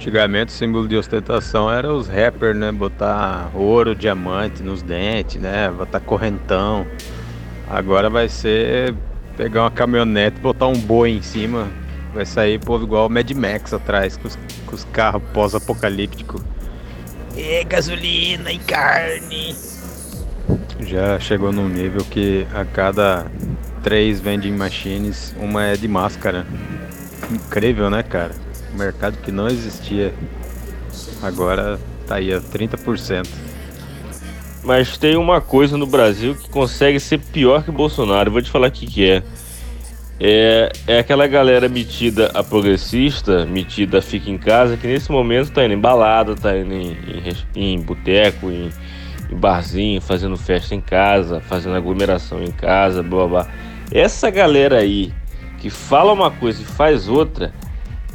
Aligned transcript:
Antigamente 0.00 0.48
o 0.48 0.52
símbolo 0.56 0.88
de 0.88 0.96
ostentação 0.96 1.70
era 1.70 1.92
os 1.92 2.08
rappers, 2.08 2.56
né? 2.56 2.72
Botar 2.72 3.50
ouro, 3.54 3.94
diamante 3.94 4.62
nos 4.62 4.80
dentes, 4.80 5.38
né? 5.38 5.70
Botar 5.70 6.00
correntão. 6.00 6.86
Agora 7.68 8.08
vai 8.08 8.26
ser 8.26 8.94
pegar 9.36 9.64
uma 9.64 9.70
caminhonete, 9.70 10.40
botar 10.40 10.68
um 10.68 10.78
boi 10.78 11.10
em 11.10 11.20
cima. 11.20 11.68
Vai 12.14 12.24
sair 12.24 12.58
povo 12.58 12.84
igual 12.84 13.08
o 13.08 13.10
Mad 13.10 13.30
Max 13.32 13.74
atrás, 13.74 14.16
com 14.16 14.26
os, 14.26 14.38
com 14.64 14.74
os 14.74 14.84
carros 14.84 15.22
pós-apocalípticos. 15.34 16.42
É, 17.36 17.62
gasolina 17.64 18.50
e 18.50 18.58
carne. 18.58 19.54
Já 20.80 21.20
chegou 21.20 21.52
num 21.52 21.68
nível 21.68 22.02
que 22.06 22.46
a 22.54 22.64
cada 22.64 23.26
três 23.82 24.18
vending 24.18 24.56
machines, 24.56 25.36
uma 25.38 25.66
é 25.66 25.76
de 25.76 25.86
máscara. 25.86 26.46
Incrível, 27.30 27.90
né, 27.90 28.02
cara? 28.02 28.34
Um 28.72 28.78
mercado 28.78 29.18
que 29.18 29.32
não 29.32 29.48
existia. 29.48 30.14
Agora 31.22 31.78
tá 32.06 32.16
aí 32.16 32.32
a 32.32 32.40
30%. 32.40 33.28
Mas 34.62 34.98
tem 34.98 35.16
uma 35.16 35.40
coisa 35.40 35.76
no 35.78 35.86
Brasil 35.86 36.34
que 36.34 36.48
consegue 36.50 37.00
ser 37.00 37.18
pior 37.18 37.62
que 37.64 37.70
Bolsonaro. 37.70 38.30
vou 38.30 38.42
te 38.42 38.50
falar 38.50 38.68
o 38.68 38.70
que, 38.70 38.86
que 38.86 39.10
é. 39.10 39.22
é. 40.18 40.72
É 40.86 40.98
aquela 40.98 41.26
galera 41.26 41.68
metida 41.68 42.30
a 42.34 42.42
progressista, 42.42 43.46
metida 43.46 43.98
a 43.98 44.02
fica 44.02 44.30
em 44.30 44.36
casa, 44.36 44.76
que 44.76 44.86
nesse 44.86 45.10
momento 45.10 45.52
tá 45.52 45.64
indo 45.64 45.74
em 45.74 45.78
balada, 45.80 46.34
tá 46.34 46.56
indo 46.56 46.74
em, 46.74 46.96
em, 47.54 47.74
em 47.74 47.80
boteco, 47.80 48.50
em, 48.50 48.70
em 49.30 49.36
barzinho, 49.36 50.00
fazendo 50.00 50.36
festa 50.36 50.74
em 50.74 50.80
casa, 50.80 51.40
fazendo 51.40 51.76
aglomeração 51.76 52.42
em 52.42 52.50
casa, 52.50 53.02
blá 53.02 53.26
blá. 53.26 53.48
Essa 53.90 54.30
galera 54.30 54.78
aí 54.78 55.12
que 55.58 55.70
fala 55.70 56.12
uma 56.12 56.30
coisa 56.30 56.60
e 56.62 56.64
faz 56.64 57.08
outra 57.08 57.52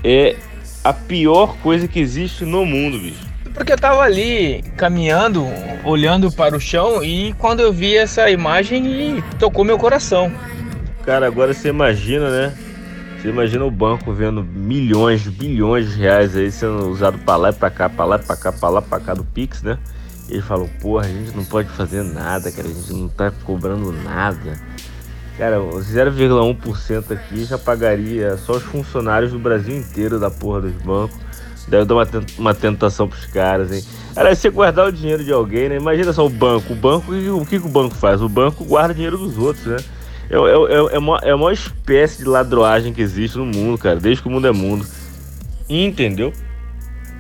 é 0.06 0.36
a 0.84 0.94
pior 0.94 1.58
coisa 1.58 1.88
que 1.88 2.00
existe 2.00 2.46
no 2.46 2.64
mundo, 2.64 3.00
bicho. 3.00 3.26
Porque 3.56 3.74
eu 3.74 3.78
tava 3.78 4.02
ali 4.02 4.62
caminhando, 4.78 5.48
olhando 5.84 6.32
para 6.32 6.56
o 6.56 6.60
chão 6.60 7.04
e 7.04 7.34
quando 7.40 7.62
eu 7.62 7.74
vi 7.74 7.98
essa 7.98 8.30
imagem 8.30 9.24
tocou 9.40 9.66
meu 9.66 9.80
coração. 9.80 10.32
Cara, 11.04 11.26
agora 11.26 11.54
você 11.54 11.70
imagina, 11.70 12.30
né? 12.30 12.54
Você 13.18 13.30
imagina 13.30 13.66
o 13.66 13.72
banco 13.72 14.14
vendo 14.14 14.44
milhões, 14.44 15.26
bilhões 15.28 15.94
de 15.94 16.02
reais 16.02 16.36
aí 16.36 16.52
sendo 16.52 16.88
usado 16.90 17.18
para 17.20 17.38
lá 17.38 17.50
e 17.50 17.54
para 17.54 17.72
cá, 17.72 17.90
para 17.90 18.06
lá 18.06 18.16
e 18.18 18.20
para 18.20 18.36
cá, 18.36 18.52
para 18.52 18.70
lá 18.70 18.82
para 18.82 19.00
cá 19.00 19.14
do 19.16 19.24
Pix, 19.24 19.64
né? 19.64 19.80
E 20.30 20.34
eles 20.34 20.46
falam, 20.46 20.68
porra, 20.80 21.06
a 21.06 21.10
gente 21.10 21.36
não 21.36 21.46
pode 21.46 21.70
fazer 21.70 22.04
nada, 22.04 22.52
cara, 22.52 22.68
a 22.68 22.72
gente 22.72 22.94
não 22.94 23.08
tá 23.08 23.32
cobrando 23.44 23.92
nada. 23.92 24.60
Cara, 25.38 25.58
0,1% 25.60 27.12
aqui 27.12 27.44
já 27.44 27.58
pagaria 27.58 28.38
só 28.38 28.54
os 28.54 28.64
funcionários 28.64 29.32
do 29.32 29.40
Brasil 29.40 29.76
inteiro 29.76 30.18
da 30.18 30.32
porra 30.32 30.62
dos 30.62 30.74
bancos 30.74 31.26
Deve 31.68 31.86
dar 31.86 31.96
uma, 31.96 32.08
uma 32.38 32.54
tentação 32.54 33.08
pros 33.08 33.26
caras, 33.26 33.72
hein? 33.72 33.84
Cara, 34.14 34.36
você 34.36 34.50
guardar 34.50 34.88
o 34.88 34.92
dinheiro 34.92 35.24
de 35.24 35.32
alguém, 35.32 35.70
né? 35.70 35.78
Imagina 35.78 36.14
só 36.14 36.26
o 36.26 36.30
banco. 36.30 36.74
O 36.74 36.76
banco, 36.76 37.12
o 37.12 37.46
que, 37.46 37.60
que 37.60 37.66
o 37.66 37.70
banco 37.70 37.96
faz? 37.96 38.22
O 38.22 38.30
banco 38.30 38.64
guarda 38.64 38.92
o 38.92 38.96
dinheiro 38.96 39.18
dos 39.18 39.38
outros, 39.38 39.66
né? 39.66 39.78
É, 40.30 40.36
é, 40.36 40.38
é, 40.38 40.96
é, 40.96 41.00
uma, 41.00 41.20
é 41.24 41.36
uma 41.36 41.52
espécie 41.52 42.20
de 42.20 42.26
ladroagem 42.26 42.94
que 42.94 43.02
existe 43.02 43.38
no 43.38 43.46
mundo, 43.46 43.78
cara, 43.78 44.00
desde 44.00 44.22
que 44.22 44.28
o 44.28 44.32
mundo 44.32 44.48
é 44.48 44.52
mundo. 44.52 44.86
Entendeu? 45.68 46.32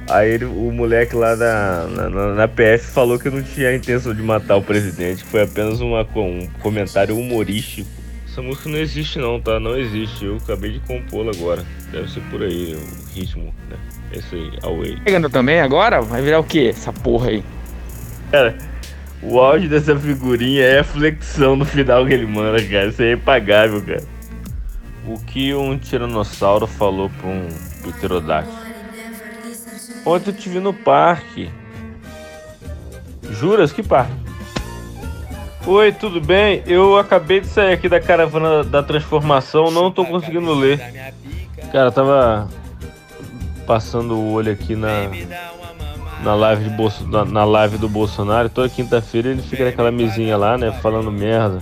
Aí 0.08 0.30
ele, 0.30 0.45
o 0.45 0.71
moleque 0.71 1.16
lá 1.16 1.36
na, 1.36 1.88
na, 1.88 2.36
na, 2.36 2.47
PF 2.47 2.86
falou 2.91 3.17
que 3.17 3.27
não 3.27 3.41
tinha 3.41 3.69
a 3.69 3.75
intenção 3.75 4.13
de 4.13 4.21
matar 4.21 4.55
o 4.55 4.61
presidente, 4.61 5.23
foi 5.23 5.41
apenas 5.41 5.81
uma, 5.81 6.02
um 6.16 6.47
comentário 6.61 7.17
humorístico. 7.17 7.89
Essa 8.36 8.41
música 8.41 8.67
não 8.67 8.78
existe 8.78 9.17
não, 9.17 9.39
tá? 9.39 9.61
Não 9.61 9.78
existe. 9.78 10.25
Eu 10.25 10.36
acabei 10.36 10.73
de 10.73 10.81
compô-la 10.81 11.31
agora. 11.31 11.64
Deve 11.89 12.11
ser 12.11 12.19
por 12.30 12.44
aí 12.44 12.75
o 12.75 13.14
ritmo, 13.17 13.55
né? 13.69 13.77
Esse 14.11 14.36
aí, 14.36 14.52
Away. 14.61 15.00
Pegando 15.05 15.30
também 15.30 15.61
agora? 15.61 16.02
Vai 16.02 16.21
virar 16.21 16.42
o 16.42 16.43
que 16.43 16.67
essa 16.67 16.92
porra 16.92 17.30
aí? 17.30 17.42
Cara, 18.33 18.58
o 19.23 19.39
áudio 19.39 19.70
dessa 19.70 19.98
figurinha 19.98 20.64
é 20.64 20.80
a 20.80 20.83
flexão 20.83 21.55
no 21.55 21.64
final 21.64 22.05
que 22.05 22.11
ele 22.11 22.26
manda, 22.26 22.61
cara. 22.61 22.87
Isso 22.87 23.02
aí 23.02 23.08
é 23.08 23.14
impagável, 23.14 23.82
cara. 23.82 24.04
O 25.08 25.17
que 25.17 25.54
um 25.54 25.77
tiranossauro 25.77 26.67
falou 26.67 27.10
pra 27.10 27.30
um 27.30 27.48
pterodáctilo? 27.83 28.58
Ontem 30.05 30.31
eu 30.31 30.36
te 30.36 30.49
vi 30.49 30.60
no 30.60 30.73
parque. 30.73 31.49
Juras? 33.31 33.71
Que 33.71 33.81
parque? 33.81 34.24
Oi, 35.67 35.92
tudo 35.92 36.21
bem? 36.21 36.61
Eu 36.67 36.95
acabei 36.95 37.39
de 37.39 37.48
sair 37.48 37.73
aqui 37.73 37.89
da 37.89 37.99
caravana 37.99 38.64
da 38.64 38.83
transformação, 38.83 39.71
não 39.71 39.92
tô 39.92 40.05
conseguindo 40.05 40.53
ler. 40.53 40.80
Cara, 41.71 41.92
tava 41.92 42.48
passando 43.65 44.15
o 44.15 44.33
olho 44.33 44.52
aqui 44.52 44.75
na 44.75 45.09
na 46.23 46.36
live, 46.36 46.64
de 46.64 46.70
Bolso, 46.70 47.08
na, 47.08 47.25
na 47.25 47.43
live 47.43 47.77
do 47.77 47.89
Bolsonaro. 47.89 48.48
Toda 48.48 48.70
quinta-feira 48.70 49.30
ele 49.30 49.42
fica 49.42 49.65
naquela 49.65 49.92
mesinha 49.92 50.37
lá, 50.37 50.55
né, 50.58 50.71
falando 50.71 51.11
merda. 51.11 51.59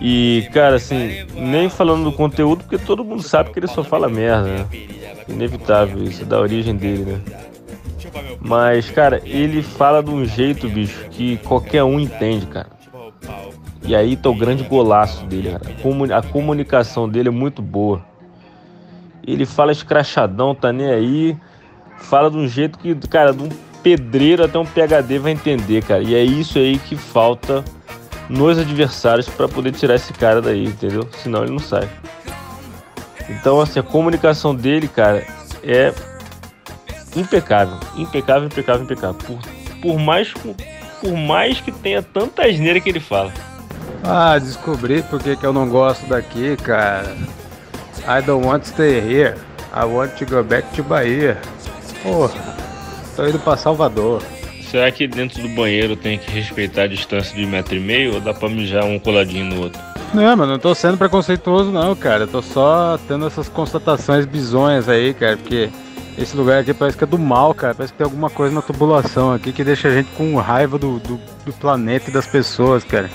E, 0.00 0.48
cara, 0.52 0.76
assim, 0.76 1.24
nem 1.34 1.68
falando 1.68 2.04
do 2.04 2.12
conteúdo, 2.12 2.64
porque 2.64 2.78
todo 2.78 3.04
mundo 3.04 3.22
sabe 3.22 3.50
que 3.50 3.58
ele 3.58 3.66
só 3.66 3.82
fala 3.82 4.08
merda, 4.08 4.42
né? 4.42 4.66
Inevitável, 5.28 6.02
isso 6.04 6.22
é 6.22 6.24
da 6.24 6.40
origem 6.40 6.76
dele, 6.76 7.04
né? 7.04 7.47
Mas, 8.40 8.90
cara, 8.90 9.20
ele 9.24 9.62
fala 9.62 10.02
de 10.02 10.10
um 10.10 10.24
jeito, 10.24 10.68
bicho, 10.68 11.06
que 11.10 11.36
qualquer 11.38 11.82
um 11.82 11.98
entende, 11.98 12.46
cara. 12.46 12.68
E 13.82 13.94
aí 13.94 14.16
tá 14.16 14.28
o 14.28 14.34
grande 14.34 14.62
golaço 14.64 15.24
dele, 15.26 15.50
cara. 15.50 16.18
A 16.18 16.22
comunicação 16.22 17.08
dele 17.08 17.28
é 17.28 17.32
muito 17.32 17.60
boa. 17.62 18.04
Ele 19.26 19.44
fala 19.44 19.72
escrachadão, 19.72 20.54
tá 20.54 20.72
nem 20.72 20.90
aí. 20.90 21.36
Fala 21.98 22.30
de 22.30 22.36
um 22.36 22.46
jeito 22.46 22.78
que, 22.78 22.94
cara, 23.08 23.32
de 23.32 23.42
um 23.42 23.48
pedreiro 23.82 24.44
até 24.44 24.58
um 24.58 24.64
PHD 24.64 25.18
vai 25.18 25.32
entender, 25.32 25.82
cara. 25.82 26.02
E 26.02 26.14
é 26.14 26.22
isso 26.22 26.58
aí 26.58 26.78
que 26.78 26.96
falta 26.96 27.64
nos 28.28 28.58
adversários 28.58 29.28
para 29.28 29.48
poder 29.48 29.72
tirar 29.72 29.94
esse 29.94 30.12
cara 30.12 30.40
daí, 30.40 30.66
entendeu? 30.66 31.08
Senão 31.22 31.42
ele 31.42 31.52
não 31.52 31.58
sai. 31.58 31.88
Então, 33.28 33.60
assim, 33.60 33.80
a 33.80 33.82
comunicação 33.82 34.54
dele, 34.54 34.88
cara, 34.88 35.26
é 35.62 35.92
impecável. 37.16 37.78
Impecável, 37.96 38.46
impecável, 38.46 38.82
impecável. 38.84 39.14
Por, 39.14 39.38
por, 39.80 39.98
mais, 39.98 40.32
por 41.00 41.12
mais 41.16 41.60
que 41.60 41.72
tenha 41.72 42.02
tanta 42.02 42.46
asneira 42.46 42.80
que 42.80 42.88
ele 42.88 43.00
fala. 43.00 43.32
Ah, 44.04 44.38
descobri 44.38 45.02
porque 45.02 45.36
que 45.36 45.44
eu 45.44 45.52
não 45.52 45.68
gosto 45.68 46.06
daqui, 46.06 46.56
cara. 46.56 47.16
I 48.06 48.22
don't 48.24 48.46
want 48.46 48.62
to 48.62 48.68
stay 48.68 48.98
here. 48.98 49.34
I 49.74 49.84
want 49.84 50.16
to 50.18 50.26
go 50.26 50.42
back 50.42 50.66
to 50.76 50.82
Bahia. 50.82 51.36
Porra, 52.02 52.40
tô 53.16 53.26
indo 53.26 53.38
pra 53.38 53.56
Salvador. 53.56 54.22
Será 54.70 54.90
que 54.90 55.06
dentro 55.06 55.42
do 55.42 55.48
banheiro 55.50 55.96
tem 55.96 56.18
que 56.18 56.30
respeitar 56.30 56.82
a 56.82 56.86
distância 56.86 57.34
de 57.34 57.44
um 57.44 57.48
metro 57.48 57.74
e 57.74 57.80
meio 57.80 58.14
ou 58.14 58.20
dá 58.20 58.34
pra 58.34 58.48
mijar 58.48 58.84
um 58.84 58.98
coladinho 58.98 59.46
no 59.46 59.62
outro? 59.62 59.80
Não, 60.12 60.36
mas 60.36 60.48
não 60.48 60.58
tô 60.58 60.74
sendo 60.74 60.96
preconceituoso 60.96 61.70
não, 61.70 61.94
cara. 61.94 62.24
Eu 62.24 62.28
tô 62.28 62.42
só 62.42 62.98
tendo 63.08 63.26
essas 63.26 63.48
constatações 63.48 64.24
bizonhas 64.24 64.88
aí, 64.88 65.12
cara, 65.12 65.36
porque 65.36 65.68
esse 66.18 66.36
lugar 66.36 66.60
aqui 66.60 66.74
parece 66.74 66.98
que 66.98 67.04
é 67.04 67.06
do 67.06 67.18
mal, 67.18 67.54
cara. 67.54 67.74
Parece 67.74 67.92
que 67.92 67.98
tem 67.98 68.04
alguma 68.04 68.28
coisa 68.28 68.52
na 68.52 68.60
tubulação 68.60 69.32
aqui 69.32 69.52
que 69.52 69.62
deixa 69.62 69.88
a 69.88 69.90
gente 69.92 70.10
com 70.16 70.34
raiva 70.36 70.76
do, 70.76 70.98
do, 70.98 71.20
do 71.46 71.52
planeta 71.52 72.10
e 72.10 72.12
das 72.12 72.26
pessoas, 72.26 72.82
cara. 72.82 73.08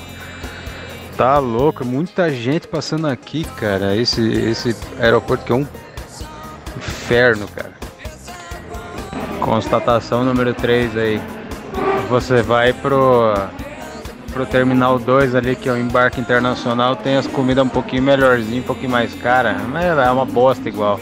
Tá 1.18 1.38
louco, 1.38 1.86
muita 1.86 2.30
gente 2.32 2.68
passando 2.68 3.08
aqui, 3.08 3.44
cara. 3.44 3.96
Esse, 3.96 4.22
esse 4.22 4.76
aeroporto 5.00 5.44
que 5.44 5.52
é 5.52 5.56
um 5.56 5.68
inferno, 6.78 7.46
cara. 7.50 7.74
Constatação 9.42 10.24
número 10.24 10.54
3 10.54 10.98
aí. 10.98 11.22
Você 12.10 12.42
vai 12.42 12.72
pro, 12.72 13.34
pro 14.32 14.46
terminal 14.46 14.98
2 14.98 15.36
ali, 15.36 15.56
que 15.56 15.68
é 15.68 15.74
o 15.74 15.78
embarque 15.78 16.22
internacional, 16.22 16.96
tem 16.96 17.18
as 17.18 17.28
comidas 17.28 17.66
um 17.66 17.70
pouquinho 17.70 18.02
melhorzinho, 18.02 18.62
um 18.62 18.66
pouquinho 18.66 18.92
mais 18.92 19.14
cara, 19.16 19.56
mas 19.68 19.86
é 19.86 20.10
uma 20.10 20.26
bosta 20.26 20.68
igual. 20.70 21.00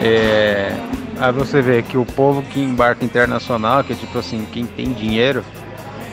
É, 0.00 0.72
aí 1.18 1.32
você 1.32 1.60
vê 1.60 1.82
que 1.82 1.98
o 1.98 2.04
povo 2.04 2.42
que 2.42 2.60
embarca 2.60 3.04
internacional, 3.04 3.82
que 3.82 3.92
é 3.92 3.96
tipo 3.96 4.18
assim, 4.18 4.46
quem 4.52 4.64
tem 4.64 4.92
dinheiro, 4.92 5.44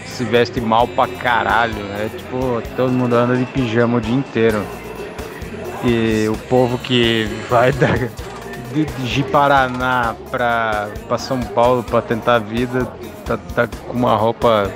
se 0.06 0.24
veste 0.24 0.60
mal 0.60 0.88
pra 0.88 1.08
caralho. 1.08 1.86
É 2.00 2.10
tipo, 2.10 2.62
todo 2.76 2.92
mundo 2.92 3.14
anda 3.16 3.36
de 3.36 3.46
pijama 3.46 3.98
o 3.98 4.02
dia 4.02 4.16
inteiro. 4.16 4.64
E 5.84 6.28
o 6.30 6.38
povo 6.50 6.78
que 6.80 7.30
vai 7.48 7.72
da, 7.72 7.88
de, 8.74 8.86
de 8.86 9.24
Paraná 9.24 10.16
pra, 10.32 10.90
pra 11.08 11.18
São 11.18 11.40
Paulo 11.40 11.84
pra 11.84 12.02
tentar 12.02 12.36
a 12.36 12.40
vida 12.40 12.88
tá, 13.26 13.38
tá 13.54 13.68
com 13.68 13.94
uma 13.94 14.16
roupa 14.16 14.72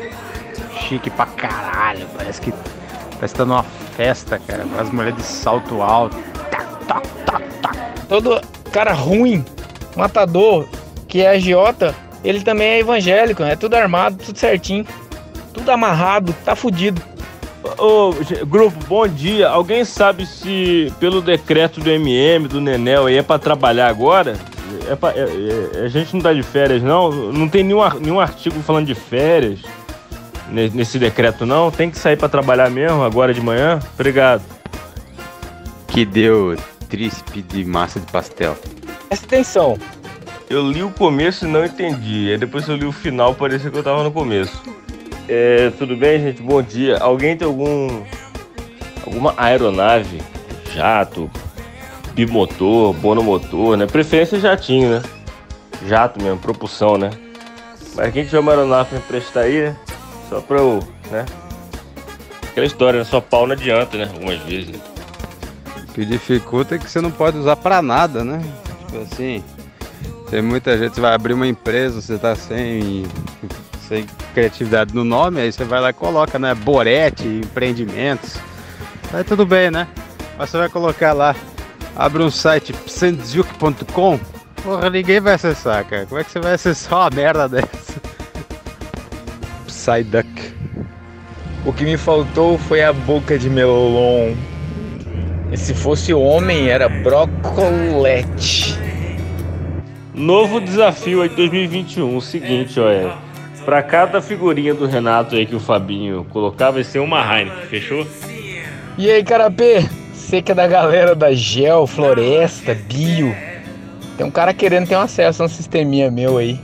chique 0.82 1.10
pra 1.10 1.26
caralho. 1.26 2.06
Parece 2.18 2.42
que, 2.42 2.54
parece 3.14 3.34
que 3.34 3.38
tá 3.38 3.46
numa 3.46 3.64
festa, 3.64 4.40
cara. 4.40 4.66
As 4.80 4.92
mulheres 4.92 5.18
de 5.18 5.24
salto 5.24 5.82
alto. 5.82 6.18
Tá, 6.52 7.02
tá, 7.26 7.42
tá, 7.62 7.72
Todo 8.08 8.42
cara 8.70 8.94
ruim, 8.94 9.44
matador, 9.96 10.68
que 11.08 11.22
é 11.22 11.30
agiota, 11.30 11.96
ele 12.24 12.42
também 12.42 12.68
é 12.68 12.80
evangélico, 12.80 13.44
é 13.44 13.56
tudo 13.56 13.76
armado, 13.76 14.18
tudo 14.24 14.38
certinho 14.38 14.86
tudo 15.60 15.72
amarrado, 15.72 16.34
tá 16.46 16.56
fudido. 16.56 17.02
Ô, 17.78 18.14
grupo, 18.46 18.78
bom 18.88 19.08
dia. 19.08 19.50
Alguém 19.50 19.84
sabe 19.84 20.26
se 20.26 20.92
pelo 21.00 21.22
decreto 21.22 21.82
do 21.82 21.90
MM, 21.90 22.48
do 22.48 22.62
Nenel, 22.62 23.08
aí 23.08 23.18
é 23.18 23.24
pra 23.24 23.38
trabalhar 23.38 23.88
agora? 23.88 24.36
é, 24.88 25.20
é, 25.20 25.82
é, 25.82 25.86
a 25.86 25.88
gente 25.88 26.14
não 26.14 26.22
tá 26.22 26.34
de 26.34 26.42
férias, 26.42 26.82
não? 26.82 27.12
Não 27.12 27.50
tem 27.50 27.64
nenhum, 27.64 27.82
nenhum 28.00 28.20
artigo 28.20 28.60
falando 28.62 28.88
de 28.88 28.96
férias 28.96 29.60
nesse 30.52 30.98
decreto, 30.98 31.46
não? 31.46 31.70
Tem 31.70 31.92
que 31.92 31.98
sair 31.98 32.16
para 32.16 32.30
trabalhar 32.30 32.70
mesmo 32.70 33.04
agora 33.04 33.34
de 33.34 33.42
manhã? 33.42 33.80
Obrigado. 33.94 34.42
Que 35.88 36.06
deu 36.06 36.56
trícepe 36.90 37.42
de 37.42 37.64
massa 37.64 38.00
de 38.00 38.12
pastel. 38.12 38.58
Presta 39.08 39.26
atenção. 39.26 39.78
Eu 40.50 40.70
li 40.70 40.82
o 40.82 40.90
começo 40.90 41.46
e 41.46 41.48
não 41.48 41.64
entendi. 41.64 42.32
Aí 42.32 42.38
depois 42.38 42.68
eu 42.68 42.76
li 42.76 42.86
o 42.86 42.92
final, 42.92 43.36
parecia 43.36 43.70
que 43.70 43.78
eu 43.78 43.84
tava 43.84 44.04
no 44.04 44.12
começo. 44.12 44.62
É, 45.28 45.72
tudo 45.78 45.96
bem, 45.96 46.20
gente? 46.20 46.42
Bom 46.42 46.62
dia. 46.62 46.98
Alguém 46.98 47.38
tem 47.38 47.48
algum. 47.48 48.04
alguma 49.06 49.34
aeronave, 49.38 50.20
jato, 50.74 51.30
bimotor, 52.14 52.96
monomotor, 52.96 53.78
né? 53.78 53.86
Preferência 53.86 54.40
jatinho, 54.40 54.90
né? 54.90 55.04
Jato 55.88 56.22
mesmo, 56.22 56.40
propulsão, 56.40 56.98
né? 56.98 57.12
Mas 57.96 58.12
quem 58.12 58.26
tiver 58.26 58.40
uma 58.40 58.52
aeronave 58.52 58.90
pra 58.90 58.98
emprestar 58.98 59.44
aí, 59.44 59.62
né? 59.62 59.76
Só 60.30 60.42
pra 60.42 60.58
eu, 60.58 60.80
né? 61.12 61.26
Aquela 62.50 62.66
história, 62.66 63.00
né? 63.00 63.06
Só 63.06 63.22
pau 63.22 63.46
não 63.46 63.54
adianta, 63.54 63.98
né? 63.98 64.10
Algumas 64.12 64.40
vezes, 64.40 64.70
né? 64.70 64.80
Que 66.00 66.06
dificulta 66.06 66.76
é 66.76 66.78
que 66.78 66.90
você 66.90 67.02
não 67.02 67.12
pode 67.12 67.38
usar 67.38 67.58
pra 67.58 67.82
nada, 67.82 68.24
né? 68.24 68.42
Tipo 68.88 69.02
assim, 69.02 69.44
tem 70.30 70.42
muita 70.42 70.78
gente, 70.78 70.96
você 70.96 71.02
vai 71.02 71.14
abrir 71.14 71.34
uma 71.34 71.46
empresa, 71.46 72.02
você 72.02 72.18
tá 72.18 72.38
sem, 72.38 73.06
sem 73.86 74.06
criatividade 74.34 74.96
no 74.96 75.04
nome, 75.04 75.42
aí 75.42 75.52
você 75.52 75.66
vai 75.66 75.82
lá 75.82 75.90
e 75.90 75.94
coloca, 75.94 76.40
né? 76.40 76.56
Borete, 76.56 77.28
empreendimentos. 77.28 78.38
Aí 79.12 79.26
tudo 79.26 79.46
bem, 79.46 79.70
né? 79.70 79.90
Mas 80.38 80.50
você 80.50 80.58
vai 80.58 80.70
colocar 80.70 81.12
lá 81.12 81.36
abre 81.98 82.24
um 82.24 82.32
site 82.32 82.72
psandjuk.com, 82.72 84.22
porra, 84.64 84.90
ninguém 84.90 85.20
vai 85.20 85.34
acessar, 85.34 85.84
cara. 85.84 86.06
Como 86.06 86.22
é 86.22 86.24
que 86.24 86.32
você 86.32 86.40
vai 86.40 86.54
acessar 86.54 87.00
uma 87.00 87.10
merda 87.10 87.50
dessa? 87.50 88.02
Psyduck. 89.68 90.54
O 91.66 91.74
que 91.74 91.84
me 91.84 91.98
faltou 91.98 92.58
foi 92.58 92.82
a 92.82 92.94
boca 92.94 93.38
de 93.38 93.50
melon. 93.50 94.34
E 95.52 95.58
se 95.58 95.74
fosse 95.74 96.14
homem, 96.14 96.70
era 96.70 96.88
brocolete. 96.88 98.78
Novo 100.14 100.60
desafio 100.60 101.22
aí 101.22 101.30
de 101.30 101.36
2021, 101.36 102.18
o 102.18 102.22
seguinte, 102.22 102.80
olha. 102.80 103.14
Pra 103.66 103.82
cada 103.84 104.22
figurinha 104.22 104.74
do 104.74 104.86
Renato 104.86 105.36
aí 105.36 105.46
que 105.46 105.56
o 105.56 105.60
Fabinho 105.60 106.26
colocar, 106.30 106.72
vai 106.72 106.84
ser 106.84 107.00
uma 107.00 107.20
Heineken, 107.22 107.66
fechou? 107.68 108.08
E 108.98 109.10
aí, 109.10 109.24
Carapê? 109.24 109.86
Você 110.14 110.42
que 110.42 110.52
é 110.52 110.56
da 110.56 110.68
galera 110.68 111.16
da 111.16 111.34
Gel, 111.34 111.88
Floresta, 111.88 112.76
Bio. 112.76 113.36
Tem 114.18 114.26
um 114.26 114.32
cara 114.32 114.54
querendo 114.54 114.88
ter 114.88 114.96
um 114.96 115.02
acesso 115.02 115.42
a 115.42 115.46
um 115.46 115.50
sisteminha 115.50 116.12
meu 116.12 116.38
aí. 116.38 116.60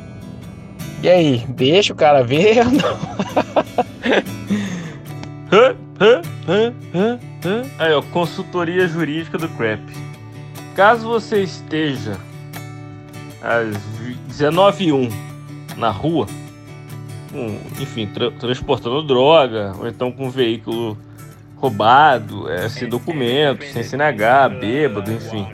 E 1.02 1.10
aí, 1.10 1.44
deixa 1.50 1.94
o 1.94 1.96
cara 1.96 2.24
ver 2.24 2.60
ou 2.60 2.66
não? 2.66 2.98
Aí, 7.80 7.94
ó, 7.94 8.02
consultoria 8.02 8.88
jurídica 8.88 9.38
do 9.38 9.48
CREP. 9.50 9.82
Caso 10.76 11.08
você 11.08 11.44
esteja 11.44 12.18
às 13.42 13.78
19h01 14.30 15.12
na 15.78 15.90
rua, 15.90 16.28
com, 17.32 17.60
enfim, 17.82 18.08
tra 18.08 18.32
transportando 18.32 19.04
droga, 19.04 19.74
ou 19.80 19.88
então 19.88 20.12
com 20.12 20.28
um 20.28 20.30
veículo 20.30 20.98
roubado, 21.56 22.50
é, 22.50 22.68
sem 22.70 22.88
documento, 22.90 23.66
sem 23.66 23.84
CNH, 23.84 24.50
bêbado, 24.50 25.12
enfim, 25.12 25.48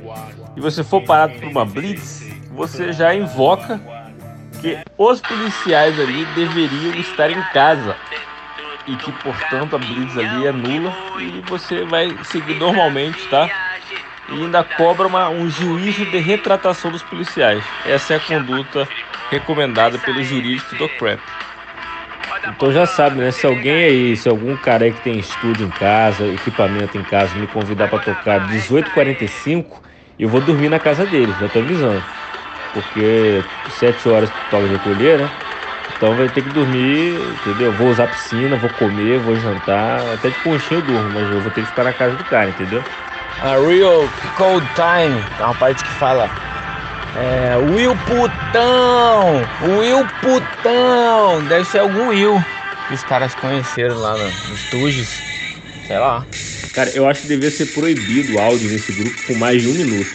e 0.55 0.59
você 0.59 0.83
for 0.83 1.01
parado 1.03 1.33
por 1.39 1.47
uma 1.47 1.65
blitz, 1.65 2.27
você 2.55 2.91
já 2.91 3.15
invoca 3.15 3.79
que 4.61 4.77
os 4.97 5.21
policiais 5.21 5.99
ali 5.99 6.25
deveriam 6.35 6.95
estar 6.95 7.31
em 7.31 7.41
casa 7.53 7.95
e 8.86 8.98
que, 8.98 9.12
portanto, 9.12 9.75
a 9.75 9.80
blitz 9.80 10.18
ali 10.18 10.45
é 10.45 10.51
nula 10.51 10.98
e 11.13 11.42
você 11.42 11.83
vai 11.86 12.24
seguir 12.24 12.54
normalmente, 12.56 13.28
tá? 13.28 13.56
E 14.28 14.44
ainda 14.44 14.63
cobra 14.63 15.07
uma, 15.07 15.30
um 15.30 15.50
juízo 15.50 16.06
de 16.06 16.19
retratação 16.19 16.92
dos 16.92 17.04
policiais. 17.04 17.78
Essa 17.83 18.13
é 18.13 18.18
a 18.18 18.19
conduta 18.22 18.92
recomendada 19.28 20.00
pelo 20.00 20.24
jurídico 20.24 20.75
do 20.75 20.89
CREP. 20.89 21.31
Então 22.45 22.72
já 22.72 22.86
sabe, 22.88 23.19
né? 23.22 23.31
Se 23.31 23.45
alguém 23.45 23.83
aí, 23.83 24.18
se 24.18 24.28
algum 24.28 24.57
cara 24.57 24.86
aí 24.86 24.94
que 24.94 25.01
tem 25.01 25.19
estúdio 25.19 25.66
em 25.66 25.72
casa, 25.72 26.27
equipamento 26.31 26.98
em 26.98 27.04
casa, 27.04 27.38
me 27.38 27.48
convidar 27.48 27.88
para 27.88 28.00
tocar 28.00 28.39
18h45, 28.39 29.81
eu 30.18 30.27
vou 30.30 30.42
dormir 30.42 30.69
na 30.69 30.80
casa 30.80 31.06
dele, 31.06 31.34
já 31.34 31.48
tô 31.50 31.60
avisando. 31.60 32.06
Porque 32.72 33.45
7 33.68 34.07
horas 34.10 34.31
toca 34.50 34.68
recolher, 34.68 35.19
né? 35.19 35.31
Então 36.01 36.15
vai 36.15 36.27
ter 36.27 36.42
que 36.42 36.50
dormir, 36.50 37.13
entendeu? 37.30 37.71
Vou 37.71 37.88
usar 37.88 38.07
piscina, 38.07 38.56
vou 38.56 38.71
comer, 38.71 39.19
vou 39.19 39.36
jantar, 39.36 40.01
até 40.15 40.31
de 40.31 40.39
conchinha 40.39 40.80
eu 40.80 40.81
durmo, 40.81 41.07
mas 41.12 41.30
eu 41.30 41.39
vou 41.39 41.51
ter 41.51 41.62
que 41.62 41.68
ficar 41.68 41.83
na 41.83 41.94
casa 41.94 42.15
do 42.15 42.24
cara, 42.24 42.50
entendeu? 42.50 42.83
A 43.39 43.51
Real 43.59 44.09
Cold 44.36 44.65
Time, 44.74 45.24
é 45.38 45.44
uma 45.44 45.53
parte 45.53 45.83
que 45.83 45.92
fala 45.92 46.27
é, 47.15 47.56
Will 47.56 47.95
Putão! 48.07 49.48
Will 49.62 50.03
Putão! 50.19 51.39
Deve 51.48 51.65
ser 51.65 51.77
algum 51.77 52.07
Will 52.07 52.44
que 52.88 52.95
os 52.95 53.03
caras 53.03 53.36
conheceram 53.36 54.00
lá 54.00 54.18
nos 54.18 54.63
Tuges. 54.71 55.21
Sei 55.86 56.00
lá. 56.00 56.25
Cara, 56.74 56.89
eu 56.95 57.07
acho 57.07 57.21
que 57.21 57.27
devia 57.27 57.51
ser 57.51 57.68
proibido 57.68 58.33
o 58.33 58.39
áudio 58.39 58.71
nesse 58.71 58.92
grupo 58.92 59.13
com 59.27 59.36
mais 59.36 59.62
de 59.62 59.68
um 59.68 59.74
minuto. 59.74 60.09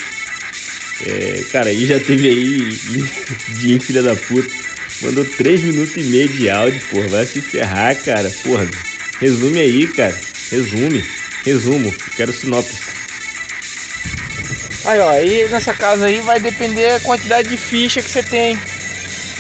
É, 1.07 1.45
cara, 1.53 1.71
aí 1.71 1.87
já 1.87 2.01
teve 2.01 2.27
aí 2.27 2.77
de 3.63 3.79
filha 3.79 4.03
da 4.03 4.17
puta. 4.17 4.67
Mandou 5.03 5.25
três 5.25 5.63
minutos 5.63 5.97
e 5.97 6.03
meio 6.05 6.29
de 6.29 6.49
áudio, 6.49 6.81
porra. 6.91 7.09
Vai 7.09 7.27
se 7.27 7.41
ferrar, 7.41 7.97
cara. 7.97 8.31
Porra. 8.43 8.67
Resume 9.21 9.61
aí, 9.61 9.87
cara. 9.89 10.17
Resume. 10.51 11.05
Resumo. 11.45 11.95
Quero 12.17 12.33
sinopse. 12.33 12.77
Aí, 14.85 15.01
ó, 15.01 15.11
aí 15.11 15.49
nessa 15.49 15.75
casa 15.75 16.07
aí 16.07 16.21
vai 16.21 16.39
depender 16.39 16.93
a 16.93 17.01
quantidade 17.01 17.49
de 17.49 17.57
ficha 17.57 18.01
que 18.01 18.11
você 18.11 18.23
tem. 18.23 18.59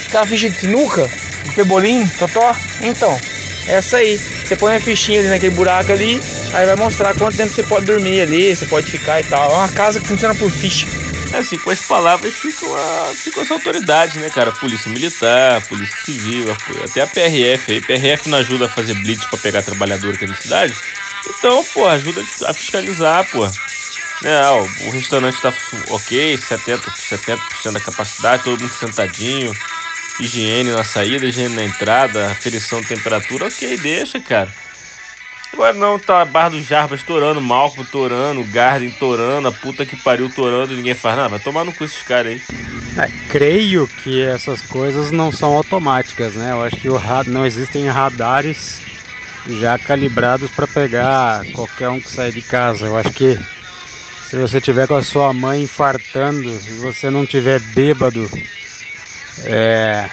Aquela 0.08 0.26
ficha 0.26 0.50
de 0.50 0.58
sinuca, 0.58 1.08
de 1.44 1.52
pebolim, 1.54 2.06
totó. 2.18 2.54
Então, 2.80 3.18
essa 3.66 3.98
aí. 3.98 4.20
Você 4.46 4.54
põe 4.54 4.76
a 4.76 4.80
fichinha 4.80 5.18
ali 5.18 5.28
naquele 5.28 5.56
buraco 5.56 5.90
ali, 5.90 6.22
aí 6.52 6.66
vai 6.66 6.76
mostrar 6.76 7.14
quanto 7.14 7.36
tempo 7.36 7.52
você 7.52 7.64
pode 7.64 7.84
dormir 7.84 8.20
ali, 8.20 8.54
você 8.54 8.64
pode 8.64 8.88
ficar 8.88 9.20
e 9.20 9.24
tal. 9.24 9.50
É 9.50 9.54
uma 9.56 9.68
casa 9.68 10.00
que 10.00 10.06
funciona 10.06 10.36
por 10.36 10.50
ficha. 10.52 10.86
Assim, 11.32 11.58
com 11.58 11.70
as 11.70 11.82
palavras 11.82 12.34
ficam, 12.36 12.74
a, 12.74 13.16
ficam 13.16 13.42
as 13.42 13.50
autoridades, 13.50 14.16
né, 14.16 14.30
cara? 14.30 14.52
Polícia 14.52 14.90
Militar, 14.90 15.66
Polícia 15.66 15.96
Civil, 15.98 16.50
até 16.84 17.00
a 17.02 17.06
PRF 17.06 17.72
aí. 17.72 17.80
PRF 17.80 18.28
não 18.28 18.38
ajuda 18.38 18.66
a 18.66 18.68
fazer 18.68 18.94
blitz 18.94 19.26
para 19.26 19.38
pegar 19.38 19.62
trabalhador 19.62 20.14
aqui 20.14 20.26
na 20.26 20.34
cidade. 20.34 20.78
Então, 21.28 21.64
pô, 21.64 21.86
ajuda 21.86 22.28
a 22.44 22.54
fiscalizar, 22.54 23.28
pô. 23.28 23.44
É, 24.22 24.42
ó, 24.48 24.66
o 24.76 24.90
restaurante 24.90 25.34
está 25.34 25.54
ok, 25.72 26.36
70%, 26.38 26.96
70 27.00 27.72
da 27.72 27.80
capacidade, 27.80 28.44
todo 28.44 28.60
mundo 28.60 28.72
sentadinho, 28.72 29.58
higiene 30.18 30.72
na 30.72 30.84
saída, 30.84 31.26
higiene 31.26 31.54
na 31.54 31.64
entrada, 31.64 32.32
aferição 32.32 32.82
de 32.82 32.88
temperatura, 32.88 33.46
ok, 33.48 33.76
deixa, 33.78 34.20
cara. 34.20 34.56
Agora 35.56 35.72
não, 35.72 35.98
tá 35.98 36.22
Barra 36.22 36.50
do 36.50 36.62
Jarbas 36.62 37.02
torando, 37.02 37.40
Malcolm 37.40 37.88
torando, 37.90 38.44
Garden 38.44 38.90
torando, 38.90 39.48
a 39.48 39.52
puta 39.52 39.86
que 39.86 39.96
pariu 39.96 40.28
torando, 40.28 40.76
ninguém 40.76 40.92
faz 40.92 41.16
nada. 41.16 41.30
Vai 41.30 41.38
tomar 41.38 41.64
no 41.64 41.72
cu 41.72 41.84
esses 41.84 42.02
caras 42.02 42.32
aí. 42.32 42.42
É, 43.02 43.08
creio 43.30 43.88
que 43.88 44.20
essas 44.20 44.60
coisas 44.60 45.10
não 45.10 45.32
são 45.32 45.56
automáticas, 45.56 46.34
né? 46.34 46.52
Eu 46.52 46.62
acho 46.62 46.76
que 46.76 46.90
o 46.90 47.00
não 47.28 47.46
existem 47.46 47.88
radares 47.88 48.82
já 49.48 49.78
calibrados 49.78 50.50
para 50.50 50.66
pegar 50.66 51.42
qualquer 51.54 51.88
um 51.88 52.00
que 52.00 52.10
sai 52.10 52.30
de 52.30 52.42
casa. 52.42 52.84
Eu 52.84 52.98
acho 52.98 53.12
que 53.12 53.38
se 54.28 54.36
você 54.36 54.60
tiver 54.60 54.86
com 54.86 54.96
a 54.96 55.02
sua 55.02 55.32
mãe 55.32 55.62
infartando, 55.62 56.50
se 56.60 56.74
você 56.74 57.08
não 57.08 57.24
tiver 57.24 57.60
bêbado, 57.60 58.30
é, 59.42 60.10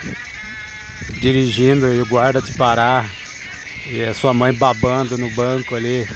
dirigindo 1.19 1.93
e 1.93 2.01
o 2.01 2.05
guarda 2.05 2.41
te 2.41 2.53
parar 2.53 3.22
e 3.85 4.03
a 4.03 4.13
sua 4.13 4.33
mãe 4.33 4.53
babando 4.53 5.17
no 5.17 5.29
banco 5.29 5.75
ali, 5.75 6.07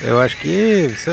eu 0.00 0.20
acho 0.20 0.36
que 0.36 0.88
você, 0.88 1.10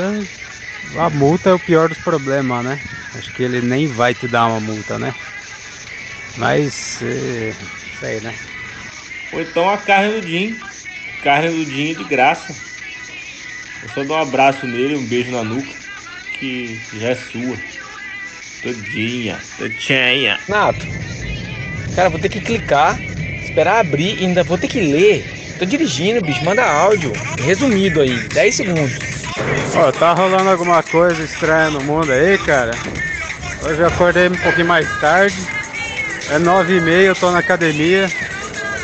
a 0.96 1.10
multa 1.10 1.50
é 1.50 1.54
o 1.54 1.58
pior 1.58 1.88
dos 1.88 1.98
problemas, 1.98 2.64
né? 2.64 2.78
Acho 3.14 3.32
que 3.32 3.42
ele 3.42 3.60
nem 3.60 3.88
vai 3.88 4.14
te 4.14 4.28
dar 4.28 4.46
uma 4.46 4.60
multa, 4.60 4.98
né? 4.98 5.14
Mas, 6.36 7.00
é, 7.02 7.54
sei, 7.98 8.20
né? 8.20 8.34
Ou 9.32 9.40
então 9.40 9.68
a 9.68 9.78
carne 9.78 10.20
do 10.20 10.26
Jim. 10.26 10.56
Carne 11.22 11.48
do 11.48 11.70
Jim 11.70 11.94
de 11.94 12.04
graça. 12.04 12.54
Eu 13.82 13.88
só 13.88 14.04
dou 14.04 14.16
um 14.16 14.20
abraço 14.20 14.66
nele, 14.66 14.96
um 14.96 15.04
beijo 15.04 15.30
na 15.30 15.42
nuca, 15.42 15.72
que 16.38 16.78
já 16.92 17.08
é 17.08 17.14
sua. 17.14 17.56
Todinha, 18.62 19.38
todinha. 19.56 20.38
Nato, 20.48 20.86
cara, 21.94 22.10
vou 22.10 22.18
ter 22.18 22.28
que 22.28 22.40
clicar, 22.40 22.98
esperar 23.44 23.78
abrir 23.78 24.20
e 24.20 24.24
ainda 24.24 24.42
vou 24.44 24.58
ter 24.58 24.68
que 24.68 24.80
ler. 24.80 25.45
Tô 25.58 25.64
dirigindo, 25.64 26.20
bicho, 26.24 26.44
manda 26.44 26.62
áudio. 26.64 27.12
Resumido 27.38 28.02
aí, 28.02 28.18
10 28.28 28.54
segundos. 28.54 28.92
Ó, 29.74 29.90
tá 29.92 30.12
rolando 30.12 30.50
alguma 30.50 30.82
coisa 30.82 31.22
estranha 31.22 31.70
no 31.70 31.80
mundo 31.82 32.12
aí, 32.12 32.36
cara? 32.38 32.72
Hoje 33.62 33.80
eu 33.80 33.86
acordei 33.86 34.28
um 34.28 34.36
pouquinho 34.36 34.66
mais 34.66 34.88
tarde. 35.00 35.36
É 36.30 36.38
nove 36.38 36.76
e 36.76 36.80
meia, 36.80 37.06
eu 37.06 37.16
tô 37.16 37.30
na 37.30 37.38
academia. 37.38 38.10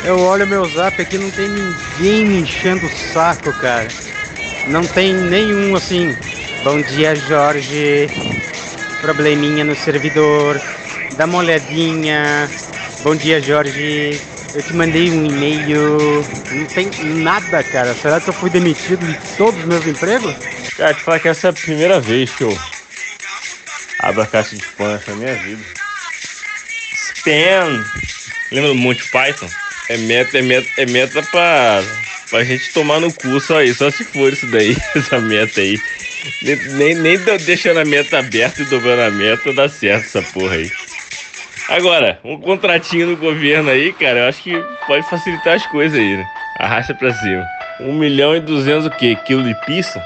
Eu 0.03 0.19
olho 0.19 0.47
meu 0.47 0.65
zap 0.65 0.99
aqui, 1.01 1.17
não 1.17 1.29
tem 1.31 1.47
ninguém 1.47 2.25
me 2.25 2.41
enchendo 2.41 2.85
o 2.85 2.89
saco, 2.89 3.53
cara. 3.53 3.87
Não 4.67 4.83
tem 4.83 5.13
nenhum 5.13 5.75
assim. 5.75 6.15
Bom 6.63 6.81
dia, 6.81 7.15
Jorge. 7.15 8.09
Probleminha 9.01 9.63
no 9.63 9.75
servidor. 9.75 10.59
Dá 11.17 11.25
uma 11.25 11.39
olhadinha. 11.39 12.49
Bom 13.03 13.15
dia, 13.15 13.41
Jorge. 13.41 14.19
Eu 14.53 14.61
te 14.61 14.73
mandei 14.73 15.09
um 15.09 15.25
e-mail. 15.25 16.25
Não 16.51 16.65
tem 16.67 16.89
nada, 17.21 17.63
cara. 17.63 17.95
Será 17.95 18.21
que 18.21 18.29
eu 18.29 18.33
fui 18.33 18.49
demitido 18.49 19.05
de 19.05 19.17
todos 19.35 19.59
os 19.59 19.65
meus 19.65 19.87
empregos? 19.87 20.35
Cara, 20.77 20.93
te 20.93 21.01
falar 21.01 21.19
que 21.19 21.27
essa 21.27 21.47
é 21.47 21.49
a 21.49 21.53
primeira 21.53 21.99
vez 21.99 22.29
que 22.31 22.43
eu 22.43 22.57
abro 23.99 24.21
a 24.21 24.27
caixa 24.27 24.55
de 24.55 24.63
spam 24.63 25.01
na 25.07 25.15
minha 25.15 25.35
vida. 25.35 25.63
Spam! 27.15 27.83
Lembra 28.51 28.69
do 28.69 28.75
Monty 28.75 29.03
Python? 29.09 29.49
É 29.89 29.97
meta, 29.97 30.37
é 30.37 30.41
meta, 30.41 30.69
é 30.77 30.85
meta 30.85 31.23
pra, 31.23 31.83
pra 32.29 32.43
gente 32.43 32.71
tomar 32.73 32.99
no 32.99 33.11
cu 33.11 33.39
só 33.39 33.57
aí, 33.57 33.73
só 33.73 33.89
se 33.89 34.03
for 34.03 34.31
isso 34.31 34.45
daí, 34.47 34.77
essa 34.95 35.19
meta 35.19 35.59
aí. 35.59 35.79
Nem, 36.41 36.55
nem, 36.55 36.95
nem 36.95 37.17
deixando 37.17 37.79
a 37.79 37.85
meta 37.85 38.19
aberta 38.19 38.61
e 38.61 38.65
dobrando 38.65 39.01
a 39.01 39.11
meta 39.11 39.51
dá 39.53 39.67
certo 39.67 40.05
essa 40.05 40.21
porra 40.21 40.55
aí. 40.55 40.71
Agora, 41.69 42.19
um 42.23 42.39
contratinho 42.39 43.07
no 43.07 43.17
governo 43.17 43.69
aí, 43.69 43.93
cara, 43.93 44.19
eu 44.19 44.29
acho 44.29 44.43
que 44.43 44.63
pode 44.85 45.07
facilitar 45.09 45.55
as 45.55 45.65
coisas 45.67 45.97
aí, 45.97 46.17
né? 46.17 46.25
Arrasta 46.59 46.93
pra 46.93 47.11
cima. 47.13 47.45
Um 47.79 47.93
milhão 47.93 48.35
e 48.35 48.39
duzentos 48.39 48.85
o 48.85 48.89
quê? 48.89 49.17
Quilo 49.25 49.43
de 49.43 49.55
pizza? 49.65 50.01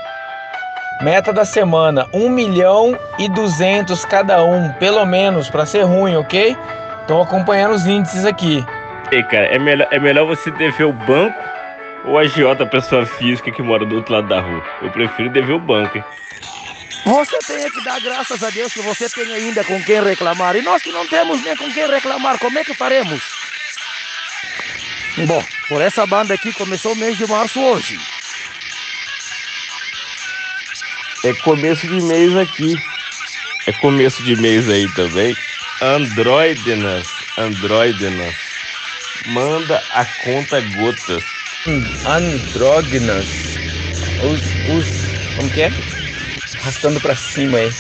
Meta 1.02 1.34
da 1.34 1.46
semana, 1.46 2.08
1 2.14 2.30
milhão 2.30 2.98
e 3.20 3.30
200 3.30 4.06
cada 4.06 4.44
um, 4.44 4.70
pelo 4.74 5.06
menos, 5.06 5.50
para 5.50 5.66
ser 5.66 5.84
ruim, 5.84 6.16
ok? 6.16 6.56
Estão 7.02 7.22
acompanhando 7.22 7.74
os 7.74 7.86
índices 7.86 8.26
aqui. 8.26 8.66
Ei, 9.12 9.24
cara, 9.24 9.46
é 9.46 9.60
melhor, 9.60 9.88
é 9.92 10.00
melhor 10.00 10.26
você 10.26 10.50
dever 10.52 10.86
o 10.86 10.94
banco 10.94 11.38
ou 12.06 12.18
a 12.18 12.22
agiota 12.22 12.66
pessoa 12.66 13.06
física 13.06 13.52
que 13.52 13.62
mora 13.62 13.86
do 13.86 13.96
outro 13.96 14.14
lado 14.14 14.28
da 14.28 14.40
rua? 14.40 14.64
Eu 14.82 14.90
prefiro 14.92 15.30
dever 15.30 15.54
o 15.54 15.60
banco, 15.60 15.98
hein? 15.98 16.04
Você 17.06 17.38
tem 17.40 17.72
que 17.72 17.84
dar 17.84 18.00
graças 18.02 18.44
a 18.44 18.50
Deus 18.50 18.74
que 18.74 18.82
você 18.82 19.10
tem 19.10 19.32
ainda 19.34 19.64
com 19.64 19.82
quem 19.84 20.04
reclamar. 20.04 20.56
E 20.56 20.62
nós 20.62 20.82
que 20.82 20.92
não 20.92 21.08
temos 21.08 21.42
nem 21.44 21.56
com 21.56 21.72
quem 21.72 21.88
reclamar, 21.88 22.38
como 22.40 22.60
é 22.60 22.64
que 22.64 22.74
faremos? 22.74 23.22
Bom, 25.26 25.44
por 25.68 25.82
essa 25.82 26.06
banda 26.06 26.34
aqui 26.34 26.54
começou 26.54 26.94
o 26.94 26.96
mês 26.96 27.18
de 27.18 27.26
março 27.26 27.60
hoje. 27.60 27.98
É 31.24 31.34
começo 31.34 31.88
de 31.88 32.02
mês 32.02 32.36
aqui. 32.38 32.76
É 33.66 33.74
começo 33.74 34.22
de 34.24 34.36
mês 34.36 34.70
aí 34.70 34.88
também. 34.94 35.36
Androidenas, 35.82 37.08
Androidenas. 37.38 38.36
Manda 39.26 39.84
a 39.92 40.06
conta 40.06 40.62
gotas. 40.62 41.24
Andrógenas. 42.06 43.28
Os, 44.24 44.42
os. 44.70 45.36
Como 45.36 45.50
que 45.52 45.62
é? 45.64 45.72
Arrastando 46.68 47.00
pra 47.00 47.16
cima 47.16 47.60
aí. 47.60 47.72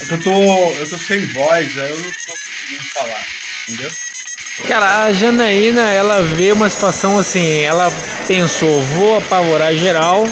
É 0.00 0.04
que 0.04 0.12
eu 0.12 0.20
tô. 0.20 0.30
Eu 0.30 0.90
tô 0.90 0.98
sem 0.98 1.26
voz, 1.32 1.78
aí 1.78 1.90
eu 1.90 1.98
não 2.00 2.10
tô 2.10 2.32
conseguindo 2.32 2.84
falar, 2.92 3.26
entendeu? 3.66 3.90
Cara, 4.68 5.04
a 5.04 5.12
Janaína, 5.12 5.90
ela 5.90 6.20
vê 6.20 6.52
uma 6.52 6.68
situação 6.68 7.18
assim, 7.18 7.62
ela 7.62 7.90
pensou, 8.28 8.82
vou 8.82 9.16
apavorar 9.16 9.74
geral, 9.74 10.28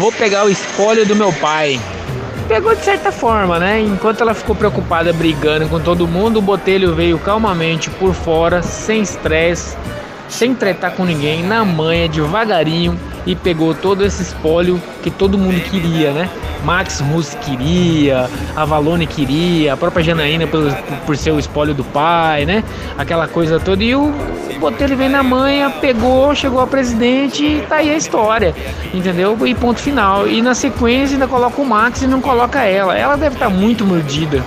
vou 0.00 0.10
pegar 0.10 0.44
o 0.44 0.50
espólio 0.50 1.06
do 1.06 1.14
meu 1.14 1.32
pai. 1.34 1.80
Pegou 2.48 2.74
de 2.74 2.84
certa 2.84 3.12
forma, 3.12 3.60
né? 3.60 3.80
Enquanto 3.80 4.20
ela 4.20 4.34
ficou 4.34 4.56
preocupada 4.56 5.12
brigando 5.12 5.68
com 5.68 5.80
todo 5.80 6.08
mundo, 6.08 6.40
o 6.40 6.42
Botelho 6.42 6.92
veio 6.92 7.20
calmamente 7.20 7.88
por 7.90 8.12
fora, 8.14 8.62
sem 8.62 9.00
estresse, 9.02 9.76
sem 10.28 10.54
tretar 10.54 10.92
com 10.92 11.04
ninguém, 11.04 11.42
na 11.42 11.64
manha, 11.64 12.08
devagarinho, 12.08 12.98
e 13.26 13.34
pegou 13.34 13.74
todo 13.74 14.04
esse 14.04 14.22
espólio 14.22 14.80
que 15.02 15.10
todo 15.10 15.36
mundo 15.36 15.60
queria, 15.68 16.12
né? 16.12 16.30
Max 16.64 17.00
Russo 17.00 17.36
queria, 17.38 18.28
a 18.56 18.64
Valone 18.64 19.06
queria, 19.06 19.74
a 19.74 19.76
própria 19.76 20.02
Janaína 20.02 20.46
por, 20.46 20.72
por 21.04 21.16
ser 21.16 21.32
o 21.32 21.38
espólio 21.38 21.74
do 21.74 21.84
pai, 21.84 22.44
né? 22.44 22.64
Aquela 22.96 23.28
coisa 23.28 23.60
toda. 23.60 23.82
E 23.82 23.94
o 23.94 24.12
Botelho 24.58 24.96
vem 24.96 25.08
na 25.08 25.22
manha, 25.22 25.70
pegou, 25.70 26.34
chegou 26.34 26.60
a 26.60 26.66
presidente 26.66 27.44
e 27.44 27.60
tá 27.62 27.76
aí 27.76 27.90
a 27.90 27.96
história, 27.96 28.54
entendeu? 28.92 29.36
E 29.46 29.54
ponto 29.54 29.80
final. 29.80 30.26
E 30.26 30.40
na 30.40 30.54
sequência 30.54 31.14
ainda 31.14 31.28
coloca 31.28 31.60
o 31.60 31.64
Max 31.64 32.02
e 32.02 32.06
não 32.06 32.20
coloca 32.20 32.62
ela. 32.62 32.96
Ela 32.96 33.16
deve 33.16 33.36
estar 33.36 33.50
tá 33.50 33.54
muito 33.54 33.84
mordida. 33.84 34.42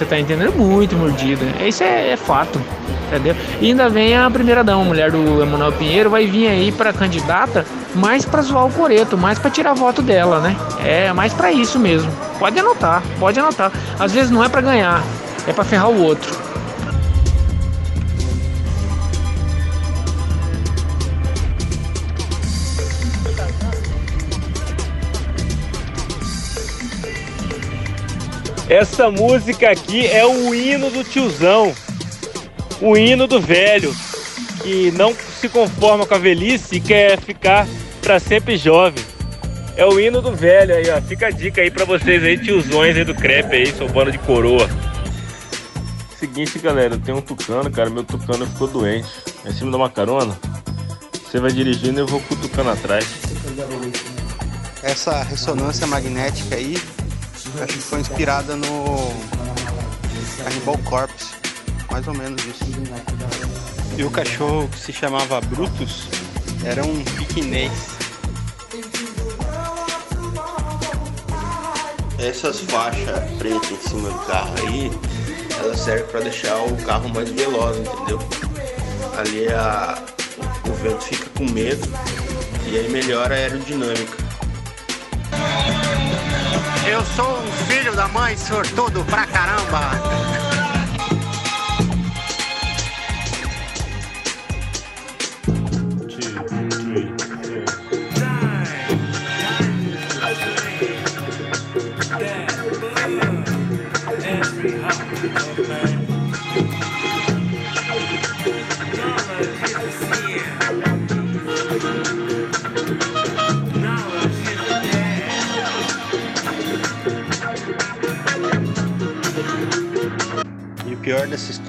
Você 0.00 0.06
tá 0.06 0.18
entendendo? 0.18 0.56
Muito 0.56 0.96
mordida. 0.96 1.44
Isso 1.62 1.82
é, 1.82 2.12
é 2.12 2.16
fato 2.16 2.58
entendeu? 3.08 3.36
E 3.60 3.66
ainda 3.66 3.88
vem 3.90 4.16
a 4.16 4.30
primeira 4.30 4.64
dama, 4.64 4.82
mulher 4.82 5.10
do 5.10 5.42
Emanuel 5.42 5.72
Pinheiro, 5.72 6.08
vai 6.08 6.26
vir 6.26 6.46
aí 6.46 6.72
para 6.72 6.92
candidata 6.92 7.66
mais 7.94 8.24
para 8.24 8.40
zoar 8.40 8.66
o 8.66 8.70
Coreto, 8.70 9.18
mais 9.18 9.38
para 9.38 9.50
tirar 9.50 9.74
voto 9.74 10.00
dela, 10.00 10.38
né? 10.38 10.56
É 10.82 11.12
mais 11.12 11.34
para 11.34 11.52
isso 11.52 11.78
mesmo. 11.78 12.10
Pode 12.38 12.58
anotar, 12.58 13.02
pode 13.18 13.38
anotar. 13.38 13.72
Às 13.98 14.12
vezes 14.12 14.30
não 14.30 14.42
é 14.42 14.48
para 14.48 14.62
ganhar, 14.62 15.02
é 15.46 15.52
para 15.52 15.64
ferrar 15.64 15.90
o 15.90 16.00
outro. 16.00 16.34
Essa 28.70 29.10
música 29.10 29.70
aqui 29.70 30.06
é 30.06 30.24
o 30.24 30.54
hino 30.54 30.90
do 30.90 31.04
tiozão 31.04 31.74
o 32.80 32.96
hino 32.96 33.26
do 33.26 33.40
velho, 33.40 33.94
que 34.62 34.90
não 34.92 35.14
se 35.14 35.48
conforma 35.48 36.06
com 36.06 36.14
a 36.14 36.18
velhice 36.18 36.76
e 36.76 36.80
quer 36.80 37.20
ficar 37.20 37.66
para 38.00 38.18
sempre 38.18 38.56
jovem. 38.56 39.04
É 39.76 39.84
o 39.84 40.00
hino 40.00 40.20
do 40.20 40.32
velho 40.32 40.74
aí, 40.74 40.90
ó. 40.90 41.00
Fica 41.00 41.26
a 41.26 41.30
dica 41.30 41.60
aí 41.60 41.70
para 41.70 41.84
vocês 41.84 42.22
aí, 42.24 42.38
tiozões 42.38 42.96
aí 42.96 43.04
do 43.04 43.14
crepe 43.14 43.56
aí, 43.56 43.72
sou 43.72 43.88
bando 43.88 44.10
de 44.10 44.18
coroa. 44.18 44.68
Seguinte, 46.18 46.58
galera, 46.58 46.94
eu 46.94 47.00
tenho 47.00 47.18
um 47.18 47.22
tucano, 47.22 47.70
cara, 47.70 47.88
meu 47.88 48.04
tucano 48.04 48.46
ficou 48.46 48.68
doente. 48.68 49.08
Em 49.46 49.52
cima 49.52 49.70
de 49.70 49.76
uma 49.76 49.88
carona, 49.88 50.36
você 51.24 51.38
vai 51.38 51.50
dirigindo 51.50 52.00
e 52.00 52.02
eu 52.02 52.06
vou 52.06 52.20
cutucando 52.20 52.70
atrás. 52.70 53.06
Essa 54.82 55.22
ressonância 55.22 55.86
magnética 55.86 56.56
aí, 56.56 56.76
acho 57.62 57.74
que 57.74 57.82
foi 57.82 58.00
inspirada 58.00 58.56
no 58.56 59.14
Cannibal 60.44 60.78
Corpse 60.84 61.40
mais 61.90 62.06
ou 62.06 62.14
menos 62.14 62.42
isso. 62.44 62.64
E 63.96 64.04
o 64.04 64.10
cachorro 64.10 64.68
que 64.68 64.78
se 64.78 64.92
chamava 64.92 65.40
Brutus 65.40 66.04
era 66.64 66.84
um 66.84 67.02
piquinês. 67.02 67.72
Essas 72.18 72.60
faixas 72.60 73.30
pretas 73.38 73.70
em 73.70 73.88
cima 73.88 74.10
do 74.10 74.18
carro 74.26 74.54
aí, 74.66 74.90
ela 75.58 75.76
serve 75.76 76.04
para 76.04 76.20
deixar 76.20 76.56
o 76.64 76.76
carro 76.84 77.08
mais 77.08 77.30
veloz, 77.30 77.78
entendeu? 77.78 78.18
Ali 79.18 79.48
a, 79.48 80.02
o 80.68 80.72
vento 80.74 81.02
fica 81.02 81.28
com 81.30 81.44
medo 81.50 81.88
e 82.66 82.78
aí 82.78 82.88
melhora 82.90 83.34
a 83.34 83.38
aerodinâmica. 83.38 84.29
Eu 86.86 87.04
sou 87.04 87.38
um 87.38 87.52
filho 87.66 87.94
da 87.94 88.08
mãe 88.08 88.36
sortudo 88.36 89.04
pra 89.04 89.26
caramba. 89.26 90.29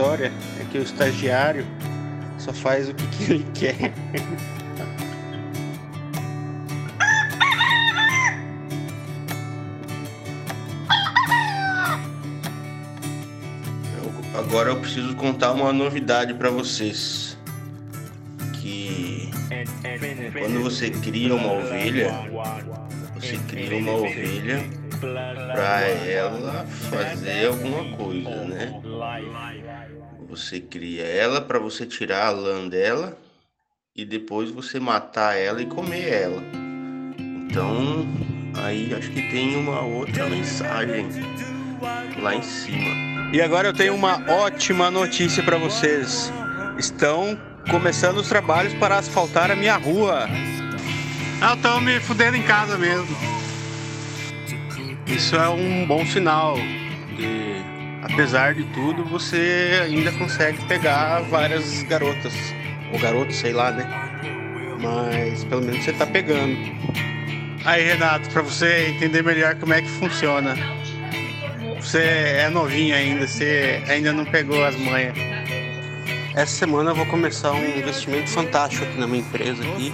História 0.01 0.31
é 0.59 0.63
que 0.71 0.79
o 0.79 0.81
estagiário 0.81 1.63
só 2.39 2.51
faz 2.51 2.89
o 2.89 2.93
que, 2.93 3.05
que 3.07 3.23
ele 3.31 3.45
quer. 3.53 3.93
Eu, 13.95 14.39
agora 14.39 14.71
eu 14.71 14.79
preciso 14.79 15.15
contar 15.15 15.51
uma 15.51 15.71
novidade 15.71 16.33
para 16.33 16.49
vocês. 16.49 17.37
Que 18.59 19.29
quando 20.33 20.63
você 20.63 20.89
cria 20.89 21.35
uma 21.35 21.53
ovelha, 21.53 22.11
você 23.13 23.37
cria 23.47 23.77
uma 23.77 23.93
ovelha 23.93 24.63
para 24.99 25.81
ela 25.81 26.65
fazer 26.89 27.47
alguma 27.47 27.95
coisa, 27.95 28.45
né? 28.45 28.81
Você 30.31 30.61
cria 30.61 31.03
ela 31.03 31.41
para 31.41 31.59
você 31.59 31.85
tirar 31.85 32.27
a 32.27 32.29
lã 32.29 32.65
dela 32.65 33.17
e 33.93 34.05
depois 34.05 34.49
você 34.49 34.79
matar 34.79 35.37
ela 35.37 35.61
e 35.61 35.65
comer 35.65 36.07
ela. 36.07 36.41
Então, 37.19 38.07
aí 38.63 38.93
acho 38.93 39.11
que 39.11 39.29
tem 39.29 39.57
uma 39.57 39.81
outra 39.81 40.29
mensagem 40.29 41.09
lá 42.21 42.33
em 42.33 42.41
cima. 42.41 43.33
E 43.33 43.41
agora 43.41 43.67
eu 43.67 43.73
tenho 43.73 43.93
uma 43.93 44.23
ótima 44.31 44.89
notícia 44.89 45.43
para 45.43 45.57
vocês. 45.57 46.31
Estão 46.79 47.37
começando 47.69 48.19
os 48.19 48.29
trabalhos 48.29 48.73
para 48.75 48.99
asfaltar 48.99 49.51
a 49.51 49.55
minha 49.55 49.75
rua. 49.75 50.29
Ah, 51.41 51.55
estão 51.55 51.81
me 51.81 51.99
fudendo 51.99 52.37
em 52.37 52.43
casa 52.43 52.77
mesmo. 52.77 53.17
Isso 55.05 55.35
é 55.35 55.49
um 55.49 55.85
bom 55.85 56.05
sinal. 56.05 56.55
E 57.19 57.50
apesar 58.01 58.53
de 58.53 58.63
tudo, 58.65 59.03
você 59.05 59.81
ainda 59.83 60.11
consegue 60.13 60.63
pegar 60.65 61.21
várias 61.21 61.83
garotas. 61.83 62.33
Ou 62.91 62.99
garotos, 62.99 63.35
sei 63.35 63.53
lá, 63.53 63.71
né? 63.71 63.85
Mas 64.79 65.43
pelo 65.45 65.61
menos 65.61 65.83
você 65.83 65.93
tá 65.93 66.05
pegando. 66.05 66.57
Aí, 67.63 67.83
Renato, 67.83 68.29
para 68.29 68.41
você 68.41 68.87
entender 68.87 69.23
melhor 69.23 69.55
como 69.55 69.73
é 69.73 69.81
que 69.81 69.89
funciona. 69.89 70.55
Você 71.79 71.99
é 71.99 72.49
novinho 72.49 72.95
ainda, 72.95 73.27
você 73.27 73.83
ainda 73.87 74.11
não 74.11 74.25
pegou 74.25 74.63
as 74.63 74.75
manhas. 74.75 75.15
Essa 76.35 76.59
semana 76.59 76.91
eu 76.91 76.95
vou 76.95 77.05
começar 77.07 77.51
um 77.51 77.77
investimento 77.77 78.29
fantástico 78.29 78.83
aqui 78.85 78.99
na 78.99 79.07
minha 79.07 79.21
empresa 79.21 79.63
aqui. 79.63 79.91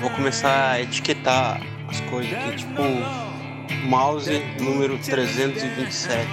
Vou 0.00 0.10
começar 0.10 0.72
a 0.72 0.82
etiquetar 0.82 1.60
as 1.88 2.00
coisas 2.02 2.32
aqui, 2.32 2.56
tipo 2.56 2.82
mouse 3.84 4.42
número 4.60 4.98
327, 4.98 6.26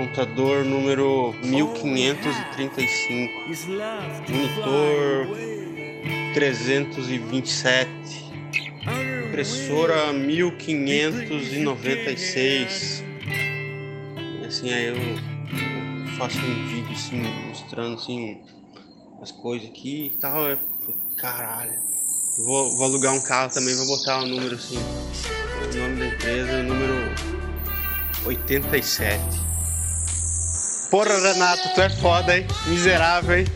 computador 0.00 0.64
número 0.64 1.34
1535, 1.44 3.40
monitor 4.30 5.26
327, 6.32 7.90
impressora 9.28 10.10
1596. 10.14 13.04
E 14.16 14.46
assim 14.46 14.72
aí 14.72 14.86
eu 14.86 14.96
faço 16.16 16.38
um 16.38 16.68
vídeo 16.68 16.92
assim 16.92 17.20
mostrando 17.48 17.96
assim 17.96 18.40
as 19.20 19.30
coisas 19.32 19.68
aqui 19.68 20.12
e 20.14 20.16
tal. 20.18 20.48
Eu, 20.48 20.58
caralho. 21.18 21.78
Vou, 22.38 22.74
vou 22.78 22.86
alugar 22.86 23.12
um 23.12 23.20
carro 23.20 23.52
também, 23.52 23.76
vou 23.76 23.86
botar 23.86 24.20
o 24.20 24.22
um 24.24 24.28
número 24.28 24.54
assim. 24.54 24.78
O 24.78 25.76
nome 25.76 25.98
da 25.98 26.06
empresa 26.06 26.52
é 26.52 26.60
o 26.60 26.64
número 26.64 26.94
87. 28.24 29.49
Porra, 30.90 31.18
Renato, 31.20 31.68
tu 31.72 31.80
é 31.80 31.88
foda, 31.88 32.36
hein? 32.36 32.46
Miserável, 32.66 33.38
hein? 33.38 33.46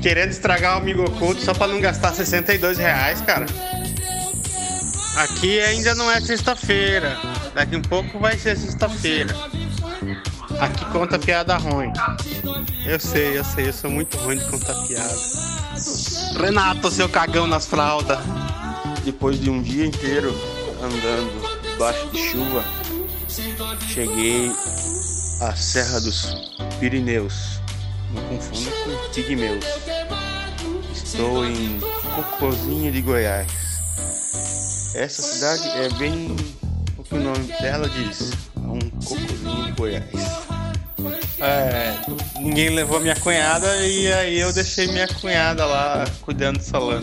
Querendo 0.00 0.30
estragar 0.30 0.76
o 0.76 0.78
amigo 0.78 1.04
oculto 1.04 1.42
só 1.42 1.52
pra 1.52 1.66
não 1.68 1.80
gastar 1.80 2.14
62 2.14 2.78
reais, 2.78 3.20
cara. 3.20 3.44
Aqui 5.16 5.60
ainda 5.60 5.94
não 5.94 6.10
é 6.10 6.18
sexta-feira. 6.20 7.18
Daqui 7.54 7.76
um 7.76 7.82
pouco 7.82 8.18
vai 8.18 8.38
ser 8.38 8.56
sexta-feira. 8.56 9.34
Aqui 10.58 10.84
conta 10.86 11.18
piada 11.18 11.56
ruim. 11.58 11.92
Eu 12.86 12.98
sei, 12.98 13.36
eu 13.36 13.44
sei, 13.44 13.68
eu 13.68 13.72
sou 13.74 13.90
muito 13.90 14.16
ruim 14.16 14.38
de 14.38 14.44
contar 14.46 14.74
piada. 14.86 15.14
Renato, 16.40 16.90
seu 16.90 17.08
cagão 17.08 17.46
nas 17.46 17.66
fraldas. 17.66 18.18
Depois 19.04 19.38
de 19.38 19.50
um 19.50 19.60
dia 19.60 19.84
inteiro 19.84 20.34
andando 20.82 21.60
debaixo 21.62 22.08
de 22.08 22.30
chuva, 22.30 22.64
cheguei 23.86 24.50
à 25.40 25.56
Serra 25.56 26.00
dos 26.00 26.36
Pirineus. 26.78 27.60
Não 28.12 28.22
confunda 28.24 28.70
com 28.70 29.12
Pigmeus. 29.14 29.64
Estou 30.92 31.46
em 31.46 31.80
Cocozinho 32.14 32.92
de 32.92 33.00
Goiás. 33.00 33.50
Essa 34.94 35.22
cidade 35.22 35.68
é 35.68 35.88
bem 35.98 36.36
o 36.98 37.02
que 37.02 37.14
o 37.14 37.20
nome 37.20 37.46
dela 37.60 37.88
diz. 37.88 38.32
É 38.56 38.60
um 38.60 38.90
cocozinho 38.90 39.64
de 39.64 39.72
Goiás. 39.72 40.04
É, 41.38 41.96
ninguém 42.38 42.68
levou 42.68 43.00
minha 43.00 43.16
cunhada 43.16 43.74
e 43.86 44.12
aí 44.12 44.38
eu 44.38 44.52
deixei 44.52 44.88
minha 44.88 45.08
cunhada 45.08 45.64
lá 45.64 46.04
cuidando 46.20 46.58
do 46.58 46.64
salão. 46.64 47.00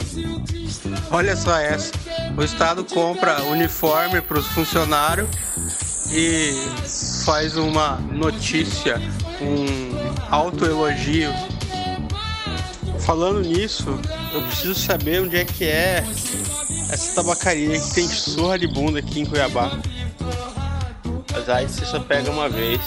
Olha 1.09 1.35
só 1.35 1.57
essa. 1.57 1.91
O 2.37 2.43
estado 2.43 2.83
compra 2.83 3.41
uniforme 3.45 4.21
para 4.21 4.37
os 4.37 4.45
funcionários 4.47 5.27
e 6.11 6.51
faz 7.27 7.57
uma 7.57 7.97
notícia, 8.09 9.01
um 9.41 10.33
autoelogio. 10.33 11.29
Falando 13.01 13.41
nisso, 13.41 13.99
eu 14.31 14.41
preciso 14.43 14.73
saber 14.73 15.23
onde 15.23 15.35
é 15.35 15.43
que 15.43 15.65
é 15.65 16.05
essa 16.89 17.15
tabacaria 17.15 17.77
que 17.81 17.93
tem 17.93 18.07
surra 18.07 18.57
de 18.57 18.65
bunda 18.67 18.99
aqui 18.99 19.19
em 19.19 19.25
Cuiabá. 19.25 19.77
Mas 21.33 21.49
aí 21.49 21.67
você 21.67 21.85
só 21.85 21.99
pega 21.99 22.31
uma 22.31 22.47
vez. 22.47 22.79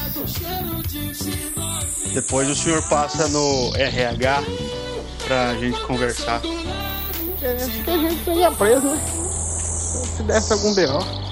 Depois 2.14 2.48
o 2.48 2.56
senhor 2.56 2.82
passa 2.88 3.28
no 3.28 3.76
RH 3.76 4.42
pra 5.26 5.54
gente 5.56 5.78
conversar. 5.82 6.40
Acho 6.40 7.84
que 7.84 7.90
a 7.90 7.98
gente 7.98 8.24
seria 8.24 8.50
preso, 8.52 8.86
né? 8.86 9.00
Se 10.16 10.22
desse 10.22 10.50
algum 10.54 10.74
B.O. 10.74 11.29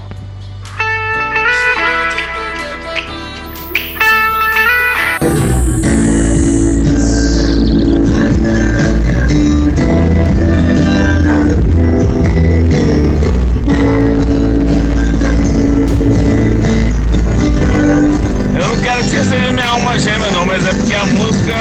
Quero 18.98 19.10
que 19.10 19.24
seja 19.30 19.52
minha 19.52 19.68
alma 19.68 19.96
gêmea 19.96 20.28
não, 20.32 20.44
mas 20.44 20.66
é 20.66 20.72
porque 20.72 20.92
a 20.92 21.06
música. 21.06 21.54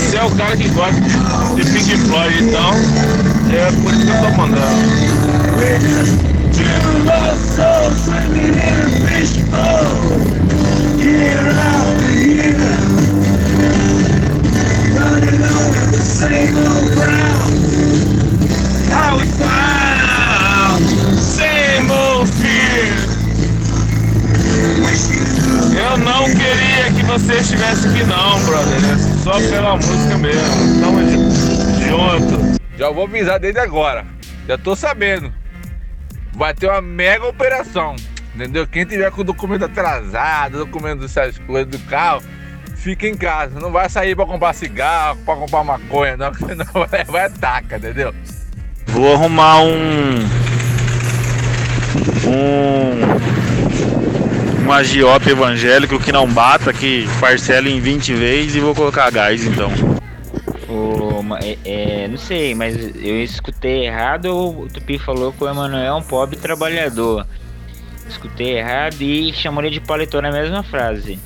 Você 0.00 0.16
é 0.16 0.24
o 0.24 0.30
cara 0.30 0.56
que 0.56 0.66
gosta 0.70 0.98
de 1.02 1.64
Pink 1.64 1.98
Floyd, 1.98 2.44
então 2.44 2.72
é 3.52 3.70
por 3.82 3.92
isso 3.92 4.06
que 4.06 4.10
eu 4.10 4.20
tô 4.22 4.30
mandando. 4.30 4.88
Queria 26.48 26.92
que 26.92 27.02
você 27.04 27.34
estivesse 27.40 27.88
aqui 27.88 28.04
não, 28.04 28.42
brother. 28.44 28.76
É 28.76 29.22
só 29.22 29.32
pela 29.38 29.76
música 29.76 30.18
mesmo. 30.18 30.80
Tamo 30.80 31.00
junto. 31.86 32.60
Já 32.76 32.90
vou 32.90 33.04
avisar 33.04 33.38
desde 33.38 33.60
agora. 33.60 34.06
Já 34.46 34.56
tô 34.56 34.74
sabendo. 34.74 35.32
Vai 36.34 36.54
ter 36.54 36.68
uma 36.68 36.80
mega 36.80 37.26
operação. 37.26 37.96
Entendeu? 38.34 38.66
Quem 38.66 38.84
tiver 38.84 39.10
com 39.10 39.20
o 39.22 39.24
documento 39.24 39.64
atrasado, 39.64 40.58
documento 40.58 41.00
dessas 41.00 41.38
coisas 41.38 41.66
do 41.66 41.78
carro, 41.80 42.22
fica 42.76 43.06
em 43.06 43.16
casa. 43.16 43.58
Não 43.58 43.72
vai 43.72 43.88
sair 43.88 44.14
pra 44.14 44.24
comprar 44.24 44.54
cigarro, 44.54 45.18
pra 45.24 45.34
comprar 45.34 45.64
maconha, 45.64 46.16
não, 46.16 46.32
senão 46.34 46.66
vai, 46.88 47.04
vai 47.04 47.24
ataca, 47.24 47.76
entendeu? 47.76 48.14
Vou 48.86 49.14
arrumar 49.14 49.62
um. 49.62 50.18
Um. 52.24 53.37
Um 54.68 54.72
agiota 54.72 55.30
evangélico 55.30 55.98
que 55.98 56.12
não 56.12 56.28
bata, 56.30 56.74
que 56.74 57.06
parcela 57.18 57.70
em 57.70 57.80
20 57.80 58.12
vezes 58.12 58.56
e 58.56 58.60
vou 58.60 58.74
colocar 58.74 59.10
gás 59.10 59.42
então. 59.42 59.70
O, 60.68 61.22
ma- 61.22 61.38
é, 61.38 61.56
é, 61.64 62.06
não 62.08 62.18
sei, 62.18 62.54
mas 62.54 62.76
eu 62.96 63.22
escutei 63.22 63.86
errado 63.86 64.26
ou 64.26 64.64
o 64.64 64.68
Tupi 64.68 64.98
falou 64.98 65.32
que 65.32 65.42
o 65.42 65.48
Emanuel 65.48 65.84
é 65.86 65.94
um 65.94 66.02
pobre 66.02 66.36
trabalhador? 66.36 67.26
Escutei 68.06 68.58
errado 68.58 69.00
e 69.00 69.32
chamou 69.32 69.64
ele 69.64 69.70
de 69.72 69.80
paletó 69.80 70.20
na 70.20 70.30
mesma 70.30 70.62
frase. 70.62 71.18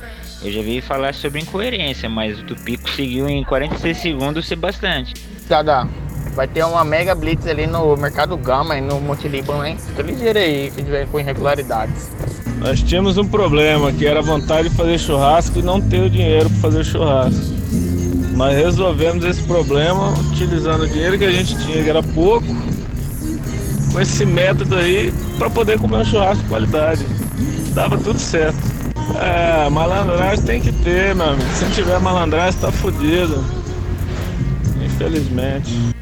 Eu 0.45 0.53
já 0.53 0.63
vi 0.63 0.81
falar 0.81 1.13
sobre 1.13 1.41
incoerência, 1.41 2.09
mas 2.09 2.39
o 2.39 2.45
Tupi 2.45 2.77
conseguiu 2.77 3.29
em 3.29 3.43
46 3.43 3.97
segundos 3.97 4.47
ser 4.47 4.57
bastante. 4.57 5.15
Dada, 5.49 5.89
vai 6.35 6.49
ter 6.49 6.65
uma 6.65 6.85
mega 6.85 7.15
blitz 7.15 7.47
ali 7.47 7.67
no 7.67 7.97
Mercado 7.97 8.37
Gama 8.37 8.77
e 8.77 8.81
no 8.81 9.01
Monte 9.01 9.29
Líbano, 9.29 9.65
hein? 9.65 9.77
Fica 9.79 10.03
ligeiro 10.03 10.39
aí, 10.39 10.71
que 10.71 10.83
tiver 10.83 11.07
com 11.07 11.21
irregularidades. 11.21 12.11
Nós 12.59 12.83
tínhamos 12.83 13.19
um 13.19 13.27
problema 13.27 13.93
que 13.93 14.07
era 14.07 14.23
vontade 14.23 14.69
de 14.69 14.75
fazer 14.75 14.99
churrasco 14.99 15.59
e 15.59 15.63
não 15.63 15.81
ter 15.81 16.01
o 16.01 16.11
dinheiro 16.11 16.49
para 16.49 16.61
fazer 16.61 16.85
churrasco. 16.85 17.53
Mas 18.35 18.57
resolvemos 18.57 19.25
esse 19.25 19.43
problema 19.43 20.11
utilizando 20.31 20.83
o 20.83 20.89
dinheiro 20.89 21.19
que 21.19 21.25
a 21.25 21.31
gente 21.31 21.57
tinha, 21.67 21.83
que 21.83 21.91
era 21.91 22.03
pouco, 22.03 22.47
com 23.93 24.01
esse 24.01 24.25
método 24.25 24.77
aí 24.77 25.13
para 25.39 25.51
poder 25.51 25.79
comer 25.79 25.99
um 25.99 26.05
churrasco 26.05 26.43
de 26.43 26.49
qualidade. 26.49 27.07
Dava 27.75 27.99
tudo 27.99 28.19
certo. 28.19 28.57
É, 29.21 29.69
malandragem 29.69 30.45
tem 30.45 30.61
que 30.61 30.73
ter, 30.73 31.15
meu 31.15 31.31
amigo. 31.31 31.51
Se 31.55 31.65
não 31.65 31.73
tiver 31.73 31.99
malandragem, 31.99 32.61
tá 32.61 32.71
fudido. 32.71 33.45
Infelizmente. 34.83 35.93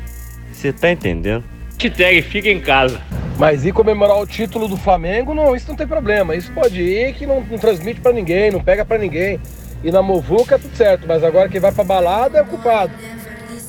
Você 0.60 0.74
tá 0.74 0.90
entendendo? 0.90 1.42
Hashtag 1.80 2.20
fica 2.20 2.50
em 2.50 2.60
casa. 2.60 3.00
Mas 3.38 3.64
ir 3.64 3.72
comemorar 3.72 4.18
o 4.18 4.26
título 4.26 4.68
do 4.68 4.76
Flamengo, 4.76 5.32
não, 5.32 5.56
isso 5.56 5.66
não 5.66 5.74
tem 5.74 5.86
problema. 5.86 6.36
Isso 6.36 6.52
pode 6.52 6.82
ir 6.82 7.14
que 7.14 7.24
não, 7.24 7.40
não 7.40 7.56
transmite 7.56 7.98
pra 8.02 8.12
ninguém, 8.12 8.50
não 8.50 8.62
pega 8.62 8.84
pra 8.84 8.98
ninguém. 8.98 9.40
E 9.82 9.90
na 9.90 10.02
Movuca 10.02 10.56
é 10.56 10.58
tudo 10.58 10.76
certo, 10.76 11.06
mas 11.08 11.24
agora 11.24 11.48
quem 11.48 11.58
vai 11.58 11.72
pra 11.72 11.82
balada 11.82 12.36
é 12.36 12.42
o 12.42 12.46
culpado. 12.46 12.92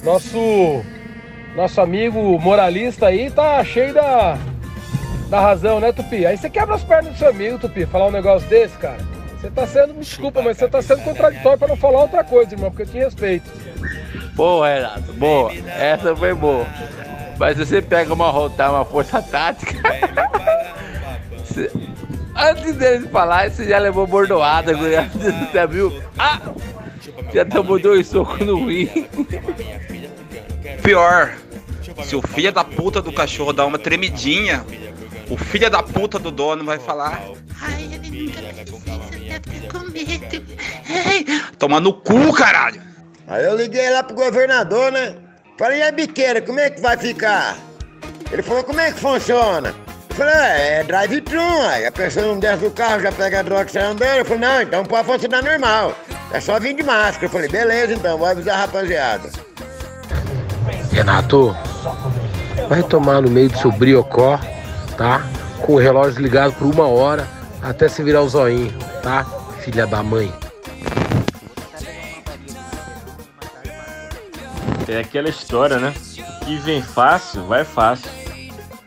Nosso 0.04 0.84
nosso 1.56 1.80
amigo 1.80 2.38
moralista 2.38 3.08
aí 3.08 3.32
tá 3.32 3.64
cheio 3.64 3.94
da, 3.94 4.38
da 5.30 5.40
razão, 5.40 5.80
né, 5.80 5.94
Tupi? 5.94 6.26
Aí 6.26 6.38
você 6.38 6.50
quebra 6.50 6.76
as 6.76 6.84
pernas 6.84 7.14
do 7.14 7.18
seu 7.18 7.30
amigo, 7.30 7.58
Tupi, 7.58 7.86
falar 7.86 8.08
um 8.08 8.12
negócio 8.12 8.50
desse, 8.50 8.78
cara. 8.78 9.00
Você 9.40 9.50
tá 9.50 9.66
sendo, 9.66 9.94
desculpa, 9.94 10.42
mas 10.42 10.58
você 10.58 10.68
tá 10.68 10.82
sendo 10.82 11.04
contraditório 11.04 11.58
pra 11.58 11.70
não 11.70 11.78
falar 11.78 12.02
outra 12.02 12.22
coisa, 12.22 12.54
irmão, 12.54 12.70
porque 12.70 12.84
eu 12.84 12.88
te 12.88 12.98
respeito. 12.98 13.50
Boa, 14.42 14.68
Renato, 14.68 15.14
boa. 15.14 15.54
Essa 15.54 16.16
foi 16.16 16.34
boa. 16.34 16.66
Mas 17.38 17.60
você 17.60 17.80
pega 17.80 18.12
uma 18.12 18.32
rotar, 18.32 18.72
uma 18.72 18.84
força 18.84 19.22
tática. 19.22 19.78
Antes 22.36 22.76
dele 22.76 23.08
falar, 23.10 23.52
você 23.52 23.70
já 23.70 23.78
levou 23.78 24.08
bordoada, 24.08 24.74
já 25.54 25.68
viu? 25.68 25.94
Ah! 26.18 26.42
Já 27.32 27.46
tomou 27.46 27.80
dois 27.80 28.08
socos 28.08 28.40
no 28.40 28.66
rim. 28.66 28.90
Pior, 30.82 31.36
se 32.02 32.16
o 32.16 32.22
filho 32.24 32.52
da 32.52 32.64
puta 32.64 33.00
do 33.00 33.14
cachorro 33.14 33.54
dá 33.54 33.64
uma 33.64 33.78
tremidinha, 33.78 34.66
o 35.30 35.38
filho 35.38 35.70
da 35.70 35.84
puta 35.84 36.18
do 36.18 36.32
dono 36.32 36.66
vai 36.66 36.80
falar. 36.80 37.22
Ai, 37.62 37.84
ele 37.94 38.26
nunca 38.26 38.42
com 39.72 39.92
medo. 39.92 40.44
Toma 41.60 41.80
no 41.80 41.94
cu, 41.94 42.34
caralho! 42.34 42.91
Aí 43.32 43.46
eu 43.46 43.56
liguei 43.56 43.90
lá 43.90 44.04
pro 44.04 44.14
governador, 44.14 44.92
né? 44.92 45.16
Falei, 45.58 45.80
e 45.80 45.84
a 45.84 45.92
biqueira, 45.92 46.42
como 46.42 46.60
é 46.60 46.70
que 46.70 46.82
vai 46.82 46.98
ficar? 46.98 47.56
Ele 48.30 48.44
falou, 48.44 48.62
como 48.62 48.82
é 48.82 48.92
que 48.92 49.00
funciona? 49.00 49.74
Eu 50.10 50.16
falei, 50.18 50.34
é, 50.34 50.80
é 50.80 50.84
drive-thru, 50.84 51.62
aí 51.70 51.86
a 51.86 51.92
pessoa 51.94 52.26
não 52.26 52.38
desce 52.38 52.66
do 52.66 52.72
carro, 52.72 53.00
já 53.00 53.10
pega 53.10 53.40
a 53.40 53.42
droga 53.42 53.70
e 53.70 53.72
sai 53.72 53.84
andando. 53.84 54.18
Eu 54.18 54.26
falei, 54.26 54.42
não, 54.42 54.62
então 54.62 54.84
pode 54.84 55.08
funcionar 55.08 55.42
normal. 55.42 55.96
É 56.34 56.42
só 56.42 56.60
vir 56.60 56.76
de 56.76 56.84
máscara. 56.84 57.26
Eu 57.26 57.30
falei, 57.30 57.48
beleza 57.48 57.94
então, 57.94 58.18
vou 58.18 58.28
avisar 58.28 58.56
a 58.56 58.62
rapaziada. 58.64 59.30
Renato, 60.92 61.56
vai 62.68 62.84
tomar 62.84 63.22
no 63.22 63.32
meio 63.32 63.48
do 63.48 63.58
seu 63.58 63.72
briocó, 63.72 64.42
tá? 64.98 65.22
Com 65.62 65.76
o 65.76 65.80
relógio 65.80 66.22
ligado 66.22 66.52
por 66.56 66.68
uma 66.68 66.90
hora 66.90 67.26
até 67.62 67.88
se 67.88 68.04
virar 68.04 68.24
o 68.24 68.28
zoinho, 68.28 68.78
tá? 69.02 69.26
Filha 69.62 69.88
da 69.88 70.04
mãe. 70.04 70.41
É 74.92 75.00
aquela 75.00 75.30
história, 75.30 75.80
né? 75.80 75.94
O 76.42 76.46
que 76.46 76.58
vem 76.58 76.82
fácil, 76.82 77.48
vai 77.48 77.64
fácil. 77.64 78.12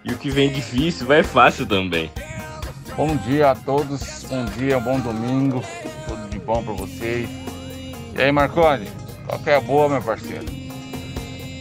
E 0.05 0.12
o 0.12 0.19
que 0.19 0.29
vem 0.31 0.53
difícil, 0.53 1.07
vai 1.07 1.23
fácil 1.23 1.64
também. 1.64 2.12
Bom 2.95 3.17
dia 3.17 3.53
a 3.53 3.55
todos, 3.55 4.23
bom 4.25 4.45
dia, 4.45 4.79
bom 4.79 5.01
domingo, 5.01 5.64
tudo 6.07 6.29
de 6.29 6.38
bom 6.40 6.62
pra 6.62 6.75
vocês. 6.75 7.27
E 8.14 8.21
aí, 8.21 8.31
Marconi, 8.31 8.87
qual 9.27 9.38
que 9.38 9.49
é 9.49 9.57
a 9.57 9.61
boa, 9.62 9.88
meu 9.88 10.03
parceiro? 10.03 10.45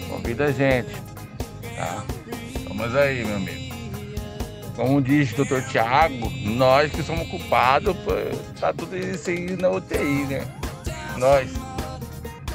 Convida 0.10 0.48
a 0.48 0.52
gente, 0.52 0.92
tá? 1.78 2.04
Vamos 2.68 2.94
aí, 2.98 3.24
meu 3.24 3.38
amigo. 3.38 3.74
Como 4.76 5.02
diz 5.02 5.32
o 5.32 5.38
doutor 5.38 5.64
Tiago, 5.70 6.30
nós 6.44 6.92
que 6.92 7.02
somos 7.02 7.30
culpados 7.30 7.96
por 8.00 8.20
tá 8.60 8.74
tudo 8.74 8.98
isso 8.98 9.30
aí 9.30 9.56
na 9.56 9.70
UTI, 9.70 10.26
né? 10.26 10.46
Nós. 11.18 11.73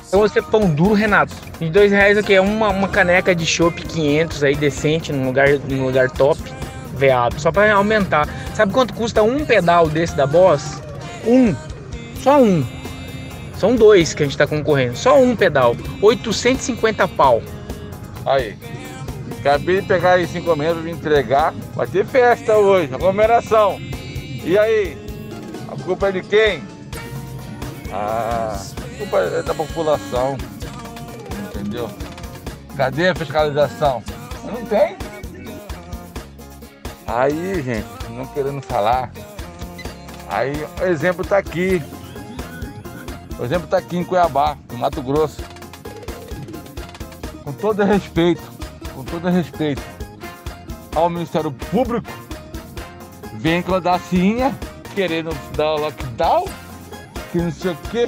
Então 0.09 0.21
você 0.21 0.41
pão 0.41 0.69
duro, 0.71 0.95
Renato. 0.95 1.35
De 1.61 1.69
dois 1.69 1.93
reais 1.93 2.17
aqui 2.17 2.33
é 2.33 2.41
uma, 2.41 2.71
uma 2.71 2.89
caneca 2.89 3.35
de 3.35 3.45
chopp 3.45 3.81
500 3.83 4.43
aí, 4.43 4.57
decente, 4.57 5.13
num 5.13 5.27
lugar, 5.27 5.49
num 5.69 5.85
lugar 5.85 6.11
top, 6.11 6.41
veado. 6.97 7.39
Só 7.39 7.53
pra 7.53 7.73
aumentar. 7.75 8.27
Sabe 8.55 8.73
quanto 8.73 8.95
custa 8.95 9.23
um 9.23 9.45
pedal 9.45 9.87
desse 9.89 10.17
da 10.17 10.27
Boss? 10.27 10.83
Um. 11.27 11.55
Só 12.23 12.41
um. 12.41 12.65
São 13.59 13.77
dois 13.77 14.15
que 14.15 14.23
a 14.23 14.27
gente 14.27 14.39
tá 14.39 14.47
concorrendo. 14.47 14.97
Só 14.97 15.21
um 15.21 15.37
pedal. 15.37 15.77
850 16.01 17.07
pau. 17.09 17.43
Aí. 18.25 18.57
Acabei 19.41 19.83
de 19.83 19.87
pegar 19.87 20.27
cinco 20.27 20.57
meses 20.57 20.81
pra 20.81 20.91
entregar. 20.91 21.55
Vai 21.75 21.87
ter 21.87 22.07
festa 22.07 22.57
hoje, 22.57 22.95
aglomeração. 22.95 23.79
E 23.81 24.57
aí? 24.59 24.97
A 25.69 25.83
culpa 25.83 26.09
é 26.09 26.13
de 26.13 26.23
quem? 26.23 26.63
Ah, 27.93 28.59
culpa 28.99 29.19
é 29.19 29.43
da 29.43 29.55
população. 29.55 30.37
Entendeu? 31.55 31.89
Cadê 32.77 33.09
a 33.09 33.15
fiscalização? 33.15 34.03
Não 34.45 34.67
tem. 34.67 34.97
Aí, 37.07 37.63
gente, 37.63 37.87
não 38.11 38.27
querendo 38.27 38.61
falar. 38.61 39.11
Aí 40.29 40.53
o 40.81 40.85
exemplo 40.85 41.25
tá 41.25 41.39
aqui. 41.39 41.83
O 43.39 43.45
exemplo 43.45 43.69
tá 43.69 43.79
aqui 43.79 43.97
em 43.97 44.05
Cuiabá, 44.05 44.59
no 44.71 44.79
Mato 44.79 45.01
Grosso. 45.01 45.43
Com 47.45 47.53
todo 47.53 47.83
respeito, 47.85 48.43
com 48.95 49.05
todo 49.05 49.29
respeito 49.29 49.81
ao 50.95 51.09
Ministério 51.09 51.53
Público, 51.53 52.11
vem 53.35 53.63
clandestinha 53.63 54.55
querendo 54.95 55.31
dar 55.57 55.75
o 55.75 55.81
lockdown, 55.81 56.45
que 57.31 57.39
não 57.39 57.53
sei 57.53 57.71
o 57.71 57.77
quê. 57.91 58.07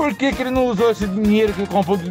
Por 0.00 0.14
que, 0.14 0.32
que 0.32 0.40
ele 0.40 0.50
não 0.50 0.64
usou 0.64 0.90
esse 0.90 1.06
dinheiro 1.06 1.52
que 1.52 1.60
ele 1.60 1.68
comprou 1.68 1.94
de 1.94 2.10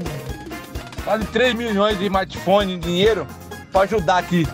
quase 1.04 1.26
3 1.26 1.56
milhões 1.56 1.98
de 1.98 2.04
smartphone 2.04 2.76
em 2.76 2.80
dinheiro 2.80 3.26
para 3.72 3.82
ajudar 3.82 4.20
aqui? 4.20 4.48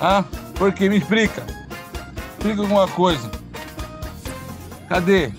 Ah, 0.00 0.24
por 0.56 0.72
que? 0.72 0.88
Me 0.88 0.98
explica. 0.98 1.44
Explica 2.32 2.62
alguma 2.62 2.88
coisa. 2.88 3.30
Cadê? 4.88 5.30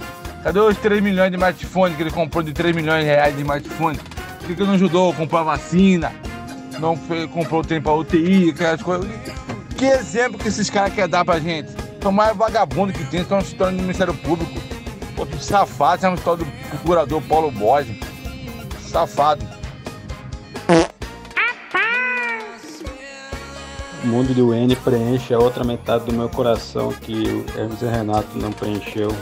Cadê 0.41 0.59
os 0.61 0.77
3 0.77 1.03
milhões 1.03 1.31
de 1.31 1.35
smartphone 1.35 1.95
que 1.95 2.01
ele 2.01 2.11
comprou 2.11 2.41
de 2.41 2.53
3 2.53 2.73
milhões 2.73 3.03
de 3.03 3.09
reais 3.09 3.35
de 3.35 3.41
smartphone? 3.41 3.97
Por 3.97 4.47
que, 4.47 4.55
que 4.55 4.63
não 4.63 4.75
ajudou 4.75 5.11
a 5.11 5.13
comprar 5.13 5.43
vacina? 5.43 6.13
Não 6.79 6.95
fez, 6.95 7.29
comprou 7.29 7.59
o 7.59 7.65
trem 7.65 7.81
pra 7.81 7.91
UTI, 7.91 8.51
aquelas 8.51 8.81
coisas. 8.81 9.05
Que 9.77 9.83
exemplo 9.83 10.39
que 10.39 10.47
esses 10.47 10.69
caras 10.69 10.93
querem 10.93 11.09
dar 11.09 11.25
pra 11.25 11.41
gente? 11.41 11.73
São 12.01 12.09
mais 12.09 12.33
vagabundo 12.37 12.93
que 12.93 13.03
tem, 13.03 13.19
estão 13.19 13.41
se 13.41 13.53
tornando 13.53 13.79
do 13.79 13.83
Ministério 13.83 14.13
Público. 14.13 14.71
Outro 15.21 15.39
safado, 15.39 16.03
é 16.03 16.09
uma 16.09 16.15
história 16.15 16.43
do 16.43 16.51
procurador 16.69 17.21
Paulo 17.21 17.51
Borges. 17.51 17.95
Safado. 18.79 19.45
O 24.03 24.07
mundo 24.07 24.33
do 24.33 24.51
N 24.51 24.75
preenche 24.77 25.31
a 25.31 25.37
outra 25.37 25.63
metade 25.63 26.05
do 26.05 26.11
meu 26.11 26.27
coração 26.27 26.91
que 26.91 27.13
o 27.13 27.45
Hermes 27.55 27.83
e 27.83 27.85
Renato 27.85 28.35
não 28.35 28.51
preencheu. 28.51 29.15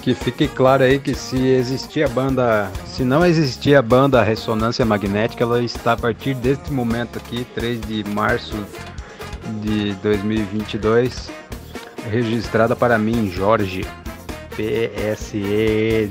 Que 0.00 0.14
fique 0.14 0.48
claro 0.48 0.82
aí 0.82 0.98
que 0.98 1.14
se 1.14 1.36
existia 1.36 2.06
a 2.06 2.08
banda, 2.08 2.70
se 2.86 3.04
não 3.04 3.26
existia 3.26 3.80
a 3.80 3.82
banda 3.82 4.22
Ressonância 4.22 4.82
Magnética, 4.82 5.44
ela 5.44 5.62
está 5.62 5.92
a 5.92 5.96
partir 5.98 6.32
deste 6.32 6.72
momento 6.72 7.18
aqui, 7.18 7.46
3 7.54 7.82
de 7.82 8.02
março 8.02 8.56
de 9.60 9.92
2022, 9.96 11.30
registrada 12.10 12.74
para 12.74 12.98
mim, 12.98 13.30
Jorge. 13.30 13.84
PSE 14.58 16.08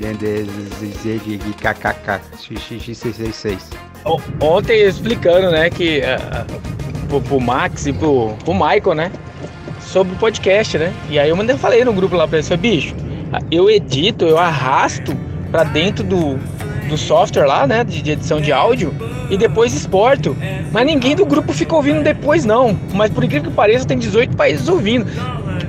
KKK 1.53 2.21
XXX66. 2.39 3.59
O- 4.05 4.19
Ontem 4.39 4.81
explicando, 4.81 5.51
né, 5.51 5.69
que 5.69 6.01
ah, 6.01 6.45
pro, 7.09 7.19
Max 7.41 7.85
e 7.87 7.93
pro, 7.93 8.29
pro 8.45 8.53
Michael, 8.53 8.93
né, 8.95 9.11
sobre 9.81 10.13
o 10.13 10.15
podcast, 10.17 10.77
né? 10.77 10.93
E 11.09 11.19
aí 11.19 11.29
eu 11.29 11.35
mandei, 11.35 11.57
falei 11.57 11.83
no 11.83 11.91
grupo 11.91 12.15
lá 12.15 12.25
pra 12.27 12.39
falei, 12.39 12.55
bicho, 12.57 12.95
eu 13.51 13.69
edito, 13.69 14.23
eu 14.25 14.37
arrasto 14.37 15.13
pra 15.51 15.63
dentro 15.65 16.03
do, 16.05 16.37
do 16.89 16.97
software 16.97 17.45
lá, 17.45 17.67
né, 17.67 17.83
de, 17.83 18.11
edição 18.11 18.39
de 18.39 18.51
áudio 18.53 18.93
e 19.29 19.37
depois 19.37 19.73
exporto. 19.73 20.35
Mas 20.71 20.85
ninguém 20.85 21.15
do 21.15 21.25
grupo 21.25 21.51
fica 21.51 21.75
ouvindo 21.75 22.01
depois, 22.01 22.45
não. 22.45 22.77
Mas 22.93 23.09
por 23.11 23.23
incrível 23.23 23.49
que 23.49 23.55
pareça, 23.55 23.85
tem 23.85 23.97
18 23.97 24.35
países 24.37 24.67
ouvindo. 24.69 25.05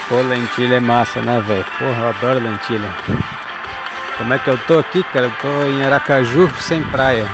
Pô, 0.10 0.22
lentilha 0.22 0.76
é 0.76 0.80
massa, 0.80 1.22
né, 1.22 1.40
velho? 1.42 1.66
Porra, 1.78 2.00
eu 2.02 2.08
adoro 2.08 2.40
lentilha. 2.40 2.90
Como 4.18 4.34
é 4.34 4.40
que 4.40 4.50
eu 4.50 4.58
tô 4.58 4.80
aqui, 4.80 5.04
cara? 5.04 5.28
Eu 5.28 5.32
tô 5.32 5.68
em 5.68 5.84
Aracaju, 5.84 6.50
sem 6.62 6.82
praia. 6.84 7.28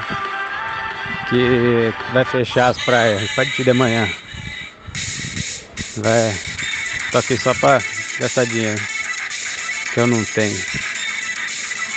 Que 1.34 1.92
vai 2.14 2.24
fechar 2.24 2.68
as 2.68 2.78
praias 2.78 3.24
a 3.24 3.36
partir 3.36 3.64
de 3.64 3.72
amanhã. 3.72 4.08
Vai. 5.98 6.40
Tô 7.12 7.18
aqui 7.18 7.36
só 7.38 7.56
pra 7.56 7.82
gastar 8.20 8.46
dinheiro. 8.46 8.80
Que 9.92 10.00
eu 10.00 10.06
não 10.06 10.24
tenho. 10.26 10.60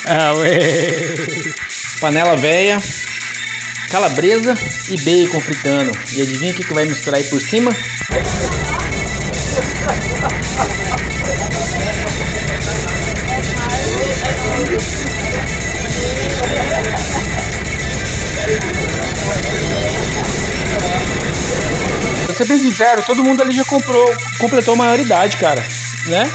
Ah, 0.07 0.33
ué. 0.37 1.53
Panela 2.01 2.35
velha, 2.37 2.83
calabresa 3.90 4.57
e 4.88 4.96
bacon 5.03 5.40
fritando. 5.40 5.92
E 6.14 6.22
adivinha 6.22 6.53
o 6.53 6.55
que, 6.55 6.64
que 6.64 6.72
vai 6.72 6.87
misturar 6.87 7.20
aí 7.20 7.25
por 7.29 7.40
cima? 7.42 7.77
Ser 22.37 22.46
bem 22.46 22.59
sincero, 22.59 23.03
todo 23.03 23.25
mundo 23.25 23.42
ali 23.42 23.53
já 23.53 23.64
comprou, 23.64 24.16
completou 24.38 24.75
a 24.75 24.77
maioridade, 24.77 25.37
cara, 25.37 25.62
né? 26.07 26.31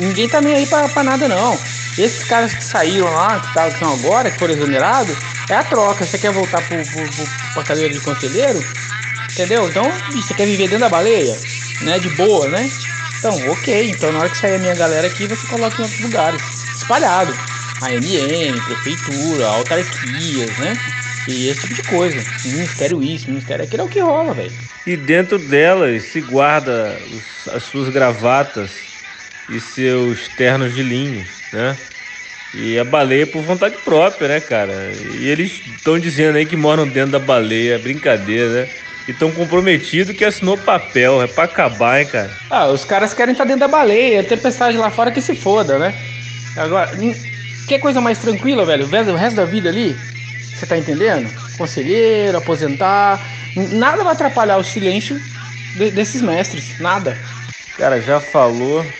Ninguém 0.00 0.28
tá 0.28 0.40
nem 0.40 0.54
aí 0.54 0.66
pra, 0.66 0.88
pra 0.88 1.04
nada, 1.04 1.28
não. 1.28 1.58
Esses 1.96 2.24
caras 2.24 2.54
que 2.54 2.64
saíram 2.64 3.10
lá, 3.10 3.38
que 3.38 3.54
tá- 3.54 3.68
estão 3.68 3.92
agora, 3.92 4.30
que 4.30 4.38
foram 4.38 4.54
exonerados, 4.54 5.16
é 5.48 5.54
a 5.54 5.62
troca. 5.62 6.04
Você 6.04 6.18
quer 6.18 6.32
voltar 6.32 6.60
pro, 6.62 6.76
pro, 6.86 7.08
pro, 7.52 7.64
cadeira 7.64 7.92
de 7.94 8.00
conselheiro? 8.00 8.64
Entendeu? 9.30 9.68
Então, 9.68 10.02
você 10.10 10.34
quer 10.34 10.46
viver 10.46 10.64
dentro 10.68 10.80
da 10.80 10.88
baleia, 10.88 11.38
né? 11.80 11.98
De 11.98 12.10
boa, 12.10 12.48
né? 12.48 12.68
Então, 13.18 13.46
ok. 13.48 13.90
Então, 13.90 14.12
na 14.12 14.20
hora 14.20 14.28
que 14.30 14.36
sair 14.36 14.56
a 14.56 14.58
minha 14.58 14.74
galera 14.74 15.06
aqui, 15.06 15.26
você 15.26 15.46
coloca 15.46 15.80
em 15.80 15.84
outros 15.84 16.00
lugares, 16.00 16.42
espalhado. 16.74 17.32
AMM, 17.80 18.60
prefeitura, 18.62 19.46
autarquias, 19.48 20.56
né? 20.56 20.80
E 21.26 21.46
esse 21.48 21.60
tipo 21.60 21.74
de 21.74 21.82
coisa. 21.82 22.26
Ministério 22.44 23.02
isso, 23.02 23.28
ministério 23.28 23.64
aquilo 23.64 23.82
é 23.82 23.86
o 23.86 23.88
que 23.88 24.00
rola, 24.00 24.34
velho. 24.34 24.56
E 24.86 24.96
dentro 24.96 25.38
delas 25.38 26.04
se 26.04 26.20
guarda 26.20 27.02
os- 27.08 27.48
as 27.48 27.62
suas 27.64 27.88
gravatas 27.88 28.92
e 29.48 29.58
seus 29.60 30.28
ternos 30.28 30.74
de 30.74 30.82
linho, 30.82 31.28
né? 31.50 31.78
E 32.52 32.78
a 32.78 32.84
baleia 32.84 33.26
por 33.26 33.42
vontade 33.42 33.78
própria, 33.84 34.28
né, 34.28 34.40
cara? 34.40 34.96
E 35.02 35.26
eles 35.26 35.62
estão 35.66 35.98
dizendo 35.98 36.36
aí 36.38 36.46
que 36.46 36.56
moram 36.56 36.88
dentro 36.88 37.12
da 37.12 37.18
baleia, 37.20 37.78
brincadeira, 37.78 38.66
né? 38.66 38.72
E 39.08 39.12
estão 39.12 39.32
comprometidos 39.32 40.14
que 40.16 40.24
assinou 40.24 40.58
papel, 40.58 41.22
é 41.22 41.26
pra 41.26 41.44
acabar, 41.44 42.00
hein, 42.00 42.08
cara? 42.08 42.42
Ah, 42.48 42.68
os 42.68 42.84
caras 42.84 43.14
querem 43.14 43.32
estar 43.32 43.44
dentro 43.44 43.60
da 43.60 43.68
baleia, 43.68 44.22
tempestade 44.22 44.76
lá 44.76 44.90
fora 44.90 45.10
que 45.10 45.20
se 45.20 45.34
foda, 45.34 45.78
né? 45.78 45.94
Agora, 46.54 46.90
que 47.66 47.78
coisa 47.78 48.00
mais 48.00 48.18
tranquila, 48.18 48.64
velho? 48.64 48.86
O 48.86 49.16
resto 49.16 49.36
da 49.36 49.44
vida 49.44 49.68
ali, 49.68 50.00
você 50.54 50.66
tá 50.66 50.78
entendendo? 50.78 51.34
Conselheiro, 51.52 52.38
aposentar, 52.38 53.50
nada 53.54 54.04
vai 54.04 54.12
atrapalhar 54.14 54.58
o 54.58 54.64
silêncio 54.64 55.24
de- 55.74 55.90
desses 55.90 56.22
mestres, 56.22 56.78
nada. 56.78 57.28
Cara, 57.74 58.00
já 58.00 58.20
falou 58.20 58.92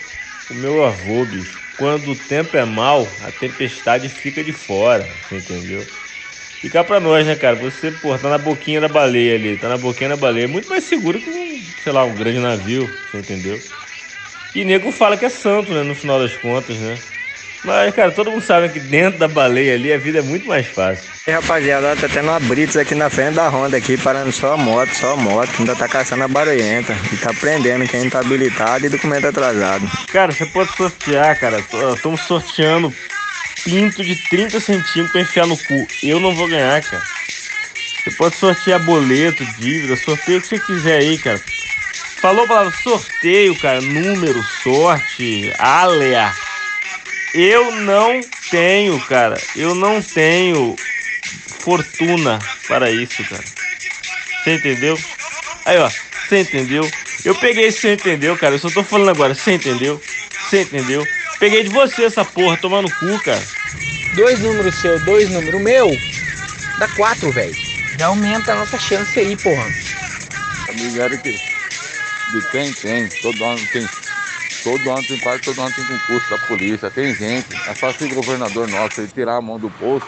o 0.49 0.55
meu 0.55 0.83
avô, 0.83 1.25
bicho. 1.25 1.62
Quando 1.77 2.09
o 2.09 2.17
tempo 2.17 2.57
é 2.57 2.64
mau, 2.64 3.19
a 3.21 3.31
tempestade 3.33 4.09
fica 4.09 4.43
de 4.45 4.53
fora, 4.53 5.19
você 5.23 5.37
entendeu? 5.37 5.88
Fica 6.61 6.85
pra 6.85 7.01
nós, 7.01 7.27
né, 7.27 7.37
cara? 7.37 7.57
Você, 7.57 7.93
pô, 7.93 8.19
tá 8.19 8.29
na 8.31 8.38
boquinha 8.38 8.81
da 8.81 8.88
baleia 8.88 9.35
ali, 9.37 9.57
tá 9.59 9.69
na 9.69 9.79
boquinha 9.79 10.11
da 10.11 10.17
baleia. 10.17 10.49
Muito 10.49 10.69
mais 10.69 10.85
seguro 10.85 11.21
que 11.21 11.31
sei 11.83 11.93
lá, 11.93 12.05
um 12.07 12.17
grande 12.17 12.40
navio, 12.40 13.01
você 13.07 13.19
entendeu? 13.19 13.64
E 14.55 14.64
nego 14.64 14.93
fala 14.93 15.17
que 15.17 15.25
é 15.25 15.29
santo, 15.31 15.73
né, 15.75 15.83
no 15.83 15.95
final 15.95 16.19
das 16.19 16.37
contas, 16.37 16.79
né? 16.81 17.03
Mas, 17.64 17.94
cara, 17.94 18.11
todo 18.11 18.31
mundo 18.31 18.42
sabe 18.42 18.68
que 18.68 18.79
dentro 18.79 19.18
da 19.18 19.27
baleia 19.27 19.74
ali 19.74 19.92
a 19.92 19.96
vida 19.96 20.18
é 20.18 20.22
muito 20.22 20.46
mais 20.46 20.66
fácil. 20.66 21.05
E 21.27 21.31
rapaziada, 21.31 21.96
tá 21.96 22.07
tendo 22.07 22.29
uma 22.29 22.38
Brits 22.40 22.77
aqui 22.77 22.94
na 22.94 23.09
frente 23.09 23.37
da 23.37 23.48
Honda 23.48 23.79
aqui, 23.79 23.96
parando 23.96 24.31
só 24.31 24.53
a 24.53 24.57
moto, 24.59 24.94
só 24.94 25.14
a 25.14 25.16
moto, 25.16 25.50
ainda 25.59 25.74
tá 25.74 25.88
caçando 25.88 26.24
a 26.24 26.29
barulhenta 26.29 26.94
e 27.11 27.16
tá 27.16 27.33
prendendo 27.33 27.88
quem 27.88 28.05
não 28.05 28.11
tá 28.11 28.20
habilitado 28.20 28.85
e 28.85 28.90
documento 28.90 29.29
atrasado. 29.29 29.90
Cara, 30.12 30.31
você 30.31 30.44
pode 30.44 30.77
sortear, 30.77 31.40
cara. 31.40 31.64
Estamos 31.94 32.20
sorteando 32.20 32.92
pinto 33.64 34.05
de 34.05 34.14
30 34.29 34.61
centímetros 34.61 35.12
pra 35.12 35.20
enfiar 35.22 35.46
no 35.46 35.57
cu. 35.57 35.88
Eu 36.03 36.20
não 36.20 36.35
vou 36.35 36.46
ganhar, 36.46 36.83
cara. 36.83 37.03
Você 38.05 38.11
pode 38.11 38.37
sortear 38.37 38.79
boleto, 38.81 39.42
dívida, 39.59 39.96
sorteio 39.96 40.38
o 40.38 40.42
que 40.42 40.48
você 40.48 40.59
quiser 40.59 40.98
aí, 40.98 41.16
cara. 41.16 41.40
Falou 42.20 42.44
a 42.44 42.48
palavra 42.48 42.72
sorteio, 42.83 43.59
cara, 43.59 43.81
número, 43.81 44.42
sorte, 44.62 45.50
alea. 45.59 46.31
Eu 47.35 47.73
não 47.73 48.20
tenho, 48.49 49.01
cara. 49.01 49.40
Eu 49.57 49.75
não 49.75 50.01
tenho 50.01 50.77
fortuna 51.59 52.38
para 52.68 52.90
isso, 52.92 53.25
cara. 53.25 53.44
Você 54.42 54.55
entendeu? 54.55 54.99
Aí, 55.64 55.79
ó, 55.79 55.90
você 56.29 56.40
entendeu? 56.42 56.88
Eu 57.25 57.35
peguei 57.35 57.66
esse 57.66 57.81
você 57.81 57.94
entendeu, 57.94 58.37
cara. 58.37 58.55
Eu 58.55 58.59
só 58.59 58.70
tô 58.70 58.85
falando 58.85 59.11
agora, 59.11 59.35
você 59.35 59.55
entendeu? 59.55 60.01
Você 60.44 60.62
entendeu? 60.62 61.05
Peguei 61.40 61.64
de 61.64 61.70
você 61.70 62.05
essa 62.05 62.25
porra, 62.25 62.57
tomando 62.57 62.88
cu, 62.88 63.18
cara. 63.25 63.42
Dois 64.14 64.38
números 64.38 64.77
seu, 64.77 65.01
dois 65.01 65.29
números 65.31 65.61
meu, 65.61 65.90
dá 66.79 66.87
quatro, 66.88 67.33
velho. 67.33 67.55
Já 67.99 68.07
aumenta 68.07 68.53
a 68.53 68.57
nossa 68.57 68.79
chance 68.79 69.18
aí, 69.18 69.37
porra. 69.37 69.66
Amigo 70.68 71.01
Eric, 71.01 71.31
de 71.31 72.51
quem 72.51 72.73
tem, 72.75 73.09
todo 73.20 73.44
ano 73.44 73.66
tem, 73.73 73.88
todo 74.64 74.90
ano 74.90 75.07
tem 75.07 75.18
quase 75.18 75.44
todo 75.44 75.61
ano 75.61 75.72
tem 75.74 75.85
concurso 75.85 76.31
da 76.31 76.38
polícia, 76.48 76.90
tem 76.90 77.14
gente, 77.14 77.53
é 77.53 77.74
só 77.74 77.90
esse 77.90 78.09
governador 78.09 78.66
nosso 78.66 79.00
ele 79.00 79.09
tirar 79.09 79.37
a 79.37 79.40
mão 79.42 79.59
do 79.59 79.68
bolso 79.68 80.07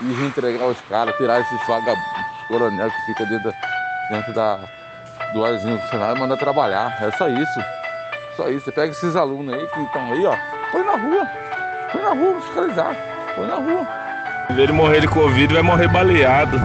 e 0.00 0.24
entregar 0.24 0.64
os 0.66 0.80
caras, 0.82 1.16
tirar 1.16 1.40
esses 1.40 1.66
vagabundos, 1.66 2.02
coronel 2.46 2.90
que 2.90 3.06
fica 3.06 3.26
dentro, 3.26 3.52
dentro 4.08 4.32
da, 4.32 4.60
do 5.34 5.44
arzinho 5.44 5.76
do 5.76 5.88
Senado 5.88 6.16
e 6.16 6.20
mandar 6.20 6.36
trabalhar, 6.36 6.96
é 7.02 7.10
só 7.18 7.28
isso, 7.28 7.60
só 8.36 8.48
isso, 8.48 8.64
você 8.64 8.72
pega 8.72 8.92
esses 8.92 9.16
alunos 9.16 9.52
aí 9.52 9.66
que 9.66 9.80
estão 9.80 10.12
aí, 10.12 10.24
ó, 10.24 10.36
põe 10.70 10.84
na 10.84 10.96
rua, 10.96 11.26
põe 11.92 12.02
na 12.02 12.10
rua, 12.10 12.40
fiscalizar, 12.40 12.96
põe 13.34 13.46
na 13.46 13.56
rua. 13.56 13.86
Vez 14.50 14.68
de 14.68 14.72
morrer 14.72 15.00
de 15.00 15.08
Covid, 15.08 15.52
vai 15.52 15.62
morrer 15.62 15.88
baleado. 15.88 16.56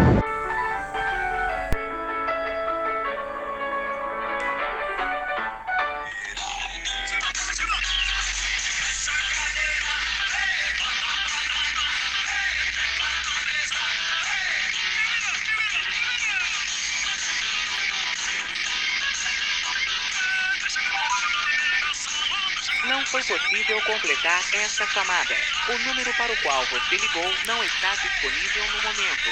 Não 23.01 23.07
foi 23.07 23.23
possível 23.23 23.81
completar 23.81 24.39
esta 24.53 24.85
chamada. 24.85 25.33
O 25.69 25.77
número 25.87 26.13
para 26.13 26.31
o 26.31 26.37
qual 26.43 26.63
você 26.67 26.97
ligou 26.97 27.33
não 27.47 27.63
está 27.63 27.95
disponível 27.95 28.63
no 28.63 28.83
momento. 28.83 29.31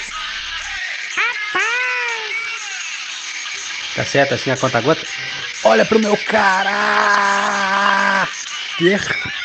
Tá 3.95 4.03
certo 4.03 4.33
assim 4.33 4.49
a 4.49 4.57
conta 4.57 4.81
gota? 4.81 5.05
Olha 5.63 5.85
pro 5.85 5.99
meu 5.99 6.17
caráter! 6.17 6.67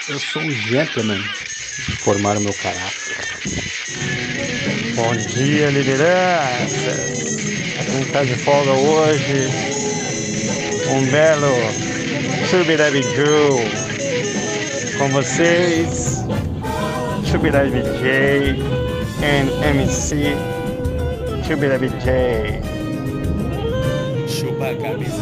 Eu 0.08 0.18
sou 0.18 0.40
um 0.40 0.50
gentleman. 0.50 1.22
Formar 2.02 2.38
o 2.38 2.40
meu 2.40 2.54
caráter. 2.54 3.18
Bom 4.94 5.14
dia, 5.34 5.68
liderança. 5.68 6.96
Quem 7.90 8.06
tá 8.06 8.24
de 8.24 8.36
folga 8.36 8.72
hoje? 8.72 9.50
Um 10.88 11.04
belo 11.10 11.54
Subidabiju 12.48 13.83
com 14.98 15.08
vocês. 15.08 16.24
Subidabj 17.24 18.62
and 19.22 19.66
MC 19.70 20.36
Subidabj. 21.46 21.90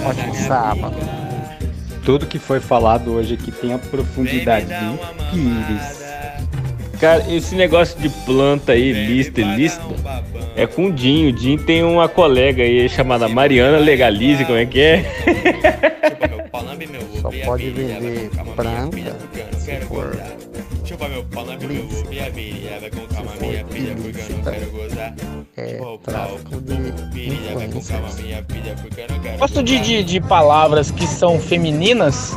Ótimo 0.05 0.35
sábado. 0.35 0.97
Tudo 2.05 2.27
que 2.27 2.39
foi 2.39 2.61
falado 2.61 3.13
hoje 3.13 3.35
aqui 3.35 3.51
tem 3.53 3.73
a 3.73 3.79
profundidade 3.79 4.67
de 4.67 4.85
um 4.85 4.99
pires. 5.31 6.03
Cara, 7.01 7.25
esse 7.33 7.57
negócio 7.57 7.99
de 8.01 8.09
planta 8.09 8.73
aí, 8.73 8.93
lista 8.93 9.41
e 9.41 9.45
lista, 9.57 9.83
é 10.55 10.67
com 10.67 10.87
o 10.87 10.93
Dinho. 10.93 11.31
O 11.31 11.33
Dinho 11.33 11.59
tem 11.59 11.83
uma 11.83 12.09
colega 12.09 12.63
aí 12.63 12.89
chamada 12.89 13.29
Mariana 13.29 13.79
Legalize, 13.79 14.45
como 14.45 14.59
é 14.59 14.67
que 14.67 14.81
é? 14.81 16.42
Pode 17.45 17.71
vender 17.71 18.31
planta 18.55 18.97
se 19.59 19.81
for 19.87 20.17
é 25.57 25.79
tráfico 26.03 26.61
de 26.61 27.29
influências. 27.29 27.93
Gosto 29.39 29.63
de, 29.63 29.79
de, 29.81 30.03
de 30.03 30.21
palavras 30.21 30.91
que 30.91 31.07
são 31.07 31.39
femininas 31.39 32.37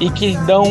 e 0.00 0.10
que 0.10 0.36
dão 0.38 0.64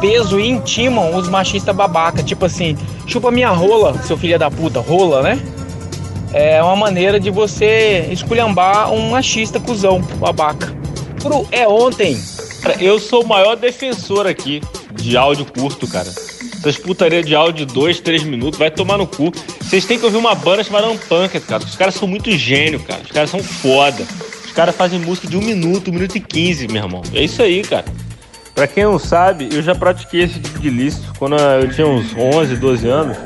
peso 0.00 0.40
e 0.40 0.48
intimam 0.48 1.16
os 1.16 1.28
machistas 1.28 1.74
babaca. 1.74 2.22
Tipo 2.22 2.46
assim, 2.46 2.76
chupa 3.06 3.30
minha 3.30 3.50
rola, 3.50 4.00
seu 4.02 4.16
filho 4.16 4.38
da 4.38 4.50
puta, 4.50 4.80
rola, 4.80 5.22
né? 5.22 5.40
É 6.32 6.62
uma 6.62 6.76
maneira 6.76 7.18
de 7.18 7.30
você 7.30 8.08
esculhambar 8.10 8.92
um 8.92 9.10
machista 9.10 9.58
cuzão, 9.58 10.00
babaca. 10.00 10.74
Pro 11.20 11.46
é 11.50 11.66
ontem. 11.66 12.16
Cara, 12.60 12.82
eu 12.82 12.98
sou 12.98 13.24
o 13.24 13.26
maior 13.26 13.56
defensor 13.56 14.26
aqui 14.26 14.60
de 14.92 15.16
áudio 15.16 15.46
curto, 15.46 15.86
cara. 15.86 16.08
Essas 16.08 16.76
putaria 16.76 17.22
de 17.22 17.34
áudio 17.34 17.64
de 17.64 17.72
2, 17.72 18.00
3 18.00 18.22
minutos, 18.24 18.58
vai 18.58 18.70
tomar 18.70 18.98
no 18.98 19.06
cu. 19.06 19.32
Vocês 19.60 19.86
têm 19.86 19.98
que 19.98 20.04
ouvir 20.04 20.18
uma 20.18 20.34
banda 20.34 20.62
chamada 20.62 20.88
Unpunked, 20.88 21.40
cara. 21.46 21.64
Os 21.64 21.74
caras 21.74 21.94
são 21.94 22.06
muito 22.06 22.30
gênio, 22.32 22.80
cara. 22.80 23.00
Os 23.02 23.10
caras 23.10 23.30
são 23.30 23.42
foda. 23.42 24.06
Os 24.44 24.52
caras 24.52 24.76
fazem 24.76 24.98
música 24.98 25.26
de 25.26 25.38
um 25.38 25.40
minuto, 25.40 25.90
um 25.90 25.94
minuto 25.94 26.16
e 26.16 26.20
quinze, 26.20 26.68
meu 26.68 26.82
irmão. 26.82 27.02
É 27.14 27.24
isso 27.24 27.42
aí, 27.42 27.62
cara. 27.62 27.86
Pra 28.54 28.66
quem 28.66 28.84
não 28.84 28.98
sabe, 28.98 29.48
eu 29.52 29.62
já 29.62 29.74
pratiquei 29.74 30.24
esse 30.24 30.38
tipo 30.38 30.58
de 30.58 30.68
ilícito. 30.68 31.14
Quando 31.18 31.36
eu 31.36 31.72
tinha 31.72 31.86
uns 31.86 32.14
11, 32.14 32.56
12 32.56 32.88
anos, 32.88 33.16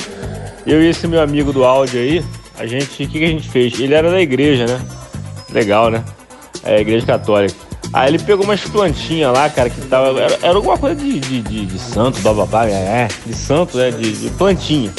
eu 0.64 0.81
e 0.81 0.88
esse 0.88 1.09
meu 1.09 1.20
amigo 1.20 1.53
do 1.53 1.64
áudio 1.64 1.99
aí, 1.99 2.25
a 2.57 2.66
gente, 2.66 3.03
o 3.03 3.09
que, 3.09 3.18
que 3.18 3.25
a 3.25 3.29
gente 3.29 3.49
fez? 3.49 3.81
Ele 3.81 3.94
era 3.94 4.11
da 4.11 4.20
igreja, 4.20 4.66
né? 4.66 4.81
Legal, 5.51 5.90
né? 5.90 6.05
É, 6.62 6.81
igreja 6.81 7.05
católica. 7.05 7.63
Aí 7.94 8.09
ele 8.09 8.18
pegou 8.18 8.44
umas 8.44 8.61
plantinhas 8.61 9.33
lá, 9.33 9.48
cara, 9.48 9.70
que 9.70 9.80
tava. 9.83 10.20
Era, 10.20 10.37
era 10.42 10.57
alguma 10.57 10.76
coisa 10.76 10.96
de, 10.96 11.20
de, 11.20 11.40
de, 11.40 11.64
de 11.64 11.78
santo, 11.78 12.20
bababá, 12.22 12.66
é, 12.66 13.07
de 13.24 13.37
santo, 13.37 13.78
né? 13.78 13.92
De, 13.92 14.11
de 14.11 14.30
plantinha. 14.30 14.92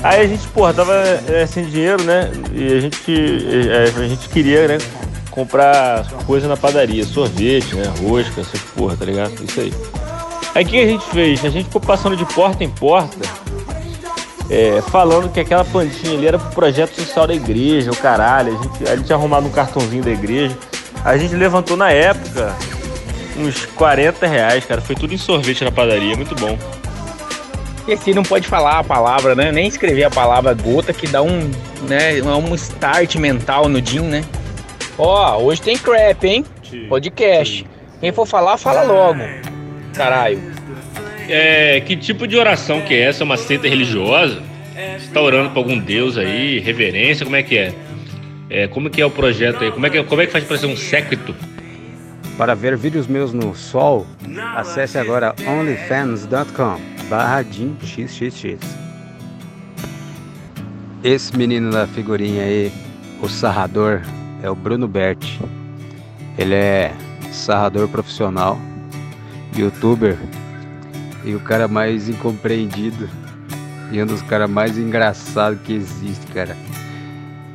Aí 0.00 0.20
a 0.20 0.26
gente, 0.28 0.46
porra, 0.48 0.72
tava 0.72 0.94
é, 0.94 1.44
sem 1.44 1.64
dinheiro, 1.64 2.04
né? 2.04 2.30
E 2.52 2.72
a 2.72 2.80
gente, 2.80 3.68
é, 3.68 3.82
a 3.82 4.06
gente 4.06 4.28
queria, 4.28 4.68
né? 4.68 4.78
Comprar 5.28 6.06
coisa 6.24 6.46
na 6.46 6.56
padaria, 6.56 7.04
sorvete, 7.04 7.74
né? 7.74 7.92
Rosca, 8.00 8.42
essas 8.42 8.60
porra, 8.60 8.96
tá 8.96 9.04
ligado? 9.04 9.32
Isso 9.42 9.60
aí. 9.60 9.74
Aí 10.54 10.64
o 10.64 10.68
que 10.68 10.80
a 10.80 10.86
gente 10.86 11.04
fez? 11.06 11.44
A 11.44 11.48
gente 11.48 11.64
ficou 11.64 11.80
passando 11.80 12.16
de 12.16 12.24
porta 12.26 12.62
em 12.62 12.70
porta, 12.70 13.18
é, 14.48 14.80
falando 14.82 15.32
que 15.32 15.40
aquela 15.40 15.64
plantinha 15.64 16.16
ali 16.16 16.28
era 16.28 16.38
pro 16.38 16.50
projeto 16.50 16.94
social 16.94 17.26
da 17.26 17.34
igreja, 17.34 17.90
o 17.90 17.96
caralho. 17.96 18.56
A 18.56 18.62
gente, 18.62 18.88
a 18.88 18.94
gente 18.94 19.06
tinha 19.06 19.16
arrumado 19.16 19.48
um 19.48 19.50
cartãozinho 19.50 20.04
da 20.04 20.12
igreja. 20.12 20.56
A 21.04 21.18
gente 21.18 21.34
levantou 21.34 21.76
na 21.76 21.90
época 21.90 22.56
uns 23.36 23.66
40 23.66 24.26
reais, 24.26 24.64
cara. 24.64 24.80
Foi 24.80 24.96
tudo 24.96 25.12
em 25.12 25.18
sorvete 25.18 25.62
na 25.62 25.70
padaria, 25.70 26.16
muito 26.16 26.34
bom. 26.34 26.58
Esse 27.86 28.14
não 28.14 28.22
pode 28.22 28.48
falar 28.48 28.78
a 28.78 28.84
palavra, 28.84 29.34
né? 29.34 29.52
Nem 29.52 29.68
escrever 29.68 30.04
a 30.04 30.10
palavra 30.10 30.54
gota 30.54 30.92
que 30.94 31.06
dá 31.06 31.22
um, 31.22 31.50
né, 31.86 32.22
um 32.22 32.54
start 32.54 33.16
mental 33.16 33.68
no 33.68 33.84
Jim, 33.84 34.00
né? 34.00 34.24
Ó, 34.96 35.38
hoje 35.42 35.60
tem 35.60 35.76
crap, 35.76 36.24
hein? 36.24 36.44
Podcast. 36.88 37.66
Quem 38.00 38.10
for 38.10 38.26
falar, 38.26 38.56
fala 38.56 38.82
logo. 38.82 39.20
Caralho. 39.94 40.40
É, 41.28 41.80
que 41.80 41.96
tipo 41.96 42.26
de 42.26 42.36
oração 42.36 42.80
que 42.80 42.94
é 42.94 43.02
essa? 43.02 43.24
Uma 43.24 43.36
seita 43.36 43.68
religiosa? 43.68 44.42
Você 44.98 45.12
tá 45.12 45.20
orando 45.20 45.50
pra 45.50 45.58
algum 45.58 45.78
deus 45.78 46.16
aí? 46.16 46.58
Reverência? 46.60 47.24
Como 47.24 47.36
é 47.36 47.42
que 47.42 47.58
é? 47.58 47.72
É, 48.50 48.68
como 48.68 48.90
que 48.90 49.00
é 49.00 49.06
o 49.06 49.10
projeto 49.10 49.64
aí? 49.64 49.72
Como 49.72 49.86
é 49.86 49.90
que, 49.90 50.02
como 50.04 50.20
é 50.20 50.26
que 50.26 50.32
faz 50.32 50.44
para 50.44 50.58
ser 50.58 50.66
um 50.66 50.76
séquito? 50.76 51.34
Para 52.36 52.54
ver 52.54 52.76
vídeos 52.76 53.06
meus 53.06 53.32
no 53.32 53.54
sol, 53.54 54.06
acesse 54.56 54.98
agora 54.98 55.34
onlyfans.com 55.46 56.80
barra 57.08 57.44
xxx. 57.44 58.58
Esse 61.02 61.36
menino 61.36 61.70
da 61.70 61.86
figurinha 61.86 62.42
aí, 62.42 62.72
o 63.20 63.28
sarrador, 63.28 64.00
é 64.42 64.50
o 64.50 64.54
Bruno 64.54 64.88
Berti. 64.88 65.40
Ele 66.36 66.54
é 66.54 66.92
sarrador 67.30 67.88
profissional, 67.88 68.58
youtuber 69.56 70.16
e 71.24 71.34
o 71.34 71.40
cara 71.40 71.68
mais 71.68 72.08
incompreendido 72.08 73.08
e 73.92 74.02
um 74.02 74.06
dos 74.06 74.22
caras 74.22 74.50
mais 74.50 74.76
engraçados 74.76 75.60
que 75.62 75.72
existe, 75.72 76.26
cara. 76.28 76.56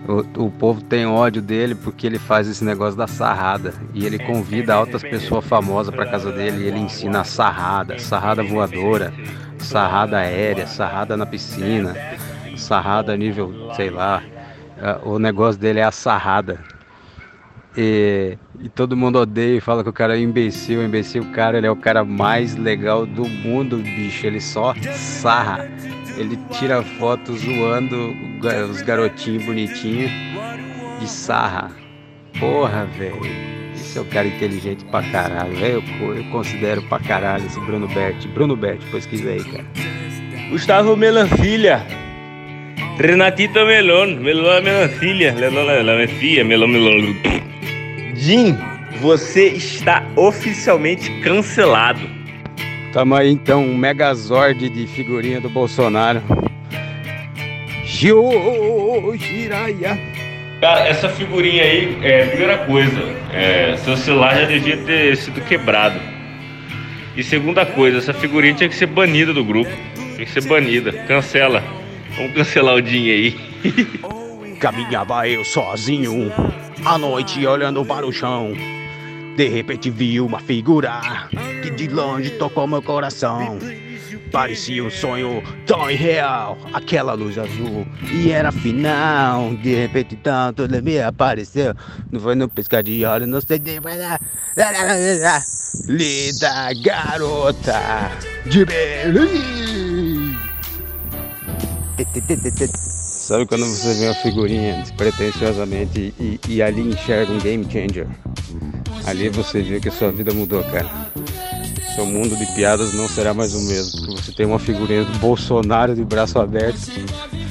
O, 0.09 0.45
o, 0.45 0.49
povo 0.49 0.81
tem 0.81 1.05
ódio 1.05 1.39
dele 1.39 1.75
porque 1.75 2.07
ele 2.07 2.17
faz 2.17 2.47
esse 2.47 2.65
negócio 2.65 2.97
da 2.97 3.05
sarrada. 3.05 3.75
E 3.93 4.07
ele 4.07 4.17
convida 4.17 4.73
altas 4.73 5.03
pessoas 5.03 5.45
famosas 5.45 5.93
para 5.93 6.09
casa 6.09 6.31
dele 6.31 6.63
e 6.63 6.67
ele 6.67 6.79
ensina 6.79 7.21
a 7.21 7.23
sarrada, 7.23 7.99
sarrada 7.99 8.41
voadora, 8.41 9.13
sarrada 9.59 10.17
aérea, 10.17 10.65
sarrada 10.65 11.15
na 11.15 11.27
piscina, 11.27 11.95
sarrada 12.57 13.15
nível, 13.15 13.71
sei 13.75 13.91
lá. 13.91 14.23
O 15.03 15.19
negócio 15.19 15.61
dele 15.61 15.79
é 15.79 15.83
a 15.83 15.91
sarrada. 15.91 16.59
E, 17.77 18.35
e, 18.59 18.67
todo 18.67 18.97
mundo 18.97 19.19
odeia 19.19 19.57
e 19.57 19.61
fala 19.61 19.83
que 19.83 19.89
o 19.89 19.93
cara 19.93 20.17
é 20.17 20.19
imbecil, 20.19 20.83
imbecil. 20.83 21.23
Cara 21.33 21.59
ele 21.59 21.67
é 21.67 21.71
o 21.71 21.75
cara 21.75 22.03
mais 22.03 22.55
legal 22.55 23.05
do 23.05 23.29
mundo, 23.29 23.77
bicho. 23.77 24.25
Ele 24.25 24.41
só 24.41 24.73
sarra. 24.91 25.69
Ele 26.17 26.37
tira 26.51 26.83
foto 26.83 27.35
zoando 27.37 28.15
os 28.69 28.81
garotinhos 28.81 29.45
bonitinhos 29.45 30.11
e 31.01 31.07
sarra. 31.07 31.71
Porra, 32.39 32.85
velho. 32.85 33.19
Esse 33.73 33.97
é 33.97 34.01
o 34.01 34.05
cara 34.05 34.27
inteligente 34.27 34.85
pra 34.85 35.01
caralho. 35.03 35.57
Eu, 35.57 35.83
eu, 36.15 36.23
considero 36.25 36.81
pra 36.83 36.99
caralho 36.99 37.45
esse 37.45 37.59
Bruno 37.61 37.87
Berti. 37.87 38.27
Bruno 38.27 38.55
Berti, 38.55 38.85
pesquisa 38.87 39.29
aí, 39.29 39.43
cara. 39.43 39.65
Gustavo 40.49 40.95
Melanfilha. 40.95 41.85
Renatita 42.97 43.65
Melon. 43.65 44.19
Melon 44.19 44.61
Melanfilha. 44.61 45.33
Melanfilha. 45.33 46.43
Melon 46.43 46.67
Melon. 46.67 47.15
Jim, 48.15 48.57
você 49.01 49.47
está 49.49 50.05
oficialmente 50.15 51.09
cancelado. 51.21 52.18
Tamo 52.91 53.15
aí 53.15 53.29
então, 53.29 53.63
um 53.63 53.77
megazord 53.77 54.67
de 54.67 54.87
figurinha 54.87 55.39
do 55.39 55.49
Bolsonaro. 55.49 56.21
Jiraya. 59.15 59.97
Cara, 60.59 60.87
essa 60.87 61.07
figurinha 61.07 61.63
aí, 61.63 61.97
é, 62.01 62.25
primeira 62.25 62.57
coisa, 62.59 62.99
é, 63.31 63.77
seu 63.77 63.95
celular 63.95 64.35
já 64.35 64.45
devia 64.45 64.77
ter 64.77 65.15
sido 65.17 65.39
quebrado. 65.41 65.99
E 67.15 67.23
segunda 67.23 67.65
coisa, 67.65 67.99
essa 67.99 68.13
figurinha 68.13 68.55
tinha 68.55 68.69
que 68.69 68.75
ser 68.75 68.87
banida 68.87 69.33
do 69.33 69.43
grupo. 69.43 69.71
Tinha 70.15 70.25
que 70.25 70.31
ser 70.31 70.47
banida. 70.47 70.91
Cancela. 71.07 71.63
Vamos 72.17 72.33
cancelar 72.33 72.75
o 72.75 72.85
Jim 72.85 73.09
aí. 73.09 73.37
Caminhava 74.59 75.27
eu 75.27 75.45
sozinho, 75.45 76.31
à 76.83 76.97
noite 76.97 77.45
olhando 77.45 77.85
para 77.85 78.05
o 78.05 78.11
chão. 78.11 78.53
De 79.39 79.47
repente 79.47 79.89
vi 79.89 80.19
uma 80.19 80.37
figura 80.41 80.99
que 81.63 81.69
de 81.69 81.87
longe 81.87 82.29
tocou 82.31 82.67
meu 82.67 82.81
coração. 82.81 83.57
Parecia 84.33 84.83
um 84.83 84.89
sonho 84.89 85.41
tão 85.65 85.89
irreal, 85.89 86.57
aquela 86.73 87.13
luz 87.13 87.37
azul. 87.37 87.87
E 88.11 88.31
era 88.31 88.51
final, 88.51 89.55
de 89.55 89.73
repente 89.73 90.17
tanto 90.17 90.63
ele 90.63 90.81
me 90.81 90.99
apareceu. 90.99 91.73
Não 92.11 92.19
foi 92.19 92.35
no 92.35 92.49
piscar 92.49 92.83
de 92.83 93.05
olho, 93.05 93.25
não 93.27 93.39
sei 93.39 93.59
de 93.59 93.79
Linda 95.87 96.73
garota 96.83 98.11
de 98.45 98.65
Berlim. 98.65 100.35
Sabe 103.29 103.45
quando 103.45 103.63
você 103.63 103.93
vê 103.93 104.05
uma 104.07 104.15
figurinha 104.15 104.81
despretensiosamente 104.81 106.15
e, 106.19 106.39
e 106.47 106.63
ali 106.63 106.81
enxerga 106.81 107.31
um 107.31 107.37
game 107.37 107.63
changer? 107.63 108.07
Ali 109.05 109.29
você 109.29 109.61
vê 109.61 109.79
que 109.79 109.87
a 109.87 109.91
sua 109.91 110.11
vida 110.11 110.33
mudou, 110.33 110.63
cara. 110.63 110.89
seu 111.93 112.07
mundo 112.07 112.35
de 112.35 112.47
piadas 112.55 112.91
não 112.95 113.07
será 113.07 113.31
mais 113.31 113.53
o 113.53 113.61
mesmo, 113.67 114.01
porque 114.01 114.23
você 114.23 114.31
tem 114.31 114.47
uma 114.47 114.57
figurinha 114.57 115.05
do 115.05 115.15
Bolsonaro 115.19 115.93
de 115.93 116.03
braço 116.03 116.39
aberto, 116.39 116.79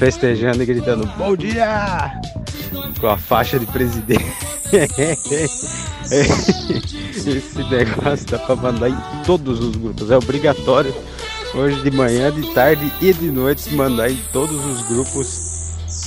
festejando 0.01 0.61
e 0.65 0.67
gritando 0.67 1.07
Bom 1.17 1.37
dia! 1.37 2.11
Com 3.01 3.07
a 3.07 3.17
faixa 3.17 3.57
de 3.57 3.67
presidente. 3.67 4.27
Esse 6.11 7.63
negócio 7.71 8.27
dá 8.27 8.41
pra 8.41 8.57
mandar 8.57 8.91
em 8.91 8.99
todos 9.25 9.61
os 9.61 9.77
grupos, 9.77 10.11
é 10.11 10.17
obrigatório. 10.17 10.93
Hoje 11.55 11.81
de 11.83 11.93
manhã, 11.93 12.33
de 12.33 12.53
tarde 12.53 12.93
e 13.01 13.13
de 13.13 13.31
noite 13.31 13.73
mandar 13.77 14.11
em 14.11 14.19
todos 14.33 14.57
os 14.67 14.83
grupos 14.83 15.48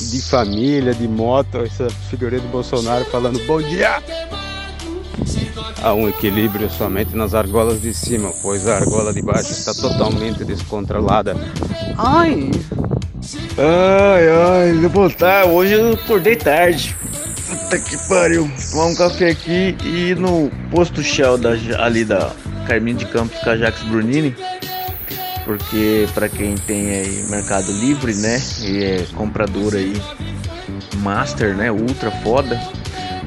de 0.10 0.22
família, 0.22 0.94
de 0.94 1.08
moto, 1.08 1.60
essa 1.60 1.90
figurinha 2.10 2.42
do 2.42 2.48
Bolsonaro 2.48 3.06
falando 3.06 3.40
bom 3.46 3.62
dia! 3.62 4.02
Há 5.84 5.94
um 5.94 6.08
equilíbrio 6.08 6.70
somente 6.70 7.16
nas 7.16 7.34
argolas 7.34 7.82
de 7.82 7.94
cima, 7.94 8.32
pois 8.42 8.68
a 8.68 8.76
argola 8.76 9.14
de 9.14 9.22
baixo 9.22 9.52
está 9.52 9.74
totalmente 9.74 10.44
descontrolada. 10.44 11.36
Ai! 11.98 12.52
Ai, 13.58 14.30
ai, 14.30 14.74
vou 14.74 14.90
voltar. 14.90 15.46
Hoje 15.46 15.74
eu 15.74 15.94
acordei 15.94 16.36
tarde. 16.36 16.96
Puta 17.48 17.80
que 17.80 17.98
pariu. 18.08 18.50
Tomar 18.72 18.86
um 18.86 18.96
café 18.96 19.30
aqui 19.32 19.76
e 19.84 20.10
ir 20.10 20.18
no 20.18 20.52
posto 20.70 21.04
Shell 21.04 21.38
da, 21.38 21.52
ali 21.80 22.06
da 22.06 22.32
Carminho 22.68 22.98
de 22.98 23.06
Campos 23.06 23.40
com 23.40 23.50
a 23.50 23.58
Jax 23.58 23.82
Brunini. 23.84 24.36
Porque 25.46 26.08
para 26.14 26.30
quem 26.30 26.56
tem 26.56 26.90
aí 26.92 27.26
Mercado 27.30 27.72
Livre, 27.72 28.14
né? 28.16 28.42
E 28.62 28.84
é 28.84 29.06
comprador 29.16 29.74
aí 29.74 29.94
Master, 30.98 31.56
né? 31.56 31.72
Ultra 31.72 32.12
foda. 32.12 32.60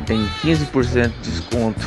Tem 0.07 0.29
15% 0.43 1.13
de 1.23 1.31
desconto. 1.31 1.81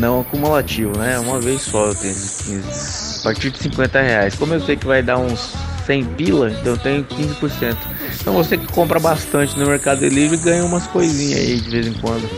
Não 0.00 0.20
acumulativo, 0.20 0.98
né? 0.98 1.18
Uma 1.18 1.40
vez 1.40 1.62
só 1.62 1.86
eu 1.86 1.94
tenho 1.94 2.12
esses 2.12 2.46
15. 2.46 3.20
A 3.20 3.22
partir 3.24 3.50
de 3.50 3.58
50 3.58 4.00
reais. 4.00 4.34
Como 4.34 4.54
eu 4.54 4.60
sei 4.60 4.76
que 4.76 4.86
vai 4.86 5.02
dar 5.02 5.18
uns 5.18 5.54
100 5.86 6.04
pila, 6.04 6.50
então 6.50 6.72
eu 6.72 6.78
tenho 6.78 7.04
15%. 7.04 7.76
Então 8.20 8.34
você 8.34 8.56
que 8.56 8.66
compra 8.72 8.98
bastante 8.98 9.58
no 9.58 9.66
Mercado 9.66 10.06
Livre 10.06 10.36
ganha 10.38 10.64
umas 10.64 10.86
coisinhas 10.86 11.38
aí 11.38 11.60
de 11.60 11.70
vez 11.70 11.86
em 11.86 11.92
quando. 11.94 12.28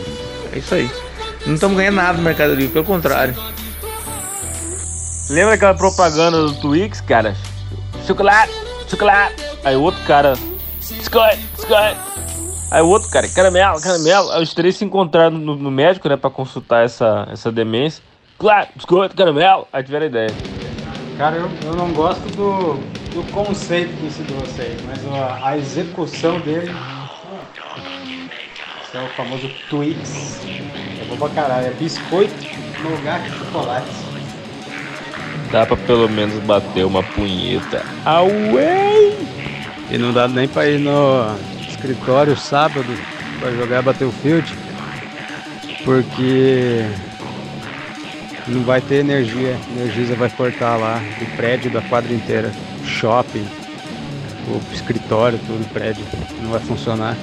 É 0.53 0.59
isso 0.59 0.75
aí. 0.75 0.89
Não 1.45 1.55
estamos 1.55 1.77
ganhando 1.77 1.95
nada 1.95 2.17
no 2.17 2.23
Mercado 2.23 2.53
Livre, 2.53 2.73
pelo 2.73 2.85
contrário. 2.85 3.35
Lembra 5.29 5.55
aquela 5.55 5.73
propaganda 5.73 6.41
do 6.41 6.53
Twix, 6.53 7.01
cara? 7.01 7.35
Chocolate, 8.05 8.53
chocolate. 8.87 9.35
Aí 9.63 9.75
o 9.75 9.81
outro 9.81 10.01
cara, 10.05 10.33
biscoito, 10.79 11.37
biscoito. 11.53 11.99
Aí 12.71 12.81
o 12.81 12.87
outro 12.87 13.09
cara, 13.09 13.27
caramelo, 13.27 13.81
caramelo. 13.81 14.31
Aí 14.31 14.41
os 14.41 14.53
três 14.53 14.77
se 14.77 14.85
encontraram 14.85 15.37
no, 15.37 15.55
no 15.55 15.69
médico, 15.69 16.07
né, 16.07 16.15
pra 16.15 16.29
consultar 16.29 16.85
essa, 16.85 17.27
essa 17.29 17.51
demência. 17.51 18.01
Claro, 18.37 18.69
biscoito, 18.73 19.15
caramelo. 19.15 19.67
Aí 19.73 19.83
tiveram 19.83 20.05
ideia. 20.05 20.29
Cara, 21.17 21.35
eu, 21.35 21.49
eu 21.65 21.75
não 21.75 21.91
gosto 21.91 22.21
do, 22.29 22.75
do 23.13 23.31
conceito 23.33 23.91
desse 24.01 24.21
doce 24.23 24.61
aí, 24.61 24.77
mas 24.87 25.05
a, 25.13 25.49
a 25.49 25.57
execução 25.57 26.39
dele. 26.39 26.73
Esse 28.85 28.97
é 28.97 29.01
o 29.03 29.09
famoso 29.09 29.49
Twix. 29.69 30.39
É 31.01 31.05
bom 31.05 31.17
pra 31.17 31.29
caralho. 31.29 31.67
É 31.67 31.71
biscoito, 31.71 32.33
nougat 32.81 33.27
e 33.27 33.31
chocolate. 33.31 34.16
Dá 35.51 35.65
pra 35.65 35.77
pelo 35.77 36.09
menos 36.09 36.43
bater 36.43 36.85
uma 36.85 37.01
punheta. 37.01 37.83
Away! 38.05 39.17
E 39.89 39.97
não 39.97 40.11
dá 40.11 40.27
nem 40.27 40.47
pra 40.47 40.67
ir 40.67 40.79
no 40.79 41.37
escritório 41.67 42.35
sábado 42.35 42.85
pra 43.39 43.51
jogar 43.51 43.81
Battlefield. 43.81 44.53
Porque 45.85 46.83
não 48.47 48.63
vai 48.63 48.81
ter 48.81 48.95
energia. 48.95 49.55
A 49.55 49.79
Energisa 49.79 50.15
vai 50.15 50.29
cortar 50.29 50.75
lá 50.75 51.01
o 51.21 51.37
prédio 51.37 51.71
da 51.71 51.81
quadra 51.81 52.13
inteira. 52.13 52.51
Shopping, 52.85 53.47
o 54.47 54.61
escritório, 54.73 55.39
tudo, 55.45 55.61
o 55.61 55.69
prédio. 55.69 56.03
Não 56.41 56.51
vai 56.51 56.59
funcionar. 56.59 57.15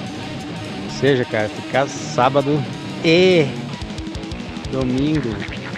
Ou 0.85 0.89
seja, 0.91 1.23
cara, 1.25 1.49
ficar 1.49 1.87
sábado 1.87 2.63
e 3.03 3.45
domingo 4.71 5.29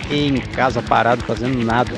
em 0.10 0.38
casa 0.38 0.82
parado 0.82 1.24
fazendo 1.24 1.62
nada. 1.64 1.93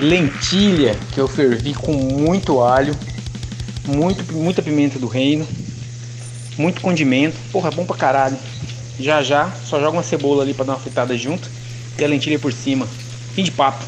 Lentilha 0.00 0.96
que 1.12 1.20
eu 1.20 1.28
fervi 1.28 1.74
com 1.74 1.92
muito 1.92 2.60
alho, 2.60 2.96
muito, 3.86 4.32
muita 4.32 4.62
pimenta 4.62 4.98
do 4.98 5.06
reino, 5.06 5.46
muito 6.56 6.80
condimento. 6.80 7.36
Porra, 7.52 7.68
é 7.68 7.74
bom 7.74 7.84
pra 7.84 7.96
caralho. 7.96 8.36
Já 8.98 9.22
já, 9.22 9.50
só 9.64 9.78
joga 9.78 9.96
uma 9.96 10.02
cebola 10.02 10.42
ali 10.42 10.54
pra 10.54 10.64
dar 10.64 10.72
uma 10.72 10.78
fritada 10.78 11.16
junto 11.16 11.48
e 11.98 12.04
a 12.04 12.08
lentilha 12.08 12.38
por 12.38 12.52
cima. 12.52 12.86
Fim 13.34 13.44
de 13.44 13.50
papo. 13.50 13.84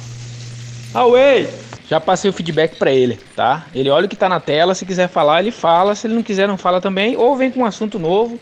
Away! 0.94 1.48
Já 1.88 2.00
passei 2.00 2.30
o 2.30 2.32
feedback 2.32 2.76
pra 2.76 2.90
ele, 2.90 3.18
tá? 3.36 3.66
Ele 3.74 3.90
olha 3.90 4.06
o 4.06 4.08
que 4.08 4.16
tá 4.16 4.28
na 4.28 4.40
tela, 4.40 4.74
se 4.74 4.86
quiser 4.86 5.08
falar, 5.08 5.40
ele 5.40 5.50
fala, 5.50 5.94
se 5.94 6.06
ele 6.06 6.14
não 6.14 6.22
quiser, 6.22 6.48
não 6.48 6.56
fala 6.56 6.80
também, 6.80 7.16
ou 7.16 7.36
vem 7.36 7.50
com 7.50 7.60
um 7.60 7.66
assunto 7.66 7.98
novo. 7.98 8.40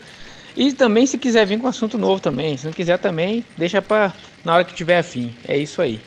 E 0.55 0.71
também 0.73 1.05
se 1.05 1.17
quiser 1.17 1.45
vir 1.45 1.59
com 1.59 1.65
um 1.65 1.69
assunto 1.69 1.97
novo 1.97 2.21
também, 2.21 2.55
se 2.55 2.65
não 2.65 2.73
quiser 2.73 2.97
também, 2.99 3.43
deixa 3.57 3.81
pra 3.81 4.13
na 4.43 4.55
hora 4.55 4.63
que 4.63 4.73
tiver 4.73 4.99
afim. 4.99 5.33
É 5.47 5.57
isso 5.57 5.81
aí. 5.81 5.99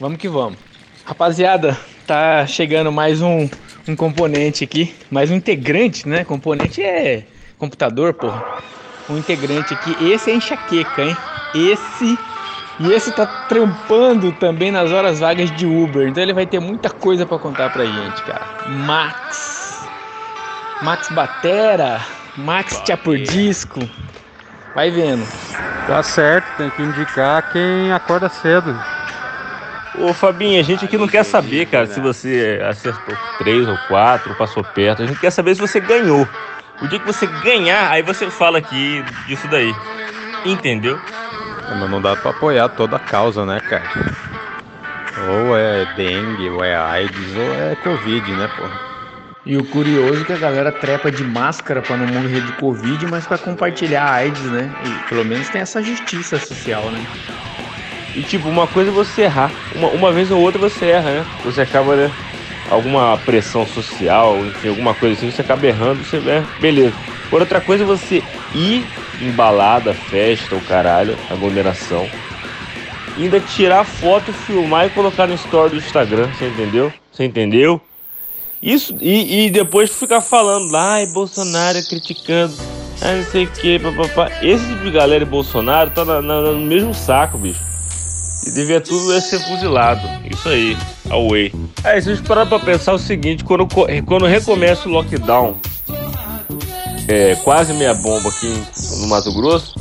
Vamos 0.00 0.18
que 0.18 0.28
vamos. 0.28 0.58
Rapaziada, 1.04 1.76
tá 2.06 2.46
chegando 2.46 2.92
mais 2.92 3.20
um, 3.20 3.48
um 3.88 3.96
componente 3.96 4.62
aqui, 4.62 4.94
mais 5.10 5.32
um 5.32 5.34
integrante, 5.34 6.08
né? 6.08 6.24
Componente 6.24 6.80
é 6.80 7.24
computador, 7.58 8.14
porra. 8.14 8.62
Um 9.10 9.18
integrante 9.18 9.74
aqui, 9.74 9.96
esse 10.00 10.30
é 10.30 10.34
enxaqueca, 10.34 11.02
hein? 11.02 11.16
Esse 11.54 12.16
e 12.78 12.92
esse 12.92 13.10
tá 13.12 13.26
trampando 13.48 14.32
também 14.32 14.70
nas 14.70 14.92
horas 14.92 15.18
vagas 15.18 15.50
de 15.56 15.66
Uber, 15.66 16.08
então 16.08 16.22
ele 16.22 16.32
vai 16.32 16.46
ter 16.46 16.60
muita 16.60 16.88
coisa 16.88 17.26
para 17.26 17.38
contar 17.38 17.70
pra 17.70 17.84
gente, 17.84 18.22
cara. 18.22 18.46
Max, 18.68 19.88
Max 20.82 21.08
Batera, 21.10 22.00
Max 22.36 22.80
Tia 22.84 22.96
por 22.96 23.18
Disco, 23.18 23.80
vai 24.74 24.90
vendo. 24.90 25.26
Tá 25.86 26.00
certo, 26.02 26.46
tem 26.56 26.70
que 26.70 26.82
indicar 26.82 27.52
quem 27.52 27.92
acorda 27.92 28.28
cedo. 28.28 29.01
Ô 29.94 30.12
Fabinho, 30.14 30.58
a 30.58 30.62
gente 30.62 30.84
aqui 30.84 30.96
não 30.96 31.06
quer 31.06 31.24
saber, 31.24 31.66
cara, 31.66 31.86
se 31.86 32.00
você 32.00 32.60
acertou 32.64 33.14
três 33.38 33.68
ou 33.68 33.76
quatro, 33.88 34.30
ou 34.30 34.36
passou 34.36 34.64
perto. 34.64 35.02
A 35.02 35.06
gente 35.06 35.20
quer 35.20 35.30
saber 35.30 35.54
se 35.54 35.60
você 35.60 35.80
ganhou. 35.80 36.26
O 36.80 36.88
dia 36.88 36.98
que 36.98 37.06
você 37.06 37.26
ganhar, 37.26 37.90
aí 37.90 38.02
você 38.02 38.30
fala 38.30 38.58
aqui 38.58 39.04
disso 39.26 39.46
daí. 39.48 39.74
Entendeu? 40.44 40.98
Mas 41.78 41.90
não 41.90 42.00
dá 42.00 42.16
pra 42.16 42.30
apoiar 42.30 42.68
toda 42.70 42.96
a 42.96 43.00
causa, 43.00 43.44
né, 43.46 43.60
cara? 43.60 43.88
Ou 45.28 45.56
é 45.56 45.84
dengue, 45.96 46.48
ou 46.48 46.64
é 46.64 46.74
AIDS, 46.74 47.36
ou 47.36 47.54
é 47.54 47.76
Covid, 47.76 48.32
né, 48.34 48.48
porra? 48.48 48.92
E 49.44 49.56
o 49.56 49.64
curioso 49.64 50.22
é 50.22 50.24
que 50.24 50.32
a 50.32 50.38
galera 50.38 50.70
trepa 50.70 51.10
de 51.10 51.24
máscara 51.24 51.82
pra 51.82 51.96
não 51.96 52.06
morrer 52.06 52.40
de 52.40 52.52
Covid, 52.52 53.06
mas 53.06 53.26
pra 53.26 53.36
compartilhar 53.36 54.04
a 54.04 54.14
AIDS, 54.14 54.50
né? 54.50 54.70
E 54.84 55.00
pelo 55.08 55.24
menos 55.24 55.48
tem 55.48 55.60
essa 55.60 55.82
justiça 55.82 56.38
social, 56.38 56.90
né? 56.90 57.00
E 58.14 58.22
tipo, 58.22 58.48
uma 58.48 58.66
coisa 58.66 58.90
é 58.90 58.92
você 58.92 59.22
errar. 59.22 59.52
Uma, 59.74 59.88
uma 59.88 60.12
vez 60.12 60.30
ou 60.30 60.40
outra 60.40 60.60
você 60.60 60.86
erra, 60.86 61.10
né? 61.12 61.26
Você 61.42 61.60
acaba, 61.62 61.96
né? 61.96 62.12
Alguma 62.68 63.16
pressão 63.18 63.66
social, 63.66 64.46
enfim, 64.46 64.68
alguma 64.68 64.94
coisa 64.94 65.14
assim, 65.16 65.30
você 65.30 65.42
acaba 65.42 65.66
errando, 65.66 66.04
você 66.04 66.16
é, 66.18 66.46
beleza. 66.60 66.96
Por 67.28 67.40
outra 67.40 67.60
coisa 67.60 67.82
é 67.82 67.86
você 67.86 68.22
ir 68.54 68.86
em 69.20 69.30
balada, 69.32 69.94
festa, 69.94 70.54
o 70.56 70.60
caralho, 70.60 71.18
aglomeração. 71.28 72.08
Ainda 73.16 73.40
tirar 73.40 73.84
foto, 73.84 74.32
filmar 74.32 74.86
e 74.86 74.90
colocar 74.90 75.26
no 75.26 75.34
story 75.34 75.70
do 75.70 75.76
Instagram, 75.76 76.32
você 76.32 76.46
entendeu? 76.46 76.92
Você 77.10 77.24
entendeu? 77.24 77.80
Isso, 78.62 78.96
e, 79.00 79.46
e 79.46 79.50
depois 79.50 79.92
ficar 79.98 80.20
falando, 80.20 80.74
ai, 80.76 81.04
Bolsonaro 81.04 81.82
criticando, 81.82 82.54
ai, 83.00 83.16
não 83.16 83.24
sei 83.24 83.44
o 83.44 83.48
que, 83.48 83.78
papapá. 83.78 84.30
Esse 84.40 84.68
tipo 84.68 84.84
de 84.84 84.90
galera 84.92 85.24
e 85.24 85.26
Bolsonaro 85.26 85.90
tá 85.90 86.04
na- 86.04 86.22
na- 86.22 86.40
no 86.52 86.60
mesmo 86.60 86.94
saco, 86.94 87.36
bicho. 87.36 87.71
E 88.46 88.50
devia 88.50 88.80
tudo 88.80 89.20
ser 89.20 89.40
fuzilado. 89.40 90.00
Isso 90.30 90.48
aí, 90.48 90.76
away. 91.10 91.52
Aí, 91.84 92.00
vocês 92.02 92.20
pararam 92.20 92.48
pra 92.48 92.58
pensar 92.58 92.92
o 92.92 92.98
seguinte, 92.98 93.44
quando, 93.44 93.66
quando 94.06 94.26
recomeça 94.26 94.88
o 94.88 94.92
lockdown, 94.92 95.56
é, 97.08 97.34
quase 97.36 97.72
meia 97.74 97.94
bomba 97.94 98.28
aqui 98.28 98.52
no 99.00 99.08
Mato 99.08 99.32
Grosso, 99.32 99.74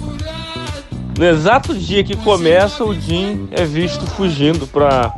no 1.18 1.26
exato 1.26 1.74
dia 1.76 2.04
que 2.04 2.16
começa, 2.18 2.84
o 2.84 3.00
Jim 3.00 3.48
é 3.52 3.64
visto 3.64 4.06
fugindo 4.08 4.66
pra, 4.66 5.14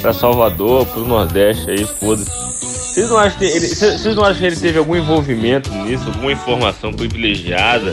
pra 0.00 0.12
Salvador, 0.12 0.84
pro 0.86 1.06
Nordeste 1.06 1.70
aí, 1.70 1.84
foda-se. 1.84 2.28
Vocês 2.28 3.08
não, 3.08 3.18
acham 3.18 3.38
que 3.38 3.44
ele, 3.44 3.66
vocês 3.66 4.16
não 4.16 4.24
acham 4.24 4.38
que 4.38 4.46
ele 4.46 4.56
teve 4.56 4.78
algum 4.78 4.96
envolvimento 4.96 5.70
nisso, 5.70 6.08
alguma 6.08 6.32
informação 6.32 6.92
privilegiada? 6.92 7.92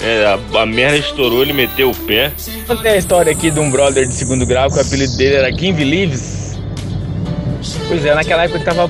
É, 0.00 0.24
a, 0.54 0.60
a 0.62 0.66
merda 0.66 0.96
estourou, 0.96 1.42
ele 1.42 1.52
meteu 1.52 1.90
o 1.90 1.94
pé. 1.94 2.32
Tem 2.82 2.92
a 2.92 2.96
história 2.96 3.32
aqui 3.32 3.50
de 3.50 3.58
um 3.58 3.70
brother 3.70 4.06
de 4.06 4.14
segundo 4.14 4.46
grau 4.46 4.70
que 4.70 4.78
o 4.78 4.80
apelido 4.80 5.16
dele 5.16 5.34
era 5.36 5.52
Kim 5.52 5.72
Believes? 5.72 6.56
Pois 7.88 8.04
é, 8.04 8.14
naquela 8.14 8.44
época 8.44 8.60
que 8.60 8.64
tava 8.64 8.88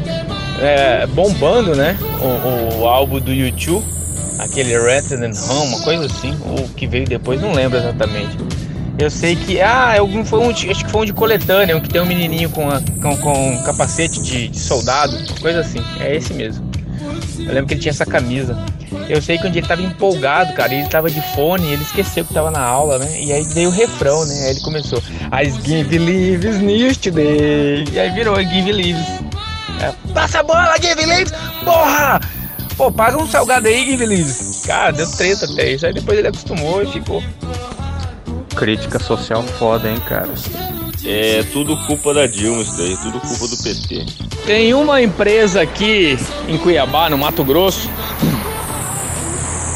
é, 0.60 1.06
bombando, 1.06 1.74
né? 1.74 1.96
O, 2.20 2.80
o 2.82 2.86
álbum 2.86 3.18
do 3.20 3.32
YouTube, 3.32 3.84
aquele 4.38 4.76
Ratchet 4.76 5.14
and 5.22 5.32
Home, 5.50 5.68
uma 5.68 5.80
coisa 5.82 6.04
assim, 6.06 6.36
ou 6.44 6.68
que 6.76 6.86
veio 6.86 7.06
depois, 7.06 7.40
não 7.40 7.52
lembro 7.52 7.78
exatamente. 7.78 8.36
Eu 8.98 9.10
sei 9.10 9.36
que. 9.36 9.60
Ah, 9.60 9.96
algum 9.98 10.24
foi 10.24 10.40
um. 10.40 10.50
Acho 10.50 10.64
que 10.84 10.90
foi 10.90 11.02
um 11.02 11.04
de 11.04 11.12
coletânea, 11.12 11.76
um 11.76 11.80
que 11.80 11.88
tem 11.88 12.00
um 12.00 12.04
menininho 12.06 12.50
com, 12.50 12.68
a- 12.68 12.82
com, 13.00 13.16
com 13.18 13.50
um 13.52 13.62
capacete 13.62 14.20
de, 14.20 14.48
de 14.48 14.58
soldado, 14.58 15.16
coisa 15.40 15.60
assim. 15.60 15.78
É 16.00 16.16
esse 16.16 16.34
mesmo. 16.34 16.67
Eu 17.38 17.54
lembro 17.54 17.66
que 17.66 17.74
ele 17.74 17.80
tinha 17.80 17.90
essa 17.90 18.06
camisa. 18.06 18.56
Eu 19.08 19.22
sei 19.22 19.38
que 19.38 19.46
um 19.46 19.50
dia 19.50 19.60
ele 19.60 19.68
tava 19.68 19.82
empolgado, 19.82 20.52
cara, 20.54 20.74
e 20.74 20.80
ele 20.80 20.88
tava 20.88 21.10
de 21.10 21.20
fone, 21.34 21.66
e 21.66 21.72
ele 21.72 21.82
esqueceu 21.82 22.24
que 22.24 22.34
tava 22.34 22.50
na 22.50 22.60
aula, 22.60 22.98
né? 22.98 23.20
E 23.20 23.32
aí 23.32 23.42
veio 23.44 23.68
o 23.68 23.72
refrão, 23.72 24.24
né? 24.26 24.34
Aí 24.44 24.50
ele 24.50 24.60
começou. 24.60 25.02
I 25.32 25.50
give 25.64 25.98
leaves 25.98 26.60
news 26.60 26.96
today. 26.96 27.84
E 27.92 27.98
aí 27.98 28.10
virou 28.10 28.36
give 28.40 28.72
leaves. 28.72 29.06
É, 29.80 29.92
Passa 30.12 30.40
a 30.40 30.42
bola, 30.42 30.74
give 30.80 31.06
leaves! 31.06 31.32
Porra! 31.64 32.20
Pô, 32.76 32.92
paga 32.92 33.16
um 33.16 33.26
salgado 33.26 33.66
aí, 33.66 33.86
give 33.86 34.04
leaves. 34.04 34.62
Cara, 34.66 34.92
deu 34.92 35.10
treta 35.10 35.46
até 35.46 35.72
isso. 35.72 35.86
Aí 35.86 35.92
depois 35.92 36.18
ele 36.18 36.28
acostumou 36.28 36.82
e 36.82 36.86
ficou. 36.86 37.22
Crítica 38.54 38.98
social 38.98 39.42
foda, 39.42 39.88
hein, 39.88 40.00
cara. 40.08 40.28
É 41.04 41.42
tudo 41.52 41.76
culpa 41.86 42.12
da 42.12 42.26
Dilma 42.26 42.62
isso 42.62 42.76
daí, 42.76 42.96
tudo 42.98 43.20
culpa 43.20 43.48
do 43.48 43.56
PT. 43.56 44.27
Tem 44.48 44.72
uma 44.72 45.02
empresa 45.02 45.60
aqui 45.60 46.18
em 46.48 46.56
Cuiabá, 46.56 47.10
no 47.10 47.18
Mato 47.18 47.44
Grosso, 47.44 47.86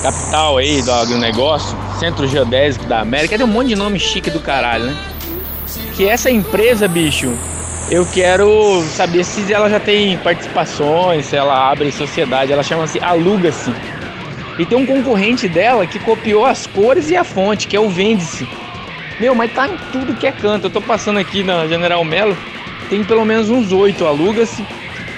capital 0.03 0.57
aí 0.57 0.81
do 0.81 0.91
agronegócio, 0.91 1.77
Centro 2.01 2.27
Geodésico 2.27 2.87
da 2.87 3.01
América, 3.01 3.37
tem 3.37 3.45
um 3.45 3.51
monte 3.51 3.69
de 3.69 3.77
nome 3.77 4.01
chique 4.01 4.31
do 4.31 4.41
caralho, 4.41 4.87
né? 4.87 4.97
Que 5.95 6.09
essa 6.09 6.31
empresa, 6.31 6.89
bicho, 6.89 7.31
eu 7.91 8.07
quero 8.15 8.83
saber 8.85 9.25
se 9.25 9.53
ela 9.53 9.69
já 9.69 9.79
tem 9.79 10.17
participações, 10.17 11.27
se 11.27 11.37
ela 11.37 11.71
abre 11.71 11.93
sociedade, 11.93 12.51
ela 12.51 12.63
chama-se 12.63 12.99
Aluga-se. 12.99 13.75
E 14.59 14.65
tem 14.65 14.79
um 14.79 14.87
concorrente 14.87 15.51
dela 15.51 15.87
que 15.87 15.99
copiou 15.99 16.47
as 16.47 16.67
cores 16.67 17.11
e 17.11 17.17
a 17.17 17.25
fonte, 17.25 17.69
que 17.69 17.77
é 17.77 17.81
o 17.81 17.91
Vende-se. 17.91 18.49
Meu, 19.21 19.35
mas 19.35 19.53
tá 19.53 19.69
em 19.69 19.77
tudo 19.93 20.15
que 20.15 20.27
é 20.27 20.33
canto. 20.33 20.69
Eu 20.69 20.71
tô 20.71 20.81
passando 20.81 21.19
aqui 21.19 21.43
na 21.43 21.67
General 21.67 22.03
Melo, 22.03 22.35
tem 22.93 23.03
pelo 23.03 23.25
menos 23.25 23.49
uns 23.49 23.73
oito 23.73 24.07
aluga-se 24.07 24.63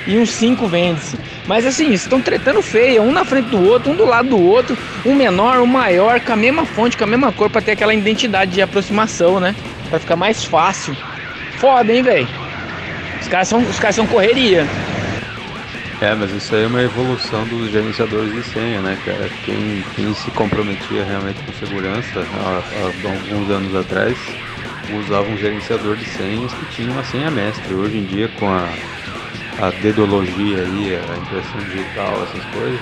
e 0.07 0.17
uns 0.17 0.31
cinco 0.31 0.69
vende-se. 0.69 1.19
Mas 1.45 1.67
assim, 1.67 1.93
estão 1.93 2.21
tretando 2.21 2.63
feia, 2.63 3.03
um 3.03 3.11
na 3.11 3.25
frente 3.25 3.49
do 3.49 3.61
outro, 3.61 3.91
um 3.91 3.97
do 3.97 4.05
lado 4.05 4.29
do 4.29 4.41
outro, 4.41 4.79
um 5.05 5.13
menor, 5.13 5.59
um 5.59 5.67
maior, 5.67 6.21
com 6.21 6.33
a 6.33 6.37
mesma 6.37 6.65
fonte, 6.65 6.97
com 6.97 7.03
a 7.03 7.07
mesma 7.09 7.33
cor, 7.33 7.51
pra 7.51 7.61
ter 7.61 7.73
aquela 7.73 7.93
identidade 7.93 8.53
de 8.53 8.63
aproximação, 8.63 9.41
né? 9.41 9.57
Pra 9.91 9.99
ficar 9.99 10.15
mais 10.15 10.45
fácil. 10.45 10.97
Foda, 11.57 11.93
hein, 11.93 12.01
velho? 12.05 12.29
Os 13.21 13.27
caras 13.27 13.49
são, 13.49 13.59
os 13.59 13.79
caras 13.81 13.97
são 13.97 14.07
correria. 14.07 14.65
É, 16.01 16.15
mas 16.15 16.31
isso 16.31 16.55
aí 16.55 16.63
é 16.63 16.67
uma 16.69 16.83
evolução 16.83 17.45
dos 17.45 17.73
gerenciadores 17.73 18.33
de 18.33 18.43
senha, 18.53 18.81
né, 18.83 18.97
cara? 19.05 19.29
Quem, 19.45 19.83
quem 19.97 20.15
se 20.15 20.31
comprometia 20.31 21.05
realmente 21.05 21.41
com 21.45 21.67
segurança 21.67 22.21
há, 22.21 22.63
há 22.63 23.11
alguns 23.11 23.51
anos 23.51 23.75
atrás 23.75 24.17
usava 24.89 25.29
um 25.31 25.37
gerenciador 25.37 25.97
de 25.97 26.05
senhas 26.05 26.55
que 26.55 26.67
tinha 26.67 26.91
uma 26.93 27.05
senha 27.05 27.31
mestre. 27.31 27.75
Hoje 27.75 27.99
em 27.99 28.05
dia, 28.07 28.29
com 28.29 28.51
a, 28.51 28.77
a 29.59 29.71
dedologia 29.71 30.63
aí, 30.63 30.95
a 30.95 31.19
impressão 31.19 31.63
digital, 31.65 32.23
essas 32.23 32.45
coisas, 32.47 32.81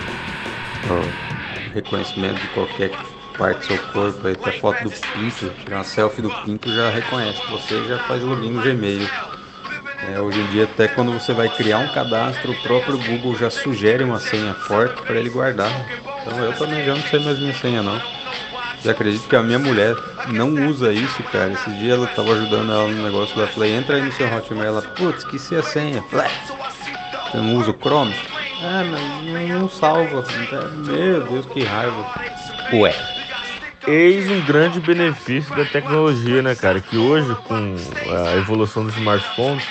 reconhecimento 1.72 2.40
de 2.40 2.48
qualquer 2.48 2.92
parte 3.36 3.60
do 3.60 3.64
seu 3.64 3.78
corpo, 3.78 4.26
aí 4.26 4.34
até 4.34 4.52
foto 4.52 4.84
do 4.84 4.90
pinto, 4.90 5.50
tirar 5.50 5.78
uma 5.78 5.84
selfie 5.84 6.22
do 6.22 6.30
pinto 6.30 6.72
já 6.72 6.90
reconhece 6.90 7.42
você 7.48 7.82
já 7.84 7.98
faz 7.98 8.22
login 8.22 8.50
no 8.50 8.60
Gmail. 8.60 9.10
É, 10.02 10.20
hoje 10.20 10.40
em 10.40 10.46
dia, 10.46 10.64
até 10.64 10.88
quando 10.88 11.12
você 11.12 11.32
vai 11.32 11.48
criar 11.48 11.78
um 11.78 11.88
cadastro, 11.88 12.52
o 12.52 12.56
próprio 12.56 12.98
Google 12.98 13.36
já 13.36 13.50
sugere 13.50 14.02
uma 14.02 14.18
senha 14.18 14.54
forte 14.54 15.00
para 15.02 15.18
ele 15.18 15.30
guardar. 15.30 15.72
Então 16.20 16.42
eu 16.44 16.52
também 16.52 16.84
já 16.84 16.94
não 16.96 17.02
sei 17.04 17.20
mais 17.20 17.38
minha 17.38 17.52
senha 17.52 17.82
não. 17.82 18.02
Já 18.84 18.90
acredito 18.90 19.28
que 19.28 19.36
a 19.36 19.42
minha 19.42 19.58
mulher 19.58 19.94
não 20.28 20.68
usa 20.68 20.92
isso, 20.92 21.22
cara. 21.24 21.52
Esse 21.52 21.70
dia 21.70 21.94
ela 21.94 22.06
tava 22.08 22.32
ajudando 22.32 22.72
ela 22.72 22.88
no 22.88 23.02
negócio 23.02 23.36
da 23.36 23.46
Play. 23.46 23.72
Entra 23.72 23.96
aí 23.96 24.02
no 24.02 24.12
seu 24.12 24.26
Hotmail. 24.26 24.66
Ela, 24.66 24.82
putz, 24.82 25.18
esqueci 25.18 25.54
a 25.54 25.62
senha. 25.62 26.02
Play. 26.02 26.30
Você 27.30 27.36
não 27.36 27.54
usa 27.56 27.70
o 27.70 27.74
Chrome? 27.74 28.14
Ah, 28.60 28.84
mas 28.84 29.50
não, 29.50 29.60
não 29.60 29.68
salva. 29.68 30.24
Meu 30.84 31.20
Deus, 31.22 31.46
que 31.46 31.62
raiva. 31.62 32.06
Ué. 32.72 32.94
Eis 33.86 34.30
um 34.30 34.40
grande 34.42 34.80
benefício 34.80 35.54
da 35.56 35.64
tecnologia, 35.64 36.40
né, 36.40 36.54
cara? 36.54 36.80
Que 36.80 36.96
hoje, 36.96 37.34
com 37.44 37.76
a 38.10 38.36
evolução 38.36 38.84
dos 38.84 38.96
smartphones, 38.96 39.64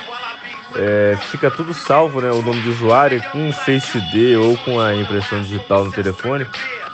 é, 0.75 1.17
fica 1.29 1.49
tudo 1.49 1.73
salvo, 1.73 2.21
né? 2.21 2.31
O 2.31 2.41
nome 2.41 2.61
do 2.61 2.71
usuário 2.71 3.21
com 3.31 3.49
um 3.49 3.53
Face 3.53 3.97
ID 3.97 4.37
ou 4.37 4.57
com 4.57 4.79
a 4.79 4.95
impressão 4.95 5.41
digital 5.41 5.85
no 5.85 5.91
telefone, 5.91 6.45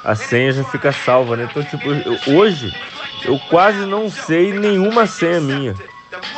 a 0.07 0.15
senha 0.15 0.53
já 0.53 0.63
fica 0.63 0.93
salva, 0.93 1.35
né? 1.35 1.43
Então, 1.43 1.61
tipo, 1.61 1.91
eu- 1.91 2.17
hoje 2.25 2.71
eu 3.25 3.37
quase 3.37 3.85
não 3.85 4.09
sei 4.09 4.53
nenhuma 4.53 5.05
senha 5.05 5.41
minha. 5.41 5.75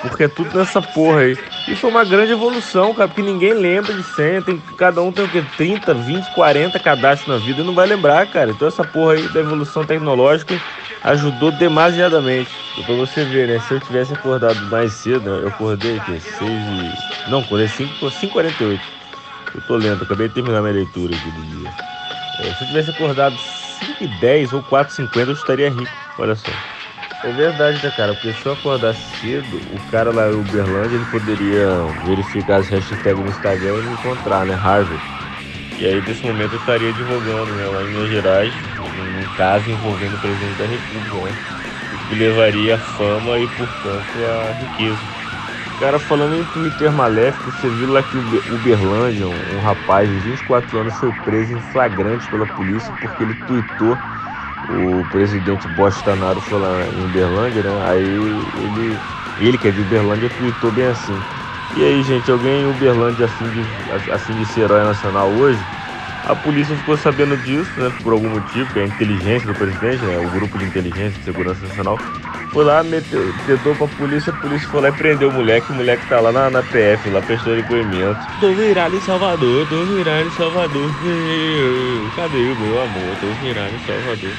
Porque 0.02 0.24
é 0.24 0.28
tudo 0.28 0.58
nessa 0.58 0.82
porra 0.82 1.22
aí. 1.22 1.38
E 1.68 1.76
foi 1.76 1.90
uma 1.90 2.04
grande 2.04 2.32
evolução, 2.32 2.96
cara, 2.96 3.08
porque 3.08 3.22
ninguém 3.22 3.54
lembra 3.54 3.94
de 3.94 4.02
senha. 4.02 4.42
Tem, 4.42 4.60
cada 4.76 5.04
um 5.04 5.12
tem 5.12 5.24
o 5.24 5.30
quê? 5.30 5.44
30, 5.56 5.94
20, 5.94 6.32
40 6.32 6.80
cadastros 6.80 7.28
na 7.28 7.38
vida 7.38 7.62
e 7.62 7.64
não 7.64 7.76
vai 7.76 7.86
lembrar, 7.86 8.26
cara. 8.28 8.50
Então 8.50 8.68
essa 8.68 8.84
porra 8.84 9.14
aí 9.14 9.28
da 9.30 9.40
evolução 9.40 9.86
tecnológica 9.86 10.60
ajudou 11.04 11.52
demasiadamente. 11.52 12.50
Pra 12.74 12.96
você 12.96 13.24
ver, 13.24 13.48
né? 13.50 13.60
Se 13.60 13.74
eu 13.74 13.80
tivesse 13.80 14.14
acordado 14.14 14.66
mais 14.66 14.94
cedo, 14.94 15.30
eu 15.30 15.50
acordei 15.50 15.98
aqui, 15.98 16.20
6 16.20 16.66
e. 16.66 17.30
Não, 17.30 17.42
acordei 17.42 17.68
5, 17.68 18.10
5h48. 18.10 18.90
Eu 19.54 19.62
tô 19.62 19.76
lendo, 19.76 20.04
acabei 20.04 20.28
de 20.28 20.34
terminar 20.34 20.62
minha 20.62 20.74
leitura 20.74 21.16
aqui 21.16 21.30
do 21.30 21.44
dia. 21.44 21.70
É, 22.40 22.54
se 22.54 22.64
eu 22.64 22.68
tivesse 22.68 22.90
acordado 22.90 23.38
5 23.38 24.04
e 24.04 24.08
10 24.08 24.54
ou 24.54 24.64
4 24.64 24.94
e 24.94 24.96
50 24.96 25.32
eu 25.32 25.34
estaria 25.34 25.70
rico, 25.70 25.98
olha 26.18 26.36
só. 26.36 26.52
É 27.22 27.32
verdade, 27.34 27.84
né, 27.84 27.92
cara? 27.92 28.16
Porque 28.16 28.34
se 28.34 28.46
eu 28.48 28.54
acordar 28.54 28.94
cedo, 28.96 29.62
o 29.70 29.82
cara 29.82 30.10
lá 30.12 30.30
em 30.30 30.34
Uberlândia, 30.34 30.96
ele 30.96 31.06
poderia 31.06 31.68
verificar 32.02 32.58
as 32.58 32.70
hashtags 32.70 33.22
no 33.24 33.30
Instagram 33.30 33.80
e 33.80 33.82
me 33.82 33.92
encontrar, 33.92 34.46
né? 34.46 34.56
Harvard. 34.56 35.04
E 35.78 35.86
aí, 35.86 36.02
nesse 36.02 36.24
momento, 36.26 36.54
eu 36.54 36.60
estaria 36.60 36.94
divulgando, 36.94 37.56
né, 37.56 37.68
lá 37.68 37.84
em 37.84 37.88
Minas 37.90 38.10
Gerais, 38.10 38.62
um, 38.94 39.24
um 39.24 39.30
caso 39.30 39.70
envolvendo 39.70 40.16
o 40.16 40.20
presidente 40.20 40.56
da 40.56 40.66
República, 40.66 41.22
né? 41.22 41.38
O 41.92 42.00
que 42.00 42.16
levaria 42.16 42.76
a 42.76 42.80
fama 42.80 43.40
e, 43.40 43.48
portanto, 43.48 44.24
a 44.26 44.54
riqueza. 44.54 45.10
Cara, 45.80 45.98
falando 45.98 46.34
em 46.36 46.46
Twitter 46.46 46.92
maléfico, 46.92 47.50
você 47.52 47.70
viu 47.70 47.88
lá 47.88 48.04
que 48.04 48.18
o 48.18 48.20
Uber- 48.22 48.42
Uberlândia, 48.46 49.30
um, 49.30 49.60
rapaz 49.60 50.10
de 50.10 50.20
24 50.20 50.78
anos, 50.78 51.00
foi 51.00 51.14
preso 51.14 51.54
em 51.54 51.62
flagrante 51.62 52.28
pela 52.30 52.46
polícia 52.46 52.94
porque 53.00 53.24
ele 53.24 53.34
tweetou 53.34 54.04
o 54.62 55.06
presidente 55.10 55.68
Bolsonaro 55.68 56.42
foi 56.42 56.60
lá 56.60 56.90
em 56.92 57.02
Uberlândia, 57.04 57.64
né? 57.64 57.82
Aí 57.84 58.50
ele, 58.54 59.04
ele 59.38 59.58
que 59.58 59.68
é 59.70 59.72
de 59.72 59.82
Uberlândia, 59.82 60.30
tweetou 60.30 60.72
bem 60.72 60.86
assim. 60.88 61.26
E 61.74 61.84
aí, 61.84 62.04
gente, 62.04 62.32
alguém 62.32 62.64
em 62.64 62.68
Uberlândia 62.68 63.26
afim 63.26 63.50
de, 63.50 63.68
afim 64.12 64.36
de 64.36 64.46
ser 64.46 64.62
herói 64.62 64.84
nacional 64.84 65.34
hoje? 65.34 65.70
A 66.26 66.36
polícia 66.36 66.76
ficou 66.76 66.98
sabendo 66.98 67.36
disso, 67.38 67.80
né? 67.80 67.92
Por 68.04 68.14
algum 68.14 68.30
motivo, 68.30 68.72
que 68.72 68.80
é 68.80 68.84
a 68.84 68.88
inteligência 68.88 69.48
do 69.48 69.56
presidente, 69.56 70.04
né? 70.04 70.18
O 70.20 70.30
grupo 70.30 70.58
de 70.58 70.66
inteligência 70.66 71.18
de 71.18 71.24
segurança 71.24 71.66
nacional. 71.66 71.98
Foi 72.52 72.66
lá, 72.66 72.84
meteu, 72.84 73.32
tentou 73.46 73.76
pra 73.76 73.88
polícia, 73.88 74.34
a 74.34 74.36
polícia 74.36 74.68
foi 74.68 74.82
lá 74.82 74.90
e 74.90 74.92
prendeu 74.92 75.30
o 75.30 75.34
moleque, 75.34 75.72
o 75.72 75.76
moleque 75.76 76.08
tá 76.08 76.20
lá 76.20 76.32
na, 76.32 76.50
na 76.50 76.64
PF, 76.64 77.10
lá 77.10 77.22
prestou 77.22 77.56
depoimento. 77.56 78.18
Tô 78.40 78.52
virado 78.54 78.96
em 78.96 79.00
Salvador, 79.00 79.68
tô 79.68 79.86
virado 79.86 80.28
em 80.28 80.32
Salvador. 80.32 80.92
Cadê 82.16 82.52
o 82.52 82.56
meu 82.56 82.82
amor? 82.82 83.16
Tô 83.18 83.28
virado 83.34 83.76
em 83.76 83.80
Salvador. 83.80 84.32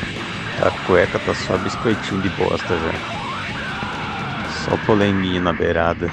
A 0.60 0.70
cueca 0.86 1.18
tá 1.20 1.32
só 1.34 1.56
biscoitinho 1.56 2.20
de 2.20 2.28
bosta 2.30 2.76
já. 2.78 2.92
Só 4.48 4.76
polenguinho 4.76 5.40
na 5.40 5.52
beirada. 5.52 6.10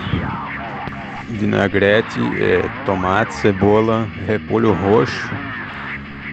Vinagrete, 1.28 2.36
é, 2.40 2.70
tomate, 2.86 3.34
cebola, 3.34 4.08
repolho 4.28 4.72
roxo 4.72 5.36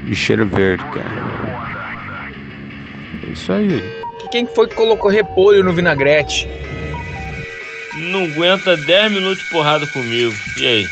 e 0.06 0.14
cheiro 0.14 0.46
verde, 0.46 0.84
cara. 0.86 1.10
É 3.26 3.32
isso 3.32 3.52
aí. 3.52 3.82
Quem 4.30 4.46
foi 4.46 4.68
que 4.68 4.74
colocou 4.74 5.10
repolho 5.10 5.62
no 5.62 5.72
vinagrete? 5.72 6.48
Não 7.94 8.24
aguenta 8.24 8.76
10 8.76 9.12
minutos 9.12 9.44
de 9.44 9.50
porrada 9.50 9.86
comigo. 9.86 10.34
E 10.56 10.66
aí? 10.66 10.88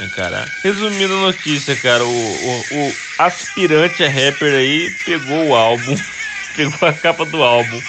Encarar. 0.00 0.48
Resumindo 0.62 1.14
a 1.14 1.20
notícia, 1.20 1.76
cara, 1.76 2.04
o, 2.04 2.10
o, 2.10 2.64
o 2.70 2.92
aspirante 3.18 4.02
a 4.02 4.08
rapper 4.08 4.54
aí 4.54 4.90
pegou 5.04 5.48
o 5.48 5.54
álbum, 5.54 5.94
pegou 6.56 6.88
a 6.88 6.92
capa 6.92 7.24
do 7.24 7.42
álbum 7.42 7.82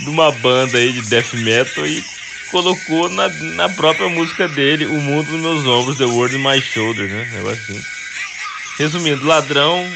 de 0.00 0.10
uma 0.10 0.30
banda 0.30 0.78
aí 0.78 0.92
de 0.92 1.02
death 1.02 1.34
metal 1.34 1.86
e 1.86 2.02
colocou 2.50 3.08
na, 3.08 3.28
na 3.28 3.68
própria 3.68 4.08
música 4.08 4.48
dele, 4.48 4.86
O 4.86 5.00
Mundo 5.00 5.32
nos 5.32 5.40
Meus 5.40 5.66
Ombros, 5.66 5.98
The 5.98 6.06
World 6.06 6.36
in 6.36 6.42
My 6.42 6.60
Shoulder, 6.60 7.08
né? 7.08 7.28
Negócio 7.32 7.62
assim. 7.62 7.97
Resumindo, 8.78 9.26
ladrão, 9.26 9.90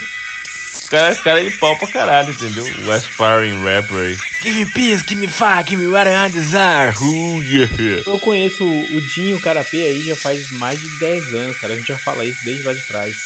o 0.85 0.89
cara, 0.89 1.15
cara 1.15 1.41
ele 1.41 1.53
pau 1.53 1.77
pra 1.79 1.87
caralho, 1.87 2.31
entendeu? 2.31 2.65
O 2.85 2.91
aspiring 2.91 3.63
rapper 3.63 3.97
aí. 3.97 4.17
Give 4.43 4.59
me 4.59 4.67
peace, 4.67 5.05
give 5.07 5.21
me 5.21 5.29
fire, 5.29 5.65
give 5.65 5.81
me 5.81 5.87
what 5.87 6.09
I 6.09 6.29
desire. 6.29 6.93
Ooh, 7.01 7.41
yeah. 7.43 8.03
Eu 8.05 8.19
conheço 8.19 8.65
o 8.65 9.01
Dinho 9.01 9.41
Carapê 9.41 9.83
aí 9.83 10.03
já 10.03 10.17
faz 10.17 10.51
mais 10.51 10.81
de 10.81 10.89
10 10.99 11.35
anos, 11.35 11.57
cara. 11.59 11.75
A 11.75 11.77
gente 11.77 11.87
já 11.87 11.99
fala 11.99 12.25
isso 12.25 12.45
desde 12.45 12.65
lá 12.65 12.73
de 12.73 12.83
trás. 12.83 13.17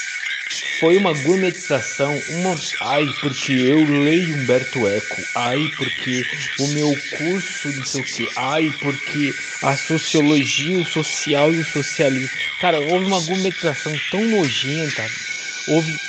foi 0.79 0.97
uma 0.99 1.15
gourmetização, 1.15 2.23
uma. 2.29 2.55
Ai, 2.83 3.09
porque 3.21 3.53
eu 3.53 3.83
leio 4.05 4.37
Humberto 4.37 4.87
Eco. 4.87 5.23
Ai, 5.35 5.71
porque 5.77 6.23
o 6.61 6.67
meu 6.69 6.95
curso, 7.17 7.69
não 7.69 7.85
sei 7.85 8.01
o 8.03 8.05
que. 8.05 8.29
Ai, 8.37 8.73
porque 8.81 9.35
a 9.63 9.75
sociologia, 9.75 10.79
o 10.79 10.85
social 10.85 11.51
e 11.53 11.61
o 11.61 11.65
socialismo. 11.65 12.29
Cara, 12.61 12.79
houve 12.79 13.07
uma 13.07 13.21
gourmetização 13.21 13.99
tão 14.11 14.23
nojenta. 14.25 15.03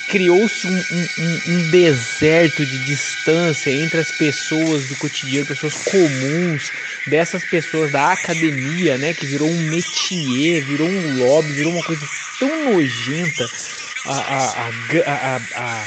Criou-se 0.08 0.68
um, 0.68 0.78
um, 0.78 1.42
um, 1.48 1.72
deserto 1.72 2.64
de 2.64 2.78
distância 2.86 3.72
entre 3.72 4.00
as 4.00 4.12
pessoas 4.12 4.86
do 4.86 4.96
cotidiano, 4.98 5.48
pessoas 5.48 5.74
comuns, 5.78 6.72
dessas 7.08 7.44
pessoas 7.44 7.92
da 7.92 8.12
academia, 8.12 9.00
né, 9.00 9.16
que 9.16 9.26
virou 9.26 9.50
um 9.50 9.70
métier, 9.70 10.62
virou 10.64 10.88
um 10.88 11.18
lobby, 11.18 11.54
virou 11.54 11.74
uma 11.74 11.84
coisa 11.84 12.08
tão 12.40 12.72
nojenta. 12.72 13.50
A, 14.06 14.20
a, 14.20 14.68
a, 14.68 14.72
a, 15.08 15.42
a, 15.56 15.86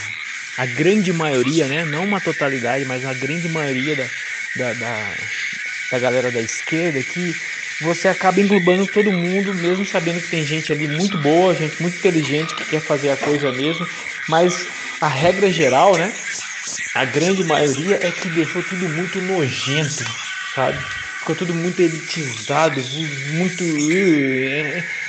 a 0.59 0.67
grande 0.67 1.13
maioria, 1.13 1.69
né, 1.69 1.85
não 1.85 2.05
uma 2.05 2.21
totalidade, 2.21 2.85
mas 2.85 3.05
a 3.05 3.15
grande 3.15 3.49
maioria 3.49 3.95
da, 3.95 4.11
da, 4.57 4.75
da, 4.75 5.17
da 5.93 5.99
galera 6.01 6.33
da 6.33 6.43
esquerda 6.43 7.03
que 7.05 7.37
você 7.81 8.09
acaba 8.09 8.41
englobando 8.41 8.87
todo 8.87 9.11
mundo, 9.11 9.55
mesmo 9.55 9.87
sabendo 9.87 10.21
que 10.21 10.29
tem 10.29 10.45
gente 10.45 10.71
ali 10.71 10.87
muito 10.87 11.17
boa, 11.17 11.55
gente 11.55 11.81
muito 11.81 11.97
inteligente 11.97 12.55
que 12.55 12.65
quer 12.65 12.81
fazer 12.81 13.11
a 13.11 13.17
coisa 13.17 13.51
mesmo, 13.51 13.87
mas 14.29 14.69
a 15.01 15.09
regra 15.09 15.51
geral, 15.51 15.97
né? 15.97 16.13
A 16.95 17.05
grande 17.05 17.43
maioria 17.43 17.99
é 18.03 18.13
que 18.13 18.29
deixou 18.29 18.63
tudo 18.63 18.89
muito 18.89 19.21
nojento, 19.21 20.05
sabe? 20.55 20.85
Ficou 21.19 21.35
tudo 21.35 21.55
muito 21.55 21.81
elitizado, 21.81 22.83
muito. 22.83 23.65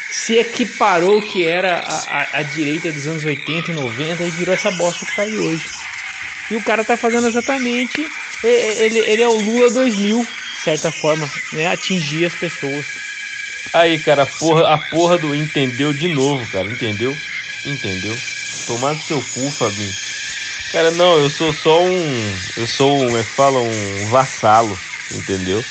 Se 0.10 0.38
equiparou 0.38 1.20
o 1.20 1.22
que 1.22 1.46
era 1.46 1.80
a, 1.80 2.38
a, 2.38 2.40
a 2.40 2.44
direita 2.44 2.92
dos 2.92 3.08
anos 3.08 3.26
80 3.26 3.72
e 3.72 3.74
90 3.74 4.24
e 4.24 4.32
virou 4.32 4.54
essa 4.54 4.72
bosta 4.72 5.06
que 5.06 5.16
tá 5.16 5.24
aí 5.24 5.38
hoje. 5.38 5.70
E 6.50 6.56
o 6.56 6.62
cara 6.62 6.84
tá 6.84 6.98
fazendo 6.98 7.28
exatamente. 7.28 8.06
Ele, 8.44 9.00
ele 9.00 9.22
é 9.22 9.28
o 9.28 9.40
Lula 9.40 9.70
2000, 9.72 10.24
de 10.24 10.41
certa 10.62 10.92
forma, 10.92 11.32
né? 11.52 11.68
Atingir 11.68 12.26
as 12.26 12.36
pessoas. 12.36 13.00
Aí, 13.74 14.00
cara, 14.00 14.24
a 14.24 14.28
porra, 14.28 14.68
a 14.74 14.78
porra 14.78 15.18
do 15.18 15.34
entendeu 15.36 15.94
de 15.94 16.08
novo, 16.08 16.48
cara. 16.48 16.70
Entendeu? 16.70 17.22
Entendeu? 17.64 18.24
Tomar 18.66 18.94
no 18.96 19.00
seu 19.00 19.24
cu, 19.24 19.52
Fabinho. 19.52 19.98
Cara, 20.70 20.92
não, 20.92 21.20
eu 21.20 21.30
sou 21.30 21.54
só 21.54 21.84
um. 21.86 22.48
Eu 22.56 22.68
sou 22.68 23.12
um. 23.12 23.18
É 23.18 23.24
que 23.26 23.32
fala? 23.32 23.62
Um 23.62 24.08
vassalo. 24.08 24.84
Entendeu? 25.10 25.70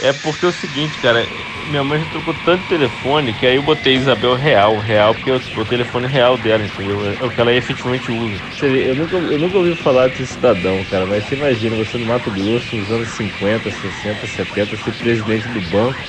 É 0.00 0.12
porque 0.12 0.44
é 0.44 0.48
o 0.48 0.52
seguinte, 0.52 0.98
cara. 1.00 1.28
Minha 1.66 1.82
mãe 1.82 1.98
já 2.00 2.06
trocou 2.06 2.32
tanto 2.32 2.64
telefone 2.66 3.34
que 3.34 3.44
aí 3.44 3.56
eu 3.56 3.62
botei 3.64 3.94
Isabel 3.96 4.34
Real. 4.36 4.78
Real 4.78 5.14
porque 5.14 5.28
é 5.30 5.34
o, 5.34 5.40
o 5.60 5.64
telefone 5.66 6.06
real 6.06 6.38
dela, 6.38 6.64
entendeu? 6.64 7.04
É 7.04 7.24
o 7.24 7.32
que 7.32 7.40
ela 7.40 7.52
efetivamente 7.52 8.10
usa. 8.12 8.40
Vê, 8.60 8.88
eu 8.88 8.94
nunca, 8.94 9.16
eu 9.16 9.38
nunca 9.40 9.58
ouvi 9.58 9.74
falar 9.74 10.08
desse 10.08 10.26
cidadão, 10.28 10.84
cara. 10.84 11.04
Mas 11.06 11.24
você 11.24 11.34
imagina 11.34 11.74
você 11.74 11.98
no 11.98 12.06
Mato 12.06 12.30
Grosso, 12.30 12.76
nos 12.76 12.92
anos 12.92 13.08
50, 13.10 13.70
60, 13.72 14.26
70, 14.26 14.76
ser 14.76 14.92
presidente 14.92 15.48
do 15.48 15.60
banco 15.60 16.08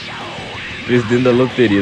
presidente 0.83 1.23
da 1.23 1.31
loteria. 1.31 1.81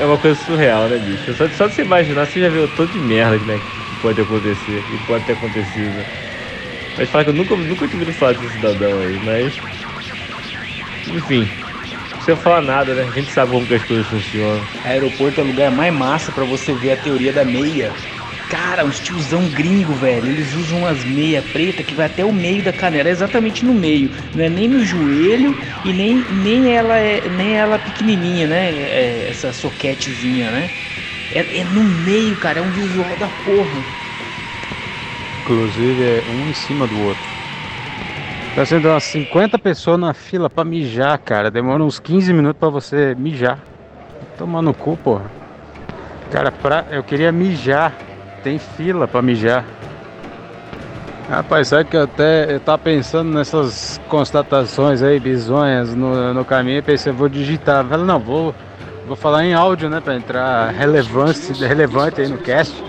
É 0.00 0.06
uma 0.06 0.18
coisa 0.18 0.40
surreal, 0.40 0.88
né, 0.88 0.98
bicho? 0.98 1.34
Só, 1.34 1.50
só 1.50 1.66
de 1.66 1.74
você 1.74 1.82
imaginar, 1.82 2.26
você 2.26 2.40
já 2.40 2.48
viu 2.50 2.64
o 2.64 2.68
tanto 2.68 2.92
de 2.92 3.00
merda 3.00 3.44
né, 3.44 3.60
que 3.84 3.94
pode 3.96 4.20
acontecer 4.20 4.86
e 4.88 4.98
pode 4.98 5.24
ter 5.24 5.32
acontecido. 5.34 6.06
Mas 6.96 7.10
fala 7.10 7.24
que 7.24 7.30
eu 7.30 7.34
nunca, 7.34 7.56
nunca 7.56 7.88
tive 7.88 8.12
falar 8.12 8.34
desse 8.34 8.50
cidadão 8.54 8.98
aí, 8.98 9.18
mas. 9.20 9.62
Enfim, 11.08 11.48
não 12.00 12.16
precisa 12.16 12.36
falar 12.36 12.62
nada, 12.62 12.94
né? 12.94 13.02
A 13.02 13.10
gente 13.10 13.30
sabe 13.30 13.52
como 13.52 13.66
que 13.66 13.74
as 13.74 13.84
coisas 13.84 14.06
funcionam. 14.06 14.66
Aeroporto 14.82 15.40
é 15.40 15.44
o 15.44 15.46
lugar 15.46 15.70
mais 15.70 15.92
massa 15.92 16.32
pra 16.32 16.44
você 16.44 16.74
ver 16.74 16.92
a 16.92 16.96
teoria 16.96 17.32
da 17.32 17.44
meia. 17.44 17.92
Cara, 18.48 18.84
uns 18.84 19.00
tiozão 19.00 19.48
gringo, 19.48 19.92
velho. 19.92 20.28
Eles 20.28 20.54
usam 20.54 20.80
umas 20.80 21.04
meia 21.04 21.42
preta 21.42 21.82
que 21.82 21.94
vai 21.94 22.06
até 22.06 22.24
o 22.24 22.32
meio 22.32 22.62
da 22.62 22.72
canela, 22.72 23.08
é 23.08 23.12
exatamente 23.12 23.64
no 23.64 23.74
meio. 23.74 24.10
Não 24.34 24.44
é 24.44 24.48
nem 24.48 24.68
no 24.68 24.84
joelho 24.84 25.56
e 25.82 25.92
nem, 25.92 26.24
nem 26.30 26.76
ela 26.76 26.96
é 26.96 27.28
nem 27.28 27.56
ela 27.56 27.78
pequenininha, 27.78 28.46
né? 28.46 28.70
É, 28.70 29.28
essa 29.28 29.52
soquetezinha, 29.52 30.50
né? 30.50 30.70
É, 31.30 31.58
é 31.60 31.64
no 31.64 31.82
meio, 31.82 32.36
cara. 32.36 32.60
É 32.60 32.62
um 32.62 32.70
visual 32.70 33.16
da 33.16 33.28
porra. 33.28 33.84
Inclusive 35.40 36.02
é 36.02 36.24
um 36.28 36.48
em 36.48 36.52
cima 36.52 36.86
do 36.86 36.98
outro. 36.98 37.35
Tá 38.56 38.64
sendo 38.64 38.88
umas 38.88 39.04
50 39.04 39.58
pessoas 39.58 40.00
na 40.00 40.14
fila 40.14 40.48
pra 40.48 40.64
mijar, 40.64 41.18
cara. 41.18 41.50
Demora 41.50 41.84
uns 41.84 42.00
15 42.00 42.32
minutos 42.32 42.58
pra 42.58 42.70
você 42.70 43.14
mijar. 43.14 43.58
Toma 44.38 44.62
no 44.62 44.72
cu, 44.72 44.96
porra. 44.96 45.26
Cara, 46.30 46.50
pra... 46.50 46.86
eu 46.90 47.04
queria 47.04 47.30
mijar. 47.30 47.92
Tem 48.42 48.58
fila 48.58 49.06
pra 49.06 49.20
mijar. 49.20 49.62
Rapaz, 51.28 51.68
sabe 51.68 51.84
que 51.84 51.98
eu 51.98 52.04
até 52.04 52.54
eu 52.54 52.58
tava 52.58 52.78
pensando 52.78 53.30
nessas 53.30 54.00
constatações 54.08 55.02
aí, 55.02 55.20
bizonhas 55.20 55.94
no, 55.94 56.32
no 56.32 56.44
caminho, 56.44 56.82
pensei, 56.82 57.12
vou 57.12 57.28
digitar. 57.28 57.84
Falei, 57.84 58.06
não, 58.06 58.18
vou, 58.18 58.54
vou 59.06 59.16
falar 59.16 59.44
em 59.44 59.52
áudio, 59.52 59.90
né? 59.90 60.00
Pra 60.00 60.14
entrar 60.14 60.70
relevante, 60.70 61.52
relevante 61.62 62.22
aí 62.22 62.28
no 62.28 62.38
cast. 62.38 62.82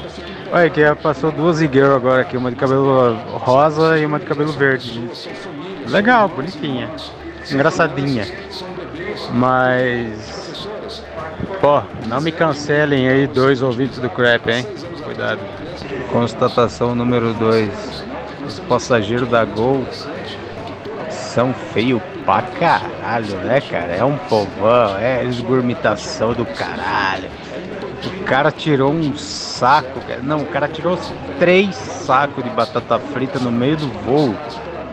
Olha 0.49 0.69
que 0.69 0.81
passou 1.03 1.29
duas 1.29 1.57
girl 1.59 1.93
agora 1.93 2.21
aqui, 2.21 2.37
uma 2.37 2.49
de 2.49 2.55
cabelo 2.55 3.15
rosa 3.33 3.97
e 3.99 4.05
uma 4.05 4.17
de 4.17 4.25
cabelo 4.25 4.53
verde. 4.53 5.03
Legal, 5.89 6.27
bonitinha. 6.27 6.89
Engraçadinha. 7.51 8.27
Mas. 9.33 10.67
Pô, 11.61 11.81
não 12.07 12.21
me 12.21 12.31
cancelem 12.31 13.07
aí 13.07 13.27
dois 13.27 13.61
ouvintes 13.61 13.99
do 13.99 14.09
crap, 14.09 14.49
hein? 14.49 14.65
Cuidado. 15.03 15.39
Constatação 16.11 16.93
número 16.93 17.33
2. 17.33 18.05
Os 18.45 18.59
passageiros 18.61 19.29
da 19.29 19.43
Gol 19.45 19.85
são 21.09 21.53
feios 21.53 22.01
pra 22.25 22.41
caralho, 22.41 23.35
né, 23.37 23.61
cara? 23.61 23.93
É 23.93 24.03
um 24.03 24.17
povão, 24.17 24.97
é 24.97 25.23
esgurmitação 25.25 26.33
do 26.33 26.45
caralho. 26.45 27.29
O 28.05 28.23
cara 28.23 28.51
tirou 28.51 28.91
um 28.91 29.15
saco, 29.15 29.99
não, 30.21 30.39
o 30.39 30.45
cara 30.45 30.67
tirou 30.67 30.99
três 31.39 31.75
sacos 31.75 32.43
de 32.43 32.49
batata 32.49 32.99
frita 32.99 33.39
no 33.39 33.51
meio 33.51 33.77
do 33.77 33.87
voo 33.87 34.35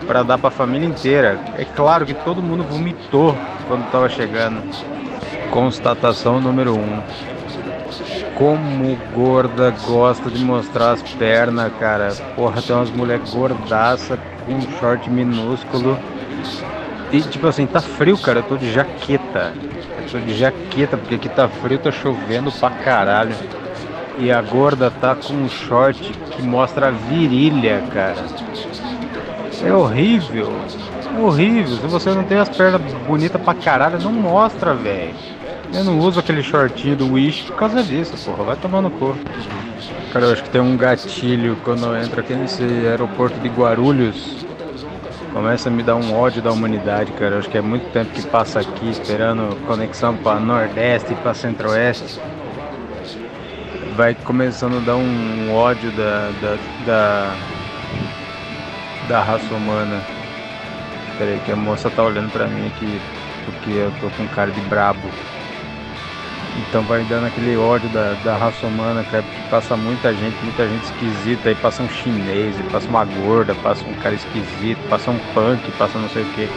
para 0.06 0.22
dar 0.22 0.38
pra 0.38 0.50
família 0.50 0.86
inteira. 0.86 1.38
É 1.56 1.64
claro 1.64 2.06
que 2.06 2.14
todo 2.14 2.42
mundo 2.42 2.62
vomitou 2.64 3.36
quando 3.66 3.90
tava 3.90 4.08
chegando. 4.08 4.62
Constatação 5.50 6.40
número 6.40 6.74
1. 6.74 6.78
Um. 6.78 7.02
Como 8.34 8.96
gorda 9.14 9.72
gosta 9.86 10.28
de 10.28 10.44
mostrar 10.44 10.92
as 10.92 11.02
pernas, 11.02 11.72
cara. 11.78 12.08
Porra, 12.34 12.60
tem 12.60 12.74
umas 12.74 12.90
mulheres 12.90 13.30
gordaça 13.32 14.18
com 14.44 14.54
um 14.54 14.78
short 14.80 15.08
minúsculo. 15.08 15.98
E 17.12 17.20
tipo 17.22 17.46
assim, 17.46 17.66
tá 17.66 17.80
frio, 17.80 18.18
cara. 18.18 18.40
Eu 18.40 18.42
tô 18.42 18.56
de 18.56 18.72
jaqueta. 18.72 19.54
Eu 19.96 20.04
tô 20.10 20.18
de 20.18 20.34
jaqueta 20.34 20.96
porque 20.96 21.14
aqui 21.14 21.28
tá 21.28 21.48
frio, 21.48 21.78
tá 21.78 21.92
chovendo 21.92 22.50
pra 22.50 22.70
caralho. 22.70 23.36
E 24.18 24.30
a 24.30 24.40
gorda 24.42 24.90
tá 24.90 25.14
com 25.14 25.34
um 25.34 25.48
short 25.48 26.12
que 26.30 26.42
mostra 26.42 26.88
a 26.88 26.90
virilha, 26.90 27.82
cara. 27.92 28.24
É 29.66 29.72
horrível. 29.72 30.52
É 31.16 31.20
horrível. 31.20 31.76
Se 31.76 31.86
você 31.86 32.10
não 32.10 32.24
tem 32.24 32.38
as 32.38 32.48
pernas 32.48 32.80
bonitas 33.06 33.40
pra 33.40 33.54
caralho, 33.54 33.98
não 34.00 34.12
mostra, 34.12 34.74
velho. 34.74 35.14
Eu 35.72 35.82
não 35.84 35.98
uso 35.98 36.20
aquele 36.20 36.42
shortinho 36.42 36.96
do 36.96 37.12
Wish 37.12 37.44
por 37.44 37.56
causa 37.56 37.82
disso, 37.82 38.12
porra. 38.24 38.44
Vai 38.44 38.56
tomar 38.56 38.80
no 38.80 38.90
cu. 38.90 39.16
Cara, 40.12 40.26
eu 40.26 40.32
acho 40.32 40.44
que 40.44 40.50
tem 40.50 40.60
um 40.60 40.76
gatilho 40.76 41.56
quando 41.64 41.84
eu 41.86 41.96
entro 41.96 42.20
aqui 42.20 42.34
nesse 42.34 42.62
aeroporto 42.62 43.38
de 43.40 43.48
Guarulhos. 43.48 44.44
Começa 45.32 45.68
a 45.68 45.72
me 45.72 45.82
dar 45.82 45.96
um 45.96 46.14
ódio 46.14 46.40
da 46.40 46.52
humanidade, 46.52 47.10
cara. 47.12 47.34
Eu 47.34 47.38
acho 47.40 47.50
que 47.50 47.58
é 47.58 47.60
muito 47.60 47.90
tempo 47.90 48.12
que 48.12 48.22
passa 48.22 48.60
aqui 48.60 48.88
esperando 48.88 49.56
conexão 49.66 50.16
para 50.16 50.38
Nordeste 50.38 51.12
e 51.12 51.16
para 51.16 51.34
Centro-Oeste. 51.34 52.20
Vai 53.96 54.14
começando 54.14 54.76
a 54.76 54.80
dar 54.80 54.94
um 54.94 55.52
ódio 55.52 55.90
da, 55.90 56.30
da, 56.40 56.56
da, 56.86 57.36
da 59.06 59.22
raça 59.22 59.54
humana. 59.54 60.02
Peraí, 61.16 61.40
que 61.40 61.52
a 61.52 61.56
moça 61.56 61.90
tá 61.90 62.02
olhando 62.02 62.30
pra 62.30 62.48
mim 62.48 62.66
aqui 62.66 63.00
porque 63.44 63.70
eu 63.70 63.92
tô 63.92 64.10
com 64.10 64.26
cara 64.28 64.50
de 64.50 64.60
brabo. 64.60 65.08
Então 66.56 66.84
vai 66.84 67.04
dando 67.04 67.26
aquele 67.26 67.56
ódio 67.56 67.88
da, 67.90 68.14
da 68.14 68.36
raça 68.36 68.66
humana, 68.66 69.04
cara, 69.04 69.22
porque 69.22 69.42
passa 69.50 69.76
muita 69.76 70.14
gente, 70.14 70.42
muita 70.42 70.68
gente 70.68 70.84
esquisita, 70.84 71.48
aí 71.48 71.54
passa 71.54 71.82
um 71.82 71.88
chinês, 71.88 72.56
passa 72.70 72.88
uma 72.88 73.04
gorda, 73.04 73.54
passa 73.54 73.88
um 73.88 73.94
cara 73.94 74.14
esquisito, 74.14 74.78
passa 74.88 75.10
um 75.10 75.18
punk, 75.18 75.72
passa 75.72 75.98
não 75.98 76.08
sei 76.08 76.22
o 76.22 76.26
que. 76.26 76.48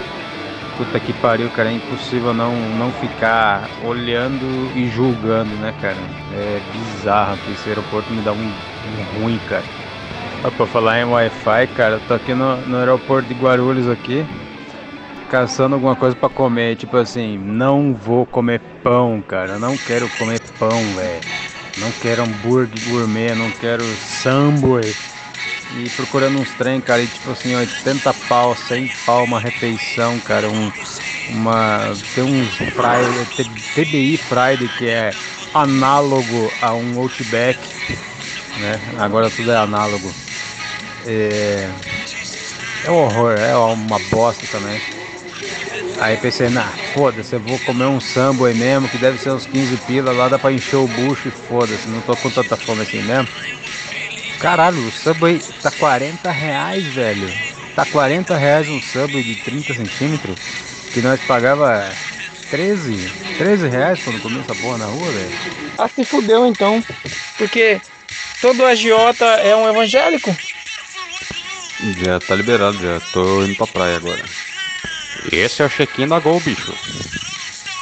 Puta 0.76 1.00
que 1.00 1.14
pariu, 1.14 1.50
cara, 1.50 1.70
é 1.72 1.74
impossível 1.74 2.34
não, 2.34 2.72
não 2.72 2.92
ficar 2.92 3.72
olhando 3.82 4.72
e 4.76 4.88
julgando, 4.88 5.58
né, 5.58 5.74
cara? 5.74 6.08
É 6.30 6.60
bizarro 6.60 7.40
esse 7.52 7.68
aeroporto 7.68 8.14
me 8.14 8.22
dá 8.22 8.32
um, 8.34 8.54
um 8.86 9.04
ruim, 9.04 9.40
cara. 9.40 9.66
Ah, 10.44 10.52
pra 10.52 10.66
falar 10.68 11.00
em 11.00 11.06
Wi-Fi, 11.06 11.68
cara, 11.68 11.96
eu 11.96 12.00
tô 12.02 12.14
aqui 12.14 12.34
no, 12.34 12.58
no 12.68 12.78
aeroporto 12.78 13.28
de 13.28 13.34
Guarulhos 13.34 13.90
aqui, 13.90 14.26
caçando 15.30 15.76
alguma 15.76 15.96
coisa 15.96 16.16
pra 16.16 16.30
comer, 16.30 16.76
tipo 16.76 16.96
assim, 16.98 17.38
não 17.38 17.94
vou 17.94 18.26
comer 18.26 18.62
pão, 18.84 19.22
cara, 19.22 19.58
não 19.60 19.78
quero 19.78 20.08
comer 20.10 20.40
pão, 20.60 20.94
velho. 20.96 21.24
não 21.76 21.92
quero 21.92 22.24
hambúrguer 22.24 22.82
gourmet, 22.82 23.36
não 23.36 23.52
quero 23.52 23.84
Subway. 23.98 24.96
E 25.70 25.90
procurando 25.90 26.40
uns 26.40 26.54
trem, 26.54 26.80
cara, 26.80 27.04
e 27.04 27.08
tipo 27.08 27.30
assim, 27.30 27.56
80 27.56 28.14
pau, 28.14 28.56
100 28.56 28.88
pau 29.06 29.26
uma 29.26 29.40
refeição, 29.40 30.20
cara, 30.20 30.50
um, 30.50 30.72
uma. 31.28 31.98
Tem 32.14 32.24
uns 32.24 32.58
Friday, 32.58 33.28
TBI 33.74 34.18
Friday 34.18 34.70
que 34.70 34.88
é 34.88 35.14
análogo 35.54 36.54
a 36.62 36.74
um 36.74 36.98
Outback, 37.00 37.68
né? 38.56 38.80
Agora 38.98 39.30
tudo 39.30 39.52
é 39.52 39.58
análogo. 39.58 40.16
É, 41.10 41.72
é 42.84 42.92
um 42.92 42.96
horror, 42.96 43.32
é 43.34 43.56
uma 43.56 44.00
bosta 44.00 44.48
também. 44.48 44.82
Aí 46.00 46.16
pensei, 46.18 46.50
nah, 46.50 46.78
foda-se, 46.78 47.36
eu 47.36 47.42
vou 47.42 47.60
comer 47.60 47.86
um 47.88 48.00
sambo 48.00 48.46
aí 48.46 48.54
mesmo, 48.54 48.88
que 48.88 48.98
deve 49.00 49.18
ser 49.18 49.32
uns 49.32 49.46
15 49.48 49.78
pila, 49.78 50.12
lá 50.12 50.30
dá 50.30 50.38
pra 50.38 50.52
encher 50.54 50.76
o 50.78 50.88
bucho 50.88 51.28
e 51.28 51.32
foda-se, 51.32 51.90
não 51.90 52.02
tô 52.02 52.16
com 52.16 52.30
tanta 52.32 52.56
fome 52.56 52.84
assim 52.84 53.02
mesmo. 53.02 53.28
Caralho, 54.40 54.86
o 54.86 54.92
Subway 54.92 55.44
tá 55.62 55.72
40 55.72 56.32
reais, 56.32 56.88
velho. 56.88 57.34
Tá 57.74 57.86
40 57.86 58.38
reais 58.38 58.70
um 58.70 58.80
Subway 58.80 59.24
de 59.24 59.36
30 59.36 59.74
centímetros, 59.74 60.40
que 60.92 61.02
nós 61.02 61.22
pagava 61.22 61.98
13, 62.50 63.12
13 63.36 63.68
reais 63.68 64.00
quando 64.02 64.20
comia 64.22 64.42
essa 64.42 64.56
porra 64.56 64.78
na 64.78 64.86
rua, 64.88 65.12
velho. 65.12 65.36
Ah, 65.78 65.88
se 65.88 66.06
fudeu 66.06 66.46
então. 66.46 66.84
Porque 67.38 67.82
todo 68.42 68.66
agiota 68.66 69.26
é 69.26 69.56
um 69.56 69.68
evangélico. 69.70 70.36
Já 71.80 72.20
tá 72.20 72.34
liberado, 72.34 72.78
já 72.80 73.00
tô 73.14 73.44
indo 73.44 73.56
pra 73.56 73.68
praia 73.68 73.98
agora. 73.98 74.24
Esse 75.32 75.62
é 75.62 75.66
o 75.66 75.70
check-in 75.70 76.08
da 76.08 76.20
Gol, 76.20 76.40
bicho. 76.40 76.74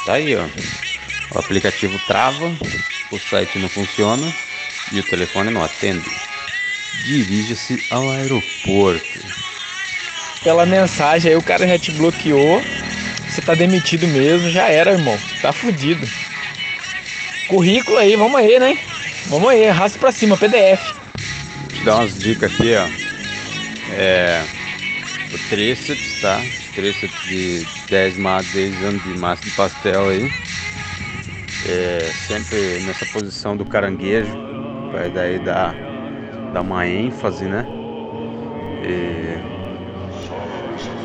Tá 0.04 0.14
aí, 0.14 0.36
ó. 0.36 0.46
O 1.34 1.38
aplicativo 1.38 1.98
trava, 2.06 2.46
o 3.10 3.18
site 3.18 3.58
não 3.58 3.68
funciona 3.68 4.32
e 4.92 5.00
o 5.00 5.02
telefone 5.02 5.50
não 5.50 5.64
atende. 5.64 6.10
Dirija-se 7.04 7.82
ao 7.90 8.10
aeroporto. 8.10 9.18
Pela 10.42 10.66
mensagem 10.66 11.32
aí 11.32 11.36
o 11.36 11.42
cara 11.42 11.66
já 11.66 11.78
te 11.78 11.92
bloqueou. 11.92 12.62
Você 13.28 13.40
tá 13.40 13.54
demitido 13.54 14.06
mesmo, 14.06 14.50
já 14.50 14.68
era, 14.68 14.92
irmão. 14.92 15.18
Tá 15.42 15.52
fudido. 15.52 16.06
Currículo 17.48 17.96
aí, 17.96 18.14
vamos 18.16 18.38
aí, 18.38 18.58
né? 18.58 18.78
Vamos 19.26 19.48
aí, 19.50 19.68
arrasta 19.68 19.98
pra 19.98 20.12
cima, 20.12 20.36
PDF. 20.36 20.80
Vou 21.60 21.68
te 21.72 21.84
dar 21.84 21.96
umas 21.96 22.18
dicas 22.18 22.52
aqui, 22.52 22.74
ó. 22.74 23.05
É. 23.88 24.48
O 25.32 25.38
tríceps, 25.38 26.16
tá? 26.20 26.46
Tríceps 26.74 27.22
de 27.22 27.66
10, 27.88 28.16
ma- 28.16 28.42
10 28.42 28.82
anos 28.82 29.02
de 29.02 29.14
massa 29.14 29.44
de 29.44 29.50
pastel 29.50 30.08
aí. 30.08 30.32
É, 31.64 32.12
sempre 32.14 32.80
nessa 32.80 33.04
posição 33.06 33.56
do 33.56 33.64
caranguejo. 33.66 34.38
Vai 34.90 35.10
daí 35.10 35.38
dar, 35.38 35.76
dar 36.52 36.62
uma 36.62 36.86
ênfase, 36.86 37.48
né? 37.48 37.66
E 38.80 39.40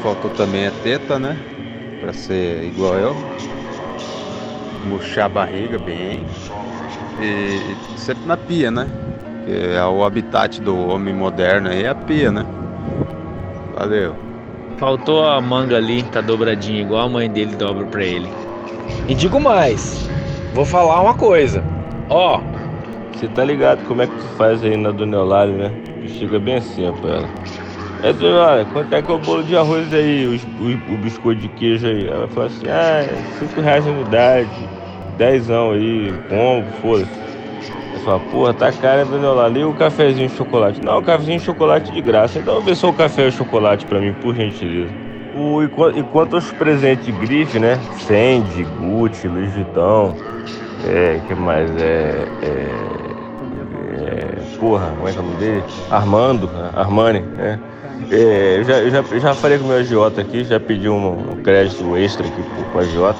faltou 0.01 0.29
também 0.29 0.67
a 0.67 0.71
teta, 0.71 1.19
né? 1.19 1.39
Pra 1.99 2.13
ser 2.13 2.63
igual 2.63 2.97
eu. 2.97 3.15
Murchar 4.83 5.25
a 5.25 5.29
barriga 5.29 5.77
bem. 5.79 6.25
E 7.19 7.77
sempre 7.95 8.27
na 8.27 8.37
pia, 8.37 8.71
né? 8.71 8.87
Que 9.43 9.51
é 9.51 9.85
o 9.85 10.03
habitat 10.03 10.61
do 10.61 10.75
homem 10.77 11.13
moderno 11.13 11.69
aí, 11.69 11.83
é 11.83 11.89
a 11.89 11.95
pia, 11.95 12.31
né? 12.31 12.60
Valeu. 13.81 14.15
Faltou 14.77 15.25
a 15.27 15.41
manga 15.41 15.75
ali, 15.75 16.03
tá 16.03 16.21
dobradinha, 16.21 16.81
igual 16.81 17.01
a 17.07 17.09
mãe 17.09 17.27
dele 17.27 17.55
dobra 17.55 17.83
pra 17.85 18.03
ele. 18.03 18.29
E 19.07 19.15
digo 19.15 19.39
mais, 19.39 20.07
vou 20.53 20.65
falar 20.65 21.01
uma 21.01 21.15
coisa. 21.15 21.63
Ó, 22.07 22.39
Você 23.15 23.27
tá 23.27 23.43
ligado 23.43 23.83
como 23.87 24.01
é 24.03 24.07
que 24.07 24.13
tu 24.13 24.27
faz 24.37 24.63
aí 24.63 24.77
na 24.77 24.91
Dona 24.91 25.17
Eulália, 25.17 25.55
né? 25.57 25.71
Tu 26.01 26.07
chega 26.09 26.39
bem 26.39 26.55
assim, 26.55 26.87
ó, 26.87 26.91
pra 26.91 27.09
ela. 27.09 27.29
É, 28.03 28.13
Dona 28.13 28.35
Eulália, 28.37 28.65
quanto 28.65 28.93
é 28.93 29.01
que 29.01 29.11
é 29.11 29.13
o 29.13 29.19
bolo 29.19 29.43
de 29.43 29.55
arroz 29.57 29.91
aí, 29.93 30.25
os- 30.27 30.43
o, 30.59 30.93
o 30.93 30.97
biscoito 30.97 31.41
de 31.41 31.49
queijo 31.49 31.87
aí? 31.87 32.07
Ela 32.07 32.27
fala 32.27 32.47
assim, 32.47 32.65
ah, 32.67 33.03
5 33.39 33.61
reais 33.61 33.85
a 33.87 33.91
unidade, 33.91 34.49
dezão 35.17 35.71
aí, 35.71 36.11
combo, 36.29 36.71
foda-se. 36.81 37.30
Eu 38.01 38.05
falo, 38.05 38.19
porra, 38.31 38.51
tá 38.51 38.71
caro, 38.71 39.07
Dona 39.07 39.27
Eulália, 39.27 39.61
e 39.61 39.63
o 39.63 39.73
cafezinho 39.73 40.27
de 40.27 40.35
chocolate? 40.35 40.81
Não, 40.83 40.97
o 40.97 41.03
cafezinho 41.03 41.37
de 41.37 41.45
chocolate 41.45 41.91
de 41.91 42.01
graça, 42.01 42.39
então 42.39 42.59
vê 42.59 42.73
só 42.73 42.89
o 42.89 42.93
café 42.93 43.27
e 43.27 43.31
chocolate 43.31 43.85
pra 43.85 43.99
mim, 43.99 44.11
por 44.13 44.35
gentileza. 44.35 44.91
O, 45.35 45.61
enquanto, 45.61 45.99
enquanto 45.99 46.33
os 46.35 46.51
presentes 46.51 47.05
de 47.05 47.11
grife, 47.11 47.59
né? 47.59 47.75
Fendi, 47.93 48.63
Gucci, 48.63 49.27
Louis 49.27 49.53
Vuitton, 49.53 50.15
é, 50.83 51.19
que 51.27 51.35
mais? 51.35 51.69
É, 51.77 52.27
é, 52.41 53.01
é, 54.01 54.57
porra, 54.59 54.91
como 54.95 55.07
é 55.07 55.11
que 55.11 55.19
é 55.19 55.21
o 55.21 55.23
nome 55.23 55.37
dele? 55.37 55.63
Armando? 55.91 56.49
Armani, 56.75 57.19
né? 57.37 57.59
É, 58.09 58.57
eu 58.57 58.63
já, 58.63 58.79
eu 58.79 58.89
já, 58.89 59.01
já 59.19 59.35
falei 59.35 59.59
com 59.59 59.65
o 59.65 59.67
meu 59.67 59.77
agiota 59.77 60.21
aqui, 60.21 60.43
já 60.43 60.59
pedi 60.59 60.89
um, 60.89 61.33
um 61.33 61.35
crédito 61.43 61.95
extra 61.95 62.25
aqui 62.25 62.41
pro, 62.41 62.63
pro 62.65 62.79
agiota. 62.81 63.19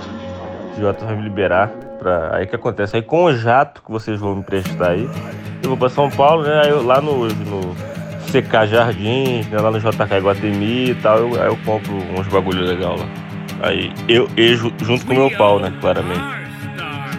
O 0.72 0.76
agiota 0.76 1.06
vai 1.06 1.16
me 1.16 1.22
liberar. 1.22 1.91
Pra... 2.02 2.36
Aí 2.36 2.48
que 2.48 2.56
acontece? 2.56 2.96
Aí 2.96 3.02
com 3.04 3.26
o 3.26 3.34
jato 3.38 3.84
que 3.84 3.92
vocês 3.92 4.20
vão 4.20 4.38
me 4.38 4.44
prestar 4.44 4.90
aí, 4.92 5.08
eu 5.62 5.70
vou 5.70 5.78
pra 5.78 5.88
São 5.88 6.10
Paulo, 6.10 6.42
né? 6.42 6.62
Aí 6.64 6.70
eu, 6.72 6.84
lá 6.84 7.00
no, 7.00 7.28
no 7.28 7.76
CK 8.26 8.68
Jardim, 8.68 9.44
né? 9.52 9.60
lá 9.60 9.70
no 9.70 9.80
JK 9.80 10.20
Guatemi 10.20 10.90
e 10.90 10.96
tal, 10.96 11.20
eu, 11.20 11.40
aí 11.40 11.48
eu 11.48 11.58
compro 11.64 11.94
uns 12.18 12.28
bagulho 12.28 12.64
legal 12.64 12.98
lá. 12.98 13.06
Aí 13.62 13.94
eu, 14.10 14.28
eu 14.36 14.56
ju- 14.56 14.74
junto 14.82 15.06
com 15.06 15.14
o 15.14 15.16
meu 15.16 15.38
pau, 15.38 15.60
né? 15.60 15.72
Claramente. 15.80 16.20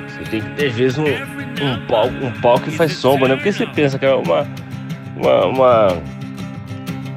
Você 0.08 0.30
tem 0.30 0.40
que 0.40 0.50
ter, 0.56 0.66
às 0.66 0.72
vezes, 0.74 0.98
um, 0.98 1.04
um, 1.04 1.86
pau, 1.86 2.06
um 2.08 2.32
pau 2.40 2.58
que 2.58 2.72
faz 2.72 2.92
sombra, 2.94 3.28
né? 3.28 3.36
Porque 3.36 3.52
você 3.52 3.66
pensa 3.66 4.00
que 4.00 4.04
é 4.04 4.12
uma. 4.12 4.44
Uma. 5.16 5.44
uma 5.46 5.88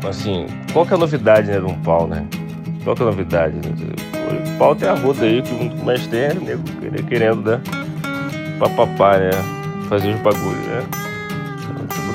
assim, 0.08 0.46
qual 0.72 0.86
que 0.86 0.94
é 0.94 0.96
a 0.98 1.00
novidade 1.00 1.50
né, 1.50 1.58
de 1.58 1.66
um 1.66 1.82
pau, 1.82 2.06
né? 2.08 2.28
Qual 2.84 2.96
que 2.96 3.02
é 3.02 3.06
a 3.06 3.10
novidade? 3.10 3.56
Né? 3.56 4.15
O 4.56 4.58
pau 4.58 4.76
tem 4.76 4.88
a 4.88 4.94
roda 4.94 5.26
aí, 5.26 5.42
que 5.42 5.54
muito 5.54 5.84
mais 5.84 6.08
tem, 6.08 6.20
é 6.22 6.34
nego 6.34 6.64
querendo- 7.08 7.52
né? 7.52 7.62
Papapá, 8.58 9.18
né? 9.18 9.30
Fazer 9.90 10.14
os 10.14 10.20
bagulhos, 10.22 10.66
né? 10.68 10.84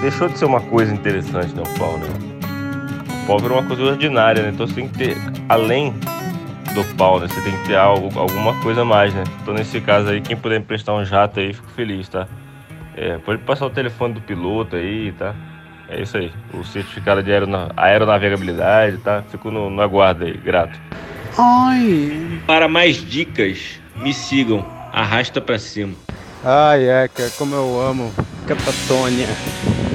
Deixou 0.00 0.28
de 0.28 0.38
ser 0.38 0.46
uma 0.46 0.60
coisa 0.60 0.94
interessante, 0.94 1.54
né? 1.54 1.62
O 1.62 1.78
pau, 1.78 1.98
né? 1.98 2.06
O 3.22 3.26
pau 3.26 3.38
virou 3.38 3.58
uma 3.58 3.66
coisa 3.66 3.82
ordinária, 3.82 4.42
né? 4.42 4.50
Então 4.54 4.66
você 4.66 4.74
tem 4.74 4.88
que 4.88 4.96
ter, 4.98 5.16
além 5.48 5.92
do 6.74 6.82
pau, 6.96 7.20
né? 7.20 7.28
Você 7.28 7.40
tem 7.42 7.52
que 7.58 7.68
ter 7.68 7.76
algo, 7.76 8.18
alguma 8.18 8.54
coisa 8.62 8.80
a 8.80 8.84
mais, 8.86 9.12
né? 9.12 9.24
Então 9.42 9.52
nesse 9.52 9.78
caso 9.82 10.08
aí, 10.08 10.22
quem 10.22 10.34
puder 10.36 10.58
emprestar 10.58 10.94
um 10.94 11.04
jato 11.04 11.40
aí, 11.40 11.52
fico 11.52 11.68
feliz, 11.72 12.08
tá? 12.08 12.26
É, 12.96 13.18
pode 13.18 13.42
passar 13.42 13.66
o 13.66 13.70
telefone 13.70 14.14
do 14.14 14.20
piloto 14.22 14.76
aí, 14.76 15.12
tá? 15.12 15.34
É 15.90 16.00
isso 16.00 16.16
aí. 16.16 16.32
O 16.54 16.64
certificado 16.64 17.22
de 17.22 17.30
aerona- 17.30 17.68
aeronavegabilidade, 17.76 18.96
tá? 18.98 19.22
Fico 19.30 19.50
no, 19.50 19.68
no 19.68 19.82
aguardo 19.82 20.24
aí, 20.24 20.32
grato. 20.38 20.80
Ai. 21.38 22.40
Para 22.46 22.68
mais 22.68 22.96
dicas, 22.96 23.58
me 23.96 24.12
sigam. 24.12 24.64
Arrasta 24.92 25.40
pra 25.40 25.58
cima. 25.58 25.94
Ai, 26.44 26.88
é, 26.88 27.08
cara, 27.08 27.30
como 27.38 27.54
eu 27.54 27.80
amo 27.80 28.12
Catatonia, 28.46 29.28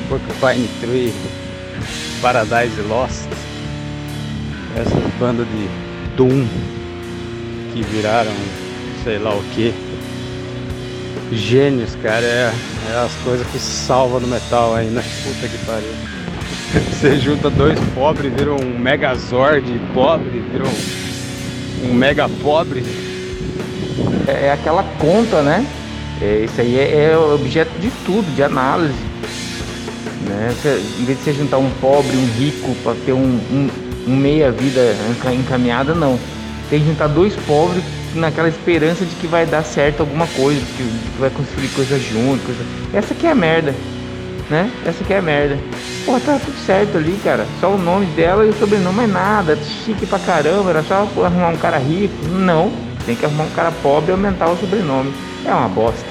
Porcupine 0.08 0.70
Tree, 0.80 1.14
Paradise 2.22 2.80
Lost, 2.82 3.28
essas 4.76 5.14
bandas 5.20 5.48
de 5.48 5.68
Doom 6.16 6.48
que 7.74 7.82
viraram 7.84 8.32
sei 9.04 9.20
lá 9.20 9.36
o 9.36 9.44
que. 9.54 9.74
Gênios, 11.32 11.96
cara, 12.02 12.26
é, 12.26 12.54
é 12.92 12.96
as 12.98 13.14
coisas 13.24 13.46
que 13.48 13.60
salvam 13.60 14.20
no 14.20 14.28
metal 14.28 14.76
aí, 14.76 14.88
né? 14.88 15.04
Puta 15.24 15.48
que 15.48 15.58
pariu. 15.66 15.94
Você 16.92 17.18
junta 17.18 17.50
dois 17.50 17.80
pobres, 17.94 18.34
vira 18.34 18.54
um 18.54 18.80
megazord 18.80 19.66
pobre, 19.94 20.44
vira 20.52 20.66
um, 21.84 21.94
mega 21.94 22.28
pobre. 22.42 22.84
é 24.28 24.52
aquela 24.52 24.84
conta, 25.00 25.42
né? 25.42 25.66
É, 26.22 26.46
isso 26.46 26.62
aí 26.62 26.78
é, 26.78 27.12
é 27.12 27.18
objeto 27.18 27.72
de 27.80 27.90
tudo, 28.06 28.26
de 28.36 28.42
análise. 28.44 28.94
Né? 30.28 30.54
Em 31.00 31.06
vez 31.06 31.18
de 31.18 31.24
você 31.24 31.34
juntar 31.34 31.58
um 31.58 31.70
pobre, 31.82 32.16
um 32.16 32.26
rico 32.38 32.76
para 32.84 32.96
ter 33.06 33.14
um, 33.14 33.40
um, 33.52 33.70
um 34.08 34.16
meia-vida 34.16 34.96
enca- 35.12 35.34
encaminhada, 35.34 35.94
não. 35.94 36.18
Tem 36.70 36.80
que 36.80 36.88
juntar 36.88 37.08
dois 37.08 37.36
pobres 37.48 37.84
naquela 38.16 38.48
esperança 38.48 39.06
de 39.06 39.14
que 39.16 39.28
vai 39.28 39.46
dar 39.46 39.64
certo 39.64 40.00
alguma 40.00 40.26
coisa, 40.28 40.62
que 40.78 40.84
vai 41.20 41.30
construir 41.30 41.68
coisa 41.70 42.00
junto. 42.00 42.44
Coisa... 42.44 42.64
Essa 42.94 43.14
que 43.14 43.28
é 43.28 43.32
a 43.32 43.36
merda, 43.36 43.76
né? 44.50 44.72
Essa 44.86 45.04
que 45.04 45.14
é 45.14 45.18
a 45.18 45.22
merda. 45.22 45.60
Pô, 46.06 46.20
tá 46.20 46.40
tudo 46.40 46.58
certo 46.66 46.98
ali, 46.98 47.20
cara. 47.24 47.48
Só 47.60 47.72
o 47.72 47.78
nome 47.78 48.06
dela 48.08 48.46
e 48.46 48.50
o 48.50 48.54
sobrenome 48.54 49.04
é 49.06 49.08
nada. 49.08 49.58
Chique 49.58 50.06
pra 50.06 50.20
caramba, 50.20 50.70
era 50.70 50.84
só 50.84 51.10
arrumar 51.24 51.50
um 51.50 51.58
cara 51.58 51.80
rico. 51.80 52.14
Não, 52.30 52.72
tem 53.06 53.16
que 53.16 53.26
arrumar 53.26 53.46
um 53.46 53.50
cara 53.50 53.72
pobre 53.82 54.12
e 54.12 54.14
aumentar 54.14 54.50
o 54.50 54.58
sobrenome. 54.58 55.12
É 55.44 55.52
uma 55.52 55.68
bosta. 55.68 56.06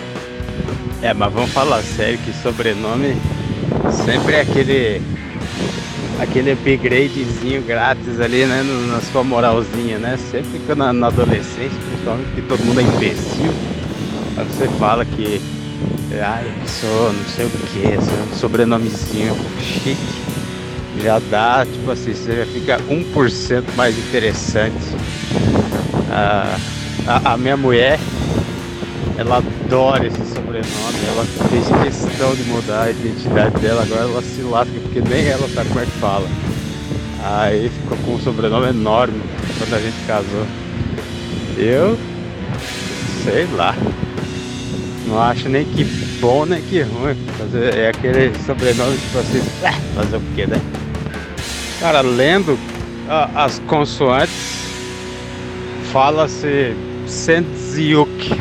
É, 1.00 1.14
mas 1.14 1.32
vamos 1.32 1.50
falar 1.52 1.82
sério 1.82 2.18
que 2.18 2.32
sobrenome 2.32 3.16
sempre 4.04 4.34
é 4.34 4.40
aquele 4.40 5.02
aquele 6.18 6.52
upgradezinho 6.52 7.62
grátis 7.62 8.20
ali, 8.20 8.46
né? 8.46 8.62
Na 8.88 9.00
sua 9.00 9.22
moralzinha, 9.22 9.98
né? 9.98 10.16
Sempre 10.30 10.58
que 10.58 10.74
na, 10.74 10.92
na 10.92 11.08
adolescência, 11.08 11.78
principalmente 11.88 12.30
que 12.34 12.42
todo 12.42 12.64
mundo 12.64 12.80
é 12.80 12.82
imbecil, 12.82 13.52
aí 14.36 14.44
você 14.46 14.66
fala 14.78 15.04
que 15.04 15.40
Ai, 16.22 16.52
sou 16.66 17.12
não 17.12 17.24
sei 17.24 17.46
o 17.46 17.50
que, 17.50 18.32
um 18.32 18.36
sobrenomezinho 18.36 19.36
chique. 19.60 19.96
Já 21.02 21.18
dá, 21.30 21.66
tipo 21.66 21.90
assim, 21.90 22.14
você 22.14 22.36
já 22.36 22.46
fica 22.46 22.78
1% 22.88 23.64
mais 23.76 23.98
interessante. 23.98 24.76
Ah, 26.10 26.56
a, 27.06 27.32
a 27.32 27.36
minha 27.36 27.56
mulher, 27.56 27.98
ela 29.18 29.38
adora 29.38 30.06
esse 30.06 30.24
sobrenome, 30.32 30.64
ela 31.08 31.24
fez 31.50 31.66
questão 31.82 32.34
de 32.34 32.44
mudar 32.44 32.82
a 32.82 32.90
identidade 32.90 33.58
dela, 33.58 33.82
agora 33.82 34.02
ela 34.02 34.22
se 34.22 34.40
lasca 34.42 34.72
porque 34.82 35.00
nem 35.00 35.26
ela 35.26 35.48
sabe 35.48 35.68
como 35.68 35.80
é 35.80 35.84
que 35.84 35.90
fala. 35.92 36.28
Aí 37.24 37.70
ficou 37.70 37.98
com 37.98 38.14
um 38.14 38.20
sobrenome 38.20 38.68
enorme 38.68 39.20
quando 39.58 39.74
a 39.74 39.80
gente 39.80 39.96
casou. 40.06 40.46
Eu 41.56 41.98
sei 43.24 43.46
lá. 43.56 43.74
Não 45.14 45.22
acho 45.22 45.48
nem 45.48 45.64
que 45.64 45.84
bom 46.20 46.44
nem 46.44 46.60
que 46.62 46.82
ruim. 46.82 47.14
Fazer, 47.38 47.72
é 47.72 47.88
aquele 47.90 48.32
sobrenome 48.44 48.96
tipo 48.98 49.18
assim, 49.20 49.40
"Ah, 49.64 49.72
fazer 49.94 50.16
o 50.16 50.20
que, 50.34 50.44
né? 50.44 50.60
Cara, 51.78 52.00
lendo 52.00 52.58
a- 53.08 53.44
as 53.44 53.60
consoantes, 53.68 54.66
fala-se 55.92 56.74
Sendziuk. 57.06 58.40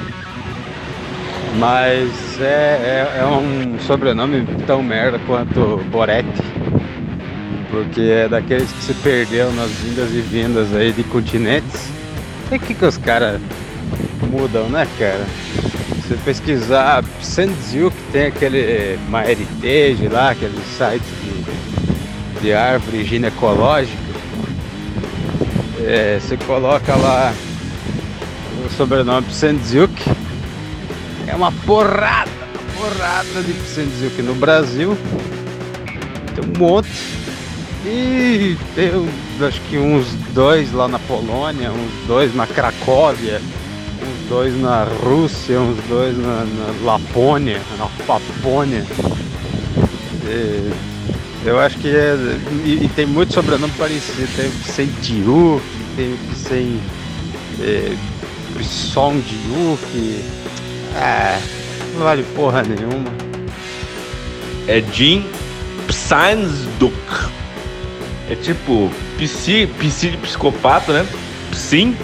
Mas 1.60 2.10
é, 2.42 3.12
é, 3.14 3.20
é 3.20 3.26
um 3.26 3.78
sobrenome 3.86 4.44
tão 4.66 4.82
merda 4.82 5.20
quanto 5.28 5.78
Boretti. 5.92 6.42
Porque 7.70 8.02
é 8.02 8.28
daqueles 8.28 8.72
que 8.72 8.84
se 8.84 8.94
perdeu 8.96 9.52
nas 9.54 9.70
vindas 9.70 10.10
e 10.12 10.22
vindas 10.22 10.74
aí 10.76 10.92
de 10.92 11.04
continentes. 11.04 11.88
E 12.52 12.58
que, 12.58 12.74
que 12.74 12.86
os 12.86 12.98
caras 12.98 13.40
mudam, 14.32 14.68
né, 14.70 14.88
cara? 14.98 15.24
Você 16.04 16.18
pesquisar 16.26 17.02
Sendziuk, 17.22 17.96
tem 18.12 18.26
aquele 18.26 19.00
MyHeritage 19.08 20.10
lá, 20.10 20.32
aquele 20.32 20.62
site 20.78 21.02
de, 21.02 22.42
de 22.42 22.54
árvore 22.54 23.06
ginecológica. 23.06 23.98
É, 25.80 26.20
você 26.20 26.36
coloca 26.36 26.94
lá 26.96 27.34
o 28.66 28.70
sobrenome 28.76 29.32
Sendziuk. 29.32 29.94
É 31.26 31.34
uma 31.34 31.54
porrada, 31.54 32.30
uma 32.54 32.90
porrada 32.90 33.42
de 33.42 33.54
Sendziuk 33.54 34.22
no 34.22 34.36
Brasil. 34.36 34.98
Tem 36.36 36.44
um 36.44 36.60
monte. 36.60 36.90
E 37.86 38.58
tem 38.76 38.92
acho 39.42 39.62
que 39.62 39.78
uns 39.78 40.06
dois 40.34 40.72
lá 40.74 40.88
na 40.88 41.00
Polônia, 41.00 41.72
uns 41.72 42.08
dois 42.08 42.36
na 42.36 42.46
Cracóvia, 42.46 43.42
dois 44.34 44.60
na 44.60 44.84
Rússia, 44.84 45.60
uns 45.60 45.78
dois 45.88 46.18
na, 46.18 46.44
na 46.44 46.74
Lapônia, 46.84 47.62
na 47.78 47.88
Papônia. 48.08 48.84
E 50.26 50.72
eu 51.46 51.60
acho 51.60 51.78
que 51.78 51.88
é. 51.88 52.16
E, 52.66 52.86
e 52.86 52.90
tem 52.96 53.06
muito 53.06 53.32
sobrenome 53.32 53.72
parecido. 53.78 54.28
Tem 54.36 54.50
sem 54.66 54.88
Diuk, 55.02 55.62
tem 55.96 56.18
sem. 56.36 56.82
É, 57.62 57.96
Som 58.64 59.20
Diuk. 59.20 60.24
Ah, 60.96 61.40
não 61.94 62.02
vale 62.02 62.24
porra 62.36 62.64
nenhuma. 62.64 63.12
É 64.68 64.82
Jim 64.92 65.24
Psansduk. 65.86 66.96
É 68.32 68.36
tipo 68.36 68.90
psi, 69.20 69.70
psi 69.78 70.10
de 70.10 70.18
psicopata, 70.18 70.92
né? 70.92 71.08
Psim 71.52 71.96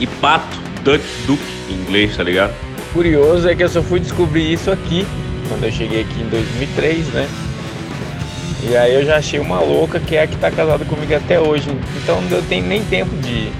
e 0.00 0.06
pato, 0.06 0.58
duck, 0.82 1.04
duck 1.26 1.42
em 1.68 1.74
inglês, 1.74 2.16
tá 2.16 2.22
ligado? 2.22 2.54
Curioso 2.92 3.48
é 3.48 3.54
que 3.54 3.62
eu 3.62 3.68
só 3.68 3.82
fui 3.82 4.00
descobrir 4.00 4.52
isso 4.52 4.70
aqui, 4.70 5.06
quando 5.48 5.64
eu 5.64 5.72
cheguei 5.72 6.02
aqui 6.02 6.20
em 6.20 6.28
2003, 6.28 7.06
né? 7.08 7.28
E 8.62 8.76
aí 8.76 8.94
eu 8.94 9.04
já 9.04 9.16
achei 9.16 9.38
uma 9.38 9.60
louca 9.60 10.00
que 10.00 10.16
é 10.16 10.22
a 10.22 10.26
que 10.26 10.36
tá 10.36 10.50
casada 10.50 10.84
comigo 10.84 11.14
até 11.14 11.38
hoje. 11.38 11.70
Então 12.02 12.20
não 12.22 12.42
tenho 12.42 12.66
nem 12.66 12.82
tempo 12.84 13.14
de 13.16 13.50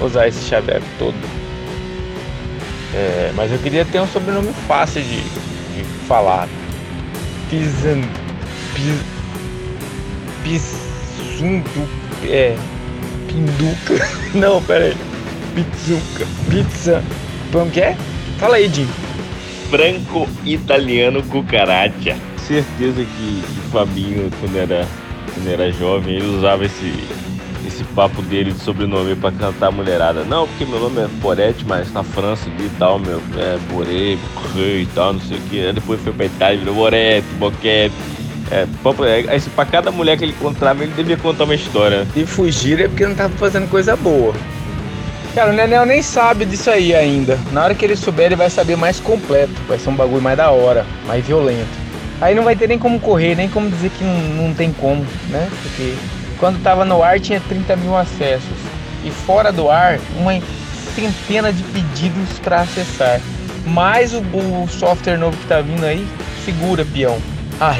usar 0.00 0.26
esse 0.26 0.44
chaveco 0.48 0.86
todo. 0.98 1.14
É, 2.94 3.32
mas 3.34 3.52
eu 3.52 3.58
queria 3.58 3.84
ter 3.84 4.00
um 4.00 4.06
sobrenome 4.08 4.52
fácil 4.66 5.02
de, 5.02 5.20
de 5.20 5.84
falar. 6.06 6.48
Pisan. 7.48 8.02
Pis, 8.74 9.02
Pisundu. 10.42 11.88
É. 12.24 12.56
Pinduca. 13.28 14.06
Não, 14.34 14.62
pera 14.62 14.86
aí. 14.86 14.96
Pizzuca. 15.54 16.26
Pizza. 16.50 17.02
Como 17.52 17.70
que 17.70 17.80
é? 17.80 17.96
Fala 18.38 18.56
aí, 18.56 18.68
Jim. 18.68 18.88
Franco 19.70 20.28
italiano 20.44 21.22
cucaracha. 21.22 22.16
Certeza 22.38 23.04
que 23.04 23.42
o 23.58 23.70
Fabinho, 23.70 24.30
quando 24.40 24.56
era, 24.56 24.86
quando 25.32 25.48
era 25.48 25.72
jovem, 25.72 26.16
ele 26.16 26.36
usava 26.36 26.64
esse, 26.64 26.92
esse 27.66 27.84
papo 27.94 28.20
dele 28.22 28.52
de 28.52 28.58
sobrenome 28.58 29.14
pra 29.14 29.32
cantar 29.32 29.68
a 29.68 29.70
mulherada. 29.70 30.24
Não, 30.24 30.46
porque 30.46 30.64
meu 30.64 30.80
nome 30.80 31.02
é 31.02 31.08
Poretti, 31.22 31.64
mas 31.66 31.92
na 31.92 32.02
França 32.02 32.50
ali 32.50 32.66
e 32.66 32.70
tal, 32.78 32.98
meu, 32.98 33.22
é 33.36 33.58
Boré, 33.72 34.18
Boré 34.52 34.78
e 34.80 34.88
tal, 34.94 35.14
não 35.14 35.20
sei 35.20 35.38
o 35.38 35.40
que. 35.42 35.66
Aí 35.66 35.72
depois 35.72 36.00
foi 36.00 36.12
pra 36.12 36.26
Itália, 36.26 36.58
virou 36.58 36.74
Boretti, 36.74 37.26
Boquete. 37.38 37.94
É, 38.50 38.66
é, 38.66 39.30
aí, 39.30 39.40
pra 39.40 39.64
cada 39.64 39.90
mulher 39.90 40.18
que 40.18 40.24
ele 40.24 40.32
encontrava, 40.32 40.82
ele 40.82 40.92
devia 40.94 41.16
contar 41.16 41.44
uma 41.44 41.54
história. 41.54 42.06
E 42.14 42.26
fugir 42.26 42.80
é 42.80 42.88
porque 42.88 43.06
não 43.06 43.14
tava 43.14 43.34
fazendo 43.36 43.68
coisa 43.70 43.96
boa. 43.96 44.34
Cara, 45.34 45.50
o 45.50 45.52
Nenel 45.52 45.84
nem 45.84 46.00
sabe 46.00 46.44
disso 46.44 46.70
aí 46.70 46.94
ainda. 46.94 47.36
Na 47.50 47.64
hora 47.64 47.74
que 47.74 47.84
ele 47.84 47.96
souber, 47.96 48.26
ele 48.26 48.36
vai 48.36 48.48
saber 48.48 48.76
mais 48.76 49.00
completo. 49.00 49.52
Vai 49.66 49.80
ser 49.80 49.90
um 49.90 49.96
bagulho 49.96 50.22
mais 50.22 50.36
da 50.36 50.52
hora, 50.52 50.86
mais 51.08 51.26
violento. 51.26 51.66
Aí 52.20 52.36
não 52.36 52.44
vai 52.44 52.54
ter 52.54 52.68
nem 52.68 52.78
como 52.78 53.00
correr, 53.00 53.34
nem 53.34 53.48
como 53.48 53.68
dizer 53.68 53.90
que 53.90 54.04
não, 54.04 54.46
não 54.46 54.54
tem 54.54 54.72
como, 54.72 55.04
né? 55.30 55.48
Porque 55.60 55.96
quando 56.38 56.62
tava 56.62 56.84
no 56.84 57.02
ar 57.02 57.18
tinha 57.18 57.40
30 57.48 57.74
mil 57.76 57.96
acessos. 57.96 58.56
E 59.04 59.10
fora 59.10 59.50
do 59.50 59.68
ar, 59.68 59.98
uma 60.16 60.40
centena 60.94 61.52
de 61.52 61.64
pedidos 61.64 62.38
para 62.38 62.60
acessar. 62.60 63.20
Mais 63.66 64.14
o, 64.14 64.20
o 64.20 64.68
software 64.68 65.16
novo 65.16 65.36
que 65.36 65.46
tá 65.46 65.60
vindo 65.60 65.84
aí, 65.84 66.06
segura, 66.44 66.84
peão. 66.84 67.18
A 67.60 67.74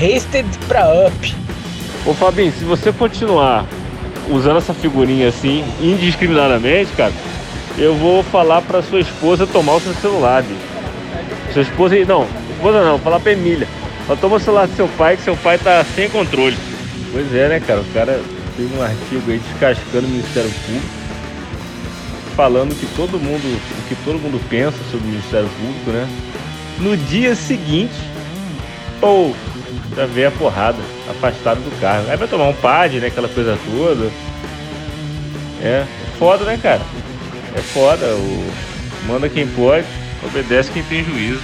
pra 0.66 0.88
Up. 1.06 1.36
Ô 2.04 2.14
Fabinho, 2.14 2.52
se 2.52 2.64
você 2.64 2.92
continuar 2.92 3.64
usando 4.28 4.58
essa 4.58 4.74
figurinha 4.74 5.28
assim, 5.28 5.64
indiscriminadamente, 5.80 6.90
cara, 6.96 7.12
eu 7.76 7.94
vou 7.96 8.22
falar 8.22 8.62
pra 8.62 8.82
sua 8.82 9.00
esposa 9.00 9.46
tomar 9.46 9.74
o 9.74 9.80
seu 9.80 9.94
celular, 9.94 10.42
bicho. 10.42 10.60
Sua 11.52 11.62
esposa. 11.62 11.96
Não, 12.04 12.26
esposa 12.54 12.84
não, 12.84 12.98
falar 12.98 13.20
pra 13.20 13.32
Emília. 13.32 13.68
Ela 14.06 14.16
toma 14.16 14.36
o 14.36 14.40
celular 14.40 14.66
do 14.66 14.76
seu 14.76 14.88
pai, 14.88 15.16
que 15.16 15.22
seu 15.22 15.36
pai 15.36 15.58
tá 15.58 15.84
sem 15.94 16.08
controle. 16.08 16.56
Pois 17.12 17.34
é, 17.34 17.48
né, 17.48 17.60
cara? 17.60 17.80
O 17.80 17.94
cara 17.94 18.20
fez 18.56 18.70
um 18.72 18.82
artigo 18.82 19.30
aí 19.30 19.38
descascando 19.38 20.06
o 20.06 20.10
Ministério 20.10 20.50
Público, 20.50 20.86
falando 22.36 22.78
que 22.78 22.86
todo 22.94 23.18
mundo, 23.18 23.42
o 23.44 23.88
que 23.88 23.94
todo 24.04 24.18
mundo 24.18 24.40
pensa 24.48 24.76
sobre 24.90 25.06
o 25.06 25.10
Ministério 25.10 25.48
Público, 25.48 25.90
né? 25.90 26.08
No 26.78 26.96
dia 26.96 27.34
seguinte, 27.34 27.94
pô, 29.00 29.32
já 29.96 30.06
veio 30.06 30.28
a 30.28 30.32
porrada, 30.32 30.78
afastado 31.08 31.58
do 31.58 31.80
cargo. 31.80 32.10
Aí 32.10 32.16
vai 32.16 32.28
tomar 32.28 32.48
um 32.48 32.54
pad, 32.54 32.98
né? 32.98 33.06
Aquela 33.06 33.28
coisa 33.28 33.58
toda. 33.70 34.10
É, 35.62 35.84
foda, 36.18 36.44
né, 36.44 36.58
cara? 36.60 36.82
É 37.54 37.60
foda. 37.60 38.06
O... 38.16 38.52
Manda 39.06 39.28
quem 39.28 39.46
pode, 39.46 39.86
obedece 40.22 40.70
quem 40.72 40.82
tem 40.84 41.04
juízo. 41.04 41.42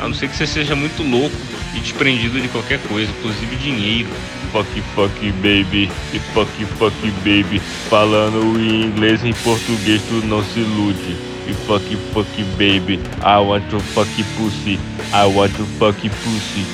A 0.00 0.08
não 0.08 0.14
ser 0.14 0.28
que 0.28 0.36
você 0.36 0.46
seja 0.46 0.74
muito 0.74 1.02
louco 1.02 1.36
e 1.76 1.80
desprendido 1.80 2.40
de 2.40 2.48
qualquer 2.48 2.80
coisa, 2.88 3.10
inclusive 3.18 3.56
dinheiro. 3.56 4.08
Fuck, 4.50 4.80
fuck, 4.94 5.32
baby. 5.36 5.90
E 6.12 6.18
fuck, 6.34 6.64
fuck, 6.76 7.10
baby. 7.18 7.60
Falando 7.88 8.60
em 8.60 8.82
inglês 8.82 9.22
e 9.22 9.28
em 9.28 9.32
português, 9.32 10.02
tu 10.08 10.26
não 10.26 10.44
se 10.44 10.60
ilude. 10.60 11.16
E 11.48 11.54
fuck, 11.66 11.96
fuck, 12.12 12.44
baby. 12.52 13.00
I 13.24 13.38
want 13.38 13.68
to 13.70 13.80
fuck 13.80 14.10
pussy. 14.36 14.78
I 15.12 15.26
want 15.26 15.54
to 15.56 15.64
fuck 15.78 15.96
pussy. 15.96 16.66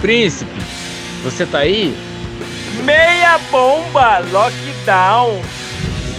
Príncipe, 0.00 0.60
você 1.24 1.44
tá 1.44 1.58
aí? 1.58 1.94
Meia 2.84 3.38
bomba, 3.50 4.20
lockdown. 4.30 5.40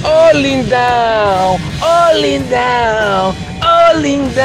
Ô 0.04 0.38
lindão, 0.38 1.60
ô 1.82 2.18
lindão, 2.18 3.36
ô 3.62 3.98
lindão. 3.98 4.40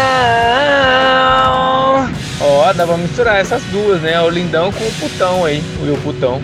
Ó, 2.40 2.72
dá 2.72 2.86
pra 2.86 2.96
misturar 2.96 3.36
essas 3.40 3.62
duas, 3.64 4.00
né? 4.02 4.20
O 4.20 4.28
lindão 4.28 4.72
com 4.72 4.84
o 4.84 4.92
putão 4.92 5.44
aí, 5.44 5.62
o 5.80 5.84
meu 5.84 5.96
putão. 5.98 6.42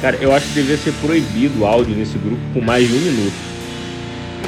Cara, 0.00 0.16
eu 0.20 0.34
acho 0.34 0.46
que 0.46 0.54
devia 0.54 0.76
ser 0.78 0.92
proibido 1.00 1.60
o 1.60 1.66
áudio 1.66 1.94
nesse 1.94 2.16
grupo 2.18 2.40
com 2.54 2.60
mais 2.60 2.88
de 2.88 2.94
um 2.94 3.00
minuto. 3.00 3.34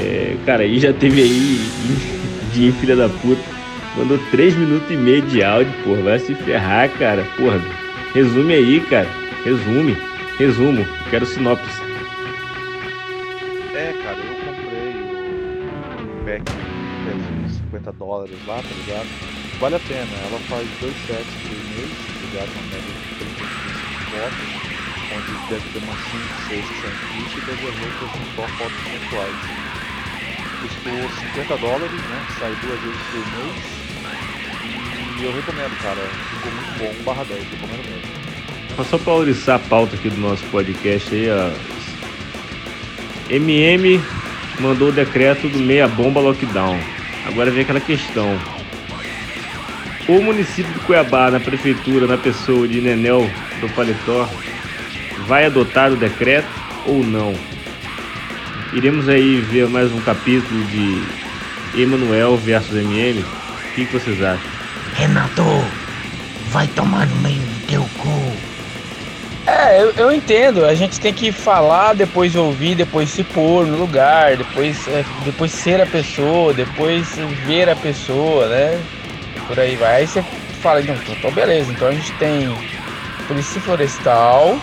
É, 0.01 0.37
cara, 0.47 0.63
aí 0.63 0.79
já 0.79 0.93
teve 0.93 1.21
aí 1.23 1.71
de 2.53 2.73
filha 2.73 2.97
da 2.97 3.09
puta. 3.09 3.43
Mandou 3.97 4.19
3 4.31 4.57
minutos 4.57 4.91
e 4.91 4.97
meio 4.97 5.21
de 5.23 5.45
áudio, 5.45 5.73
porra. 5.85 6.03
Vai 6.03 6.19
se 6.19 6.35
ferrar, 6.35 6.89
cara. 6.99 7.27
Porra, 7.37 7.61
resume 8.15 8.55
aí, 8.55 8.81
cara. 8.81 9.09
Resume. 9.45 9.97
Resumo. 10.39 10.87
Quero 11.11 11.27
sinopse. 11.27 11.81
cara, 14.03 14.19
eu 14.19 14.35
comprei 14.45 14.95
o 16.05 16.25
pack 16.25 16.45
de 17.47 17.53
50 17.53 17.93
dólares 17.93 18.37
lá, 18.47 18.57
tá 18.57 18.75
ligado? 18.75 19.09
Vale 19.61 19.77
a 19.77 19.81
pena, 19.81 20.17
ela 20.27 20.39
faz 20.49 20.69
dois 20.81 20.95
sets 21.07 21.35
por 21.43 21.51
mês, 21.51 21.91
tá 22.07 22.21
ligado? 22.27 22.51
Uma 22.53 22.63
média 22.73 22.93
de 22.93 23.15
35 23.17 24.01
fotos, 24.11 24.51
onde 25.13 25.33
deve 25.49 25.67
ter 25.71 25.79
umas 25.85 26.01
5, 26.01 26.35
6 26.49 26.67
que 26.67 26.75
são 26.81 26.91
implícitas 26.91 27.57
e 27.61 27.67
as 27.69 27.79
outras 27.81 28.11
são 28.11 28.25
só 28.37 28.49
fotos 28.59 28.81
pontuais. 28.91 29.37
Custou 30.61 31.09
50 31.11 31.57
dólares, 31.59 32.03
né? 32.09 32.27
Sai 32.39 32.55
duas 32.57 32.81
vezes 32.81 33.03
por 33.11 33.27
mês. 33.39 33.82
E 35.23 35.25
eu 35.25 35.33
recomendo, 35.33 35.81
cara. 35.81 36.01
Ficou 36.35 36.53
muito 36.53 36.79
bom, 36.79 37.01
1 37.01 37.05
barra 37.05 37.23
10, 37.23 37.45
recomendo 37.45 37.85
mesmo. 37.89 38.85
Só 38.85 38.99
pra 38.99 39.13
oriçar 39.13 39.55
a 39.55 39.59
pauta 39.61 39.95
aqui 39.95 40.11
do 40.11 40.21
nosso 40.21 40.45
podcast 40.47 41.15
aí, 41.15 41.29
ó. 41.31 41.53
MM 43.31 44.01
mandou 44.59 44.89
o 44.89 44.93
decreto 44.93 45.49
do 45.49 45.61
meia 45.61 45.87
bomba 45.87 46.19
lockdown. 46.19 46.77
Agora 47.25 47.53
vem 47.53 47.63
aquela 47.63 47.79
questão. 47.79 48.37
O 50.09 50.21
município 50.21 50.73
de 50.73 50.81
Cuiabá, 50.81 51.31
na 51.31 51.39
prefeitura, 51.39 52.09
na 52.09 52.19
pessoa 52.19 52.67
de 52.67 52.81
Nenel 52.81 53.31
do 53.61 53.69
Paletó, 53.69 54.29
vai 55.29 55.47
adotar 55.47 55.93
o 55.93 55.97
decreto 55.97 56.51
ou 56.85 57.05
não? 57.05 57.33
Iremos 58.73 59.09
aí 59.09 59.37
ver 59.37 59.69
mais 59.69 59.93
um 59.93 60.01
capítulo 60.01 60.65
de 60.65 61.81
Emanuel 61.81 62.37
versus 62.39 62.75
MM. 62.75 63.21
O 63.21 63.75
que 63.77 63.85
vocês 63.85 64.21
acham? 64.21 64.52
Renato, 64.95 65.43
vai 66.51 66.67
tomar 66.69 67.07
no 67.07 67.17
meio 67.17 67.41
do 67.41 67.67
teu 67.67 67.83
cu. 67.99 68.53
É, 69.47 69.83
eu, 69.83 69.91
eu 69.93 70.13
entendo. 70.13 70.65
A 70.65 70.75
gente 70.75 71.01
tem 71.01 71.13
que 71.13 71.33
falar, 71.33 71.95
depois 71.95 72.37
ouvir, 72.37 72.75
depois 72.75 73.11
se 73.11 73.25
pôr 73.25 73.67
no 73.67 73.77
lugar, 73.77 74.37
depois, 74.37 74.87
é, 74.89 75.05
depois 75.25 75.51
ser 75.51 75.81
a 75.81 75.87
pessoa, 75.87 76.55
depois 76.55 77.17
ver 77.45 77.69
a 77.69 77.77
pessoa, 77.77 78.47
né? 78.49 78.81
Por 79.47 79.59
aí 79.59 79.75
vai. 79.77 79.97
Aí 79.97 80.07
você 80.07 80.23
fala, 80.61 80.81
então, 80.81 80.97
então 81.09 81.31
beleza. 81.33 81.73
Então 81.73 81.89
a 81.89 81.93
gente 81.93 82.13
tem 82.13 82.57
polícia 83.27 83.61
florestal, 83.61 84.59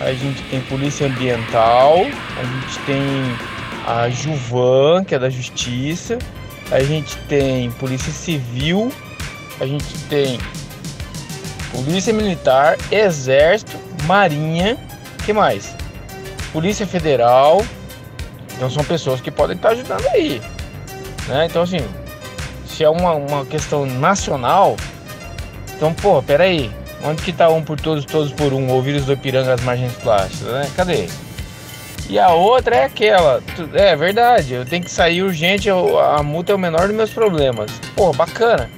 a 0.00 0.12
gente 0.12 0.42
tem 0.44 0.60
polícia 0.62 1.06
ambiental, 1.06 1.96
a 2.38 2.42
gente 2.44 2.78
tem 2.86 3.00
a 3.86 4.10
Juvan, 4.10 5.04
que 5.04 5.14
é 5.14 5.18
da 5.18 5.30
justiça, 5.30 6.18
a 6.70 6.80
gente 6.80 7.16
tem 7.28 7.70
polícia 7.72 8.12
civil, 8.12 8.92
a 9.60 9.66
gente 9.66 9.84
tem 10.08 10.38
polícia 11.70 12.12
militar, 12.12 12.76
exército, 12.90 13.76
marinha, 14.04 14.76
que 15.24 15.32
mais? 15.32 15.76
Polícia 16.52 16.86
federal. 16.86 17.64
Então 18.56 18.68
são 18.68 18.84
pessoas 18.84 19.20
que 19.20 19.30
podem 19.30 19.56
estar 19.56 19.70
ajudando 19.70 20.06
aí. 20.08 20.42
Né? 21.28 21.46
Então 21.46 21.62
assim, 21.62 21.80
se 22.66 22.82
é 22.82 22.90
uma, 22.90 23.12
uma 23.12 23.46
questão 23.46 23.86
nacional, 23.86 24.76
então, 25.80 25.94
pô, 25.94 26.22
peraí. 26.22 26.70
Onde 27.02 27.22
que 27.22 27.32
tá 27.32 27.48
um 27.48 27.62
por 27.62 27.80
todos, 27.80 28.04
todos 28.04 28.30
por 28.30 28.52
um? 28.52 28.70
O 28.70 28.82
vírus 28.82 29.06
do 29.06 29.14
Ipiranga 29.14 29.54
as 29.54 29.62
margens 29.62 29.94
plásticas, 29.94 30.52
né? 30.52 30.70
Cadê? 30.76 31.08
E 32.10 32.18
a 32.18 32.28
outra 32.28 32.76
é 32.76 32.84
aquela. 32.84 33.42
É 33.72 33.96
verdade, 33.96 34.52
eu 34.52 34.66
tenho 34.66 34.84
que 34.84 34.90
sair 34.90 35.22
urgente, 35.22 35.70
a 35.70 36.22
multa 36.22 36.52
é 36.52 36.54
o 36.54 36.58
menor 36.58 36.88
dos 36.88 36.94
meus 36.94 37.08
problemas. 37.08 37.70
Pô, 37.96 38.12
bacana. 38.12 38.68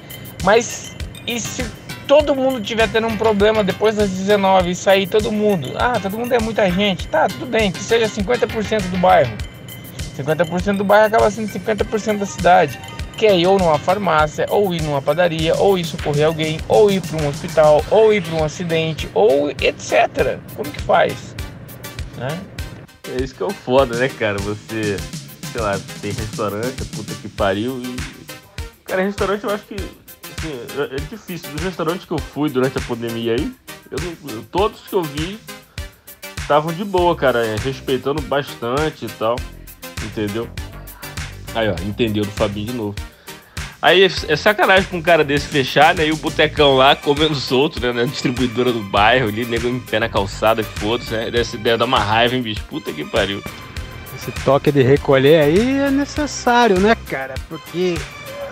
Mas 0.42 0.96
e 1.26 1.38
se 1.38 1.64
todo 2.06 2.34
mundo 2.34 2.60
tiver 2.60 2.88
tendo 2.88 3.06
um 3.06 3.16
problema 3.16 3.62
depois 3.62 3.96
das 3.96 4.10
19 4.10 4.70
e 4.70 4.74
sair 4.74 5.06
todo 5.06 5.30
mundo? 5.30 5.72
Ah, 5.76 5.98
todo 6.00 6.18
mundo 6.18 6.32
é 6.32 6.38
muita 6.38 6.70
gente. 6.70 7.06
Tá, 7.08 7.28
tudo 7.28 7.46
bem, 7.46 7.70
que 7.70 7.80
seja 7.80 8.06
50% 8.06 8.90
do 8.90 8.98
bairro. 8.98 9.32
50% 10.16 10.76
do 10.76 10.84
bairro 10.84 11.06
acaba 11.06 11.30
sendo 11.30 11.48
50% 11.48 12.18
da 12.18 12.26
cidade. 12.26 12.78
Que 13.16 13.26
é 13.26 13.38
ir 13.38 13.46
ou 13.46 13.58
numa 13.58 13.78
farmácia, 13.78 14.46
ou 14.48 14.74
ir 14.74 14.82
numa 14.82 15.00
padaria, 15.00 15.54
ou 15.56 15.78
ir 15.78 15.84
socorrer 15.84 16.26
alguém, 16.26 16.58
ou 16.66 16.90
ir 16.90 17.00
para 17.00 17.22
um 17.22 17.28
hospital, 17.28 17.84
ou 17.90 18.12
ir 18.12 18.22
para 18.22 18.34
um 18.34 18.44
acidente, 18.44 19.08
ou 19.14 19.50
etc. 19.50 20.38
Como 20.56 20.70
que 20.70 20.82
faz? 20.82 21.36
Né? 22.16 22.38
É 23.08 23.22
isso 23.22 23.34
que 23.34 23.42
é 23.42 23.46
o 23.46 23.50
foda, 23.50 23.96
né, 23.96 24.08
cara? 24.08 24.38
Você, 24.38 24.96
sei 25.52 25.60
lá, 25.60 25.78
tem 26.00 26.12
restaurante, 26.12 26.84
puta 26.86 27.14
que 27.14 27.28
pariu. 27.28 27.80
E... 27.82 27.96
Cara, 28.84 29.02
restaurante 29.02 29.44
eu 29.44 29.50
acho 29.50 29.64
que 29.64 29.76
assim, 30.48 30.82
é 30.92 30.96
é 30.96 31.00
difícil. 31.08 31.50
Dos 31.50 31.62
restaurantes 31.62 32.04
que 32.04 32.12
eu 32.12 32.18
fui 32.18 32.50
durante 32.50 32.78
a 32.78 32.80
pandemia 32.80 33.34
aí, 33.34 33.52
eu 33.90 33.98
não- 34.34 34.42
todos 34.44 34.80
que 34.88 34.94
eu 34.94 35.02
vi 35.02 35.38
estavam 36.38 36.72
de 36.72 36.84
boa, 36.84 37.14
cara, 37.16 37.44
é, 37.44 37.56
respeitando 37.56 38.20
bastante 38.22 39.06
e 39.06 39.08
tal. 39.08 39.36
Entendeu? 40.04 40.48
Aí, 41.54 41.68
ó, 41.68 41.74
entendeu 41.86 42.24
do 42.24 42.30
Fabinho 42.32 42.66
de 42.66 42.72
novo. 42.72 42.94
Aí 43.80 44.04
é 44.04 44.08
é 44.28 44.36
sacanagem 44.36 44.84
pra 44.84 44.96
um 44.98 45.02
cara 45.02 45.24
desse 45.24 45.48
fechar, 45.48 45.94
né? 45.94 46.06
E 46.06 46.12
o 46.12 46.16
botecão 46.16 46.76
lá 46.76 46.94
comendo 46.94 47.34
solto, 47.34 47.80
né? 47.80 47.92
Na 47.92 48.04
distribuidora 48.04 48.72
do 48.72 48.80
bairro 48.80 49.28
ali, 49.28 49.44
nego 49.44 49.68
em 49.68 49.80
pé 49.80 49.98
na 49.98 50.08
calçada, 50.08 50.62
foda-se, 50.62 51.10
né? 51.12 51.30
Dessa 51.30 51.56
ideia 51.56 51.76
dá 51.76 51.84
uma 51.84 51.98
raiva, 51.98 52.34
hein, 52.36 52.42
bicho? 52.42 52.62
Puta 52.68 52.92
que 52.92 53.04
pariu. 53.04 53.42
Esse 54.14 54.30
toque 54.44 54.70
de 54.70 54.82
recolher 54.82 55.40
aí 55.40 55.78
é 55.80 55.90
necessário, 55.90 56.78
né, 56.78 56.94
cara? 57.08 57.34
Porque 57.48 57.96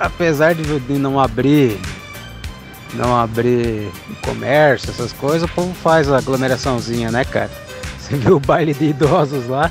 apesar 0.00 0.54
de 0.54 0.64
não 0.98 1.20
abrir, 1.20 1.78
não 2.94 3.14
abrir 3.16 3.92
comércio, 4.22 4.90
essas 4.90 5.12
coisas, 5.12 5.48
o 5.48 5.52
povo 5.52 5.74
faz 5.74 6.10
a 6.10 6.16
aglomeraçãozinha, 6.16 7.10
né, 7.10 7.24
cara? 7.24 7.50
Você 8.00 8.16
viu 8.16 8.36
o 8.36 8.40
baile 8.40 8.72
de 8.72 8.86
idosos 8.86 9.46
lá? 9.46 9.70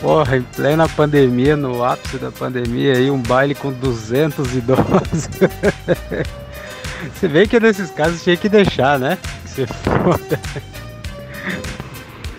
Porra, 0.00 0.36
em 0.36 0.42
plena 0.42 0.88
pandemia, 0.88 1.56
no 1.56 1.84
ápice 1.84 2.16
da 2.16 2.30
pandemia 2.30 2.94
aí, 2.94 3.10
um 3.10 3.20
baile 3.20 3.54
com 3.54 3.72
200 3.72 4.54
idosos. 4.54 5.28
Você 7.14 7.28
vê 7.28 7.46
que 7.46 7.58
nesses 7.58 7.90
casos 7.90 8.22
tinha 8.22 8.36
que 8.36 8.48
deixar, 8.48 8.98
né? 8.98 9.18
Que 9.42 9.48
você 9.48 9.66
foda. 9.66 10.40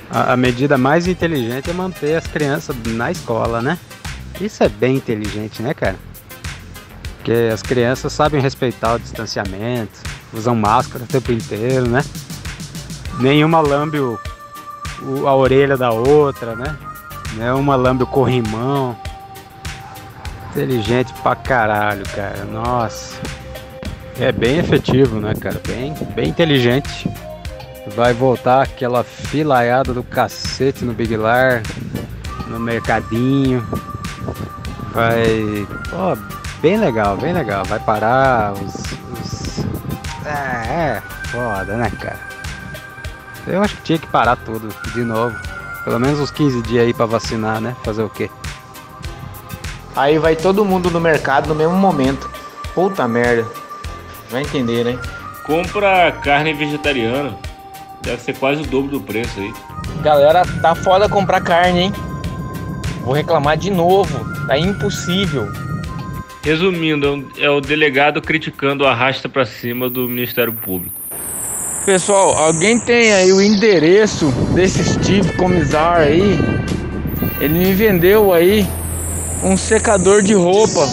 A, 0.10 0.34
a 0.34 0.38
medida 0.38 0.78
mais 0.78 1.06
inteligente 1.06 1.70
é 1.70 1.74
manter 1.74 2.16
as 2.16 2.26
crianças 2.26 2.76
na 2.86 3.12
escola, 3.12 3.62
né? 3.62 3.78
Isso 4.40 4.64
é 4.64 4.70
bem 4.70 4.96
inteligente, 4.96 5.62
né, 5.62 5.74
cara? 5.74 5.98
Porque 7.24 7.50
as 7.54 7.62
crianças 7.62 8.12
sabem 8.12 8.42
respeitar 8.42 8.96
o 8.96 9.00
distanciamento, 9.00 9.94
usam 10.34 10.54
máscara 10.56 11.06
o 11.06 11.08
tempo 11.08 11.32
inteiro, 11.32 11.88
né? 11.88 12.04
Nenhuma 13.18 13.62
lambe 13.62 13.98
o, 13.98 14.20
o- 15.02 15.26
a 15.26 15.34
orelha 15.34 15.78
da 15.78 15.90
outra, 15.92 16.54
né? 16.54 16.76
Nenhuma 17.38 17.78
lambe 17.78 18.04
o 18.04 18.08
corrimão. 18.08 18.94
Inteligente 20.52 21.14
pra 21.24 21.34
caralho, 21.34 22.04
cara. 22.14 22.44
Nossa. 22.44 23.16
É 24.20 24.30
bem 24.34 24.58
efetivo, 24.58 25.22
né, 25.22 25.34
cara? 25.34 25.62
Bem, 25.66 25.94
bem 26.14 26.28
inteligente. 26.28 27.10
Vai 27.96 28.14
voltar 28.14 28.64
aquela 28.64 29.02
filaiada 29.02 29.94
do 29.94 30.04
cacete 30.04 30.84
no 30.84 30.94
Big 30.94 31.16
Lar, 31.16 31.64
no 32.50 32.60
mercadinho. 32.60 33.66
Vai. 34.94 35.66
Pô, 35.90 36.43
bem 36.64 36.78
legal, 36.78 37.18
bem 37.18 37.34
legal. 37.34 37.66
Vai 37.66 37.80
parar 37.80 38.54
os. 38.54 38.74
os... 39.12 39.60
É, 40.26 40.96
é, 40.96 41.04
foda, 41.28 41.76
né, 41.76 41.92
cara? 42.00 42.20
Eu 43.46 43.62
acho 43.62 43.76
que 43.76 43.82
tinha 43.82 44.00
que 44.00 44.08
parar 44.08 44.38
tudo 44.38 44.74
de 44.94 45.04
novo. 45.04 45.38
Pelo 45.84 46.00
menos 46.00 46.22
uns 46.22 46.32
15 46.32 46.62
dias 46.62 46.86
aí 46.86 46.94
pra 46.94 47.06
vacinar, 47.06 47.60
né? 47.60 47.76
Fazer 47.84 48.02
o 48.02 48.10
quê? 48.10 48.32
Aí 49.94 50.18
vai 50.18 50.38
todo 50.38 50.64
mundo 50.64 50.90
no 50.90 51.02
mercado 51.02 51.50
no 51.50 51.56
mesmo 51.56 51.76
momento. 51.76 52.32
Puta 52.74 53.06
merda. 53.06 53.46
Vai 54.32 54.44
entender, 54.44 54.86
né? 54.86 54.98
Compra 55.46 56.14
carne 56.24 56.54
vegetariana. 56.54 57.38
Deve 58.02 58.22
ser 58.22 58.38
quase 58.38 58.62
o 58.62 58.66
dobro 58.66 58.92
do 58.92 59.02
preço 59.02 59.38
aí. 59.38 59.54
Galera, 60.02 60.44
tá 60.62 60.74
foda 60.74 61.10
comprar 61.10 61.42
carne, 61.42 61.82
hein? 61.82 61.94
Vou 63.02 63.14
reclamar 63.14 63.58
de 63.58 63.70
novo. 63.70 64.26
Tá 64.48 64.58
impossível. 64.58 65.52
Resumindo, 66.44 67.26
é 67.38 67.46
é 67.46 67.50
o 67.50 67.62
delegado 67.62 68.22
criticando 68.22 68.84
o 68.84 68.88
arrasta 68.88 69.30
pra 69.30 69.46
cima 69.46 69.90
do 69.90 70.08
Ministério 70.10 70.52
Público. 70.54 70.94
Pessoal, 71.86 72.34
alguém 72.38 72.80
tem 72.80 73.14
aí 73.14 73.32
o 73.32 73.42
endereço 73.42 74.28
desse 74.54 74.84
Steve 74.84 75.34
Comisar 75.34 75.98
aí? 76.02 76.40
Ele 77.40 77.60
me 77.60 77.74
vendeu 77.74 78.34
aí 78.34 78.66
um 79.44 79.58
secador 79.58 80.22
de 80.22 80.34
roupa 80.34 80.88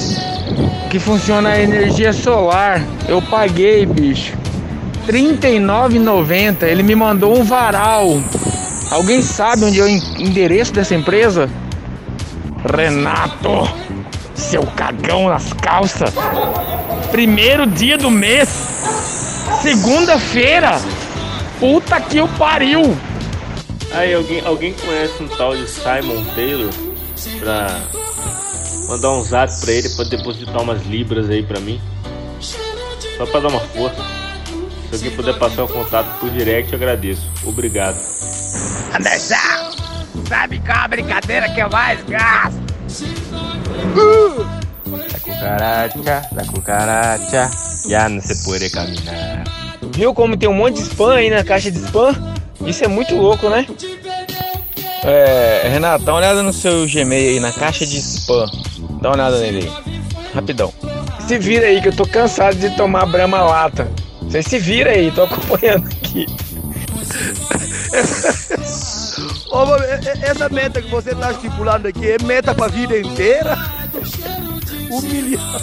que 0.91 0.99
funciona 0.99 1.51
a 1.51 1.61
energia 1.61 2.13
solar. 2.13 2.83
Eu 3.09 3.23
paguei, 3.23 3.87
bicho. 3.87 4.35
R$ 5.07 5.13
39,90. 5.13 6.63
Ele 6.67 6.83
me 6.83 6.95
mandou 6.97 7.39
um 7.39 7.45
varal. 7.45 8.21
Alguém 8.91 9.23
sabe 9.23 9.65
onde 9.65 9.81
é 9.81 9.85
o 9.85 9.89
en- 9.89 10.03
endereço 10.19 10.73
dessa 10.73 10.95
empresa? 10.95 11.49
Renato, 12.77 13.69
seu 14.41 14.62
cagão 14.62 15.28
nas 15.28 15.53
calças. 15.53 16.12
Primeiro 17.11 17.66
dia 17.66 17.97
do 17.97 18.11
mês. 18.11 18.49
Segunda-feira. 19.62 20.80
Puta 21.59 22.01
que 22.01 22.20
o 22.20 22.28
pariu. 22.28 22.97
Aí, 23.93 24.14
alguém, 24.14 24.41
alguém 24.47 24.72
conhece 24.72 25.22
um 25.22 25.28
tal 25.28 25.57
de 25.57 25.68
Simon 25.68 26.24
Taylor? 26.34 26.72
pra 27.38 27.80
mandar 28.88 29.11
um 29.11 29.22
zap 29.22 29.53
pra 29.61 29.72
ele 29.72 29.88
pra 29.91 30.05
depositar 30.05 30.62
umas 30.62 30.84
libras 30.86 31.28
aí 31.28 31.43
pra 31.43 31.61
mim. 31.61 31.80
Só 33.16 33.26
pra 33.26 33.41
dar 33.41 33.49
uma 33.49 33.61
força. 33.61 34.03
Se 34.88 34.95
alguém 34.97 35.11
puder 35.11 35.38
passar 35.38 35.64
o 35.64 35.68
contato 35.68 36.18
por 36.18 36.30
direct, 36.30 36.72
eu 36.72 36.78
agradeço. 36.78 37.30
Obrigado. 37.45 37.97
Anderson, 38.95 39.36
sabe 40.28 40.61
qual 40.61 40.78
a 40.78 40.88
brincadeira 40.88 41.49
que 41.51 41.61
eu 41.61 41.70
mais 41.70 42.03
gasto? 42.05 42.60
La 44.91 45.18
cucaracha, 45.18 46.28
la 46.33 46.45
cucaracha, 46.45 47.51
ya 47.87 48.09
no 48.09 48.20
se 48.20 48.35
puede 48.45 48.70
caminar. 48.70 49.45
Viu 49.95 50.14
como 50.14 50.37
tem 50.37 50.49
um 50.49 50.55
monte 50.55 50.76
de 50.76 50.83
spam 50.83 51.14
aí 51.14 51.31
na 51.31 51.43
caixa 51.43 51.70
de 51.70 51.78
spam? 51.78 52.14
Isso 52.66 52.85
é 52.85 52.89
muito 52.89 53.14
louco, 53.16 53.49
né? 53.49 53.66
É, 55.03 55.68
Renato, 55.72 56.05
dá 56.05 56.12
uma 56.12 56.18
olhada 56.18 56.43
no 56.43 56.53
seu 56.53 56.87
Gmail 56.87 57.31
aí, 57.31 57.41
na 57.41 57.53
caixa 57.53 57.87
de 57.87 57.99
spam. 57.99 58.47
Dá 59.01 59.09
uma 59.09 59.14
olhada 59.14 59.39
nele 59.39 59.61
aí. 59.61 59.95
Rapidão. 60.35 60.72
Se 61.26 61.39
vira 61.39 61.66
aí 61.66 61.81
que 61.81 61.89
eu 61.89 61.97
tô 61.97 62.07
cansado 62.07 62.57
de 62.57 62.70
tomar 62.76 63.07
brama 63.07 63.43
lata. 63.43 63.91
Você 64.22 64.43
se 64.43 64.59
vira 64.59 64.91
aí, 64.91 65.11
tô 65.11 65.22
acompanhando 65.22 65.87
aqui. 65.87 66.26
E- 69.53 70.05
e- 70.21 70.25
essa 70.25 70.49
meta 70.49 70.81
que 70.81 70.89
você 70.91 71.15
tá 71.15 71.33
estipulando 71.33 71.89
aqui 71.89 72.13
é 72.13 72.23
meta 72.23 72.55
pra 72.55 72.69
vida 72.69 72.99
inteira? 72.99 73.57
Um 74.91 75.01
milhão. 75.01 75.61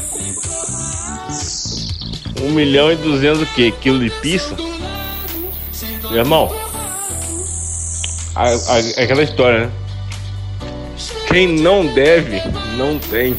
Um 2.42 2.52
milhão 2.52 2.92
e 2.92 2.96
duzentos 2.98 3.42
o 3.44 3.54
quê? 3.54 3.74
Quilo 3.82 4.00
de 4.00 4.10
pizza? 4.22 4.56
Meu 6.10 6.20
irmão, 6.20 6.54
a- 8.36 8.46
a- 8.50 9.04
aquela 9.04 9.24
história, 9.24 9.68
né? 9.68 9.72
Quem 11.28 11.60
não 11.60 11.86
deve, 11.94 12.42
não 12.78 12.98
tem. 13.00 13.36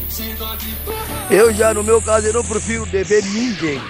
Eu 1.31 1.53
já, 1.55 1.73
no 1.73 1.83
meu 1.83 2.01
caso, 2.03 2.27
eu 2.27 2.33
não 2.35 2.45
prefiro 2.45 2.85
dever 2.87 3.23
ninguém. 3.25 3.81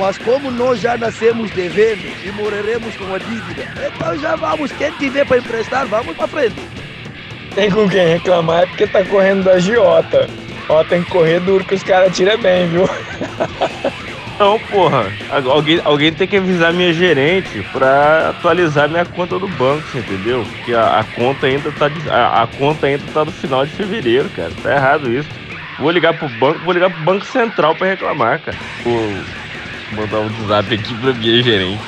Mas 0.00 0.16
como 0.16 0.50
nós 0.50 0.80
já 0.80 0.96
nascemos 0.96 1.50
devendo 1.50 2.10
e 2.24 2.32
morreremos 2.32 2.96
com 2.96 3.14
a 3.14 3.18
dívida, 3.18 3.66
então 3.86 4.16
já 4.16 4.34
vamos, 4.34 4.72
quem 4.72 4.90
tiver 4.92 5.26
pra 5.26 5.36
emprestar, 5.36 5.86
vamos 5.86 6.16
pra 6.16 6.26
frente. 6.26 6.56
Tem 7.54 7.70
com 7.70 7.86
quem 7.86 8.06
reclamar 8.08 8.62
é 8.62 8.66
porque 8.66 8.86
tá 8.86 9.04
correndo 9.04 9.44
da 9.44 9.58
giota. 9.58 10.26
Ó, 10.70 10.82
tem 10.82 11.02
que 11.02 11.10
correr 11.10 11.38
duro 11.40 11.64
que 11.66 11.74
os 11.74 11.82
caras 11.82 12.16
tiram 12.16 12.38
bem, 12.38 12.66
viu? 12.66 12.88
Não, 14.40 14.58
porra. 14.58 15.12
Alguém, 15.28 15.82
alguém 15.84 16.10
tem 16.14 16.26
que 16.26 16.38
avisar 16.38 16.72
minha 16.72 16.94
gerente 16.94 17.62
pra 17.70 18.30
atualizar 18.30 18.88
minha 18.88 19.04
conta 19.04 19.38
do 19.38 19.46
banco, 19.46 19.82
você 19.86 19.98
entendeu? 19.98 20.46
Porque 20.56 20.72
a, 20.72 21.00
a 21.00 21.04
conta 21.04 21.46
ainda 21.46 21.70
tá 21.70 21.88
de- 21.90 22.08
a, 22.08 22.44
a 22.44 22.46
conta 22.46 22.86
ainda 22.86 23.04
tá 23.12 23.22
no 23.22 23.32
final 23.32 23.66
de 23.66 23.72
fevereiro, 23.72 24.30
cara. 24.30 24.50
Tá 24.62 24.72
errado 24.72 25.12
isso. 25.12 25.28
Vou 25.76 25.90
ligar 25.90 26.14
pro 26.14 26.26
banco, 26.26 26.58
vou 26.60 26.72
ligar 26.72 26.88
pro 26.88 27.02
Banco 27.02 27.26
Central 27.26 27.74
pra 27.74 27.88
reclamar, 27.88 28.40
cara. 28.40 28.56
Vou 28.82 29.12
mandar 29.92 30.20
um 30.20 30.48
zap 30.48 30.74
aqui 30.74 30.94
pra 30.94 31.12
minha 31.12 31.42
gerente 31.42 31.80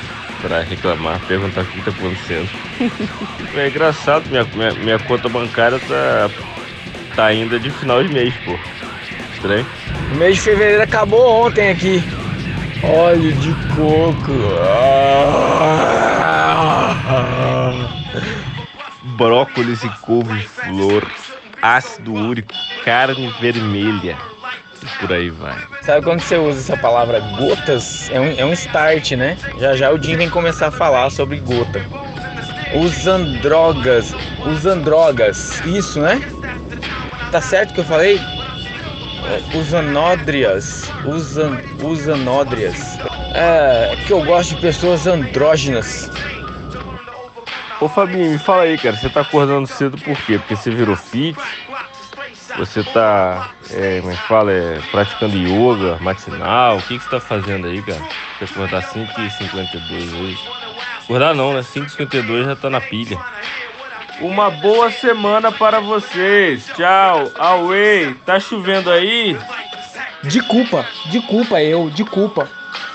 pra 0.43 0.61
reclamar, 0.61 1.21
perguntar 1.21 1.63
o 1.63 1.67
que 1.67 1.81
tá 1.83 1.91
acontecendo. 1.93 2.49
é 3.55 3.69
engraçado, 3.69 4.29
minha, 4.29 4.45
minha, 4.45 4.73
minha 4.73 4.99
conta 4.99 5.29
bancária 5.29 5.79
tá, 5.79 6.31
tá 7.15 7.27
ainda 7.27 7.59
de 7.61 7.71
final 7.71 8.03
de 8.03 8.13
mês, 8.13 8.35
pô. 8.45 8.59
Estranho. 9.35 9.67
O 10.13 10.17
mês 10.17 10.35
de 10.37 10.43
fevereiro 10.43 10.83
acabou 10.83 11.47
ontem 11.47 11.71
aqui. 11.71 12.03
Óleo 12.83 13.33
de 13.35 13.55
coco. 13.75 14.33
Ah. 14.61 15.63
brócolis 19.17 19.85
e 19.85 19.89
couve-flor, 20.01 21.07
ácido 21.63 22.13
úrico, 22.13 22.53
carne 22.85 23.33
vermelha 23.41 24.19
e 24.83 24.99
por 24.99 25.13
aí 25.13 25.31
vai. 25.31 25.57
Sabe 25.83 26.05
quando 26.05 26.21
você 26.21 26.37
usa 26.37 26.61
essa 26.61 26.77
palavra 26.77 27.21
gotas? 27.39 28.11
É 28.11 28.21
um, 28.21 28.39
é 28.39 28.45
um 28.45 28.53
start, 28.53 29.13
né? 29.13 29.37
Já 29.59 29.77
já 29.77 29.91
o 29.91 30.03
Jim 30.03 30.17
vem 30.17 30.29
começar 30.31 30.69
a 30.69 30.71
falar 30.71 31.11
sobre 31.11 31.39
gota. 31.39 31.85
Usando 32.75 33.41
drogas. 33.41 34.15
Usando 34.47 34.85
drogas. 34.85 35.61
Isso, 35.67 36.01
né? 36.01 36.21
Tá 37.31 37.41
certo 37.41 37.75
que 37.75 37.81
eu 37.81 37.85
falei? 37.85 38.19
É, 38.19 39.57
Usanódrias. 39.57 40.91
Usan, 41.05 41.61
usanódrias. 41.83 42.99
É 43.35 43.97
que 44.07 44.13
eu 44.13 44.23
gosto 44.25 44.55
de 44.55 44.61
pessoas 44.61 45.07
andrógenas. 45.07 46.11
Ô 47.81 47.89
Fabinho, 47.89 48.31
me 48.31 48.39
fala 48.39 48.63
aí, 48.63 48.79
cara, 48.79 48.97
você 48.97 49.09
tá 49.09 49.23
acordando 49.23 49.67
cedo 49.67 49.99
por 49.99 50.17
quê? 50.19 50.39
Porque 50.39 50.55
você 50.55 50.71
virou 50.71 50.95
fit? 50.95 51.37
Você 52.57 52.83
tá, 52.83 53.51
é, 53.71 54.01
como 54.01 54.13
é 54.13 54.17
que 54.17 54.29
fala, 54.29 54.53
é, 54.53 54.79
praticando 54.91 55.37
yoga 55.37 55.99
matinal? 56.01 56.77
O 56.77 56.83
que, 56.83 56.99
que 56.99 57.05
você 57.05 57.11
tá 57.11 57.21
fazendo 57.21 57.67
aí, 57.67 57.83
cara? 57.83 58.01
Você 58.39 58.45
acordar 58.45 58.83
5h52 58.83 60.21
hoje. 60.21 60.39
Acordar 61.05 61.35
não, 61.35 61.55
né? 61.55 61.61
5h52 61.61 62.45
já 62.45 62.57
tá 62.57 62.69
na 62.69 62.81
pilha. 62.81 63.19
Uma 64.21 64.51
boa 64.51 64.91
semana 64.91 65.51
para 65.51 65.81
vocês. 65.81 66.67
Tchau. 66.77 67.31
Away. 67.39 68.15
Tá 68.27 68.39
chovendo 68.39 68.91
aí? 68.91 69.37
De 70.23 70.41
culpa, 70.41 70.87
de 71.11 71.21
culpa 71.23 71.61
eu, 71.61 71.91
de 71.91 72.05
culpa. 72.05 72.49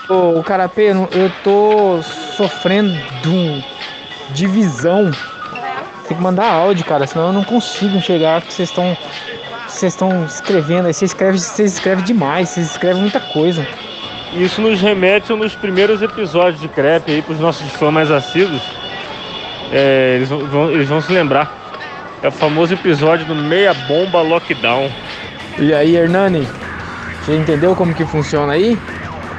Ô, 0.08 0.42
Carapê, 0.42 0.90
eu 0.92 1.08
eu 1.12 1.30
tô 1.44 2.00
sofrendo 2.02 2.98
de 3.20 3.28
um- 3.28 3.62
visão. 4.48 5.10
Tem 6.06 6.16
que 6.16 6.22
mandar 6.22 6.50
áudio, 6.50 6.86
cara, 6.86 7.06
senão 7.06 7.26
eu 7.26 7.32
não 7.34 7.44
consigo 7.44 7.96
enxergar 7.96 8.38
o 8.38 8.42
que 8.42 8.52
vocês 8.54 8.70
estão 8.70 8.96
vocês 9.78 9.92
estão 9.92 10.24
escrevendo 10.24 10.86
aí. 10.86 10.94
Vocês 10.94 11.10
escrevem, 11.12 11.38
vocês 11.38 11.72
escrevem 11.74 12.04
demais, 12.04 12.48
vocês 12.50 12.70
escrevem 12.70 13.00
muita 13.02 13.20
coisa. 13.20 13.66
Isso 14.34 14.60
nos 14.60 14.80
remete 14.80 15.32
nos 15.32 15.54
primeiros 15.54 16.02
episódios 16.02 16.60
de 16.60 16.68
Crepe 16.68 17.12
aí, 17.12 17.22
pros 17.22 17.38
nossos 17.38 17.70
fãs 17.72 17.92
mais 17.92 18.10
assíduos. 18.10 18.60
É, 19.72 20.14
eles, 20.16 20.28
vão, 20.28 20.46
vão- 20.46 20.70
eles 20.70 20.88
vão 20.88 21.00
se 21.00 21.12
lembrar. 21.12 21.50
É 22.22 22.28
o 22.28 22.32
famoso 22.32 22.74
episódio 22.74 23.24
do 23.26 23.34
Meia 23.34 23.72
Bomba 23.72 24.20
Lockdown. 24.20 24.90
E 25.58 25.72
aí, 25.72 25.96
Hernani, 25.96 26.46
você 27.22 27.36
entendeu 27.36 27.74
como 27.76 27.94
que 27.94 28.04
funciona 28.04 28.52
aí? 28.52 28.76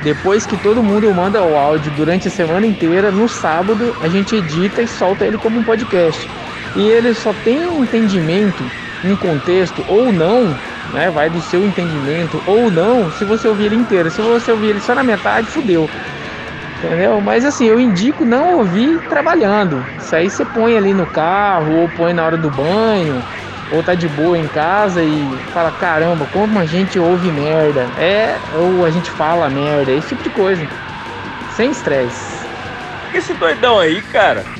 Depois 0.03 0.45
que 0.45 0.55
todo 0.57 0.81
mundo 0.81 1.13
manda 1.13 1.43
o 1.43 1.57
áudio 1.57 1.91
durante 1.97 2.29
a 2.29 2.31
semana 2.31 2.65
inteira, 2.65 3.11
no 3.11 3.27
sábado 3.27 3.93
a 4.01 4.07
gente 4.07 4.35
edita 4.37 4.81
e 4.81 4.87
solta 4.87 5.25
ele 5.25 5.37
como 5.37 5.59
um 5.59 5.63
podcast. 5.63 6.29
E 6.75 6.87
ele 6.87 7.13
só 7.13 7.33
tem 7.43 7.67
um 7.67 7.83
entendimento, 7.83 8.63
um 9.03 9.15
contexto 9.15 9.83
ou 9.87 10.11
não, 10.11 10.55
né? 10.91 11.09
Vai 11.09 11.29
do 11.29 11.41
seu 11.41 11.65
entendimento 11.65 12.41
ou 12.45 12.69
não, 12.69 13.09
se 13.11 13.23
você 13.23 13.47
ouvir 13.47 13.65
ele 13.65 13.75
inteiro. 13.75 14.09
Se 14.09 14.21
você 14.21 14.51
ouvir 14.51 14.69
ele 14.69 14.79
só 14.79 14.95
na 14.95 15.03
metade, 15.03 15.47
fudeu. 15.47 15.89
Entendeu? 16.77 17.19
Mas 17.19 17.43
assim, 17.43 17.65
eu 17.65 17.79
indico 17.79 18.23
não 18.23 18.57
ouvir 18.57 18.99
trabalhando. 19.09 19.83
Isso 19.97 20.15
aí 20.15 20.29
você 20.29 20.45
põe 20.45 20.77
ali 20.77 20.93
no 20.93 21.05
carro, 21.05 21.73
ou 21.73 21.89
põe 21.89 22.13
na 22.13 22.25
hora 22.25 22.37
do 22.37 22.49
banho, 22.49 23.21
ou 23.71 23.83
tá 23.83 23.93
de 23.93 24.07
boa 24.07 24.37
em 24.37 24.47
casa 24.47 25.03
e 25.03 25.37
fala, 25.53 25.71
caramba, 25.71 26.25
como 26.31 26.57
a 26.57 26.65
gente 26.65 26.97
ouve 26.97 27.31
merda. 27.31 27.85
É, 27.97 28.37
ou 28.57 28.85
a 28.85 28.89
gente 28.89 29.11
fala 29.11 29.49
merda, 29.49 29.91
esse 29.91 30.09
tipo 30.09 30.23
de 30.23 30.29
coisa. 30.29 30.65
Sem 31.51 31.69
estresse. 31.71 32.47
Esse 33.13 33.33
doidão 33.33 33.77
aí, 33.77 34.01
cara. 34.01 34.58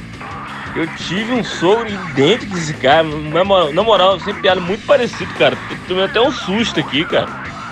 Eu 0.75 0.87
tive 0.95 1.31
um 1.33 1.43
sogro 1.43 1.89
idêntico 1.89 2.53
desse 2.53 2.73
cara. 2.75 3.03
Na 3.03 3.43
moral, 3.43 3.73
na 3.73 3.83
moral, 3.83 4.19
sem 4.19 4.33
piada, 4.33 4.61
muito 4.61 4.85
parecido, 4.85 5.33
cara. 5.33 5.57
Tomei 5.87 6.05
até 6.05 6.21
um 6.21 6.31
susto 6.31 6.79
aqui, 6.79 7.05
cara. 7.05 7.27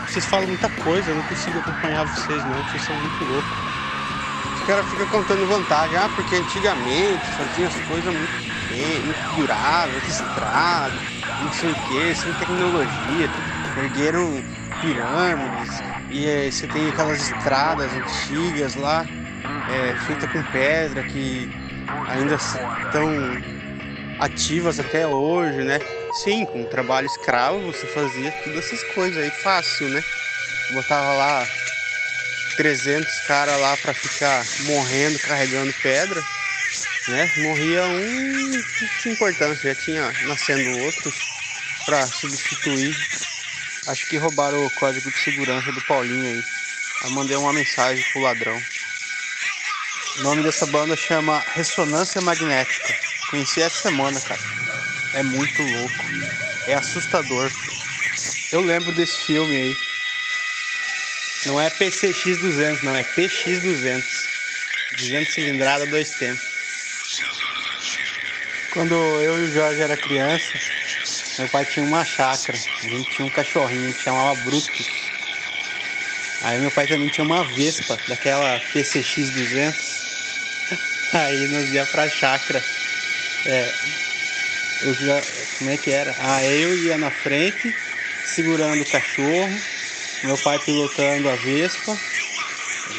Vocês 0.07 0.25
falam 0.25 0.47
muita 0.47 0.69
coisa, 0.69 1.11
eu 1.11 1.15
não 1.15 1.23
consigo 1.23 1.59
acompanhar 1.59 2.03
vocês 2.05 2.43
não, 2.45 2.63
vocês 2.63 2.81
são 2.83 2.95
muito 2.95 3.23
loucos. 3.25 3.51
Os 4.55 4.65
caras 4.65 4.89
ficam 4.89 5.05
contando 5.07 5.45
vantagem, 5.45 5.97
ah, 5.97 6.09
porque 6.09 6.35
antigamente 6.35 7.25
faziam 7.27 7.67
as 7.67 7.75
coisas 7.87 8.13
muito 8.13 8.33
bem, 8.69 9.01
muito 9.01 9.17
estrada, 10.07 10.93
não 11.43 11.51
sei 11.51 11.71
o 11.71 11.75
que, 11.75 12.15
sem 12.15 12.33
tecnologia, 12.33 13.29
ergueram 13.77 14.41
pirâmides, 14.81 15.83
e 16.09 16.25
eh, 16.25 16.51
você 16.51 16.67
tem 16.67 16.89
aquelas 16.89 17.21
estradas 17.21 17.93
antigas 17.93 18.75
lá, 18.75 19.05
é, 19.67 19.95
feitas 19.95 20.29
com 20.31 20.41
pedra, 20.43 21.03
que 21.03 21.49
ainda 22.07 22.35
estão 22.35 23.09
ativas 24.19 24.79
até 24.79 25.05
hoje, 25.07 25.63
né? 25.63 25.79
Sim, 26.23 26.45
com 26.45 26.65
trabalho 26.65 27.05
escravo 27.05 27.59
você 27.61 27.85
fazia 27.87 28.31
todas 28.43 28.65
essas 28.65 28.83
coisas 28.93 29.17
aí 29.21 29.29
fácil, 29.29 29.89
né? 29.89 30.03
Botava 30.71 31.13
lá 31.13 31.47
300 32.55 33.19
caras 33.27 33.59
lá 33.59 33.77
pra 33.77 33.93
ficar 33.93 34.43
morrendo, 34.61 35.19
carregando 35.19 35.73
pedra, 35.81 36.21
né? 37.07 37.31
Morria 37.37 37.85
um, 37.85 38.51
não 38.51 38.63
tinha 39.01 39.13
importância, 39.13 39.73
já 39.73 39.81
tinha 39.81 40.11
nascendo 40.27 40.79
outros 40.79 41.15
pra 41.85 42.07
substituir. 42.07 42.95
Acho 43.87 44.05
que 44.07 44.17
roubaram 44.17 44.65
o 44.65 44.71
código 44.71 45.09
de 45.09 45.17
segurança 45.19 45.71
do 45.71 45.81
Paulinho 45.81 46.27
aí. 46.27 46.43
Aí 47.03 47.11
mandei 47.11 47.37
uma 47.37 47.53
mensagem 47.53 48.03
pro 48.11 48.21
ladrão. 48.21 48.61
O 50.17 50.23
nome 50.23 50.41
dessa 50.41 50.65
banda 50.65 50.95
chama 50.95 51.43
Ressonância 51.53 52.19
Magnética. 52.21 52.95
Conheci 53.29 53.61
essa 53.61 53.83
semana, 53.83 54.19
cara. 54.19 54.41
É 55.13 55.21
muito 55.21 55.61
louco. 55.61 55.93
é 56.65 56.73
assustador. 56.73 57.51
Eu 58.51 58.61
lembro 58.61 58.91
desse 58.93 59.15
filme 59.25 59.55
aí. 59.55 59.77
Não 61.45 61.61
é 61.61 61.69
PCX 61.69 62.39
200, 62.39 62.83
não, 62.83 62.95
é 62.95 63.03
PX 63.03 63.61
200. 63.61 64.27
200 64.97 65.33
cilindrada, 65.33 65.85
dois 65.85 66.09
tempos. 66.09 66.43
Quando 68.73 68.95
eu 68.95 69.39
e 69.39 69.49
o 69.49 69.53
Jorge 69.53 69.81
era 69.81 69.95
criança, 69.95 70.59
meu 71.37 71.47
pai 71.49 71.63
tinha 71.65 71.85
uma 71.85 72.03
chácara. 72.03 72.57
A 72.57 72.87
gente 72.87 73.11
tinha 73.11 73.25
um 73.25 73.29
cachorrinho 73.29 73.93
que 73.93 74.03
chamava 74.03 74.33
Brutus. 74.41 74.87
Aí 76.41 76.59
meu 76.59 76.71
pai 76.71 76.87
também 76.87 77.09
tinha 77.09 77.25
uma 77.25 77.43
Vespa, 77.43 77.99
daquela 78.07 78.59
PCX 78.73 79.29
200. 79.29 79.96
Aí 81.13 81.47
nós 81.47 81.73
ia 81.73 81.85
pra 81.85 82.09
chácara. 82.09 82.63
É, 83.45 83.73
como 85.57 85.69
é 85.69 85.77
que 85.77 85.91
era? 85.91 86.13
Ah, 86.19 86.43
eu 86.43 86.75
ia 86.75 86.97
na 86.97 87.09
frente, 87.09 87.73
segurando 88.25 88.81
o 88.81 88.85
cachorro, 88.85 89.49
meu 90.23 90.37
pai 90.37 90.59
pilotando 90.59 91.29
a 91.29 91.35
Vespa 91.35 91.97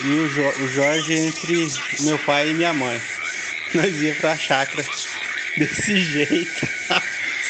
e 0.02 0.14
o, 0.16 0.28
jo, 0.28 0.48
o 0.64 0.68
Jorge 0.68 1.12
entre 1.14 1.68
meu 2.00 2.18
pai 2.20 2.50
e 2.50 2.54
minha 2.54 2.72
mãe. 2.72 3.00
Nós 3.74 4.00
ia 4.00 4.14
pra 4.14 4.36
chácara 4.36 4.82
desse 5.56 6.00
jeito, 6.00 6.68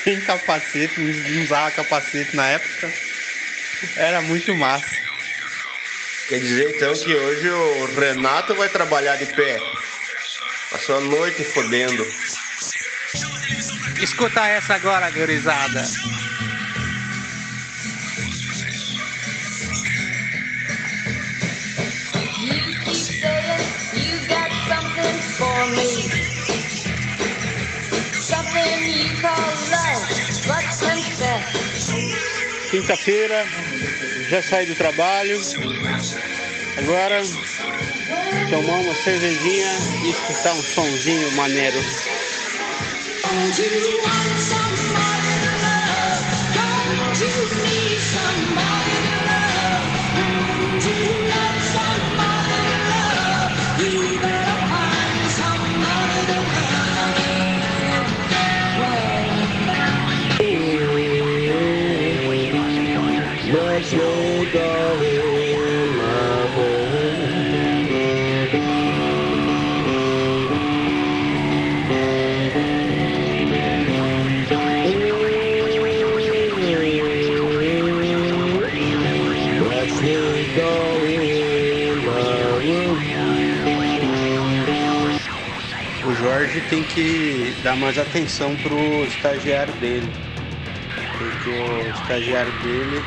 sem 0.03 0.21
capacete, 0.21 1.01
não 1.01 1.45
usava 1.45 1.71
capacete 1.71 2.35
na 2.35 2.49
época. 2.49 2.93
Era 3.97 4.21
muito 4.21 4.55
massa. 4.57 4.97
Quer 6.29 6.41
dizer 6.41 6.75
então 6.77 6.93
que 6.93 7.15
hoje 7.15 7.49
o 7.49 7.87
Renato 7.99 8.55
vai 8.55 8.69
trabalhar 8.69 9.17
de 9.17 9.27
pé. 9.27 9.59
Passou 10.71 10.99
a 10.99 11.01
noite 11.01 11.43
fodendo. 11.45 12.07
Escuta 14.03 14.47
essa 14.47 14.75
agora, 14.75 15.11
gurizada. 15.11 15.83
Quinta-feira, 32.71 33.47
já 34.29 34.43
saí 34.43 34.67
do 34.67 34.75
trabalho. 34.75 35.41
Agora 36.77 37.23
tomar 38.51 38.79
uma 38.79 38.95
cervejinha 38.95 39.73
e 40.05 40.11
escutar 40.11 40.55
um 40.55 40.63
sonzinho 40.63 41.31
maneiro. 41.33 41.79
You 63.91 64.18
tem 86.69 86.85
que 86.85 87.55
dar 87.63 87.75
mais 87.75 87.97
atenção 87.97 88.55
pro 88.57 89.05
estagiário 89.07 89.73
dele. 89.75 90.13
Porque 91.17 91.49
o 91.49 91.91
estagiário 91.91 92.53
dele, 92.53 93.05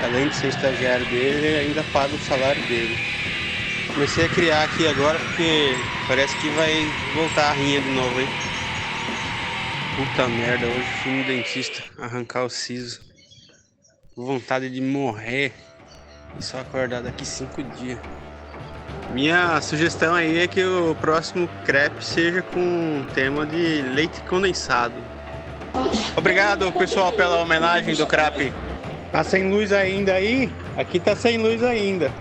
além 0.00 0.28
de 0.28 0.36
ser 0.36 0.48
estagiário 0.48 1.04
dele, 1.04 1.46
ele 1.46 1.58
ainda 1.58 1.82
paga 1.82 2.14
o 2.14 2.18
salário 2.18 2.62
dele. 2.62 2.96
Comecei 3.92 4.24
a 4.24 4.28
criar 4.28 4.62
aqui 4.62 4.86
agora 4.86 5.18
porque 5.18 5.84
parece 6.06 6.36
que 6.36 6.50
vai 6.50 6.86
voltar 7.12 7.50
a 7.50 7.52
rinha 7.52 7.80
de 7.80 7.88
novo, 7.88 8.20
hein? 8.20 8.28
Puta 9.96 10.28
merda, 10.28 10.68
hoje 10.68 10.88
fui 10.88 11.10
no 11.10 11.24
dentista 11.24 11.82
arrancar 11.98 12.44
o 12.44 12.50
siso. 12.50 13.00
Vontade 14.14 14.70
de 14.70 14.80
morrer 14.80 15.52
e 16.38 16.42
só 16.42 16.60
acordar 16.60 17.02
daqui 17.02 17.24
cinco 17.26 17.62
dias. 17.62 17.98
Minha 19.12 19.60
sugestão 19.62 20.14
aí 20.14 20.38
é 20.38 20.46
que 20.46 20.62
o 20.62 20.94
próximo 21.00 21.48
crepe 21.64 22.04
seja 22.04 22.42
com 22.42 23.04
tema 23.14 23.46
de 23.46 23.82
leite 23.82 24.20
condensado. 24.28 24.94
Obrigado, 26.16 26.70
pessoal, 26.72 27.10
pela 27.12 27.40
homenagem 27.40 27.94
do 27.94 28.06
crepe. 28.06 28.52
Tá 29.10 29.24
sem 29.24 29.50
luz 29.50 29.72
ainda 29.72 30.12
aí? 30.12 30.52
Aqui 30.76 31.00
tá 31.00 31.16
sem 31.16 31.38
luz 31.38 31.62
ainda. 31.62 32.12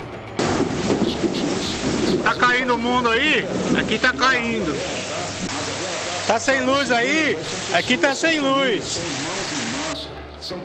Tá 2.23 2.33
caindo 2.35 2.75
o 2.75 2.77
mundo 2.77 3.09
aí? 3.09 3.45
Aqui 3.77 3.99
tá 3.99 4.13
caindo. 4.13 4.73
Tá 6.25 6.39
sem 6.39 6.61
luz 6.61 6.91
aí? 6.91 7.37
Aqui 7.73 7.97
tá 7.97 8.15
sem 8.15 8.39
luz. 8.39 9.01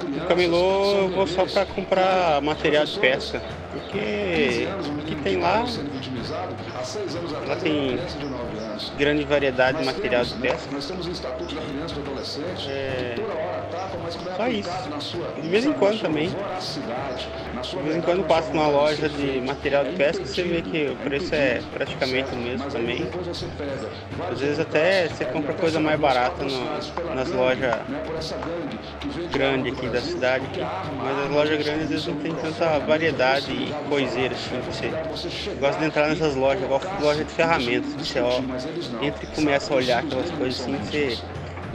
No 0.09 0.27
camelô 0.27 0.95
eu 1.03 1.09
vou 1.11 1.27
só 1.27 1.45
pra 1.45 1.67
comprar 1.67 2.41
material 2.41 2.85
de 2.85 2.99
pesca. 2.99 3.43
Porque 3.73 4.69
tem 5.23 5.37
lá, 5.39 5.65
lá 7.45 7.57
tem 7.57 7.99
grande 8.97 9.25
variedade 9.25 9.79
de 9.79 9.85
material 9.85 10.25
de 10.25 10.35
pesca. 10.35 10.77
É, 12.65 13.29
só 14.37 14.49
isso. 14.49 14.91
De 15.37 15.49
vez 15.49 15.65
em 15.65 15.73
quando 15.73 16.01
também. 16.01 16.39
De 17.77 17.83
vez 17.85 17.97
em 17.97 18.03
quando 18.03 18.19
eu 18.19 18.25
passo 18.25 18.53
numa 18.53 18.69
loja 18.69 19.09
de 19.09 19.41
material 19.41 19.85
de 19.85 19.93
pesca 19.93 20.27
você 20.27 20.45
vê 20.45 20.63
que 20.63 20.89
o 20.91 20.97
preço 20.99 21.35
é 21.35 21.63
praticamente 21.73 22.35
o 22.35 22.39
mesmo 22.39 22.69
também. 22.69 23.13
Às 24.29 24.41
vezes 24.41 24.59
até 24.59 25.09
você 25.09 25.27
compra 25.27 25.55
coisa 25.55 25.81
mais 25.81 25.99
barata 26.01 26.45
no- 26.45 26.93
nas 27.11 27.31
lojas 27.31 27.87
grandes 29.31 29.73
aqui 29.73 29.89
da 29.89 30.03
cidade. 30.03 30.47
aqui. 30.47 30.71
Mas 31.01 31.19
as 31.19 31.29
lojas 31.31 31.59
grandes 31.59 31.85
às 31.85 31.89
vezes 31.91 32.07
não 32.07 32.17
tem 32.17 32.37
tanta 32.37 32.79
variedade 32.81 33.53
e 33.53 33.75
coiseira 33.85 34.35
assim. 34.35 34.61
pra 34.63 34.73
Você 34.73 34.99
Eu 35.55 35.59
gosto 35.59 35.79
de 35.79 35.85
entrar 35.85 36.09
nessas 36.09 36.35
lojas, 36.35 36.67
gosto 36.67 36.95
de 36.97 37.03
loja 37.03 37.25
de 37.25 37.33
ferramentas. 37.33 37.95
Você 37.95 38.21
ó, 38.21 38.45
entra 38.99 39.25
e 39.25 39.29
começa 39.29 39.73
a 39.73 39.77
olhar 39.77 39.99
aquelas 40.01 40.31
coisas 40.31 40.61
assim, 40.61 40.79
você, 40.81 41.23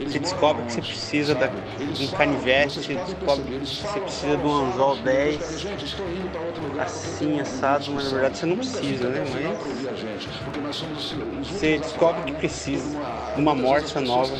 você 0.04 0.18
descobre 0.18 0.64
que 0.64 0.72
você 0.72 0.82
precisa 0.82 1.34
da, 1.34 1.48
de 1.48 2.04
um 2.04 2.08
canivete, 2.08 2.80
você 2.82 2.96
descobre 2.96 3.44
que 3.60 3.86
você 3.86 4.00
precisa 4.00 4.36
de 4.36 4.46
um 4.46 4.54
anzol 4.66 4.96
10, 4.96 5.66
assim, 6.78 7.40
assado, 7.40 7.92
mas 7.92 8.04
na 8.04 8.10
verdade 8.10 8.38
você 8.38 8.46
não 8.46 8.56
precisa, 8.56 9.08
né? 9.10 9.24
Mas 9.24 9.58
você 11.48 11.78
descobre 11.78 12.22
que 12.22 12.32
precisa 12.32 12.98
de 13.34 13.40
uma 13.40 13.54
morsa 13.54 14.00
nova. 14.00 14.36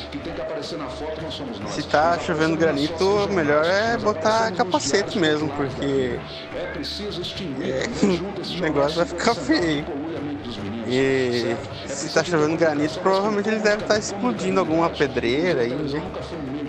Se 1.67 1.83
tá 1.83 2.19
chovendo 2.19 2.57
granito, 2.57 3.05
o 3.05 3.29
melhor 3.29 3.65
é 3.65 3.97
botar 3.97 4.53
capacete 4.53 5.19
mesmo, 5.19 5.51
porque 5.51 6.25
é, 7.61 7.85
o 8.55 8.57
negócio 8.61 8.97
vai 8.97 9.07
ficar 9.07 9.35
feio. 9.35 9.98
E 10.91 11.55
se 11.87 12.09
tá 12.15 12.25
chovendo 12.25 12.57
granito, 12.57 12.99
provavelmente 13.01 13.49
eles 13.49 13.63
devem 13.63 13.81
estar 13.81 13.99
explodindo 13.99 14.59
alguma 14.59 14.89
pedreira 14.89 15.61
aí, 15.61 15.75
né? 15.75 16.03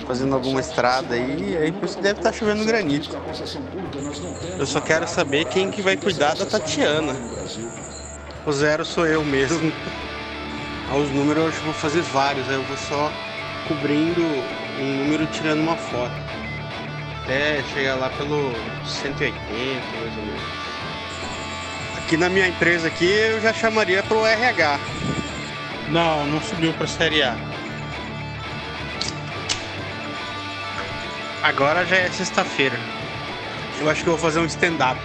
Fazendo 0.05 0.35
alguma 0.35 0.59
estrada 0.59 1.15
aí, 1.15 1.55
aí 1.55 1.71
por 1.71 1.85
isso 1.85 2.01
deve 2.01 2.19
estar 2.19 2.33
chovendo 2.33 2.65
granito. 2.65 3.17
Eu 4.57 4.65
só 4.65 4.81
quero 4.81 5.07
saber 5.07 5.45
quem 5.45 5.71
que 5.71 5.81
vai 5.81 5.95
cuidar 5.95 6.35
da 6.35 6.45
Tatiana. 6.45 7.15
O 8.45 8.51
zero 8.51 8.83
sou 8.83 9.05
eu 9.05 9.23
mesmo. 9.23 9.71
Aos 10.91 11.09
números 11.11 11.43
eu 11.43 11.49
acho 11.49 11.59
que 11.59 11.65
vou 11.65 11.73
fazer 11.73 12.01
vários, 12.01 12.49
aí 12.49 12.55
eu 12.55 12.63
vou 12.63 12.77
só 12.77 13.11
cobrindo 13.67 14.21
um 14.21 14.97
número 14.97 15.23
e 15.23 15.27
tirando 15.27 15.61
uma 15.61 15.77
foto. 15.77 16.11
Até 17.23 17.63
chegar 17.73 17.95
lá 17.95 18.09
pelo 18.09 18.51
180, 18.83 19.39
mais 20.01 20.17
ou 20.17 20.25
menos. 20.25 20.58
Aqui 22.09 22.17
na 22.17 22.27
minha 22.27 22.47
empresa 22.47 22.87
aqui 22.87 23.05
eu 23.05 23.39
já 23.39 23.53
chamaria 23.53 24.01
pro 24.01 24.25
RH. 24.25 24.79
Não, 25.89 26.25
não 26.25 26.41
subiu 26.41 26.73
pra 26.73 26.87
Série 26.87 27.21
A. 27.21 27.37
Agora 31.43 31.85
já 31.85 31.97
é 31.97 32.09
sexta-feira. 32.09 32.79
Eu 33.79 33.87
acho 33.87 34.01
que 34.01 34.09
eu 34.09 34.13
vou 34.13 34.19
fazer 34.19 34.39
um 34.39 34.45
stand-up. 34.45 34.99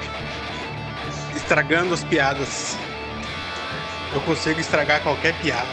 Estragando 1.37 1.93
as 1.93 2.03
piadas. 2.03 2.75
Eu 4.15 4.23
consigo 4.23 4.59
estragar 4.59 5.03
qualquer 5.03 5.39
piada. 5.43 5.69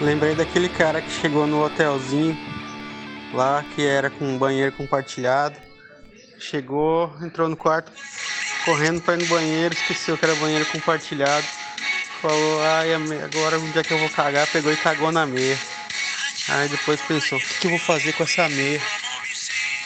Lembrei 0.00 0.34
daquele 0.34 0.70
cara 0.70 1.02
que 1.02 1.10
chegou 1.10 1.46
no 1.46 1.62
hotelzinho 1.62 2.34
lá 3.34 3.62
que 3.74 3.86
era 3.86 4.08
com 4.08 4.24
um 4.24 4.38
banheiro 4.38 4.72
compartilhado. 4.72 5.58
Chegou, 6.38 7.14
entrou 7.20 7.46
no 7.46 7.56
quarto, 7.58 7.92
correndo 8.64 9.00
para 9.00 9.14
ir 9.14 9.18
no 9.18 9.26
banheiro, 9.26 9.74
esqueceu 9.74 10.16
que 10.16 10.24
era 10.24 10.34
banheiro 10.36 10.66
compartilhado. 10.66 11.46
Falou, 12.20 12.62
ai, 12.62 12.92
agora 12.92 13.58
onde 13.58 13.78
é 13.78 13.82
que 13.82 13.92
eu 13.92 13.98
vou 13.98 14.10
cagar? 14.10 14.46
Pegou 14.48 14.72
e 14.72 14.76
cagou 14.76 15.10
na 15.10 15.26
meia. 15.26 15.58
Aí 16.48 16.68
depois 16.68 17.00
pensou, 17.00 17.38
o 17.38 17.40
que, 17.40 17.60
que 17.60 17.66
eu 17.66 17.70
vou 17.70 17.78
fazer 17.78 18.12
com 18.12 18.24
essa 18.24 18.48
meia? 18.48 18.80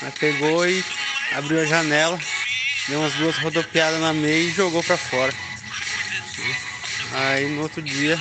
Aí 0.02 0.12
pegou 0.18 0.66
e 0.66 0.84
abriu 1.32 1.60
a 1.60 1.64
janela, 1.64 2.18
deu 2.88 3.00
umas 3.00 3.12
duas 3.14 3.36
rodopiadas 3.38 4.00
na 4.00 4.12
meia 4.12 4.48
e 4.48 4.52
jogou 4.52 4.82
para 4.82 4.96
fora. 4.96 5.32
Aí 7.12 7.48
no 7.50 7.62
outro 7.62 7.80
dia, 7.80 8.18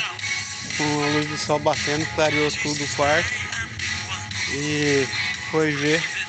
com 0.78 1.04
a 1.04 1.08
luz 1.08 1.28
do 1.28 1.38
sol 1.38 1.60
batendo, 1.60 2.06
clareou 2.16 2.52
tudo 2.52 2.84
o 2.84 2.96
quarto 2.96 3.30
e 4.54 5.08
foi 5.50 5.72
ver. 5.72 6.23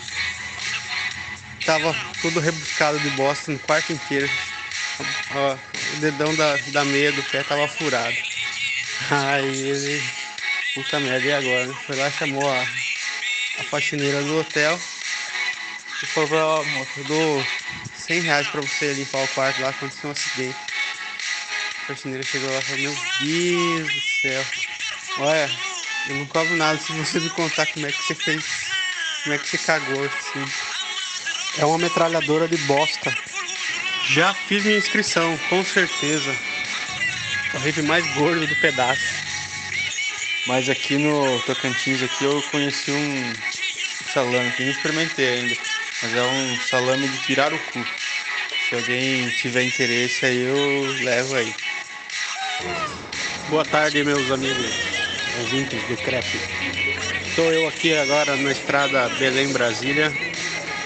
Tava 1.64 1.94
tudo 2.20 2.40
rebuscado 2.40 3.00
de 3.00 3.08
bosta 3.10 3.50
no 3.52 3.58
quarto 3.60 3.92
inteiro. 3.92 4.30
Ó, 5.30 5.58
o 5.94 5.96
dedão 5.96 6.34
da, 6.34 6.58
da 6.58 6.84
meia 6.84 7.12
do 7.12 7.24
pé 7.24 7.44
tava 7.44 7.68
furado. 7.68 8.22
Aí 9.10 9.48
ele. 9.48 10.14
Puta 10.74 11.00
merda, 11.00 11.28
e 11.28 11.32
agora? 11.32 11.66
Né? 11.68 11.76
Foi 11.76 11.96
lá 11.96 12.10
chamou 12.10 12.50
a, 12.50 12.64
a 13.58 13.64
faxineira 13.64 14.24
do 14.24 14.34
hotel 14.36 14.80
e 16.02 16.06
falou 16.06 16.28
pra 16.28 16.38
ela, 16.38 16.64
moça, 16.64 17.00
eu 17.00 17.04
dou 17.04 17.52
100 17.92 18.20
reais 18.22 18.48
pra 18.48 18.60
você 18.60 18.92
limpar 18.94 19.22
o 19.22 19.28
quarto 19.28 19.60
lá, 19.60 19.70
aconteceu 19.70 20.08
um 20.08 20.12
acidente. 20.12 20.72
A 21.82 21.86
faxineira 21.86 22.24
chegou 22.24 22.50
lá 22.50 22.60
e 22.60 22.62
falou, 22.64 22.78
meu 22.80 22.96
Deus 22.96 23.92
do 23.92 24.00
céu. 24.00 24.50
Olha, 25.16 25.64
eu 26.04 26.14
não 26.16 26.26
cobro 26.28 26.56
nada 26.56 26.78
se 26.80 26.92
você 26.92 27.20
me 27.20 27.30
contar 27.30 27.66
como 27.68 27.86
é 27.86 27.92
que 27.92 28.04
você 28.04 28.14
fez, 28.14 28.78
como 29.22 29.34
é 29.34 29.38
que 29.38 29.48
você 29.48 29.58
cagou 29.58 30.04
assim. 30.04 30.54
É 31.58 31.64
uma 31.64 31.78
metralhadora 31.78 32.48
de 32.48 32.56
bosta. 32.58 33.16
Já 34.08 34.34
fiz 34.34 34.64
minha 34.64 34.76
inscrição, 34.76 35.38
com 35.48 35.64
certeza. 35.64 36.34
O 37.54 37.58
rave 37.58 37.82
mais 37.82 38.06
gordo 38.14 38.46
do 38.46 38.56
pedaço. 38.56 39.24
Mas 40.46 40.68
aqui 40.68 40.98
no 40.98 41.40
Tocantins 41.42 42.02
aqui 42.02 42.24
eu 42.24 42.42
conheci 42.50 42.90
um 42.90 43.32
salame 44.12 44.50
que 44.52 44.64
não 44.64 44.70
experimentei 44.70 45.28
ainda. 45.28 45.56
Mas 46.02 46.14
é 46.14 46.22
um 46.22 46.60
salame 46.60 47.08
de 47.08 47.18
pirarucu. 47.18 47.86
Se 48.68 48.74
alguém 48.74 49.30
tiver 49.30 49.62
interesse 49.62 50.26
aí 50.26 50.40
eu 50.40 51.04
levo 51.04 51.36
aí. 51.36 51.54
Boa 53.48 53.64
tarde 53.64 54.02
meus 54.02 54.30
amigos 54.30 54.72
ouvintes 55.40 55.82
do 55.84 55.96
CREP. 55.98 56.26
Estou 57.28 57.52
eu 57.52 57.68
aqui 57.68 57.94
agora 57.96 58.36
na 58.36 58.52
estrada 58.52 59.08
Belém 59.18 59.52
Brasília, 59.52 60.12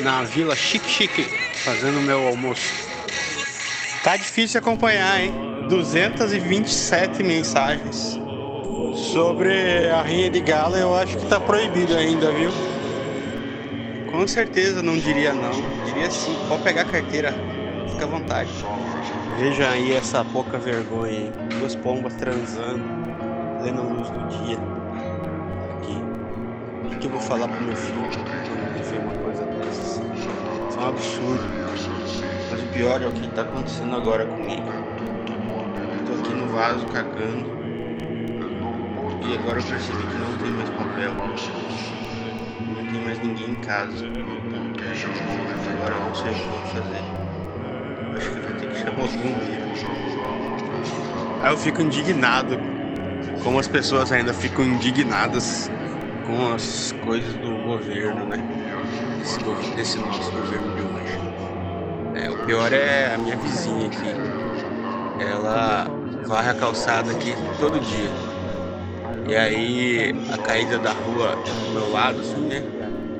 na 0.01 0.23
Vila 0.23 0.55
Chique 0.55 0.89
Chique, 0.89 1.25
fazendo 1.65 2.01
meu 2.01 2.27
almoço. 2.27 2.89
Tá 4.03 4.17
difícil 4.17 4.61
acompanhar, 4.61 5.21
hein? 5.21 5.33
227 5.69 7.23
mensagens. 7.23 8.19
Sobre 9.13 9.89
a 9.91 10.03
rinha 10.03 10.31
de 10.31 10.41
gala, 10.41 10.79
eu 10.79 10.95
acho 10.95 11.17
que 11.17 11.27
tá 11.27 11.41
proibido 11.41 11.95
ainda, 11.97 12.31
viu? 12.33 12.51
Com 14.11 14.27
certeza 14.27 14.83
não 14.83 14.97
diria 14.99 15.33
não. 15.33 15.53
Diria 15.85 16.11
sim. 16.11 16.37
Pode 16.49 16.63
pegar 16.63 16.83
a 16.83 16.85
carteira. 16.85 17.35
Fica 17.91 18.05
à 18.05 18.09
vontade. 18.09 18.51
Veja 19.39 19.69
aí 19.71 19.93
essa 19.93 20.25
pouca 20.25 20.59
vergonha, 20.59 21.13
hein? 21.13 21.33
Duas 21.59 21.75
pombas 21.77 22.15
transando, 22.15 22.83
plena 23.61 23.83
luz 23.83 24.09
do 24.11 24.45
dia. 24.45 24.59
Aqui. 25.77 25.97
O 26.85 26.99
que 26.99 27.07
eu 27.07 27.11
vou 27.11 27.21
falar 27.21 27.49
pro 27.49 27.63
meu 27.63 27.77
filho 27.77 28.09
quando 28.47 28.75
ele 28.75 28.83
vê 28.83 28.99
uma 28.99 29.15
coisa 29.25 29.48
é 30.77 30.81
um 30.81 30.87
absurdo. 30.87 31.43
Mas 32.51 32.63
o 32.63 32.67
pior 32.73 33.03
é 33.03 33.07
o 33.07 33.13
que 33.13 33.29
tá 33.29 33.43
acontecendo 33.43 33.97
agora 33.97 34.25
comigo. 34.27 34.67
Tô 36.07 36.15
aqui 36.15 36.33
no 36.33 36.49
vaso 36.49 36.87
cagando. 36.87 37.51
E 39.27 39.35
agora 39.35 39.59
eu 39.59 39.65
percebi 39.65 40.05
que 40.07 40.19
não 40.19 40.39
tem 40.39 40.51
mais 40.53 40.71
papel. 40.71 41.13
Não 42.61 42.93
tem 42.93 43.01
mais 43.05 43.19
ninguém 43.21 43.51
em 43.51 43.55
casa. 43.57 44.07
Agora 45.75 45.95
eu 45.95 46.05
não 46.05 46.15
sei 46.15 46.31
o 46.31 46.35
que 46.35 46.49
vou 46.49 46.61
fazer. 46.67 47.03
Acho 48.17 48.31
que 48.31 48.41
vou 48.41 48.55
ter 48.59 48.67
que 48.69 48.77
chamar 48.79 49.05
os 49.05 49.17
bombeiros. 49.17 49.85
Aí 51.43 51.53
eu 51.53 51.57
fico 51.57 51.83
indignado. 51.83 52.59
Como 53.43 53.59
as 53.59 53.69
pessoas 53.69 54.11
ainda 54.13 54.33
ficam 54.33 54.65
indignadas 54.65 55.71
com 56.27 56.53
as 56.53 56.93
coisas 56.93 57.35
do 57.35 57.57
governo, 57.65 58.27
né? 58.27 58.58
Desse, 59.29 59.75
desse 59.77 59.99
nosso 59.99 60.31
governo 60.31 60.75
de 60.75 60.81
hoje. 60.81 61.19
É, 62.15 62.31
o 62.31 62.47
pior 62.47 62.73
é 62.73 63.15
a 63.15 63.19
minha 63.19 63.37
vizinha 63.37 63.87
aqui. 63.87 64.09
Ela 65.23 65.87
varre 66.27 66.51
a 66.51 66.55
calçada 66.55 67.13
aqui 67.13 67.35
todo 67.61 67.79
dia. 67.79 68.09
E 69.29 69.37
aí 69.37 70.15
a 70.33 70.39
caída 70.39 70.79
da 70.79 70.93
rua 70.93 71.39
é 71.47 71.67
do 71.67 71.73
meu 71.73 71.93
lado, 71.93 72.21
assim, 72.21 72.41
né? 72.41 72.63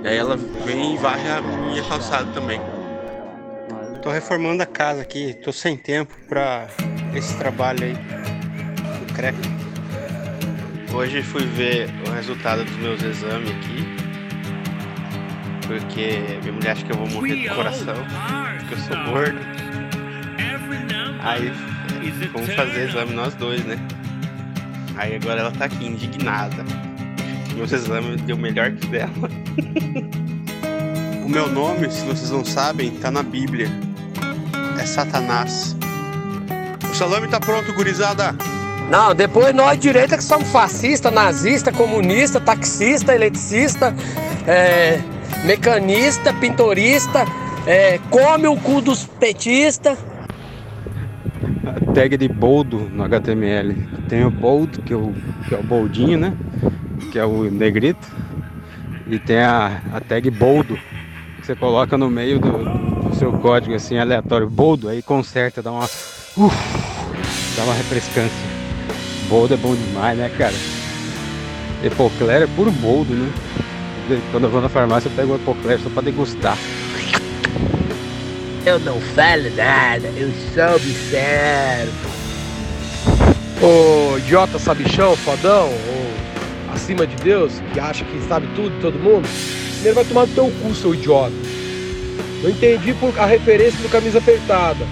E 0.03 0.09
aí 0.09 0.17
ela 0.17 0.39
vem 0.65 0.95
e 0.95 0.97
varre 0.97 1.29
a 1.29 1.43
minha 1.43 1.85
calçada 1.85 2.33
também. 2.33 2.59
Tô 4.01 4.09
reformando 4.11 4.63
a 4.63 4.67
casa 4.67 5.03
aqui, 5.03 5.35
tô 5.35 5.53
sem 5.53 5.77
tempo 5.77 6.15
pra 6.27 6.69
esse 7.15 7.37
trabalho 7.37 7.85
aí 7.85 7.93
do 7.93 9.13
CREP. 9.13 9.37
Hoje 10.95 11.23
fui 11.23 11.45
ver 11.45 11.91
o 12.07 12.11
resultado 12.13 12.65
dos 12.65 12.77
meus 12.77 13.03
exames 13.03 13.51
aqui. 13.51 14.08
Porque 15.69 16.41
minha 16.41 16.53
mulher 16.53 16.73
acha 16.73 16.85
que 16.85 16.91
eu 16.91 16.97
vou 16.97 17.07
morrer 17.09 17.47
do 17.47 17.55
coração, 17.55 17.95
porque 18.59 18.75
eu 18.75 18.79
sou 18.79 18.97
gordo. 19.13 19.39
Aí 21.21 21.53
vamos 22.33 22.55
fazer 22.55 22.89
exame 22.89 23.13
nós 23.13 23.35
dois, 23.35 23.63
né? 23.67 23.79
Aí 24.97 25.15
agora 25.15 25.41
ela 25.41 25.53
tá 25.53 25.67
aqui 25.67 25.87
indignada. 25.87 26.65
Meus 27.55 27.71
exames 27.71 28.21
deu 28.23 28.37
melhor 28.37 28.73
que 28.73 28.87
dela. 28.87 29.13
o 31.25 31.29
meu 31.29 31.49
nome, 31.49 31.91
se 31.91 32.03
vocês 32.07 32.31
não 32.31 32.45
sabem, 32.45 32.91
tá 32.93 33.11
na 33.11 33.23
Bíblia. 33.23 33.69
É 34.81 34.87
Satanás. 34.87 35.77
O 36.91 36.95
salame 36.95 37.29
tá 37.29 37.39
pronto, 37.39 37.75
gurizada. 37.75 38.35
Não, 38.91 39.15
depois 39.15 39.55
nós 39.55 39.79
direita 39.79 40.17
que 40.17 40.25
somos 40.25 40.49
fascista, 40.49 41.11
nazista, 41.11 41.71
comunista, 41.71 42.41
taxista, 42.41 43.15
eletricista, 43.15 43.95
é, 44.47 44.99
mecanista, 45.45 46.33
pintorista, 46.33 47.25
é, 47.67 47.99
come 48.11 48.47
o 48.47 48.57
cu 48.57 48.81
dos 48.81 49.05
petistas. 49.05 49.99
tag 51.95 52.17
de 52.17 52.29
boldo 52.29 52.79
no 52.93 53.05
HTML. 53.05 53.75
Tem 54.09 54.25
o 54.25 54.31
bold, 54.31 54.81
que 54.83 54.93
é 54.93 54.97
o, 54.97 55.15
que 55.49 55.55
é 55.55 55.59
o 55.59 55.63
boldinho, 55.63 56.19
né? 56.19 56.33
Que 57.13 57.19
é 57.19 57.25
o 57.25 57.51
negrito. 57.51 58.07
E 59.07 59.19
tem 59.19 59.39
a, 59.39 59.81
a 59.93 60.01
tag 60.01 60.31
boldo, 60.31 60.79
que 61.37 61.47
você 61.47 61.55
coloca 61.55 61.97
no 61.97 62.11
meio 62.11 62.39
do, 62.39 63.09
do 63.09 63.17
seu 63.17 63.33
código, 63.33 63.75
assim, 63.75 63.99
aleatório. 63.99 64.49
Boldo, 64.49 64.89
aí 64.89 65.03
conserta, 65.03 65.63
dá 65.63 65.73
uma. 65.73 65.85
Uf, 65.85 66.57
dá 67.57 67.65
uma 67.65 67.75
refrescância. 67.75 68.49
Boldo 69.29 69.55
é 69.55 69.57
bom 69.57 69.75
demais, 69.75 70.17
né, 70.17 70.31
cara? 70.37 70.55
Epocler 71.83 72.43
é 72.43 72.47
puro 72.47 72.71
boldo, 72.71 73.15
né? 73.15 73.33
Quando 74.31 74.45
eu 74.45 74.51
vou 74.51 74.63
na 74.63 74.71
farmácia, 74.71 75.09
eu 75.09 75.13
pego 75.15 75.33
o 75.33 75.37
Epocler 75.37 75.79
só 75.81 75.91
pra 75.91 76.03
degustar. 76.03 76.57
Eu 78.65 78.79
não 78.81 78.99
falo 79.01 79.55
nada, 79.55 80.09
eu 80.17 80.31
só 80.55 80.77
observo. 80.77 82.09
Ô 83.61 84.17
idiota 84.19 84.59
sabichão, 84.59 85.15
fodão, 85.17 85.69
ou 85.69 86.73
acima 86.73 87.07
de 87.07 87.17
Deus, 87.17 87.53
que 87.73 87.81
acha 87.81 88.05
que 88.05 88.19
sabe 88.27 88.49
tudo 88.55 88.71
de 88.71 88.81
todo 88.81 88.99
mundo, 88.99 89.29
primeiro 89.75 89.95
vai 89.95 90.05
tomar 90.05 90.27
no 90.27 90.35
teu 90.35 90.51
cu, 90.63 90.75
seu 90.75 90.95
idiota. 90.95 91.35
Não 92.43 92.51
entendi 92.51 92.95
por 92.95 93.13
a 93.19 93.27
referência 93.27 93.79
do 93.83 93.91
camisa 93.91 94.19
apertada. 94.19 94.87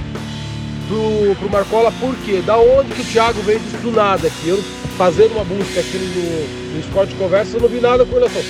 Pro, 0.89 1.35
pro 1.37 1.51
Marcola, 1.51 1.91
por 1.93 2.15
quê? 2.25 2.43
Da 2.45 2.57
onde 2.59 2.93
que 2.93 3.01
o 3.01 3.05
Thiago 3.05 3.41
veio 3.43 3.61
disso 3.61 3.79
do 3.79 3.93
nada 3.93 4.27
aqui? 4.27 4.49
Eu 4.49 4.63
fazendo 4.99 5.33
uma 5.33 5.45
busca 5.45 5.81
aqui 5.81 5.97
no, 5.99 6.97
no 6.97 7.07
de 7.07 7.15
conversa, 7.15 7.57
eu 7.57 7.61
não 7.63 7.69
vi 7.69 7.81
nada 7.81 8.05
com 8.05 8.15
relação. 8.15 8.43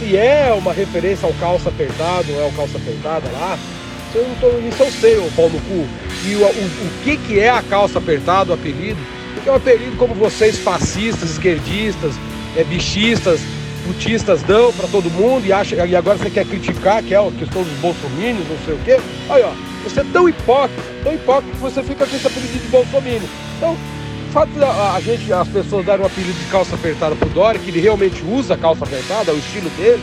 Se 0.00 0.16
é 0.16 0.50
uma 0.56 0.72
referência 0.72 1.26
ao 1.26 1.34
calça 1.34 1.68
apertado, 1.68 2.32
ou 2.32 2.40
é 2.42 2.46
o 2.46 2.52
calça 2.52 2.78
apertada 2.78 3.30
lá, 3.32 3.58
eu 4.14 4.26
não 4.26 4.34
tô, 4.36 4.48
isso 4.66 4.82
eu 4.82 4.90
sei, 4.90 5.18
o 5.18 5.30
pau 5.36 5.50
no 5.50 5.60
cu. 5.60 5.86
E 6.24 6.34
o, 6.36 6.40
o, 6.40 6.46
o 6.46 7.02
que 7.04 7.18
que 7.18 7.38
é 7.38 7.50
a 7.50 7.62
calça 7.62 7.98
apertada, 7.98 8.50
o 8.50 8.54
apelido? 8.54 8.98
Porque 9.34 9.48
é 9.50 9.52
um 9.52 9.56
apelido 9.56 9.96
como 9.98 10.14
vocês, 10.14 10.58
fascistas, 10.58 11.32
esquerdistas, 11.32 12.14
é, 12.56 12.64
bichistas, 12.64 13.40
putistas 13.86 14.42
dão 14.42 14.72
para 14.72 14.88
todo 14.88 15.10
mundo 15.10 15.46
e, 15.46 15.52
acha, 15.52 15.76
e 15.86 15.94
agora 15.94 16.16
você 16.16 16.30
quer 16.30 16.46
criticar, 16.46 17.02
que 17.02 17.12
é 17.12 17.18
a 17.18 17.30
questão 17.38 17.62
dos 17.62 17.72
bolsominions, 17.74 18.48
não 18.48 18.58
sei 18.64 18.74
o 18.74 18.78
quê. 18.78 18.98
Aí, 19.28 19.42
ó, 19.42 19.52
você 19.84 20.00
é 20.00 20.04
tão 20.12 20.26
hipócrita, 20.26 20.82
tão 21.04 21.12
hipócrita 21.12 21.54
que 21.54 21.60
você 21.60 21.82
fica 21.82 22.06
com 22.06 22.16
esse 22.16 22.26
apelido 22.26 22.58
de 22.58 22.68
bolsominion. 22.68 23.28
Então, 23.58 23.76
fato 24.30 24.50
da 24.52 24.94
a 24.94 25.00
gente, 25.00 25.32
as 25.32 25.48
pessoas 25.48 25.84
darem 25.84 26.02
um 26.02 26.06
apelido 26.06 26.38
de 26.38 26.44
calça 26.46 26.74
apertada 26.74 27.14
pro 27.16 27.28
Dória, 27.30 27.60
que 27.60 27.70
ele 27.70 27.80
realmente 27.80 28.24
usa 28.24 28.56
calça 28.56 28.84
apertada, 28.84 29.30
é 29.30 29.34
o 29.34 29.38
estilo 29.38 29.68
dele, 29.70 30.02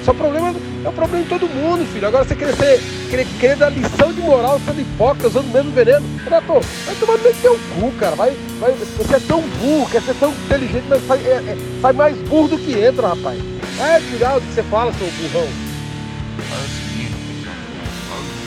Isso 0.00 0.10
é 0.10 0.12
o 0.12 0.16
problema, 0.16 0.54
é 0.84 0.88
o 0.88 0.92
problema 0.92 1.22
de 1.22 1.28
todo 1.28 1.48
mundo, 1.48 1.86
filho. 1.92 2.06
Agora 2.06 2.24
você 2.24 2.34
querer, 2.34 2.56
ser, 2.56 2.80
querer, 3.08 3.26
querer 3.38 3.56
dar 3.56 3.70
lição 3.70 4.12
de 4.12 4.20
moral 4.20 4.60
sendo 4.64 4.80
hipócrita, 4.80 5.28
usando 5.28 5.46
o 5.46 5.52
mesmo 5.52 5.70
veneno. 5.70 6.04
Renato, 6.24 6.60
vai 6.84 6.94
tomar 6.96 7.18
no 7.18 7.34
teu 7.34 7.58
cu, 7.74 7.92
cara. 7.92 8.16
Vai, 8.16 8.36
vai, 8.58 8.72
você 8.72 9.14
é 9.14 9.20
tão 9.20 9.40
burro, 9.42 9.88
quer 9.90 10.02
ser 10.02 10.14
tão 10.14 10.32
inteligente, 10.32 10.84
mas 10.88 11.06
sai, 11.06 11.18
é, 11.18 11.30
é, 11.30 11.56
sai 11.80 11.92
mais 11.92 12.16
burro 12.28 12.48
do 12.48 12.58
que 12.58 12.72
entra, 12.72 13.08
rapaz. 13.08 13.40
É, 13.80 14.00
tirar 14.10 14.38
o 14.38 14.40
que 14.40 14.52
você 14.52 14.62
fala, 14.64 14.92
seu 14.94 15.06
burrão. 15.06 15.48
Fala 16.48 16.62
o. 16.62 16.82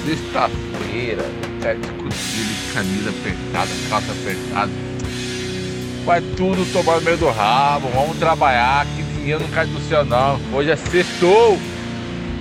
Sexta-feira, 0.05 1.25
tá 1.61 1.73
discutindo 1.73 2.73
camisa 2.73 3.09
apertada, 3.09 3.69
calça 3.89 4.11
apertada. 4.11 4.84
Vai 6.05 6.21
tudo 6.21 6.71
tomar 6.71 6.97
no 6.97 7.01
meio 7.01 7.17
do 7.17 7.29
rabo, 7.31 7.87
vamos 7.89 8.17
trabalhar, 8.17 8.85
que 8.95 9.01
dinheiro 9.01 9.41
não 9.41 9.49
cai 9.49 9.65
do 9.65 9.79
céu 9.89 10.05
não. 10.05 10.39
Hoje 10.53 10.69
é 10.69 10.75
sextou. 10.75 11.57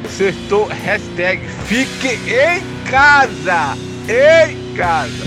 Sextou, 0.06 0.66
hashtag 0.66 1.40
fique 1.66 2.08
em 2.08 2.90
casa. 2.90 3.74
Em 4.06 4.74
casa. 4.74 5.24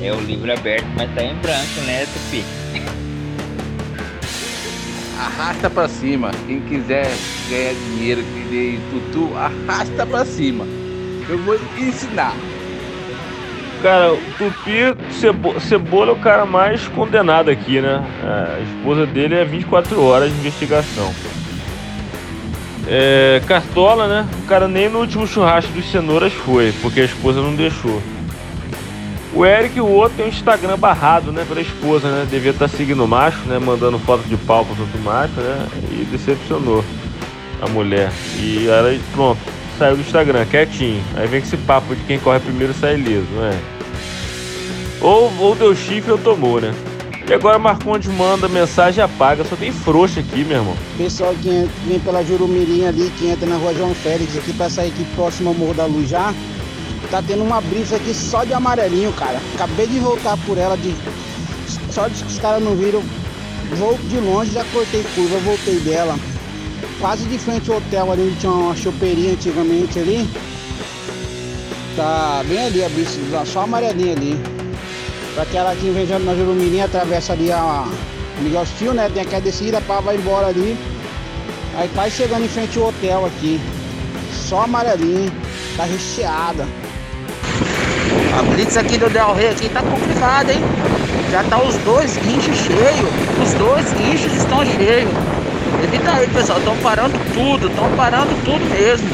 É 0.00 0.12
o 0.12 0.20
livro 0.20 0.52
aberto, 0.52 0.86
mas 0.96 1.12
tá 1.16 1.24
em 1.24 1.34
branco, 1.34 1.80
né, 1.84 2.06
Tupi? 2.06 2.44
Arrasta 5.18 5.68
pra 5.68 5.88
cima. 5.88 6.30
Quem 6.46 6.60
quiser 6.60 7.10
ganhar 7.50 7.74
dinheiro, 7.74 8.22
que 8.22 8.54
nem 8.54 8.80
tutu, 8.90 9.36
arrasta 9.36 10.06
pra 10.06 10.24
cima. 10.24 10.64
Eu 11.28 11.38
vou 11.38 11.58
ensinar. 11.76 12.36
Cara, 13.82 14.12
o 14.12 14.18
Tupi 14.38 14.94
Cebo- 15.10 15.58
Cebola 15.60 16.10
é 16.10 16.14
o 16.14 16.18
cara 16.18 16.46
mais 16.46 16.86
condenado 16.88 17.50
aqui, 17.50 17.80
né? 17.80 18.04
É, 18.22 18.56
A 18.56 18.60
esposa 18.60 19.04
dele 19.06 19.34
é 19.34 19.44
24 19.44 20.00
horas 20.02 20.32
de 20.32 20.38
investigação. 20.38 21.12
É, 22.86 23.42
Cartola, 23.46 24.06
né? 24.06 24.26
O 24.44 24.46
cara 24.46 24.68
nem 24.68 24.88
no 24.88 25.00
último 25.00 25.26
churrasco 25.26 25.72
dos 25.72 25.90
cenouras 25.90 26.32
foi, 26.32 26.72
porque 26.80 27.00
a 27.00 27.04
esposa 27.04 27.40
não 27.40 27.54
deixou. 27.54 28.00
O 29.34 29.46
Eric, 29.46 29.80
o 29.80 29.86
outro, 29.86 30.18
tem 30.18 30.26
um 30.26 30.28
Instagram 30.28 30.76
barrado, 30.78 31.32
né? 31.32 31.44
Pela 31.48 31.60
esposa, 31.60 32.08
né? 32.08 32.26
Devia 32.30 32.50
estar 32.50 32.68
seguindo 32.68 33.02
o 33.02 33.08
macho, 33.08 33.38
né? 33.46 33.58
Mandando 33.58 33.98
foto 33.98 34.22
de 34.28 34.36
pau 34.36 34.64
pro 34.64 34.80
outro 34.80 35.00
macho, 35.00 35.40
né? 35.40 35.66
E 35.90 36.04
decepcionou 36.04 36.84
a 37.60 37.68
mulher. 37.68 38.12
E 38.38 38.68
ela, 38.68 38.94
pronto, 39.12 39.40
saiu 39.82 39.96
do 39.96 40.02
Instagram, 40.02 40.44
quietinho. 40.46 41.02
Aí 41.16 41.26
vem 41.26 41.40
com 41.40 41.46
esse 41.48 41.56
papo 41.56 41.92
de 41.96 42.02
quem 42.04 42.16
corre 42.20 42.38
primeiro 42.38 42.72
sai 42.72 42.94
liso, 42.94 43.26
não 43.34 43.44
é? 43.46 43.58
Ou, 45.00 45.32
ou 45.40 45.54
deu 45.56 45.74
chifre 45.74 46.12
ou 46.12 46.18
tomou, 46.18 46.60
né? 46.60 46.72
E 47.28 47.34
agora 47.34 47.58
Marcondes 47.58 48.08
manda 48.12 48.48
mensagem 48.48 49.02
apaga, 49.02 49.44
só 49.44 49.56
tem 49.56 49.72
frouxa 49.72 50.20
aqui, 50.20 50.44
meu 50.44 50.58
irmão. 50.58 50.76
Pessoal 50.96 51.34
que 51.42 51.48
en- 51.48 51.68
vem 51.88 51.98
pela 51.98 52.22
Jurumirim 52.22 52.84
ali, 52.86 53.10
que 53.18 53.26
entra 53.26 53.44
na 53.48 53.56
rua 53.56 53.74
João 53.74 53.92
Félix 53.92 54.36
aqui 54.36 54.52
pra 54.52 54.70
sair 54.70 54.88
aqui 54.88 55.04
próximo 55.16 55.48
ao 55.48 55.54
Morro 55.54 55.74
da 55.74 55.86
Luz 55.86 56.08
já, 56.08 56.32
tá 57.10 57.20
tendo 57.26 57.42
uma 57.42 57.60
brisa 57.60 57.96
aqui 57.96 58.14
só 58.14 58.44
de 58.44 58.52
amarelinho, 58.54 59.12
cara. 59.14 59.40
Acabei 59.54 59.88
de 59.88 59.98
voltar 59.98 60.36
por 60.46 60.56
ela, 60.58 60.76
de 60.76 60.94
só 61.90 62.06
de 62.06 62.22
que 62.22 62.30
os 62.30 62.38
caras 62.38 62.62
não 62.62 62.76
viram. 62.76 63.02
Vou 63.76 63.98
de 63.98 64.18
longe, 64.18 64.52
já 64.52 64.64
cortei 64.72 65.02
curva, 65.14 65.38
voltei 65.38 65.76
dela. 65.80 66.16
Quase 67.00 67.24
de 67.24 67.38
frente 67.38 67.70
ao 67.70 67.78
hotel 67.78 68.12
ali, 68.12 68.22
onde 68.22 68.36
tinha 68.36 68.52
uma 68.52 68.76
chopeirinha 68.76 69.32
antigamente 69.32 69.98
ali. 69.98 70.28
Tá 71.96 72.42
bem 72.46 72.66
ali 72.66 72.84
a 72.84 72.88
brisa, 72.88 73.44
só 73.44 73.60
amarelinha 73.62 74.12
ali. 74.12 74.40
Pra 75.34 75.42
aquela 75.42 75.74
que 75.74 75.90
vem 75.90 76.06
na 76.06 76.34
Jurumirim, 76.34 76.80
atravessa 76.80 77.32
ali 77.32 77.50
a 77.50 77.86
Miguel 78.40 78.66
Steel, 78.66 78.94
né? 78.94 79.10
Tem 79.12 79.22
aquela 79.22 79.40
descida, 79.40 79.80
pá, 79.80 80.00
vai 80.00 80.16
embora 80.16 80.48
ali. 80.48 80.76
Aí 81.76 81.88
quase 81.94 82.16
chegando 82.16 82.44
em 82.44 82.48
frente 82.48 82.78
ao 82.78 82.88
hotel 82.88 83.26
aqui. 83.26 83.60
Só 84.32 84.62
amarelinho, 84.62 85.32
tá 85.76 85.84
recheada. 85.84 86.66
A 88.38 88.42
blitz 88.42 88.76
aqui 88.76 88.98
do 88.98 89.08
Del 89.10 89.34
Rey 89.34 89.48
aqui 89.48 89.68
tá 89.68 89.82
complicada, 89.82 90.52
hein? 90.52 90.60
Já 91.30 91.42
tá 91.44 91.62
os 91.62 91.76
dois 91.78 92.16
guinchos 92.18 92.56
cheios. 92.56 93.10
Os 93.42 93.54
dois 93.54 93.92
guinchos 93.94 94.32
estão 94.34 94.64
cheios. 94.64 95.10
Evita 95.82 96.12
aí, 96.12 96.28
pessoal. 96.28 96.58
Estão 96.58 96.76
parando 96.76 97.18
tudo. 97.34 97.66
Estão 97.66 97.90
parando 97.96 98.44
tudo 98.44 98.64
mesmo. 98.70 99.08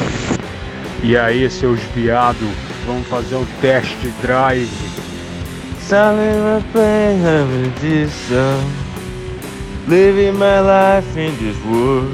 E 1.01 1.17
aí, 1.17 1.49
seus 1.49 1.79
viado, 1.95 2.47
vamos 2.85 3.07
fazer 3.07 3.35
o 3.35 3.47
test 3.59 3.97
drive. 4.21 4.69
Living 9.87 10.33
my 10.33 10.59
life 10.59 11.17
in 11.17 11.35
this 11.37 11.57
world. 11.65 12.13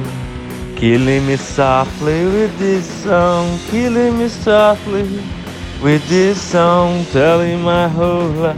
Killing 0.77 1.25
me 1.25 1.35
softly 1.35 2.25
with 2.25 2.57
this 2.57 2.85
song. 3.03 3.59
Killing 3.69 4.17
me 4.17 4.29
softly 4.29 5.03
with 5.81 6.07
this 6.07 6.37
song. 6.37 7.05
Telling 7.11 7.61
my 7.61 7.89
whole 7.89 8.29
life. 8.29 8.55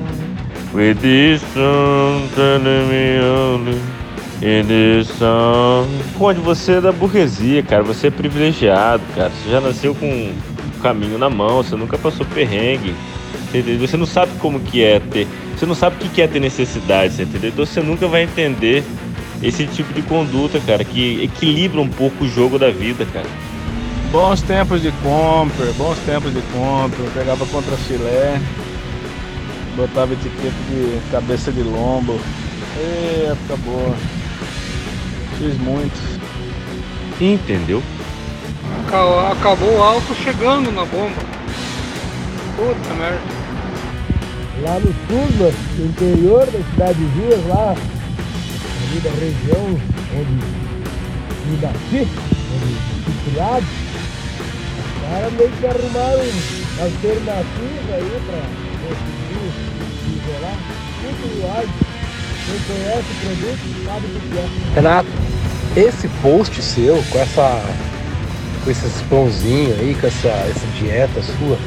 With 0.71 1.01
this 1.01 1.41
song. 1.53 2.29
Telling 2.35 2.89
me 2.89 3.19
only. 3.19 3.96
This 4.39 5.07
song. 5.17 5.89
Onde 6.19 6.39
você 6.39 6.73
é 6.73 6.81
da 6.81 6.91
burguesia, 6.91 7.63
cara. 7.63 7.83
Você 7.83 8.07
é 8.07 8.11
privilegiado, 8.11 9.03
cara. 9.15 9.31
Você 9.31 9.49
já 9.49 9.59
nasceu 9.59 9.95
com 9.95 10.07
o 10.07 10.81
caminho 10.81 11.17
na 11.17 11.29
mão. 11.29 11.63
Você 11.63 11.75
nunca 11.75 11.97
passou 11.97 12.25
perrengue. 12.25 12.93
Entendeu? 13.49 13.79
Você 13.79 13.97
não 13.97 14.05
sabe 14.05 14.31
como 14.39 14.59
que 14.59 14.83
é 14.83 14.99
ter. 14.99 15.27
Você 15.55 15.65
não 15.65 15.73
sabe 15.73 15.95
o 15.95 16.09
que 16.09 16.21
é 16.21 16.27
ter 16.27 16.39
necessidade, 16.39 17.19
entendeu? 17.21 17.49
Então 17.49 17.65
você 17.65 17.81
nunca 17.81 18.07
vai 18.07 18.23
entender 18.23 18.83
esse 19.41 19.65
tipo 19.65 19.91
de 19.93 20.01
conduta, 20.03 20.59
cara, 20.59 20.83
que 20.83 21.23
equilibra 21.23 21.81
um 21.81 21.89
pouco 21.89 22.25
o 22.25 22.27
jogo 22.27 22.59
da 22.59 22.69
vida, 22.69 23.05
cara. 23.11 23.27
Bons 24.11 24.41
tempos 24.41 24.81
de 24.81 24.91
compra, 25.03 25.65
bons 25.77 25.97
tempos 26.05 26.31
de 26.33 26.41
compra. 26.53 27.03
Eu 27.03 27.11
pegava 27.11 27.45
contra 27.47 27.75
filé, 27.77 28.39
botava 29.75 30.13
etiqueta 30.13 30.55
de 30.69 30.99
cabeça 31.11 31.51
de 31.51 31.61
lombo. 31.61 32.19
Ê, 32.77 33.31
época 33.31 33.57
boa. 33.65 33.95
Fiz 35.37 35.57
muito. 35.59 36.19
Entendeu? 37.19 37.81
Aca- 38.87 39.31
Acabou 39.33 39.77
o 39.77 39.83
álcool 39.83 40.15
chegando 40.15 40.71
na 40.71 40.85
bomba. 40.85 41.21
Puta 42.55 42.93
merda. 42.95 43.37
Lá 44.61 44.79
no 44.79 44.87
sul, 45.07 45.53
no 45.77 45.85
interior 45.85 46.45
das 46.47 46.65
cidadezinhas, 46.71 47.47
lá 47.47 47.75
ali 47.75 48.99
da 49.01 49.11
região 49.11 49.79
onde 50.15 50.31
me 51.45 51.57
nasci, 51.61 52.07
onde 52.55 52.73
fui 53.03 53.31
criado, 53.31 53.65
os 54.79 55.01
caras 55.07 55.33
meio 55.33 55.51
que 55.51 55.67
arrumaram 55.67 56.25
alternativa 56.81 57.93
aí 57.93 58.21
pra 58.25 58.41
conseguir 58.81 59.51
se 60.01 60.09
isolar. 60.17 60.57
Muito 61.03 61.25
live. 61.47 61.96
Quem 62.47 62.59
conhece 62.61 63.05
o 63.11 63.15
produto 63.25 63.85
sabe 63.85 64.05
o 64.05 64.19
que 64.19 64.37
é. 64.37 64.75
Renato, 64.75 65.09
esse 65.75 66.07
post 66.21 66.61
seu 66.61 67.03
com 67.11 67.19
essa. 67.19 67.61
com 68.63 68.71
esses 68.71 69.01
pãozinhos 69.03 69.77
aí, 69.79 69.95
com 69.99 70.07
essa, 70.07 70.29
essa 70.29 70.65
dieta 70.79 71.21
sua, 71.21 71.57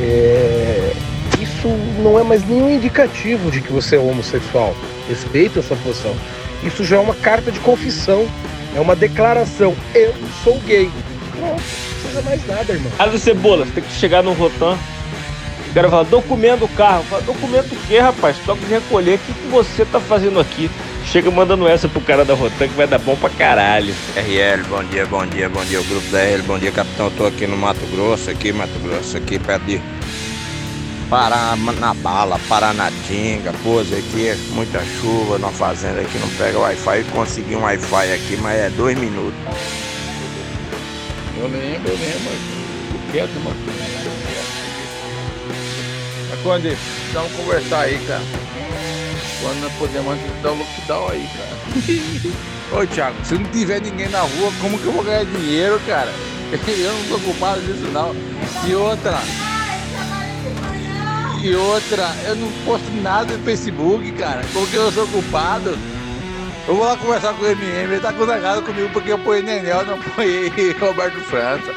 é, 0.00 0.92
isso 1.40 1.68
não 2.02 2.18
é 2.18 2.24
mais 2.24 2.46
nenhum 2.46 2.70
indicativo 2.70 3.50
de 3.50 3.60
que 3.60 3.72
você 3.72 3.96
é 3.96 3.98
homossexual. 3.98 4.74
Respeita 5.08 5.60
a 5.60 5.62
sua 5.62 5.76
posição. 5.78 6.14
Isso 6.62 6.84
já 6.84 6.96
é 6.96 7.00
uma 7.00 7.14
carta 7.14 7.52
de 7.52 7.60
confissão. 7.60 8.26
É 8.74 8.80
uma 8.80 8.94
declaração. 8.96 9.74
Eu 9.94 10.12
sou 10.44 10.58
gay. 10.60 10.90
Pronto, 11.30 11.42
não 11.42 11.56
precisa 11.56 12.22
mais 12.22 12.46
nada, 12.46 12.72
irmão. 12.72 12.92
Ah, 12.98 13.06
do 13.06 13.18
Cebola, 13.18 13.64
você 13.64 13.72
tem 13.72 13.84
que 13.84 13.92
chegar 13.92 14.22
no 14.22 14.32
Rotan. 14.32 14.76
O 15.70 15.74
cara 15.74 15.90
fala, 15.90 16.04
documento 16.04 16.60
do 16.60 16.68
carro. 16.68 17.04
Fala, 17.04 17.22
documento 17.22 17.72
o 17.72 17.76
quê, 17.86 17.98
rapaz? 17.98 18.36
Toca 18.44 18.60
de 18.60 18.72
recolher. 18.72 19.16
O 19.16 19.18
que, 19.18 19.32
que 19.32 19.46
você 19.48 19.84
tá 19.84 20.00
fazendo 20.00 20.40
aqui? 20.40 20.70
Chega 21.04 21.30
mandando 21.30 21.66
essa 21.66 21.88
pro 21.88 22.00
cara 22.00 22.24
da 22.24 22.34
Rotan 22.34 22.68
que 22.68 22.74
vai 22.74 22.86
dar 22.86 22.98
bom 22.98 23.16
pra 23.16 23.30
caralho. 23.30 23.94
RL, 24.14 24.62
bom 24.68 24.84
dia, 24.84 25.06
bom 25.06 25.26
dia, 25.26 25.48
bom 25.48 25.64
dia, 25.64 25.80
o 25.80 25.84
grupo 25.84 26.06
da 26.10 26.22
RL, 26.22 26.42
bom 26.42 26.58
dia, 26.58 26.70
capitão. 26.70 27.06
Eu 27.06 27.12
tô 27.12 27.26
aqui 27.26 27.46
no 27.46 27.56
Mato 27.56 27.84
Grosso, 27.86 28.30
aqui, 28.30 28.52
Mato 28.52 28.78
Grosso, 28.82 29.16
aqui 29.16 29.38
perto 29.38 29.64
de 29.64 29.80
Pará 31.08 31.56
na 31.56 31.94
bala, 31.94 32.38
Paranatinga, 32.50 33.54
pôs 33.62 33.90
aqui, 33.90 34.34
muita 34.52 34.84
chuva 35.00 35.38
na 35.38 35.48
fazenda 35.48 36.02
aqui, 36.02 36.18
não 36.18 36.28
pega 36.28 36.58
Wi-Fi. 36.58 37.04
Consegui 37.04 37.56
um 37.56 37.62
Wi-Fi 37.62 38.12
aqui, 38.12 38.36
mas 38.42 38.58
é 38.58 38.70
dois 38.70 38.98
minutos. 38.98 39.38
Eu 41.38 41.48
lembro, 41.48 41.90
eu 41.90 41.96
lembro. 41.96 42.32
O 42.94 43.12
quieto, 43.12 43.40
mano. 43.42 43.56
Mas 46.30 46.40
quando 46.42 46.76
vamos 47.12 47.32
conversar 47.32 47.80
aí, 47.80 47.98
cara. 48.06 48.22
Quando 49.40 49.60
nós 49.60 49.72
podemos 49.74 50.12
antes 50.12 50.42
dar 50.42 50.52
o 50.52 50.58
lockdown 50.58 51.08
aí, 51.08 51.28
cara. 51.36 52.82
Ô 52.82 52.86
Thiago, 52.86 53.16
se 53.24 53.34
não 53.34 53.44
tiver 53.50 53.80
ninguém 53.80 54.08
na 54.08 54.20
rua, 54.20 54.52
como 54.60 54.78
que 54.78 54.86
eu 54.86 54.92
vou 54.92 55.04
ganhar 55.04 55.24
dinheiro, 55.24 55.80
cara? 55.86 56.12
Eu 56.66 56.92
não 56.92 57.04
tô 57.08 57.18
culpado 57.20 57.60
disso 57.60 57.86
não. 57.92 58.14
E 58.66 58.74
outra. 58.74 59.18
E 61.42 61.54
outra, 61.54 62.08
eu 62.26 62.34
não 62.34 62.50
posto 62.64 62.90
nada 63.00 63.36
no 63.36 63.44
Facebook, 63.44 64.10
cara. 64.12 64.42
Como 64.52 64.66
que 64.66 64.74
eu 64.74 64.90
sou 64.90 65.06
culpado? 65.06 65.78
Eu 66.66 66.74
vou 66.74 66.84
lá 66.84 66.96
conversar 66.96 67.32
com 67.34 67.44
o 67.44 67.46
MM, 67.46 67.92
ele 67.92 68.00
tá 68.00 68.12
com 68.12 68.26
comigo 68.62 68.90
porque 68.92 69.12
eu 69.12 69.14
apoiei 69.14 69.42
Nenel, 69.42 69.86
não 69.86 69.94
apoiei 69.94 70.50
Roberto 70.80 71.20
França. 71.20 71.72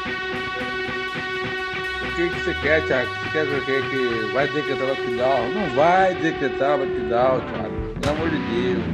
O 2.12 2.14
que, 2.14 2.28
que 2.28 2.40
você 2.40 2.54
quer, 2.62 2.82
Thiago? 2.84 3.08
Você 3.10 3.30
quer 3.30 3.44
o 3.44 3.64
quê? 3.64 3.82
Que 3.90 4.32
vai 4.34 4.46
decretar 4.48 4.86
lockdown? 4.86 5.48
Não 5.54 5.74
vai 5.74 6.14
decretar 6.14 6.78
lockdown, 6.78 7.40
Thiago. 7.40 7.94
Pelo 8.00 8.14
amor 8.16 8.30
de 8.30 8.38
Deus. 8.38 8.84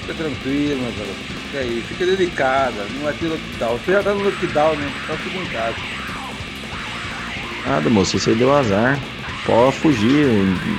Fica 0.00 0.14
tranquilo, 0.14 0.80
meu 0.82 0.92
garoto. 0.92 1.14
Fica 1.46 1.58
aí, 1.58 1.84
fica 1.86 2.06
delicada. 2.06 2.86
Não 2.94 3.02
vai 3.04 3.12
ter 3.14 3.26
lockdown. 3.26 3.78
Você 3.78 3.92
já 3.92 4.02
tá 4.02 4.14
no 4.14 4.24
lockdown, 4.24 4.76
né? 4.76 4.92
Então 5.04 5.16
fica 5.18 5.36
em 5.38 5.46
casa. 5.46 5.76
Nada, 7.66 7.90
moço, 7.90 8.18
você 8.18 8.34
deu 8.34 8.54
azar. 8.56 8.98
Pode 9.44 9.76
fugir. 9.76 10.26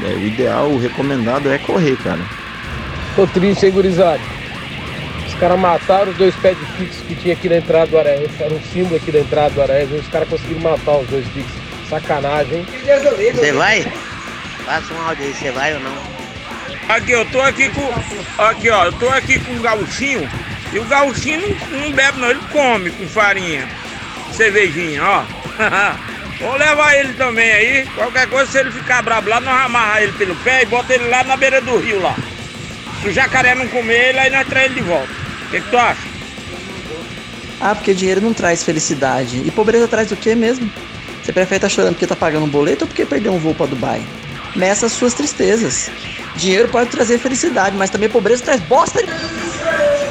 É, 0.06 0.14
O 0.16 0.26
ideal, 0.26 0.70
o 0.72 0.80
recomendado 0.80 1.52
é 1.52 1.58
correr, 1.60 1.96
cara. 1.98 2.22
Tô 3.16 3.28
triste, 3.28 3.68
hein, 3.68 3.72
gurizada? 3.74 4.20
Os 5.38 5.42
caras 5.42 5.60
mataram 5.60 6.12
os 6.12 6.18
dois 6.18 6.34
pés 6.38 6.58
de 6.58 6.66
fixo 6.78 7.04
que 7.04 7.14
tinha 7.14 7.36
aqui 7.36 7.48
na 7.48 7.58
entrada 7.58 7.86
do 7.86 8.00
Aranha. 8.00 8.28
Era 8.40 8.52
um 8.52 8.62
símbolo 8.74 8.96
aqui 8.96 9.12
da 9.12 9.20
entrada 9.20 9.52
do 9.52 9.62
Aranha. 9.62 9.86
Os 9.86 10.08
caras 10.08 10.28
conseguiram 10.28 10.62
matar 10.62 10.98
os 10.98 11.08
dois 11.10 11.28
fixos. 11.28 11.54
Sacanagem, 11.88 12.58
hein? 12.58 12.66
Você 13.36 13.52
vai? 13.52 13.86
Passa 14.66 14.92
um 14.96 15.02
áudio 15.08 15.26
aí, 15.26 15.34
você 15.36 15.52
vai 15.52 15.76
ou 15.76 15.80
não? 15.82 15.96
Aqui, 16.90 17.12
eu 17.12 17.24
tô 17.26 17.40
aqui 17.40 17.70
com. 17.70 18.44
Aqui, 18.44 18.68
ó, 18.72 18.86
eu 18.86 18.94
tô 18.94 19.08
aqui 19.10 19.38
com 19.38 19.54
o 19.54 19.60
gauchinho. 19.60 20.28
E 20.74 20.80
o 20.80 20.86
gauchinho 20.86 21.40
não, 21.40 21.82
não 21.82 21.92
bebe, 21.92 22.20
não, 22.20 22.32
ele 22.32 22.42
come 22.52 22.90
com 22.90 23.06
farinha. 23.06 23.70
Cervejinha, 24.32 25.04
ó. 25.04 25.24
Vou 26.42 26.58
levar 26.58 26.96
ele 26.96 27.14
também 27.14 27.52
aí. 27.52 27.86
Qualquer 27.94 28.28
coisa, 28.28 28.52
se 28.52 28.58
ele 28.58 28.72
ficar 28.72 29.04
brabo 29.04 29.30
lá, 29.30 29.40
nós 29.40 29.66
amarrar 29.66 30.02
ele 30.02 30.14
pelo 30.14 30.36
pé 30.38 30.64
e 30.64 30.66
bota 30.66 30.96
ele 30.96 31.08
lá 31.10 31.24
na 31.24 31.38
beira 31.38 31.62
do 31.62 31.78
rio 31.78 32.02
lá. 32.02 32.16
Se 33.04 33.10
o 33.10 33.14
jacaré 33.14 33.54
não 33.54 33.68
comer 33.68 34.10
ele, 34.10 34.20
aí 34.20 34.32
nós 34.32 34.48
traz 34.48 34.66
ele 34.66 34.82
de 34.82 34.82
volta. 34.82 35.27
O 35.48 35.49
que, 35.49 35.61
que 35.61 35.69
tu 35.69 35.78
acha? 35.78 36.02
Ah, 37.60 37.74
porque 37.74 37.94
dinheiro 37.94 38.22
não 38.22 38.34
traz 38.34 38.64
felicidade. 38.64 39.41
E 39.45 39.49
pobreza 39.49 39.88
traz 39.88 40.11
o 40.11 40.15
quê 40.15 40.36
mesmo? 40.36 40.69
Você 41.24 41.32
prefere 41.32 41.57
estar 41.57 41.69
chorando 41.69 41.94
porque 41.94 42.06
tá 42.06 42.15
pagando 42.15 42.45
um 42.45 42.49
boleto 42.49 42.84
ou 42.84 42.88
porque 42.88 43.06
perdeu 43.06 43.34
um 43.34 43.40
voo 43.40 43.56
pra 43.56 43.65
Dubai? 43.65 44.02
Meça 44.56 44.86
as 44.86 44.91
suas 44.91 45.14
tristezas. 45.14 45.90
Dinheiro 46.36 46.68
pode 46.68 46.90
trazer 46.90 47.18
felicidade, 47.18 47.76
mas 47.76 47.90
também 47.90 48.10
pobreza 48.10 48.44
traz 48.44 48.61
bosta. 48.61 48.99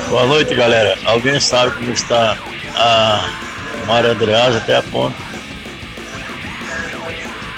Boa 0.08 0.26
noite, 0.26 0.54
galera. 0.54 0.98
Alguém 1.04 1.38
sabe 1.38 1.72
como 1.76 1.92
está 1.92 2.36
a 2.74 3.30
Maria 3.86 4.12
Andreasa 4.12 4.58
até 4.58 4.76
a 4.76 4.82
ponta? 4.82 5.16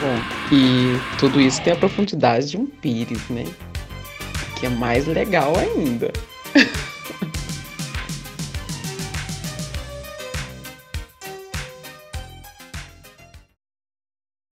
Bom, 0.00 0.20
e 0.52 0.98
tudo 1.18 1.40
isso 1.40 1.62
tem 1.62 1.72
a 1.72 1.76
profundidade 1.76 2.50
de 2.50 2.56
um 2.56 2.66
pires, 2.66 3.22
né? 3.30 3.44
Que 4.56 4.66
é 4.66 4.68
mais 4.68 5.06
legal 5.06 5.54
ainda. 5.56 6.12